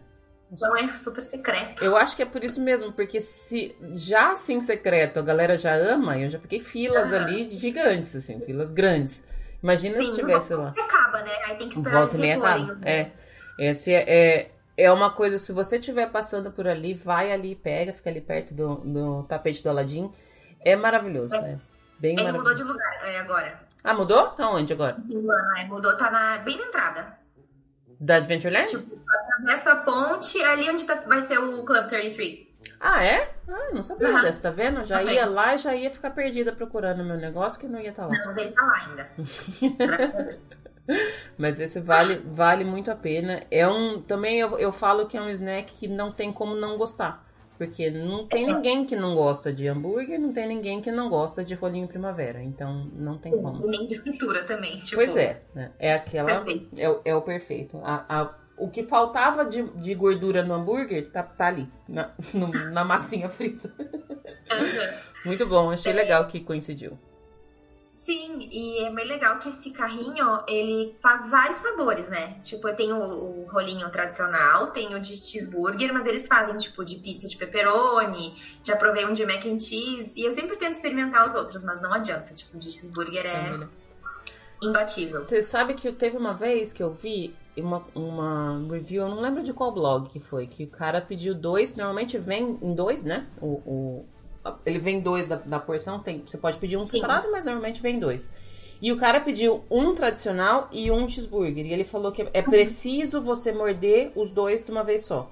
Então 0.52 0.78
é 0.78 0.94
super 0.94 1.22
secreto. 1.22 1.84
Eu 1.84 1.98
acho 1.98 2.16
que 2.16 2.22
é 2.22 2.26
por 2.26 2.44
isso 2.44 2.62
mesmo, 2.62 2.92
porque 2.94 3.20
se 3.20 3.76
já 3.94 4.34
assim 4.34 4.62
secreto 4.62 5.20
a 5.20 5.24
galera 5.24 5.58
já 5.58 5.74
ama, 5.74 6.18
eu 6.20 6.30
já 6.30 6.38
peguei 6.38 6.60
filas 6.60 7.12
Aham. 7.12 7.24
ali 7.24 7.58
gigantes, 7.58 8.16
assim, 8.16 8.40
filas 8.40 8.72
grandes. 8.72 9.24
Imagina 9.64 9.98
se 9.98 10.06
Sim, 10.06 10.16
tivesse 10.16 10.54
lá. 10.54 10.74
E 10.76 10.80
acaba, 10.80 11.22
né? 11.24 11.32
Aí 11.46 11.56
tem 11.56 11.70
que 11.70 11.76
esperar 11.76 12.14
e 12.14 12.18
meia 12.18 12.36
reporem. 12.36 12.66
acaba. 12.66 12.88
É. 12.88 13.12
Esse 13.58 13.94
é, 13.94 14.04
é, 14.08 14.52
é 14.78 14.92
uma 14.92 15.10
coisa, 15.10 15.40
se 15.40 15.52
você 15.52 15.78
estiver 15.78 16.10
passando 16.12 16.52
por 16.52 16.68
ali, 16.68 16.94
vai 16.94 17.32
ali, 17.32 17.56
pega, 17.56 17.94
fica 17.94 18.10
ali 18.10 18.22
perto 18.22 18.54
do, 18.54 18.76
do 18.76 19.24
tapete 19.24 19.64
do 19.64 19.70
Aladim. 19.70 20.12
É 20.60 20.76
maravilhoso, 20.76 21.34
né? 21.42 21.60
Bem 21.98 22.20
Ele 22.20 22.32
mudou 22.32 22.54
de 22.54 22.64
lugar 22.64 22.94
é, 23.08 23.20
agora. 23.20 23.60
Ah, 23.84 23.94
mudou? 23.94 24.34
Aonde 24.38 24.74
agora? 24.74 24.98
É, 25.58 25.66
mudou, 25.66 25.96
tá 25.98 26.12
na, 26.12 26.38
bem 26.40 26.58
na 26.58 26.66
entrada. 26.66 27.23
Da 28.04 28.16
Adventureland? 28.18 28.70
Tipo, 28.70 28.98
nessa 29.40 29.76
ponte, 29.78 30.42
ali 30.44 30.70
onde 30.70 30.86
tá- 30.86 30.96
vai 31.08 31.22
ser 31.22 31.38
o 31.40 31.64
Club 31.64 31.88
33. 31.88 32.48
Ah, 32.80 33.04
é? 33.04 33.30
Ah, 33.48 33.70
não 33.74 33.82
sabia 33.84 34.10
Aham. 34.10 34.22
dessa, 34.24 34.42
tá 34.44 34.50
vendo? 34.50 34.84
Já 34.84 34.98
Tá 35.00 35.04
ia 35.12 35.24
vendo? 35.26 35.34
lá 35.34 35.56
e 35.56 35.58
já 35.58 35.74
ia 35.76 35.90
ficar 35.90 36.12
perdida 36.12 36.52
procurando 36.52 37.04
meu 37.04 37.16
negócio 37.18 37.60
que 37.60 37.68
não 37.68 37.80
ia 37.80 37.90
estar 37.92 38.08
lá. 38.08 38.14
Não, 38.26 38.38
ele 38.38 38.52
tá 38.52 38.66
lá 38.66 38.74
ainda. 38.88 39.10
Mas 41.38 41.60
esse 41.62 41.80
vale, 41.80 42.22
vale 42.26 42.64
muito 42.66 42.92
a 42.92 42.96
pena. 42.96 43.42
É 43.50 43.66
um. 43.68 44.02
Também 44.02 44.40
eu, 44.40 44.60
eu 44.60 44.72
falo 44.72 45.06
que 45.08 45.18
é 45.18 45.22
um 45.22 45.30
snack 45.30 45.72
que 45.74 45.88
não 45.88 46.12
tem 46.12 46.32
como 46.32 46.56
não 46.56 46.78
gostar. 46.78 47.26
Porque 47.58 47.90
não 47.90 48.26
tem 48.28 48.48
ninguém 48.48 48.84
que 48.86 48.96
não 48.96 49.16
gosta 49.16 49.54
de 49.54 49.68
hambúrguer, 49.68 50.20
não 50.20 50.34
tem 50.34 50.48
ninguém 50.48 50.82
que 50.82 50.92
não 50.92 51.10
gosta 51.10 51.44
de 51.44 51.54
rolinho 51.54 51.88
primavera. 51.88 52.42
Então 52.44 52.86
não 52.96 53.18
tem 53.18 53.32
como. 53.32 53.66
Nem 53.68 53.86
de 53.86 53.96
fritura 54.00 54.44
também. 54.44 54.76
Tipo, 54.78 54.96
Pois 54.96 55.16
é, 55.16 55.42
né? 55.54 55.72
É 55.80 55.94
aquela. 55.94 56.32
É, 56.78 56.90
o- 56.90 57.02
é 57.06 57.16
o 57.16 57.22
perfeito. 57.22 57.78
A, 57.84 58.06
a- 58.10 58.36
o 58.58 58.70
que 58.70 58.84
faltava 58.84 59.46
de, 59.46 59.64
de 59.64 59.96
gordura 59.96 60.44
no 60.44 60.54
hambúrguer 60.54 61.10
tá, 61.12 61.24
tá 61.24 61.48
ali, 61.48 61.68
na, 61.88 62.12
no- 62.34 62.52
na 62.72 62.84
massinha 62.84 63.30
frita. 63.30 63.72
Muito 65.26 65.46
bom, 65.46 65.72
achei 65.72 65.94
legal 65.94 66.28
que 66.28 66.40
coincidiu. 66.42 66.98
Sim, 68.06 68.50
e 68.52 68.80
é 68.80 68.90
bem 68.92 69.06
legal 69.08 69.40
que 69.40 69.48
esse 69.48 69.72
carrinho, 69.72 70.44
ele 70.46 70.94
faz 71.02 71.30
vários 71.30 71.60
sabores, 71.60 72.10
né? 72.10 72.38
Tipo, 72.44 72.74
tem 72.76 72.92
o, 72.92 72.98
o 73.02 73.46
rolinho 73.50 73.90
tradicional, 73.90 74.72
tem 74.72 74.94
o 74.94 75.00
de 75.00 75.16
cheeseburger, 75.16 75.94
mas 75.94 76.06
eles 76.06 76.28
fazem, 76.28 76.58
tipo, 76.58 76.84
de 76.84 76.96
pizza 76.98 77.28
de 77.30 77.38
pepperoni, 77.38 78.34
já 78.62 78.76
provei 78.76 79.06
um 79.06 79.14
de 79.14 79.26
mac 79.26 79.46
and 79.46 79.60
cheese, 79.60 80.20
e 80.20 80.26
eu 80.26 80.32
sempre 80.34 80.58
tento 80.58 80.74
experimentar 80.74 81.26
os 81.26 81.36
outros, 81.36 81.64
mas 81.64 81.82
não 81.82 81.94
adianta, 81.94 82.34
tipo, 82.34 82.58
de 82.58 82.72
cheeseburger 82.72 83.26
é 83.26 83.32
Família. 83.46 83.70
imbatível. 84.62 85.22
Você 85.22 85.42
sabe 85.42 85.74
que 85.74 85.90
teve 85.94 86.18
uma 86.18 86.34
vez 86.34 86.74
que 86.74 86.84
eu 86.84 86.94
vi 86.94 87.34
uma, 87.56 87.86
uma 87.96 88.68
review, 88.70 89.04
eu 89.04 89.10
não 89.10 89.22
lembro 89.22 89.44
de 89.44 89.54
qual 89.54 89.72
blog 89.72 90.10
que 90.10 90.20
foi, 90.20 90.48
que 90.48 90.66
o 90.66 90.70
cara 90.70 91.00
pediu 91.00 91.34
dois, 91.34 91.74
normalmente 91.76 92.18
vem 92.18 92.58
em 92.62 92.74
dois, 92.74 93.06
né? 93.06 93.28
O, 93.42 93.48
o- 93.66 94.06
ele 94.66 94.80
vem 94.80 95.00
dois 95.00 95.28
da, 95.28 95.36
da 95.38 95.60
porção, 95.60 96.00
tem, 96.00 96.24
você 96.26 96.38
pode 96.38 96.58
pedir 96.58 96.78
um 96.78 96.86
Sim. 96.88 96.98
separado, 96.98 97.32
mas 97.32 97.46
normalmente 97.46 97.82
vem 97.82 98.00
dois. 98.00 98.30
E 98.82 98.92
o 98.92 98.98
cara 98.98 99.22
pediu 99.22 99.64
um 99.72 99.96
tradicional 99.96 100.68
e 100.72 100.92
um 100.92 101.08
cheeseburger. 101.08 101.66
E 101.66 101.72
ele 101.72 101.86
falou 101.86 102.12
que 102.12 102.28
é 102.34 102.42
preciso 102.42 103.22
você 103.22 103.52
morder 103.54 104.12
os 104.16 104.30
dois 104.32 104.64
de 104.66 104.72
uma 104.72 104.84
vez 104.84 105.06
só. 105.06 105.30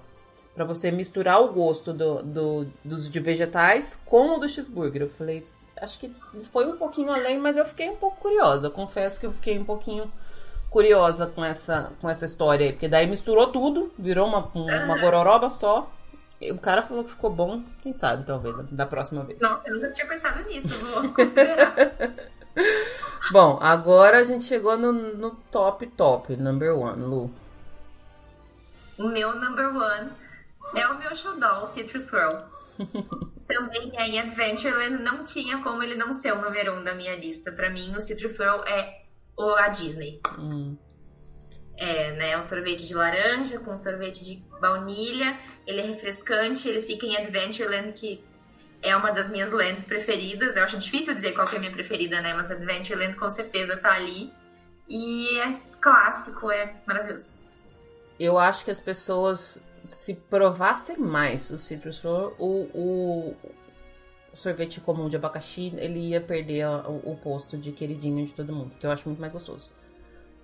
Pra 0.56 0.64
você 0.64 0.90
misturar 0.92 1.42
o 1.42 1.52
gosto 1.52 1.92
do, 1.92 2.24
do- 2.24 2.68
dos 2.84 3.10
de 3.10 3.20
vegetais 3.20 4.02
com 4.06 4.36
o 4.36 4.40
do 4.40 4.48
cheeseburger. 4.48 5.02
Eu 5.02 5.10
falei, 5.10 5.46
acho 5.82 6.00
que 6.00 6.14
foi 6.54 6.66
um 6.66 6.78
pouquinho 6.78 7.12
além, 7.12 7.38
mas 7.38 7.58
eu 7.58 7.66
fiquei 7.66 7.90
um 7.90 7.96
pouco 7.98 8.18
curiosa. 8.22 8.70
Confesso 8.70 9.20
que 9.20 9.26
eu 9.26 9.34
fiquei 9.34 9.60
um 9.60 9.66
pouquinho 9.66 10.10
curiosa 10.70 11.28
com 11.28 11.44
essa, 11.44 11.92
com 12.00 12.10
essa 12.10 12.26
história 12.26 12.68
aí. 12.68 12.72
Porque 12.72 12.88
daí 12.88 13.06
misturou 13.08 13.48
tudo, 13.48 13.92
virou 14.00 14.28
uma, 14.28 14.50
uma 14.54 14.98
gororoba 14.98 15.50
só. 15.50 15.92
O 16.50 16.58
cara 16.58 16.82
falou 16.82 17.04
que 17.04 17.12
ficou 17.12 17.30
bom, 17.30 17.64
quem 17.82 17.94
sabe, 17.94 18.26
talvez, 18.26 18.56
da 18.72 18.86
próxima 18.86 19.24
vez. 19.24 19.40
Não, 19.40 19.62
eu 19.66 19.76
nunca 19.76 19.92
tinha 19.92 20.08
pensado 20.08 20.48
nisso, 20.50 20.86
vou 20.86 21.14
considerar. 21.14 21.76
bom, 23.32 23.60
agora 23.62 24.20
a 24.20 24.24
gente 24.24 24.46
chegou 24.46 24.78
no, 24.78 24.92
no 24.92 25.36
top, 25.52 25.86
top, 25.88 26.36
number 26.36 26.76
one, 26.76 27.04
Lu. 27.04 27.32
O 28.98 29.08
meu 29.08 29.36
number 29.40 29.68
one 29.68 30.12
é 30.76 30.88
o 30.88 30.98
meu 30.98 31.14
xodó, 31.16 31.64
o 31.64 31.68
Citrus 31.68 32.04
Swirl. 32.08 32.38
Também 33.48 33.92
é 33.96 34.08
em 34.08 34.20
Adventureland, 34.20 35.04
não 35.04 35.24
tinha 35.24 35.62
como 35.62 35.84
ele 35.84 35.96
não 35.96 36.14
ser 36.14 36.34
o 36.34 36.42
número 36.42 36.74
um 36.74 36.84
da 36.84 36.96
minha 36.96 37.16
lista. 37.16 37.52
Pra 37.52 37.70
mim, 37.70 37.94
o 37.96 38.02
Citrus 38.02 38.36
Swirl 38.36 38.64
é 38.66 39.02
o, 39.38 39.56
a 39.56 39.68
Disney. 39.68 40.22
Hum. 40.40 40.78
É, 41.84 42.12
né? 42.12 42.38
Um 42.38 42.44
sorvete 42.44 42.88
de 42.88 42.94
laranja 42.94 43.58
com 43.60 43.76
sorvete 43.76 44.24
de 44.24 44.36
baunilha. 44.60 45.36
Ele 45.66 45.82
é 45.82 45.84
refrescante, 45.84 46.70
ele 46.70 46.80
fica 46.80 47.08
em 47.08 47.18
Adventureland, 47.18 47.94
que 47.94 48.24
é 48.84 48.96
uma 48.96 49.12
das 49.12 49.32
minhas 49.32 49.52
lands 49.52 49.84
preferidas. 49.84 50.56
Eu 50.56 50.64
acho 50.64 50.78
difícil 50.78 51.16
dizer 51.16 51.32
qual 51.32 51.48
é 51.48 51.56
a 51.56 51.60
minha 51.60 51.72
preferida, 51.72 52.22
né? 52.22 52.36
Mas 52.36 52.52
Adventureland 52.52 53.18
com 53.18 53.28
certeza 53.30 53.76
tá 53.76 53.94
ali. 53.94 54.32
E 54.88 55.40
é 55.40 55.52
clássico, 55.80 56.52
é 56.52 56.76
maravilhoso. 56.86 57.34
Eu 58.20 58.38
acho 58.38 58.64
que 58.64 58.70
as 58.70 58.80
pessoas 58.80 59.60
se 59.88 60.14
provassem 60.14 61.00
mais 61.00 61.50
o 61.50 61.58
Citrus 61.58 61.98
Flor, 61.98 62.36
o, 62.38 62.70
o, 62.76 63.36
o, 64.32 64.38
sorvete 64.38 64.80
comum 64.80 65.10
de 65.10 65.16
abacaxi, 65.16 65.74
ele 65.78 66.10
ia 66.10 66.22
perder 66.22 66.68
o, 66.68 67.12
o, 67.12 67.18
posto 67.18 67.58
de 67.58 67.72
queridinho 67.72 68.24
de 68.24 68.34
todo 68.34 68.54
mundo, 68.54 68.72
que 68.80 68.86
eu 68.86 68.92
acho 68.92 69.10
muito 69.10 69.20
mais 69.20 69.34
gostoso. 69.34 69.72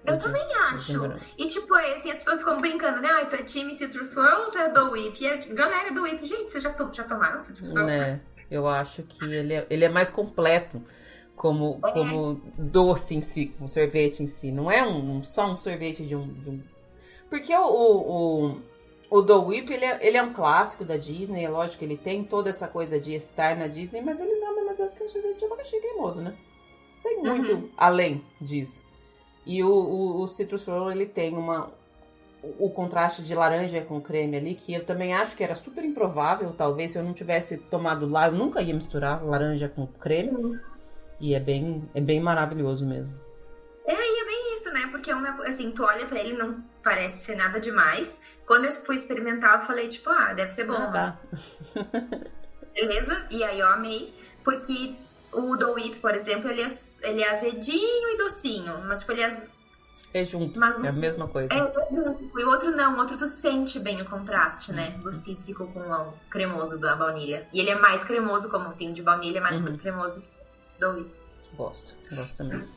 Eu 0.08 0.18
também 0.18 0.42
acho. 0.72 0.94
E 1.38 1.48
tipo, 1.48 1.76
assim, 1.76 2.12
as 2.12 2.18
pessoas 2.20 2.40
ficam 2.40 2.62
brincando, 2.62 3.02
né? 3.02 3.10
Ah, 3.12 3.26
tu 3.26 3.36
é 3.36 3.44
time 3.44 3.76
Citrus 3.76 4.10
Swirl 4.10 4.46
ou 4.46 4.52
tu 4.52 4.58
é 4.58 4.70
do 4.70 4.92
Whip? 4.92 5.22
E 5.22 5.28
a 5.28 5.36
galera 5.54 5.92
do 5.92 6.04
Whip, 6.04 6.26
gente, 6.26 6.50
vocês 6.50 6.64
já, 6.64 6.72
to 6.72 6.90
já 6.94 7.04
tomaram 7.04 7.42
Citrus 7.42 7.70
Swirl? 7.70 7.88
Né? 7.88 8.22
Eu 8.50 8.68
acho 8.68 9.04
que 9.04 9.26
ele 9.26 9.54
é, 9.54 9.68
ele 9.70 9.84
é 9.84 9.90
mais 9.90 10.10
completo 10.10 10.82
como, 11.36 11.80
é. 11.86 11.92
como 11.92 12.42
doce 12.58 13.16
em 13.16 13.22
si, 13.22 13.48
como 13.58 13.68
sorvete 13.68 14.24
em 14.24 14.28
si. 14.28 14.50
Não 14.50 14.72
é 14.72 14.88
um, 14.88 15.22
só 15.24 15.52
um 15.52 15.60
sorvete 15.60 16.06
de 16.06 16.16
um. 16.16 16.26
De 16.26 16.50
um... 16.50 16.64
Porque 17.30 17.54
o, 17.54 17.68
o, 17.68 18.62
o 19.10 19.22
Do 19.22 19.44
Whip, 19.44 19.72
ele 19.72 19.84
é, 19.84 20.00
ele 20.02 20.18
é 20.18 20.24
um 20.24 20.32
clássico 20.32 20.86
da 20.86 20.96
Disney, 20.96 21.44
é 21.44 21.50
lógico 21.50 21.80
que 21.80 21.86
ele 21.86 21.98
tem 21.98 22.24
toda 22.24 22.50
essa 22.50 22.70
coisa 22.70 22.98
de 22.98 23.14
estar 23.14 23.58
na 23.58 23.68
Disney, 23.68 24.02
mas 24.02 24.22
ele 24.22 24.40
nada 24.40 24.64
mais 24.64 24.80
é 24.80 24.88
do 24.88 24.96
que 24.96 25.04
um 25.04 25.08
sorvete 25.10 25.40
de 25.40 25.46
abacaxi 25.46 25.82
cremoso, 25.82 26.22
né? 26.22 26.34
Tem 27.04 27.18
muito 27.22 27.54
uhum. 27.54 27.70
além 27.78 28.26
disso. 28.40 28.87
E 29.48 29.64
o, 29.64 29.70
o, 29.70 30.22
o 30.22 30.28
Citrus 30.28 30.66
Roll, 30.68 30.92
ele 30.92 31.06
tem 31.06 31.34
uma, 31.34 31.72
o 32.60 32.70
contraste 32.70 33.24
de 33.24 33.34
laranja 33.34 33.80
com 33.80 34.02
creme 34.02 34.36
ali, 34.36 34.54
que 34.54 34.74
eu 34.74 34.84
também 34.84 35.14
acho 35.14 35.38
que 35.38 35.44
era 35.44 35.56
super 35.56 35.86
improvável, 35.86 36.52
talvez 36.52 36.92
se 36.92 37.00
eu 37.00 37.04
não 37.04 37.14
tivesse 37.14 37.58
tomado 37.58 38.06
lá, 38.10 38.28
eu 38.28 38.34
nunca 38.34 38.62
ia 38.62 38.74
misturar 38.74 39.24
laranja 39.24 39.70
com 39.70 39.88
creme. 39.88 40.32
Uhum. 40.32 40.60
E 41.22 41.34
é 41.34 41.40
bem, 41.40 41.90
é 41.96 42.02
bem 42.02 42.20
maravilhoso 42.20 42.86
mesmo. 42.86 43.14
É, 43.86 43.94
e 43.94 44.22
é 44.22 44.26
bem 44.26 44.56
isso, 44.56 44.70
né? 44.74 44.90
Porque 44.92 45.10
assim, 45.48 45.72
tu 45.72 45.86
olha 45.86 46.06
para 46.06 46.20
ele 46.20 46.34
não 46.34 46.62
parece 46.84 47.24
ser 47.24 47.38
nada 47.38 47.58
demais. 47.58 48.20
Quando 48.46 48.66
eu 48.66 48.72
fui 48.72 48.98
experimentar, 48.98 49.62
eu 49.62 49.66
falei, 49.66 49.88
tipo, 49.88 50.10
ah, 50.10 50.34
deve 50.34 50.52
ser 50.52 50.66
bom, 50.66 50.76
ah, 50.76 50.92
mas. 50.92 51.22
Beleza? 52.76 53.26
E 53.32 53.46
aí 53.46 53.60
eu 53.60 53.68
amei, 53.68 54.14
porque 54.44 54.94
o 55.32 55.56
Do 55.56 55.74
Whip, 55.74 55.98
por 55.98 56.14
exemplo, 56.16 56.50
ele 56.50 56.62
é, 56.62 56.68
ele 57.04 57.22
é 57.22 57.32
azedinho 57.32 58.10
e 58.10 58.18
docinho, 58.18 58.82
mas 58.86 59.02
tipo, 59.02 59.12
ele 59.14 59.22
é. 59.22 59.48
É 60.14 60.24
junto, 60.24 60.60
mas, 60.60 60.84
é 60.84 60.88
a 60.88 60.92
mesma 60.92 61.28
coisa. 61.28 61.50
É, 61.54 61.58
é. 61.58 62.16
E 62.38 62.44
o 62.44 62.50
outro 62.50 62.72
não, 62.72 62.96
o 62.96 63.00
outro 63.00 63.18
tu 63.18 63.28
sente 63.28 63.78
bem 63.80 64.02
o 64.02 64.06
contraste, 64.06 64.72
né? 64.72 64.94
Uhum. 64.96 65.02
Do 65.02 65.12
cítrico 65.12 65.68
com 65.68 65.82
o 65.82 66.14
cremoso 66.30 66.80
da 66.80 66.96
baunilha. 66.96 67.48
E 67.54 67.60
ele 67.60 67.70
é 67.70 67.76
mais 67.76 68.04
cremoso, 68.04 68.50
como 68.50 68.74
tem 68.74 68.94
de 68.94 69.02
baunilha, 69.02 69.40
é 69.40 69.42
mais 69.42 69.60
uhum. 69.60 69.78
cremoso 69.78 70.24
do 70.80 70.90
Whip. 70.92 71.12
Gosto, 71.56 71.94
gosto 72.16 72.38
também. 72.38 72.68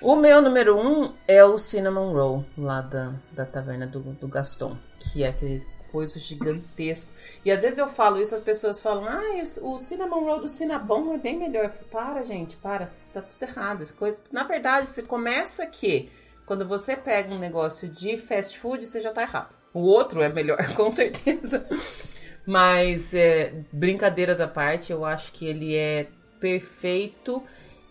O 0.00 0.16
meu 0.16 0.42
número 0.42 0.76
um 0.76 1.12
é 1.28 1.44
o 1.44 1.56
Cinnamon 1.58 2.12
Roll, 2.12 2.44
lá 2.58 2.80
da, 2.80 3.12
da 3.32 3.44
taverna 3.44 3.86
do, 3.86 4.00
do 4.00 4.26
Gaston, 4.26 4.76
que 4.98 5.22
é 5.22 5.28
aquele 5.28 5.64
coisa 5.92 6.18
gigantesco. 6.18 7.12
E 7.44 7.50
às 7.50 7.62
vezes 7.62 7.78
eu 7.78 7.88
falo 7.88 8.20
isso, 8.20 8.34
as 8.34 8.40
pessoas 8.40 8.80
falam, 8.80 9.04
ah, 9.06 9.42
o 9.60 9.78
Cinnamon 9.78 10.24
Roll 10.24 10.40
do 10.40 10.48
Cinnabon 10.48 11.12
é 11.14 11.18
bem 11.18 11.38
melhor. 11.38 11.70
Falo, 11.70 12.14
para, 12.14 12.22
gente, 12.24 12.56
para, 12.56 12.86
tá 13.12 13.20
tudo 13.20 13.42
errado. 13.42 13.92
Coisa... 13.94 14.18
Na 14.32 14.44
verdade, 14.44 14.88
você 14.88 15.02
começa 15.02 15.66
que 15.66 16.10
quando 16.46 16.66
você 16.66 16.96
pega 16.96 17.32
um 17.32 17.38
negócio 17.38 17.88
de 17.88 18.16
fast 18.16 18.58
food, 18.58 18.86
você 18.86 19.00
já 19.00 19.12
tá 19.12 19.22
errado. 19.22 19.54
O 19.72 19.80
outro 19.80 20.22
é 20.22 20.28
melhor, 20.28 20.58
com 20.74 20.90
certeza. 20.90 21.64
Mas, 22.44 23.14
é, 23.14 23.52
brincadeiras 23.70 24.40
à 24.40 24.48
parte, 24.48 24.90
eu 24.90 25.04
acho 25.04 25.32
que 25.32 25.46
ele 25.46 25.76
é 25.76 26.08
perfeito 26.40 27.42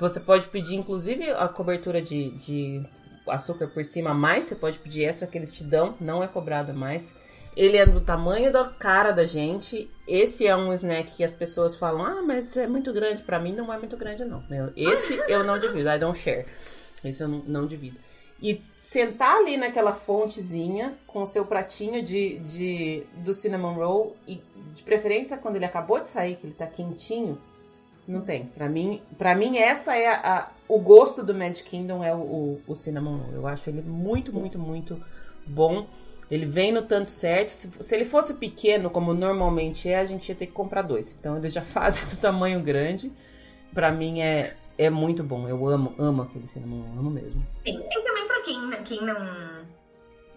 você 0.02 0.20
pode 0.20 0.48
pedir, 0.48 0.78
inclusive, 0.78 1.30
a 1.30 1.48
cobertura 1.48 2.02
de, 2.02 2.32
de 2.32 2.84
açúcar 3.28 3.68
por 3.68 3.86
cima 3.86 4.16
mais. 4.16 4.46
Você 4.46 4.56
pode 4.56 4.80
pedir 4.80 5.04
extra 5.04 5.28
que 5.28 5.38
eles 5.38 5.52
te 5.52 5.64
dão, 5.64 5.96
não 6.02 6.24
é 6.24 6.28
cobrado 6.28 6.74
mais. 6.74 7.14
Ele 7.56 7.78
é 7.78 7.86
do 7.86 8.00
tamanho 8.00 8.52
da 8.52 8.66
cara 8.66 9.12
da 9.12 9.26
gente. 9.26 9.90
Esse 10.08 10.48
é 10.48 10.56
um 10.56 10.74
snack 10.74 11.12
que 11.12 11.24
as 11.24 11.34
pessoas 11.34 11.76
falam: 11.76 12.06
ah, 12.06 12.22
mas 12.22 12.56
é 12.56 12.68
muito 12.68 12.94
grande. 12.94 13.24
para 13.24 13.40
mim, 13.40 13.54
não 13.54 13.72
é 13.74 13.78
muito 13.78 13.98
grande, 13.98 14.24
não. 14.24 14.44
Esse 14.76 15.16
eu 15.28 15.44
não 15.44 15.60
divido, 15.60 15.90
I 15.90 16.00
don't 16.00 16.18
share. 16.18 16.46
Esse 17.04 17.22
eu 17.22 17.28
não, 17.28 17.40
não 17.40 17.68
divido. 17.68 17.98
E 18.42 18.60
sentar 18.80 19.38
ali 19.38 19.56
naquela 19.56 19.94
fontezinha 19.94 20.98
com 21.06 21.22
o 21.22 21.28
seu 21.28 21.46
pratinho 21.46 22.02
de, 22.02 22.40
de, 22.40 23.04
do 23.18 23.34
cinnamon 23.34 23.74
roll, 23.76 24.16
e 24.28 24.42
de 24.74 24.82
preferência 24.82 25.38
quando 25.38 25.58
ele 25.58 25.66
acabou 25.66 26.00
de 26.00 26.10
sair, 26.10 26.36
que 26.36 26.48
ele 26.48 26.54
tá 26.56 26.66
quentinho, 26.66 27.40
não 28.08 28.22
tem. 28.22 28.46
Para 28.48 28.68
mim, 28.68 29.00
para 29.18 29.36
mim 29.36 29.58
essa 29.58 29.96
é 29.96 30.08
a, 30.08 30.38
a, 30.38 30.50
o 30.68 30.80
gosto 30.80 31.24
do 31.24 31.36
Magic 31.36 31.64
Kingdom 31.64 32.04
é 32.04 32.16
o, 32.16 32.18
o, 32.18 32.62
o 32.68 32.76
cinnamon 32.76 33.18
roll. 33.18 33.34
Eu 33.34 33.48
acho 33.48 33.70
ele 33.70 33.82
muito, 33.82 34.34
muito, 34.34 34.58
muito 34.58 35.00
bom. 35.46 35.86
Ele 36.32 36.46
vem 36.46 36.72
no 36.72 36.82
tanto 36.82 37.12
certo. 37.12 37.50
Se, 37.50 37.70
se, 37.82 37.94
ele 37.94 38.06
fosse 38.06 38.36
pequeno, 38.36 38.90
como 38.90 39.14
normalmente 39.14 39.90
é, 39.90 40.00
a 40.00 40.06
gente 40.06 40.30
ia 40.30 40.36
ter 40.36 40.48
que 40.48 40.54
comprar 40.54 40.82
dois. 40.82 41.14
Então 41.20 41.38
eles 41.38 41.52
já 41.52 41.62
fazem 41.62 42.08
do 42.08 42.16
tamanho 42.16 42.62
grande. 42.62 43.12
Para 43.74 43.92
mim 43.92 44.22
é, 44.22 44.56
é 44.78 44.90
muito 44.90 45.24
bom. 45.24 45.48
Eu 45.48 45.68
amo, 45.68 45.94
amo 46.00 46.22
aquele 46.22 46.48
cinnamon 46.48 46.84
amo 46.98 47.12
mesmo. 47.12 47.46
Sim, 47.66 47.84
e 47.84 48.02
também 48.02 48.28
para 48.28 48.42
quem, 48.44 48.84
quem 48.84 49.06
não 49.06 49.62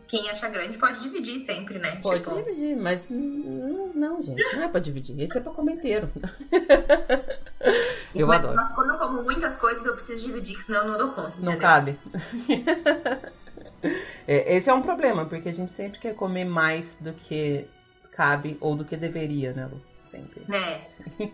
quem 0.06 0.28
acha 0.28 0.48
grande 0.48 0.76
pode 0.78 1.00
dividir 1.00 1.38
sempre, 1.38 1.78
né? 1.78 1.98
Pode 2.02 2.22
tipo... 2.22 2.36
dividir, 2.36 2.76
mas 2.76 3.08
não, 3.08 3.92
não, 3.94 4.22
gente, 4.22 4.42
não 4.54 4.62
é 4.62 4.68
pra 4.68 4.80
dividir. 4.80 5.18
Esse 5.20 5.38
é 5.38 5.40
pra 5.40 5.52
comer 5.52 5.72
inteiro. 5.74 6.10
eu 8.14 8.26
mas, 8.26 8.38
adoro. 8.38 8.56
Mas 8.56 8.74
quando 8.74 8.90
eu 8.90 8.98
como 8.98 9.22
muitas 9.22 9.56
coisas, 9.56 9.84
eu 9.86 9.94
preciso 9.94 10.26
dividir, 10.26 10.60
senão 10.60 10.82
eu 10.82 10.88
não 10.88 10.98
dou 10.98 11.08
conta. 11.12 11.30
Entendeu? 11.30 11.52
Não 11.52 11.58
cabe. 11.58 11.98
é, 14.26 14.56
esse 14.56 14.70
é 14.70 14.74
um 14.74 14.82
problema, 14.82 15.26
porque 15.26 15.48
a 15.48 15.54
gente 15.54 15.72
sempre 15.72 15.98
quer 15.98 16.14
comer 16.14 16.44
mais 16.44 16.98
do 17.00 17.12
que 17.12 17.66
cabe 18.12 18.56
ou 18.60 18.76
do 18.76 18.84
que 18.84 18.96
deveria, 18.96 19.52
né, 19.52 19.66
Lu? 19.66 19.80
Sempre. 20.04 20.44
É. 20.54 20.86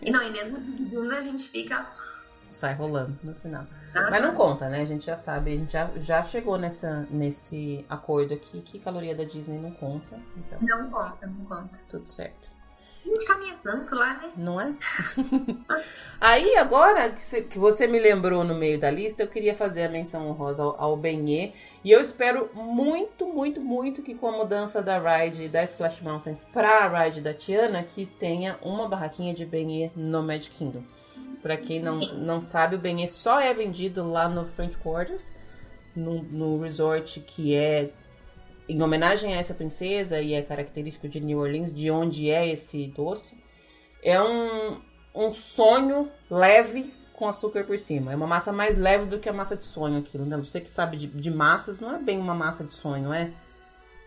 E 0.03 0.11
não, 0.11 0.23
e 0.23 0.31
mesmo 0.31 0.59
quando 0.91 1.13
a 1.13 1.21
gente 1.21 1.49
fica 1.49 1.87
sai 2.51 2.75
rolando 2.75 3.17
no 3.23 3.35
final. 3.35 3.65
Mas 3.95 4.23
não 4.23 4.35
conta, 4.35 4.69
né? 4.69 4.81
A 4.83 4.85
gente 4.85 5.07
já 5.07 5.17
sabe, 5.17 5.53
a 5.53 5.57
gente 5.57 5.73
já, 5.73 5.91
já 5.97 6.23
chegou 6.23 6.59
nessa, 6.59 7.07
nesse 7.11 7.85
acordo 7.89 8.35
aqui 8.35 8.61
que 8.61 8.79
caloria 8.79 9.15
da 9.15 9.25
Disney 9.25 9.59
não 9.59 9.71
conta. 9.71 10.19
Então, 10.37 10.59
não 10.61 10.91
conta, 10.91 11.27
não 11.27 11.45
conta. 11.45 11.81
Tudo 11.89 12.09
certo. 12.09 12.51
A 13.05 13.09
gente 13.09 13.25
caminha 13.25 13.57
tanto 13.63 13.95
lá, 13.95 14.15
né? 14.15 14.31
Não 14.37 14.61
é? 14.61 14.75
Aí, 16.21 16.57
agora 16.57 17.11
que 17.11 17.59
você 17.59 17.87
me 17.87 17.99
lembrou 17.99 18.45
no 18.45 18.55
meio 18.55 18.79
da 18.79 18.91
lista, 18.91 19.23
eu 19.23 19.29
queria 19.29 19.55
fazer 19.55 19.85
a 19.85 19.89
menção 19.89 20.29
honrosa 20.29 20.63
ao, 20.63 20.81
ao 20.81 20.97
Benê. 20.97 21.53
E 21.83 21.91
eu 21.91 22.01
espero 22.01 22.51
muito, 22.55 23.27
muito, 23.27 23.61
muito 23.61 24.03
que 24.03 24.15
com 24.15 24.29
a 24.29 24.33
mudança 24.33 24.83
da 24.83 24.99
ride 24.99 25.49
da 25.49 25.65
Splash 25.65 26.03
Mountain 26.03 26.39
para 26.53 26.85
a 26.85 27.05
ride 27.05 27.21
da 27.21 27.33
Tiana, 27.33 27.83
que 27.83 28.05
tenha 28.05 28.59
uma 28.63 28.87
barraquinha 28.87 29.33
de 29.33 29.47
Benê 29.47 29.91
no 29.97 30.23
Magic 30.23 30.55
Kingdom. 30.57 30.83
Para 31.43 31.57
quem 31.57 31.81
não, 31.81 31.97
não 31.97 32.41
sabe, 32.43 32.77
o 32.77 32.79
beignet 32.79 33.11
só 33.13 33.41
é 33.41 33.53
vendido 33.55 34.07
lá 34.07 34.29
no 34.29 34.47
French 34.47 34.77
Quarters, 34.77 35.33
no, 35.97 36.23
no 36.23 36.61
resort 36.61 37.21
que 37.21 37.55
é 37.55 37.91
em 38.71 38.83
homenagem 38.83 39.35
a 39.35 39.39
essa 39.39 39.55
princesa 39.55 40.21
e 40.21 40.33
é 40.33 40.43
característico 40.43 41.09
de 41.09 41.21
New 41.21 41.39
Orleans, 41.39 41.75
de 41.75 41.91
onde 41.91 42.31
é 42.31 42.49
esse 42.49 42.87
doce. 42.89 43.37
É 44.03 44.21
um, 44.23 44.81
um 45.15 45.33
sonho 45.33 46.11
leve 46.31 46.95
com 47.13 47.29
açúcar 47.29 47.65
por 47.65 47.79
cima. 47.79 48.13
É 48.13 48.17
uma 48.17 48.27
massa 48.27 48.53
mais 48.53 48.79
leve 48.79 49.07
do 49.07 49.19
que 49.19 49.29
a 49.29 49.33
massa 49.33 49.57
de 49.57 49.65
sonho 49.65 49.99
aquilo. 49.99 50.25
Né? 50.25 50.37
Você 50.39 50.61
que 50.61 50.71
sabe 50.71 50.97
de, 50.97 51.09
de 51.09 51.31
massas, 51.31 51.81
não 51.81 51.97
é 51.97 51.99
bem 51.99 52.19
uma 52.19 52.35
massa 52.35 52.65
de 52.65 52.73
sonho, 52.73 53.13
é? 53.13 53.33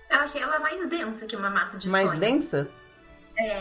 Eu 0.10 0.20
achei 0.20 0.42
ela 0.42 0.60
mais 0.60 0.88
densa 0.88 1.26
que 1.26 1.36
uma 1.36 1.50
massa 1.50 1.78
de 1.78 1.90
mais 1.90 2.08
sonho. 2.08 2.20
Mais 2.20 2.32
densa? 2.32 2.72
É. 3.38 3.60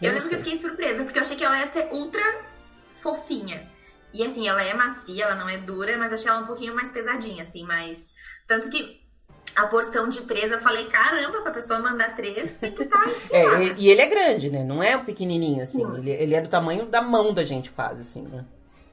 Eu, 0.00 0.08
eu 0.08 0.12
lembro 0.12 0.28
que 0.28 0.34
eu 0.36 0.38
fiquei 0.38 0.58
surpresa, 0.58 1.04
porque 1.04 1.18
eu 1.18 1.22
achei 1.22 1.36
que 1.36 1.44
ela 1.44 1.58
ia 1.58 1.66
ser 1.66 1.88
ultra 1.92 2.22
fofinha. 2.92 3.68
E 4.14 4.22
assim, 4.22 4.46
ela 4.46 4.62
é 4.62 4.72
macia, 4.74 5.24
ela 5.24 5.34
não 5.34 5.48
é 5.48 5.58
dura, 5.58 5.96
mas 5.98 6.12
achei 6.12 6.30
ela 6.30 6.40
um 6.40 6.46
pouquinho 6.46 6.74
mais 6.74 6.90
pesadinha, 6.90 7.42
assim, 7.42 7.64
mas. 7.64 8.12
Tanto 8.46 8.70
que 8.70 9.01
a 9.54 9.66
porção 9.66 10.08
de 10.08 10.22
três, 10.22 10.50
eu 10.50 10.60
falei, 10.60 10.86
caramba, 10.86 11.42
pra 11.42 11.52
pessoa 11.52 11.78
mandar 11.78 12.14
três, 12.16 12.58
tem 12.58 12.72
que 12.72 12.84
estar 12.84 13.04
tá 13.04 13.10
é, 13.36 13.64
e, 13.64 13.74
e 13.82 13.90
ele 13.90 14.00
é 14.00 14.06
grande, 14.06 14.50
né? 14.50 14.64
Não 14.64 14.82
é 14.82 14.96
pequenininho, 14.98 15.62
assim. 15.62 15.82
Ele, 15.94 16.10
ele, 16.10 16.34
é 16.34 16.40
do 16.40 16.48
tamanho 16.48 16.86
da 16.86 17.02
mão 17.02 17.34
da 17.34 17.44
gente, 17.44 17.70
quase, 17.70 18.00
assim, 18.00 18.22
né? 18.22 18.44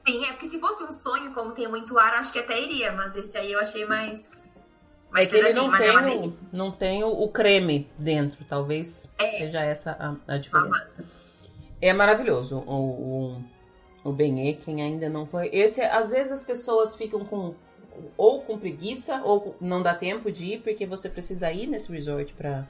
Sim, 0.06 0.24
é 0.24 0.32
porque 0.32 0.48
se 0.48 0.58
fosse 0.58 0.82
um 0.82 0.92
sonho, 0.92 1.32
como 1.32 1.52
tem 1.52 1.68
muito 1.68 1.98
ar, 1.98 2.14
acho 2.14 2.32
que 2.32 2.38
até 2.38 2.60
iria. 2.60 2.92
Mas 2.92 3.16
esse 3.16 3.36
aí 3.36 3.52
eu 3.52 3.60
achei 3.60 3.86
mais... 3.86 4.50
mais 5.10 5.28
é 5.28 5.30
que 5.30 5.36
ele 5.36 5.52
não 5.52 5.76
tem, 5.76 5.88
é 5.88 6.16
o, 6.16 6.38
não 6.52 6.70
tem 6.70 7.04
o, 7.04 7.08
o, 7.08 7.28
creme 7.28 7.88
dentro. 7.98 8.44
Talvez 8.44 9.10
é. 9.18 9.30
seja 9.38 9.60
essa 9.62 9.92
a, 9.92 10.34
a 10.34 10.38
diferença. 10.38 10.88
É 11.80 11.92
maravilhoso 11.92 12.58
o, 12.66 13.34
o, 13.34 13.44
o 14.04 14.12
beignet, 14.12 14.60
quem 14.62 14.82
ainda 14.82 15.08
não 15.08 15.26
foi. 15.26 15.48
Esse, 15.52 15.80
às 15.82 16.10
vezes 16.10 16.32
as 16.32 16.42
pessoas 16.42 16.96
ficam 16.96 17.24
com 17.24 17.54
ou 18.16 18.42
com 18.42 18.58
preguiça 18.58 19.22
ou 19.24 19.56
não 19.60 19.82
dá 19.82 19.94
tempo 19.94 20.30
de 20.30 20.54
ir 20.54 20.62
porque 20.62 20.86
você 20.86 21.08
precisa 21.08 21.52
ir 21.52 21.66
nesse 21.66 21.92
resort 21.92 22.32
para 22.34 22.66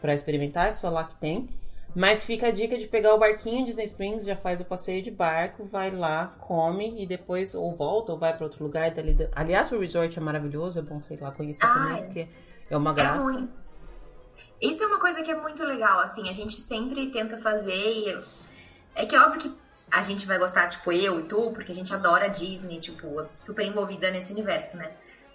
para 0.00 0.12
experimentar, 0.12 0.68
é 0.68 0.72
só 0.72 0.90
lá 0.90 1.04
que 1.04 1.14
tem. 1.14 1.48
Mas 1.94 2.26
fica 2.26 2.48
a 2.48 2.50
dica 2.50 2.76
de 2.76 2.86
pegar 2.86 3.14
o 3.14 3.18
barquinho 3.18 3.64
Disney 3.64 3.84
Springs, 3.84 4.26
já 4.26 4.36
faz 4.36 4.60
o 4.60 4.64
passeio 4.64 5.00
de 5.00 5.10
barco, 5.10 5.64
vai 5.64 5.90
lá, 5.90 6.34
come 6.40 7.02
e 7.02 7.06
depois 7.06 7.54
ou 7.54 7.74
volta 7.74 8.12
ou 8.12 8.18
vai 8.18 8.36
para 8.36 8.44
outro 8.44 8.64
lugar 8.64 8.90
dali. 8.90 9.16
Aliás, 9.32 9.72
o 9.72 9.78
resort 9.78 10.18
é 10.18 10.20
maravilhoso, 10.20 10.78
é 10.78 10.82
bom, 10.82 11.00
sei 11.00 11.16
lá, 11.16 11.32
conhecer 11.32 11.66
também, 11.66 12.02
porque 12.02 12.28
é 12.68 12.76
uma 12.76 12.92
graça. 12.92 13.30
É 13.30 13.32
muito. 13.32 13.52
Isso 14.60 14.82
é 14.82 14.86
uma 14.86 14.98
coisa 14.98 15.22
que 15.22 15.30
é 15.30 15.40
muito 15.40 15.64
legal, 15.64 16.00
assim, 16.00 16.28
a 16.28 16.32
gente 16.32 16.54
sempre 16.54 17.10
tenta 17.10 17.38
fazer 17.38 17.72
e 17.74 18.14
é 18.94 19.06
que 19.06 19.14
é 19.14 19.20
óbvio 19.20 19.40
que 19.40 19.63
a 19.94 20.02
gente 20.02 20.26
vai 20.26 20.38
gostar, 20.38 20.66
tipo, 20.66 20.90
eu 20.90 21.20
e 21.20 21.22
tu, 21.22 21.52
porque 21.52 21.70
a 21.70 21.74
gente 21.74 21.94
adora 21.94 22.28
Disney, 22.28 22.80
tipo, 22.80 23.24
super 23.36 23.64
envolvida 23.64 24.10
nesse 24.10 24.32
universo, 24.32 24.76
né? 24.76 24.92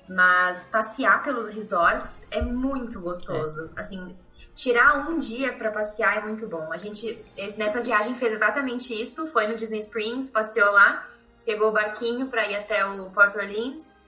Mas 0.07 0.68
passear 0.69 1.23
pelos 1.23 1.53
resorts 1.56 2.27
é 2.30 2.41
muito 2.41 2.99
gostoso. 2.99 3.69
É. 3.77 3.80
Assim, 3.80 4.18
tirar 4.53 5.07
um 5.07 5.18
dia 5.18 5.53
para 5.53 5.72
passear 5.72 6.18
é 6.18 6.22
muito 6.22 6.45
bom. 6.45 6.73
A 6.73 6.77
gente, 6.77 7.23
nessa 7.57 7.80
viagem, 7.81 8.15
fez 8.15 8.34
exatamente 8.34 8.94
isso. 8.94 9.27
Foi 9.27 9.48
no 9.48 9.56
Disney 9.56 9.80
Springs, 9.80 10.30
passeou 10.30 10.73
lá, 10.73 11.07
pegou 11.45 11.69
o 11.69 11.72
barquinho 11.72 12.27
para 12.27 12.45
ir 12.45 12.57
até 12.57 12.86
o 12.86 13.10
Port 13.11 13.34
Orleans, 13.36 14.03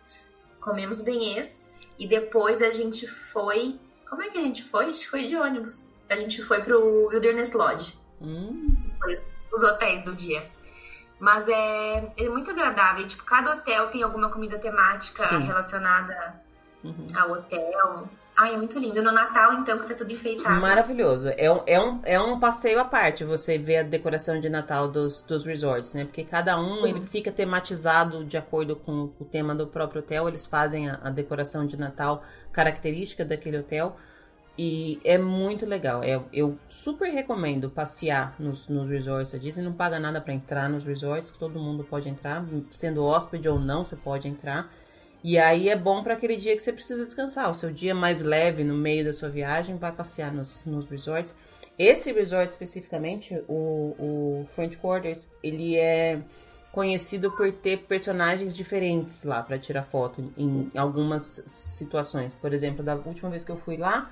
comemos 0.60 1.00
benês 1.00 1.72
e 1.98 2.06
depois 2.06 2.62
a 2.62 2.72
gente 2.72 3.08
foi. 3.08 3.80
Como 4.10 4.22
é 4.22 4.28
que 4.28 4.38
a 4.38 4.42
gente 4.42 4.64
foi? 4.64 4.90
Acho 4.90 5.00
que 5.00 5.10
foi 5.10 5.24
de 5.24 5.38
ônibus. 5.38 5.96
A 6.10 6.18
gente 6.18 6.42
foi 6.42 6.62
pro 6.62 7.08
Wilderness 7.08 7.54
Lodge. 7.54 7.98
Hum. 8.20 8.76
Foi 9.00 9.31
os 9.52 9.64
hotéis 9.64 10.04
do 10.04 10.14
dia. 10.14 10.44
Mas 11.20 11.48
é, 11.48 12.12
é 12.18 12.30
muito 12.30 12.50
agradável. 12.50 13.06
Tipo, 13.08 13.24
cada 13.24 13.54
hotel 13.54 13.90
tem 13.90 14.02
alguma 14.02 14.30
comida 14.30 14.58
temática 14.58 15.28
Sim. 15.28 15.40
relacionada 15.40 16.42
uhum. 16.84 17.06
ao 17.16 17.32
hotel. 17.34 18.10
Ai, 18.36 18.56
é 18.56 18.58
muito 18.58 18.80
lindo. 18.80 19.04
No 19.04 19.12
Natal, 19.12 19.54
então, 19.54 19.78
que 19.78 19.88
tá 19.88 19.94
tudo 19.94 20.12
enfeitado. 20.12 20.60
Maravilhoso. 20.60 21.28
É 21.38 21.52
um, 21.52 21.62
é 21.68 21.80
um, 21.80 22.00
é 22.04 22.20
um 22.20 22.40
passeio 22.40 22.80
à 22.80 22.86
parte 22.86 23.24
você 23.24 23.58
ver 23.58 23.78
a 23.78 23.84
decoração 23.84 24.40
de 24.40 24.50
Natal 24.50 24.88
dos, 24.88 25.22
dos 25.22 25.46
resorts, 25.46 25.94
né? 25.94 26.06
Porque 26.06 26.24
cada 26.24 26.60
um, 26.60 26.88
ele 26.88 27.02
fica 27.02 27.32
tematizado 27.32 28.24
de 28.26 28.38
acordo 28.38 28.76
com 28.76 29.12
o 29.20 29.26
tema 29.26 29.54
do 29.54 29.68
próprio 29.68 30.02
hotel. 30.02 30.28
Eles 30.28 30.48
fazem 30.48 30.90
a, 30.90 31.00
a 31.04 31.10
decoração 31.12 31.68
de 31.68 31.78
Natal 31.78 32.24
característica 32.52 33.24
daquele 33.24 33.60
hotel. 33.60 33.96
E 34.58 35.00
é 35.04 35.18
muito 35.18 35.66
legal. 35.66 36.04
Eu, 36.04 36.22
é, 36.22 36.24
eu 36.34 36.58
super 36.68 37.10
recomendo 37.10 37.70
passear 37.70 38.36
nos, 38.38 38.68
nos 38.68 38.90
resorts. 38.90 39.34
A 39.34 39.38
Disney 39.38 39.64
não 39.64 39.74
paga 39.74 40.00
nada 40.00 40.20
para 40.20 40.34
entrar 40.34 40.70
nos 40.70 40.84
resorts, 40.84 41.32
todo 41.32 41.60
mundo 41.60 41.84
pode 41.84 42.10
entrar, 42.10 42.46
sendo 42.70 43.04
hóspede 43.04 43.48
ou 43.48 43.60
não, 43.60 43.86
você 43.86 43.96
pode 43.96 44.28
entrar. 44.28 44.72
E 45.24 45.38
aí 45.38 45.70
é 45.70 45.76
bom 45.76 46.04
para 46.04 46.16
aquele 46.16 46.36
dia 46.36 46.56
que 46.56 46.62
você 46.62 46.74
precisa 46.74 47.06
descansar. 47.06 47.50
O 47.50 47.56
seu 47.56 47.72
dia 47.72 47.94
mais 47.94 48.22
leve 48.22 48.64
no 48.64 48.76
meio 48.76 49.06
da 49.06 49.14
sua 49.14 49.30
viagem, 49.30 49.78
vai 49.78 49.92
passear 49.92 50.34
nos, 50.34 50.66
nos 50.66 50.88
resorts. 50.88 51.36
Esse 51.78 52.12
resort 52.12 52.50
especificamente, 52.50 53.42
o, 53.48 53.96
o 53.98 54.46
French 54.50 54.78
Quarters, 54.78 55.32
ele 55.42 55.78
é 55.78 56.22
conhecido 56.72 57.32
por 57.32 57.52
ter 57.52 57.80
personagens 57.80 58.56
diferentes 58.56 59.24
lá 59.24 59.44
para 59.44 59.60
tirar 59.60 59.84
foto 59.84 60.34
em 60.38 60.70
algumas 60.76 61.44
situações. 61.46 62.34
Por 62.34 62.54
exemplo, 62.54 62.84
da 62.84 62.96
última 62.96 63.30
vez 63.30 63.44
que 63.44 63.52
eu 63.52 63.58
fui 63.58 63.78
lá, 63.78 64.10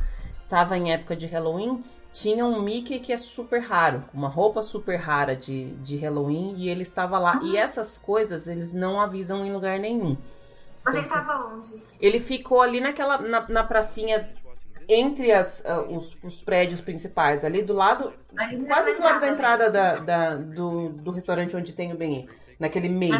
tava 0.50 0.78
em 0.78 0.92
época 0.92 1.16
de 1.16 1.28
Halloween, 1.28 1.84
tinha 2.12 2.44
um 2.46 2.62
Mickey 2.62 3.00
que 3.00 3.14
é 3.14 3.18
super 3.18 3.62
raro, 3.62 4.04
uma 4.14 4.28
roupa 4.28 4.64
super 4.64 4.98
rara 4.98 5.36
de, 5.36 5.72
de 5.76 5.96
Halloween, 5.98 6.56
e 6.58 6.70
ele 6.70 6.82
estava 6.82 7.20
lá. 7.20 7.40
E 7.44 7.56
essas 7.56 7.98
coisas 7.98 8.48
eles 8.48 8.74
não 8.74 9.00
avisam 9.00 9.46
em 9.46 9.54
lugar 9.54 9.80
nenhum. 9.80 10.18
Mas 10.84 10.94
então, 10.94 10.94
ele 10.94 11.02
estava 11.04 11.46
onde? 11.54 11.84
Ele 12.02 12.20
ficou 12.20 12.62
ali 12.62 12.82
naquela, 12.82 13.20
na, 13.20 13.48
na 13.48 13.64
pracinha 13.64 14.28
entre 14.88 15.32
as, 15.32 15.60
uh, 15.60 15.96
os, 15.96 16.18
os, 16.24 16.42
prédios 16.42 16.82
principais, 16.82 17.46
ali 17.46 17.62
do 17.62 17.74
lado, 17.74 18.12
quase 18.68 18.96
do 18.96 19.04
lado 19.04 19.20
da 19.20 19.28
entrada 19.28 19.70
da, 19.70 19.96
da, 19.98 20.36
do, 20.36 20.90
do 20.90 21.12
restaurante 21.12 21.56
onde 21.56 21.74
tem 21.74 21.94
o 21.94 21.96
Benê, 21.96 22.28
naquele 22.60 22.90
meio. 22.90 23.14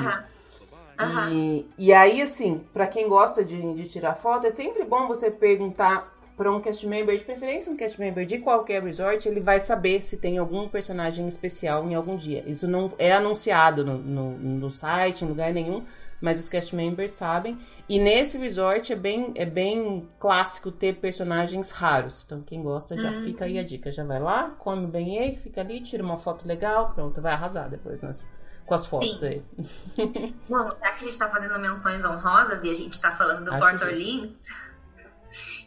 E, 1.32 1.70
e 1.78 1.94
aí, 1.94 2.24
assim, 2.24 2.66
para 2.74 2.88
quem 2.88 3.08
gosta 3.08 3.46
de, 3.46 3.74
de 3.76 3.88
tirar 3.88 4.16
foto, 4.16 4.48
é 4.48 4.52
sempre 4.52 4.84
bom 4.84 5.08
você 5.08 5.30
perguntar 5.30 6.12
para 6.40 6.50
um 6.50 6.62
cast 6.62 6.88
member, 6.88 7.18
de 7.18 7.26
preferência 7.26 7.70
um 7.70 7.76
cast 7.76 8.00
member 8.00 8.26
de 8.26 8.38
qualquer 8.38 8.82
resort, 8.82 9.28
ele 9.28 9.42
vai 9.42 9.60
saber 9.60 10.02
se 10.02 10.16
tem 10.16 10.38
algum 10.38 10.70
personagem 10.70 11.28
especial 11.28 11.84
em 11.84 11.96
algum 11.96 12.16
dia. 12.16 12.46
Isso 12.48 12.66
não 12.66 12.94
é 12.98 13.12
anunciado 13.12 13.84
no, 13.84 13.98
no, 13.98 14.38
no 14.38 14.72
site, 14.72 15.26
em 15.26 15.28
lugar 15.28 15.52
nenhum, 15.52 15.84
mas 16.22 16.40
os 16.40 16.48
cast 16.48 16.74
members 16.74 17.12
sabem. 17.12 17.60
E 17.90 18.00
nesse 18.00 18.38
resort 18.38 18.94
é 18.94 18.96
bem, 18.96 19.34
é 19.36 19.46
bem 19.46 20.08
clássico 20.18 20.72
ter 20.72 20.96
personagens 20.96 21.72
raros. 21.72 22.24
Então 22.26 22.42
quem 22.42 22.64
gosta 22.64 22.98
já 22.98 23.12
uhum. 23.12 23.20
fica 23.20 23.44
aí 23.44 23.60
a 23.60 23.64
dica. 23.64 23.92
Já 23.92 24.06
vai 24.06 24.22
lá, 24.22 24.56
come 24.60 24.88
bem 24.88 25.20
aí, 25.20 25.36
fica 25.36 25.60
ali, 25.60 25.82
tira 25.82 26.02
uma 26.02 26.16
foto 26.16 26.48
legal, 26.48 26.94
pronto, 26.94 27.22
vai 27.22 27.34
arrasar 27.34 27.70
depois 27.70 28.02
nas, 28.02 28.32
com 28.66 28.74
as 28.74 28.86
fotos 28.86 29.18
Sim. 29.18 29.26
aí. 29.26 30.36
Bom, 30.48 30.70
já 30.70 30.92
que 30.94 31.04
a 31.04 31.04
gente 31.04 31.18
tá 31.18 31.28
fazendo 31.28 31.60
menções 31.60 32.06
honrosas 32.06 32.64
e 32.64 32.70
a 32.70 32.74
gente 32.74 33.02
tá 33.02 33.12
falando 33.12 33.44
do 33.44 33.52
Acho 33.52 33.60
Porto 33.60 33.84
Orleans 33.84 34.69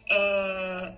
é, 0.09 0.93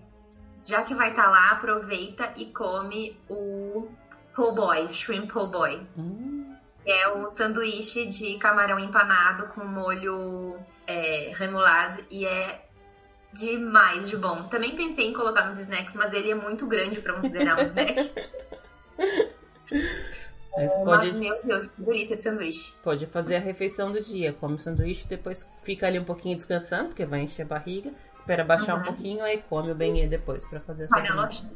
já 0.65 0.81
que 0.83 0.93
vai 0.93 1.09
estar 1.09 1.25
tá 1.25 1.29
lá, 1.29 1.51
aproveita 1.51 2.33
e 2.35 2.45
come 2.47 3.17
o 3.29 3.87
po' 4.33 4.53
boy, 4.53 4.91
shrimp 4.91 5.31
po' 5.31 5.47
boy. 5.47 5.81
Hum. 5.97 6.55
É 6.85 7.11
um 7.13 7.27
sanduíche 7.29 8.05
de 8.05 8.37
camarão 8.37 8.79
empanado 8.79 9.47
com 9.47 9.65
molho 9.65 10.59
é, 10.85 11.33
remulado 11.35 12.03
e 12.11 12.25
é 12.25 12.65
demais 13.33 14.07
de 14.09 14.17
bom. 14.17 14.43
Também 14.43 14.75
pensei 14.75 15.07
em 15.07 15.13
colocar 15.13 15.45
nos 15.45 15.57
snacks, 15.57 15.95
mas 15.95 16.13
ele 16.13 16.31
é 16.31 16.35
muito 16.35 16.67
grande 16.67 17.01
para 17.01 17.13
considerar 17.13 17.59
um 17.59 17.63
snack. 17.63 18.11
Mas, 20.57 20.73
pode, 20.73 21.07
Mas, 21.07 21.13
meu 21.15 21.43
Deus, 21.43 21.67
que 21.67 21.81
delícia 21.81 22.15
de 22.15 22.23
sanduíche. 22.23 22.73
Pode 22.81 23.05
fazer 23.07 23.35
a 23.35 23.39
refeição 23.39 23.91
do 23.91 23.99
dia. 23.99 24.31
Come 24.31 24.55
o 24.55 24.59
sanduíche, 24.59 25.05
depois 25.05 25.45
fica 25.61 25.85
ali 25.85 25.99
um 25.99 26.03
pouquinho 26.05 26.35
descansando, 26.35 26.89
porque 26.89 27.05
vai 27.05 27.21
encher 27.21 27.41
a 27.41 27.45
barriga. 27.45 27.91
Espera 28.13 28.43
baixar 28.43 28.75
uhum. 28.75 28.81
um 28.81 28.83
pouquinho, 28.85 29.23
aí 29.23 29.43
come 29.49 29.71
o 29.71 29.75
benê 29.75 30.07
depois 30.07 30.45
para 30.45 30.61
fazer 30.61 30.85
a 30.85 30.87
sua 30.87 30.99
Vai 30.99 31.09
na 31.09 31.21
lojinha. 31.21 31.53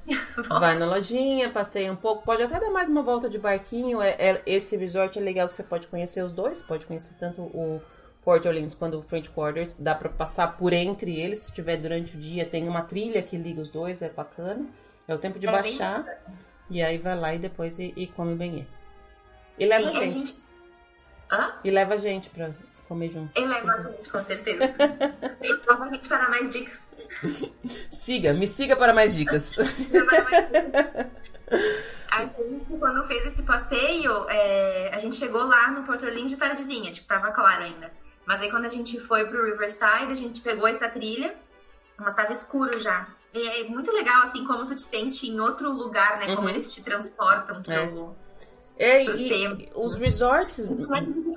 Vai 0.60 0.78
na 0.78 0.86
lojinha, 0.86 1.50
passeia 1.50 1.92
um 1.92 1.96
pouco. 1.96 2.24
Pode 2.24 2.44
até 2.44 2.60
dar 2.60 2.70
mais 2.72 2.90
uma 2.90 3.02
volta 3.02 3.30
de 3.30 3.40
barquinho. 3.40 4.02
É, 4.02 4.10
é, 4.20 4.42
esse 4.46 4.76
resort 4.76 5.18
é 5.18 5.22
legal 5.22 5.48
que 5.48 5.56
você 5.56 5.64
pode 5.64 5.88
conhecer 5.88 6.22
os 6.22 6.34
dois. 6.34 6.62
Pode 6.62 6.86
conhecer 6.86 7.14
tanto 7.18 7.42
o 7.42 7.82
Port 8.22 8.46
Orleans 8.46 8.76
quanto 8.76 8.98
o 8.98 9.02
French 9.02 9.30
Quarters. 9.30 9.78
Dá 9.80 9.96
para 9.96 10.10
passar 10.10 10.58
por 10.58 10.74
entre 10.74 11.18
eles. 11.18 11.40
Se 11.40 11.54
tiver 11.54 11.78
durante 11.78 12.18
o 12.18 12.20
dia, 12.20 12.46
tem 12.46 12.68
uma 12.68 12.82
trilha 12.82 13.22
que 13.22 13.38
liga 13.38 13.62
os 13.62 13.70
dois, 13.70 14.02
é 14.02 14.10
bacana. 14.10 14.66
É 15.08 15.16
o 15.16 15.18
tempo 15.18 15.40
de 15.40 15.48
é 15.48 15.52
baixar. 15.52 16.06
E 16.70 16.84
aí 16.84 16.98
vai 16.98 17.18
lá 17.18 17.34
e 17.34 17.40
depois 17.40 17.80
e, 17.80 17.94
e 17.96 18.06
come 18.06 18.34
o 18.34 18.36
benê. 18.36 18.66
E 19.60 19.66
leva 19.66 19.92
Sim, 19.92 19.98
a 19.98 20.02
gente. 20.02 20.14
gente... 20.14 20.40
Hã? 21.32 21.54
E 21.64 21.70
leva 21.70 21.94
a 21.94 21.98
gente 21.98 22.30
pra 22.30 22.52
comer 22.88 23.12
junto. 23.12 23.38
E 23.38 23.46
leva 23.46 23.74
a 23.74 23.82
gente, 23.82 24.10
com 24.10 24.20
certeza. 24.20 24.64
Novamente 25.68 26.08
para 26.08 26.30
mais 26.30 26.50
dicas. 26.50 26.90
Siga, 27.92 28.34
me 28.34 28.48
siga 28.50 28.76
para 28.76 28.94
mais 28.94 29.16
dicas. 29.16 29.58
A 32.10 32.22
gente, 32.22 32.78
quando 32.80 33.04
fez 33.04 33.26
esse 33.26 33.44
passeio, 33.44 34.28
é, 34.30 34.90
a 34.94 34.98
gente 34.98 35.16
chegou 35.16 35.44
lá 35.44 35.70
no 35.72 35.84
Porto 35.84 36.06
Orleans 36.06 36.30
de 36.30 36.38
tardezinha, 36.38 36.92
tipo, 36.92 37.08
tava 37.08 37.32
claro 37.32 37.64
ainda. 37.64 37.92
Mas 38.26 38.42
aí 38.42 38.50
quando 38.50 38.66
a 38.66 38.70
gente 38.70 39.00
foi 39.00 39.26
pro 39.26 39.46
Riverside, 39.46 40.12
a 40.12 40.16
gente 40.16 40.42
pegou 40.42 40.68
essa 40.68 40.88
trilha, 40.88 41.36
mas 41.98 42.14
tava 42.14 42.32
escuro 42.32 42.80
já. 42.80 43.08
E 43.34 43.48
é 43.48 43.64
muito 43.66 43.92
legal, 43.92 44.24
assim, 44.24 44.46
como 44.46 44.66
tu 44.66 44.76
te 44.76 44.82
sente 44.82 45.28
em 45.28 45.40
outro 45.40 45.72
lugar, 45.72 46.18
né? 46.20 46.36
Como 46.36 46.48
uhum. 46.48 46.50
eles 46.50 46.74
te 46.74 46.82
transportam 46.82 47.62
pro... 47.62 47.74
É 47.74 47.86
é, 48.80 49.04
e 49.04 49.70
os 49.76 49.98
resorts. 49.98 50.72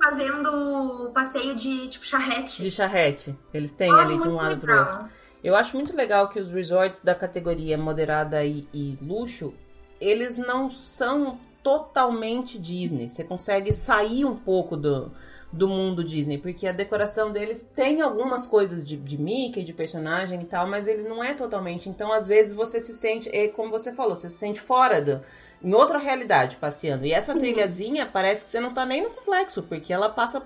Fazendo 0.01 1.11
passeio 1.13 1.53
de 1.53 1.89
tipo 1.89 2.05
charrete. 2.05 2.61
De 2.61 2.71
charrete. 2.71 3.35
Eles 3.53 3.73
têm 3.73 3.91
oh, 3.91 3.97
ali 3.97 4.17
de 4.17 4.29
um 4.29 4.35
lado 4.35 4.61
para 4.61 4.79
outro. 4.79 5.09
Eu 5.43 5.53
acho 5.53 5.75
muito 5.75 5.93
legal 5.93 6.29
que 6.29 6.39
os 6.39 6.49
resorts 6.49 7.01
da 7.01 7.13
categoria 7.13 7.77
moderada 7.77 8.45
e, 8.45 8.65
e 8.73 8.97
luxo, 9.01 9.53
eles 9.99 10.37
não 10.37 10.71
são 10.71 11.37
totalmente 11.61 12.57
Disney. 12.57 13.09
Você 13.09 13.25
consegue 13.25 13.73
sair 13.73 14.23
um 14.23 14.37
pouco 14.37 14.77
do, 14.77 15.11
do 15.51 15.67
mundo 15.67 16.01
Disney, 16.01 16.37
porque 16.37 16.65
a 16.65 16.71
decoração 16.71 17.29
deles 17.29 17.69
tem 17.75 18.01
algumas 18.01 18.47
coisas 18.47 18.85
de, 18.85 18.95
de 18.95 19.17
Mickey, 19.19 19.65
de 19.65 19.73
personagem 19.73 20.41
e 20.41 20.45
tal, 20.45 20.65
mas 20.65 20.87
ele 20.87 21.03
não 21.03 21.21
é 21.21 21.33
totalmente. 21.33 21.89
Então, 21.89 22.13
às 22.13 22.25
vezes, 22.25 22.53
você 22.53 22.79
se 22.79 22.93
sente, 22.93 23.29
é 23.35 23.49
como 23.49 23.69
você 23.69 23.93
falou, 23.93 24.15
você 24.15 24.29
se 24.29 24.37
sente 24.37 24.61
fora 24.61 25.01
do, 25.01 25.21
em 25.63 25.73
outra 25.73 25.97
realidade 25.97 26.57
passeando. 26.57 27.05
E 27.05 27.13
essa 27.13 27.33
trilhazinha 27.37 28.05
parece 28.05 28.45
que 28.45 28.51
você 28.51 28.59
não 28.59 28.73
tá 28.73 28.85
nem 28.85 29.03
no 29.03 29.09
complexo, 29.11 29.63
porque 29.63 29.93
ela 29.93 30.09
passa. 30.09 30.45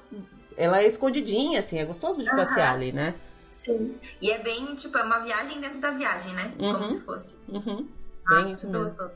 Ela 0.55 0.81
é 0.81 0.87
escondidinha, 0.87 1.59
assim, 1.59 1.79
é 1.79 1.85
gostoso 1.85 2.23
de 2.23 2.29
passear 2.29 2.73
ali, 2.73 2.91
né? 2.91 3.15
Sim. 3.49 3.95
E 4.21 4.31
é 4.31 4.39
bem, 4.39 4.75
tipo, 4.75 4.97
é 4.97 5.03
uma 5.03 5.19
viagem 5.19 5.59
dentro 5.59 5.79
da 5.79 5.91
viagem, 5.91 6.33
né? 6.33 6.53
Uhum. 6.59 6.73
Como 6.73 6.87
se 6.87 7.01
fosse. 7.01 7.37
Uhum. 7.47 7.87
Ah, 8.27 8.41
Bem 8.41 8.53
isso 8.53 8.67
mesmo. 8.69 9.11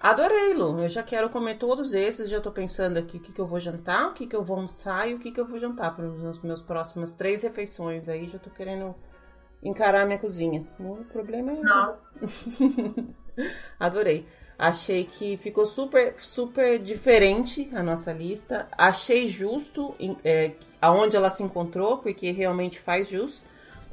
Adorei, 0.00 0.54
Lu. 0.54 0.80
Eu 0.80 0.88
já 0.88 1.02
quero 1.02 1.28
comer 1.28 1.58
todos 1.58 1.92
esses. 1.92 2.30
Já 2.30 2.40
tô 2.40 2.52
pensando 2.52 2.98
aqui 2.98 3.16
o 3.16 3.20
que, 3.20 3.32
que 3.32 3.40
eu 3.40 3.46
vou 3.46 3.58
jantar, 3.58 4.08
o 4.08 4.14
que, 4.14 4.26
que 4.26 4.36
eu 4.36 4.44
vou 4.44 4.56
almoçar 4.56 5.08
e 5.08 5.14
o 5.14 5.18
que, 5.18 5.32
que 5.32 5.40
eu 5.40 5.46
vou 5.46 5.58
jantar 5.58 5.94
para 5.94 6.06
os 6.06 6.40
meus 6.42 6.62
próximas 6.62 7.12
três 7.12 7.42
refeições. 7.42 8.08
Aí 8.08 8.28
já 8.28 8.38
tô 8.38 8.50
querendo 8.50 8.94
encarar 9.62 10.02
a 10.02 10.06
minha 10.06 10.18
cozinha. 10.18 10.64
O 10.78 11.04
problema 11.04 11.52
é. 11.52 11.56
Não. 11.56 11.96
Adorei. 13.78 14.26
Achei 14.58 15.04
que 15.04 15.36
ficou 15.36 15.64
super, 15.64 16.16
super 16.18 16.80
diferente 16.80 17.70
a 17.72 17.80
nossa 17.80 18.12
lista. 18.12 18.66
Achei 18.76 19.28
justo 19.28 19.94
é, 20.24 20.52
aonde 20.82 21.16
ela 21.16 21.30
se 21.30 21.44
encontrou, 21.44 21.98
porque 21.98 22.32
realmente 22.32 22.80
faz 22.80 23.08
jus. 23.08 23.44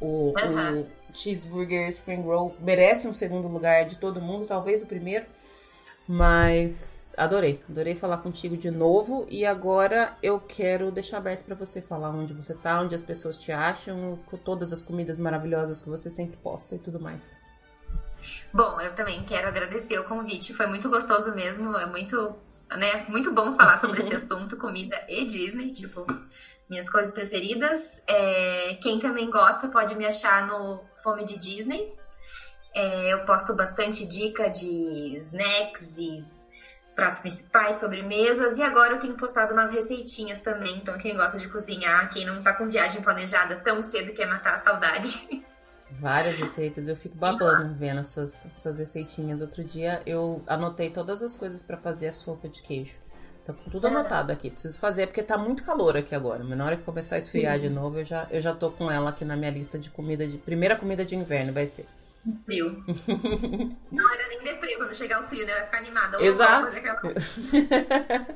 O, 0.01 0.33
Aham. 0.35 0.79
o 0.79 0.87
cheeseburger 1.13 1.87
spring 1.89 2.23
roll 2.23 2.55
merece 2.59 3.07
um 3.07 3.13
segundo 3.13 3.47
lugar 3.47 3.85
de 3.85 3.97
todo 3.97 4.19
mundo, 4.19 4.47
talvez 4.47 4.81
o 4.81 4.87
primeiro. 4.87 5.27
Mas 6.07 7.13
adorei, 7.15 7.61
adorei 7.69 7.95
falar 7.95 8.17
contigo 8.17 8.57
de 8.57 8.71
novo. 8.71 9.27
E 9.29 9.45
agora 9.45 10.17
eu 10.23 10.39
quero 10.39 10.91
deixar 10.91 11.17
aberto 11.17 11.43
pra 11.43 11.53
você 11.53 11.79
falar 11.79 12.09
onde 12.09 12.33
você 12.33 12.55
tá, 12.55 12.81
onde 12.81 12.95
as 12.95 13.03
pessoas 13.03 13.37
te 13.37 13.51
acham, 13.51 14.17
com 14.25 14.35
todas 14.35 14.73
as 14.73 14.81
comidas 14.81 15.19
maravilhosas 15.19 15.83
que 15.83 15.89
você 15.89 16.09
sempre 16.09 16.37
posta 16.37 16.73
e 16.73 16.79
tudo 16.79 16.99
mais. 16.99 17.37
Bom, 18.53 18.79
eu 18.79 18.93
também 18.95 19.23
quero 19.23 19.47
agradecer 19.47 19.99
o 19.99 20.05
convite. 20.05 20.53
Foi 20.53 20.67
muito 20.67 20.89
gostoso 20.89 21.33
mesmo. 21.35 21.75
É 21.77 21.85
muito, 21.85 22.35
né, 22.75 23.05
muito 23.07 23.33
bom 23.33 23.53
falar 23.55 23.77
sobre 23.77 24.01
esse 24.01 24.13
assunto, 24.15 24.57
comida 24.57 24.99
e 25.07 25.25
Disney, 25.25 25.71
tipo, 25.71 26.05
minhas 26.69 26.89
coisas 26.89 27.13
preferidas. 27.13 28.01
É, 28.07 28.77
quem 28.81 28.99
também 28.99 29.29
gosta 29.29 29.67
pode 29.67 29.95
me 29.95 30.05
achar 30.05 30.47
no 30.47 30.83
Fome 31.03 31.25
de 31.25 31.37
Disney. 31.37 31.93
É, 32.73 33.13
eu 33.13 33.25
posto 33.25 33.55
bastante 33.55 34.05
dica 34.05 34.49
de 34.49 35.15
snacks 35.17 35.97
e 35.97 36.25
pratos 36.95 37.19
principais, 37.19 37.77
sobremesas. 37.77 38.57
E 38.57 38.63
agora 38.63 38.93
eu 38.93 38.99
tenho 38.99 39.15
postado 39.15 39.53
umas 39.53 39.71
receitinhas 39.71 40.41
também. 40.41 40.77
Então, 40.77 40.97
quem 40.97 41.15
gosta 41.15 41.37
de 41.37 41.47
cozinhar, 41.47 42.09
quem 42.11 42.25
não 42.25 42.41
tá 42.41 42.53
com 42.53 42.67
viagem 42.67 43.01
planejada 43.01 43.57
tão 43.57 43.83
cedo 43.83 44.13
quer 44.13 44.27
matar 44.27 44.55
a 44.55 44.57
saudade. 44.57 45.45
Várias 45.99 46.37
receitas, 46.37 46.87
eu 46.87 46.95
fico 46.95 47.15
babando 47.15 47.73
vendo 47.75 47.99
as 47.99 48.09
suas, 48.09 48.47
suas 48.55 48.79
receitinhas. 48.79 49.41
Outro 49.41 49.63
dia 49.63 50.01
eu 50.05 50.41
anotei 50.47 50.89
todas 50.89 51.23
as 51.23 51.35
coisas 51.37 51.61
pra 51.61 51.77
fazer 51.77 52.09
a 52.09 52.13
sopa 52.13 52.47
de 52.49 52.61
queijo. 52.61 52.93
Tá 53.45 53.53
tudo 53.71 53.85
anotado 53.87 54.31
aqui, 54.31 54.49
preciso 54.49 54.77
fazer 54.79 55.05
porque 55.05 55.21
tá 55.21 55.37
muito 55.37 55.63
calor 55.63 55.95
aqui 55.95 56.15
agora. 56.15 56.43
Mas 56.43 56.57
na 56.57 56.65
hora 56.65 56.77
que 56.77 56.83
começar 56.83 57.15
a 57.15 57.19
esfriar 57.19 57.59
de 57.59 57.69
novo, 57.69 57.99
eu 57.99 58.05
já, 58.05 58.27
eu 58.31 58.41
já 58.41 58.53
tô 58.53 58.71
com 58.71 58.89
ela 58.89 59.11
aqui 59.11 59.23
na 59.23 59.35
minha 59.35 59.51
lista 59.51 59.77
de 59.77 59.89
comida 59.91 60.27
de. 60.27 60.39
Primeira 60.39 60.75
comida 60.75 61.05
de 61.05 61.15
inverno 61.15 61.53
vai 61.53 61.67
ser. 61.67 61.85
Frio. 62.43 62.83
não 63.91 64.13
era 64.13 64.27
nem 64.29 64.41
deprê 64.43 64.75
quando 64.77 64.95
chegar 64.95 65.23
o 65.23 65.27
frio, 65.27 65.45
né? 65.45 65.53
Vai 65.53 65.65
ficar 65.65 65.77
animada. 65.77 66.17
Ou 66.17 66.25
Exato. 66.25 66.75
aquela- 66.75 67.01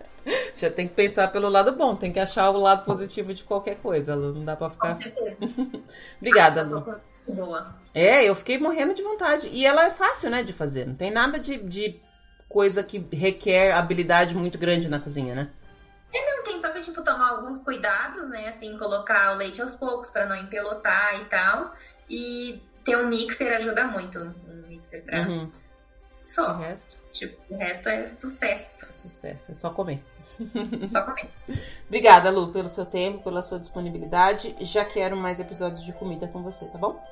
já 0.56 0.70
tem 0.70 0.88
que 0.88 0.94
pensar 0.94 1.30
pelo 1.30 1.50
lado 1.50 1.72
bom, 1.72 1.96
tem 1.96 2.14
que 2.14 2.20
achar 2.20 2.52
o 2.52 2.60
lado 2.60 2.86
positivo 2.86 3.34
de 3.34 3.44
qualquer 3.44 3.78
coisa, 3.78 4.14
Lu. 4.14 4.32
Não 4.32 4.46
dá 4.46 4.56
pra 4.56 4.70
ficar. 4.70 4.94
Com 4.94 5.02
certeza. 5.02 5.38
Obrigada, 6.22 6.62
Essa 6.62 6.70
Lu. 6.70 6.96
É 7.30 7.36
Boa. 7.36 7.76
É, 7.94 8.24
eu 8.24 8.36
fiquei 8.36 8.58
morrendo 8.60 8.94
de 8.94 9.02
vontade. 9.04 9.50
E 9.52 9.66
ela 9.66 9.86
é 9.86 9.90
fácil, 9.92 10.30
né, 10.30 10.44
de 10.44 10.54
fazer. 10.54 10.86
Não 10.86 10.96
tem 10.96 11.12
nada 11.12 11.40
de, 11.40 11.58
de 11.58 12.00
coisa 12.48 12.84
que 12.84 12.98
requer 13.12 13.72
habilidade 13.72 14.36
muito 14.36 14.58
grande 14.58 14.88
na 14.88 15.00
cozinha, 15.00 15.34
né? 15.36 15.50
Não 16.14 16.44
tem 16.44 16.60
só 16.62 16.70
que, 16.72 16.80
tipo, 16.82 17.04
tomar 17.04 17.30
alguns 17.32 17.62
cuidados, 17.62 18.28
né? 18.30 18.48
Assim, 18.48 18.78
colocar 18.78 19.34
o 19.34 19.38
leite 19.38 19.62
aos 19.62 19.76
poucos 19.76 20.10
pra 20.10 20.26
não 20.26 20.36
empelotar 20.36 21.20
e 21.22 21.26
tal. 21.26 21.74
E 22.10 22.62
ter 22.84 22.98
um 22.98 23.08
mixer 23.08 23.54
ajuda 23.56 23.86
muito. 23.86 24.20
Um 24.20 24.68
mixer 24.68 25.04
pra. 25.04 25.22
Uhum. 25.28 25.46
O 25.46 26.32
Só. 26.32 26.58
resto, 26.58 27.00
Tipo, 27.12 27.42
o 27.54 27.58
resto 27.58 27.90
é 27.90 28.06
sucesso. 28.08 28.86
é 28.86 28.94
sucesso. 28.94 29.52
É 29.52 29.54
só 29.54 29.72
comer. 29.72 30.04
Só 30.90 31.02
comer. 31.02 31.30
Obrigada, 31.88 32.30
Lu, 32.30 32.52
pelo 32.52 32.70
seu 32.70 32.86
tempo, 32.86 33.24
pela 33.24 33.42
sua 33.44 33.60
disponibilidade. 33.60 34.56
Já 34.62 34.86
quero 34.86 35.18
mais 35.18 35.40
episódios 35.40 35.84
de 35.84 35.92
comida 35.94 36.28
com 36.28 36.42
você, 36.44 36.66
tá 36.66 36.78
bom? 36.78 37.04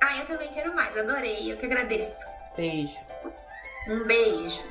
Ah, 0.00 0.16
eu 0.18 0.26
também 0.26 0.48
quero 0.52 0.74
mais. 0.74 0.96
Adorei. 0.96 1.52
Eu 1.52 1.56
que 1.56 1.66
agradeço. 1.66 2.26
Beijo. 2.56 2.98
Um 3.88 4.04
beijo. 4.04 4.62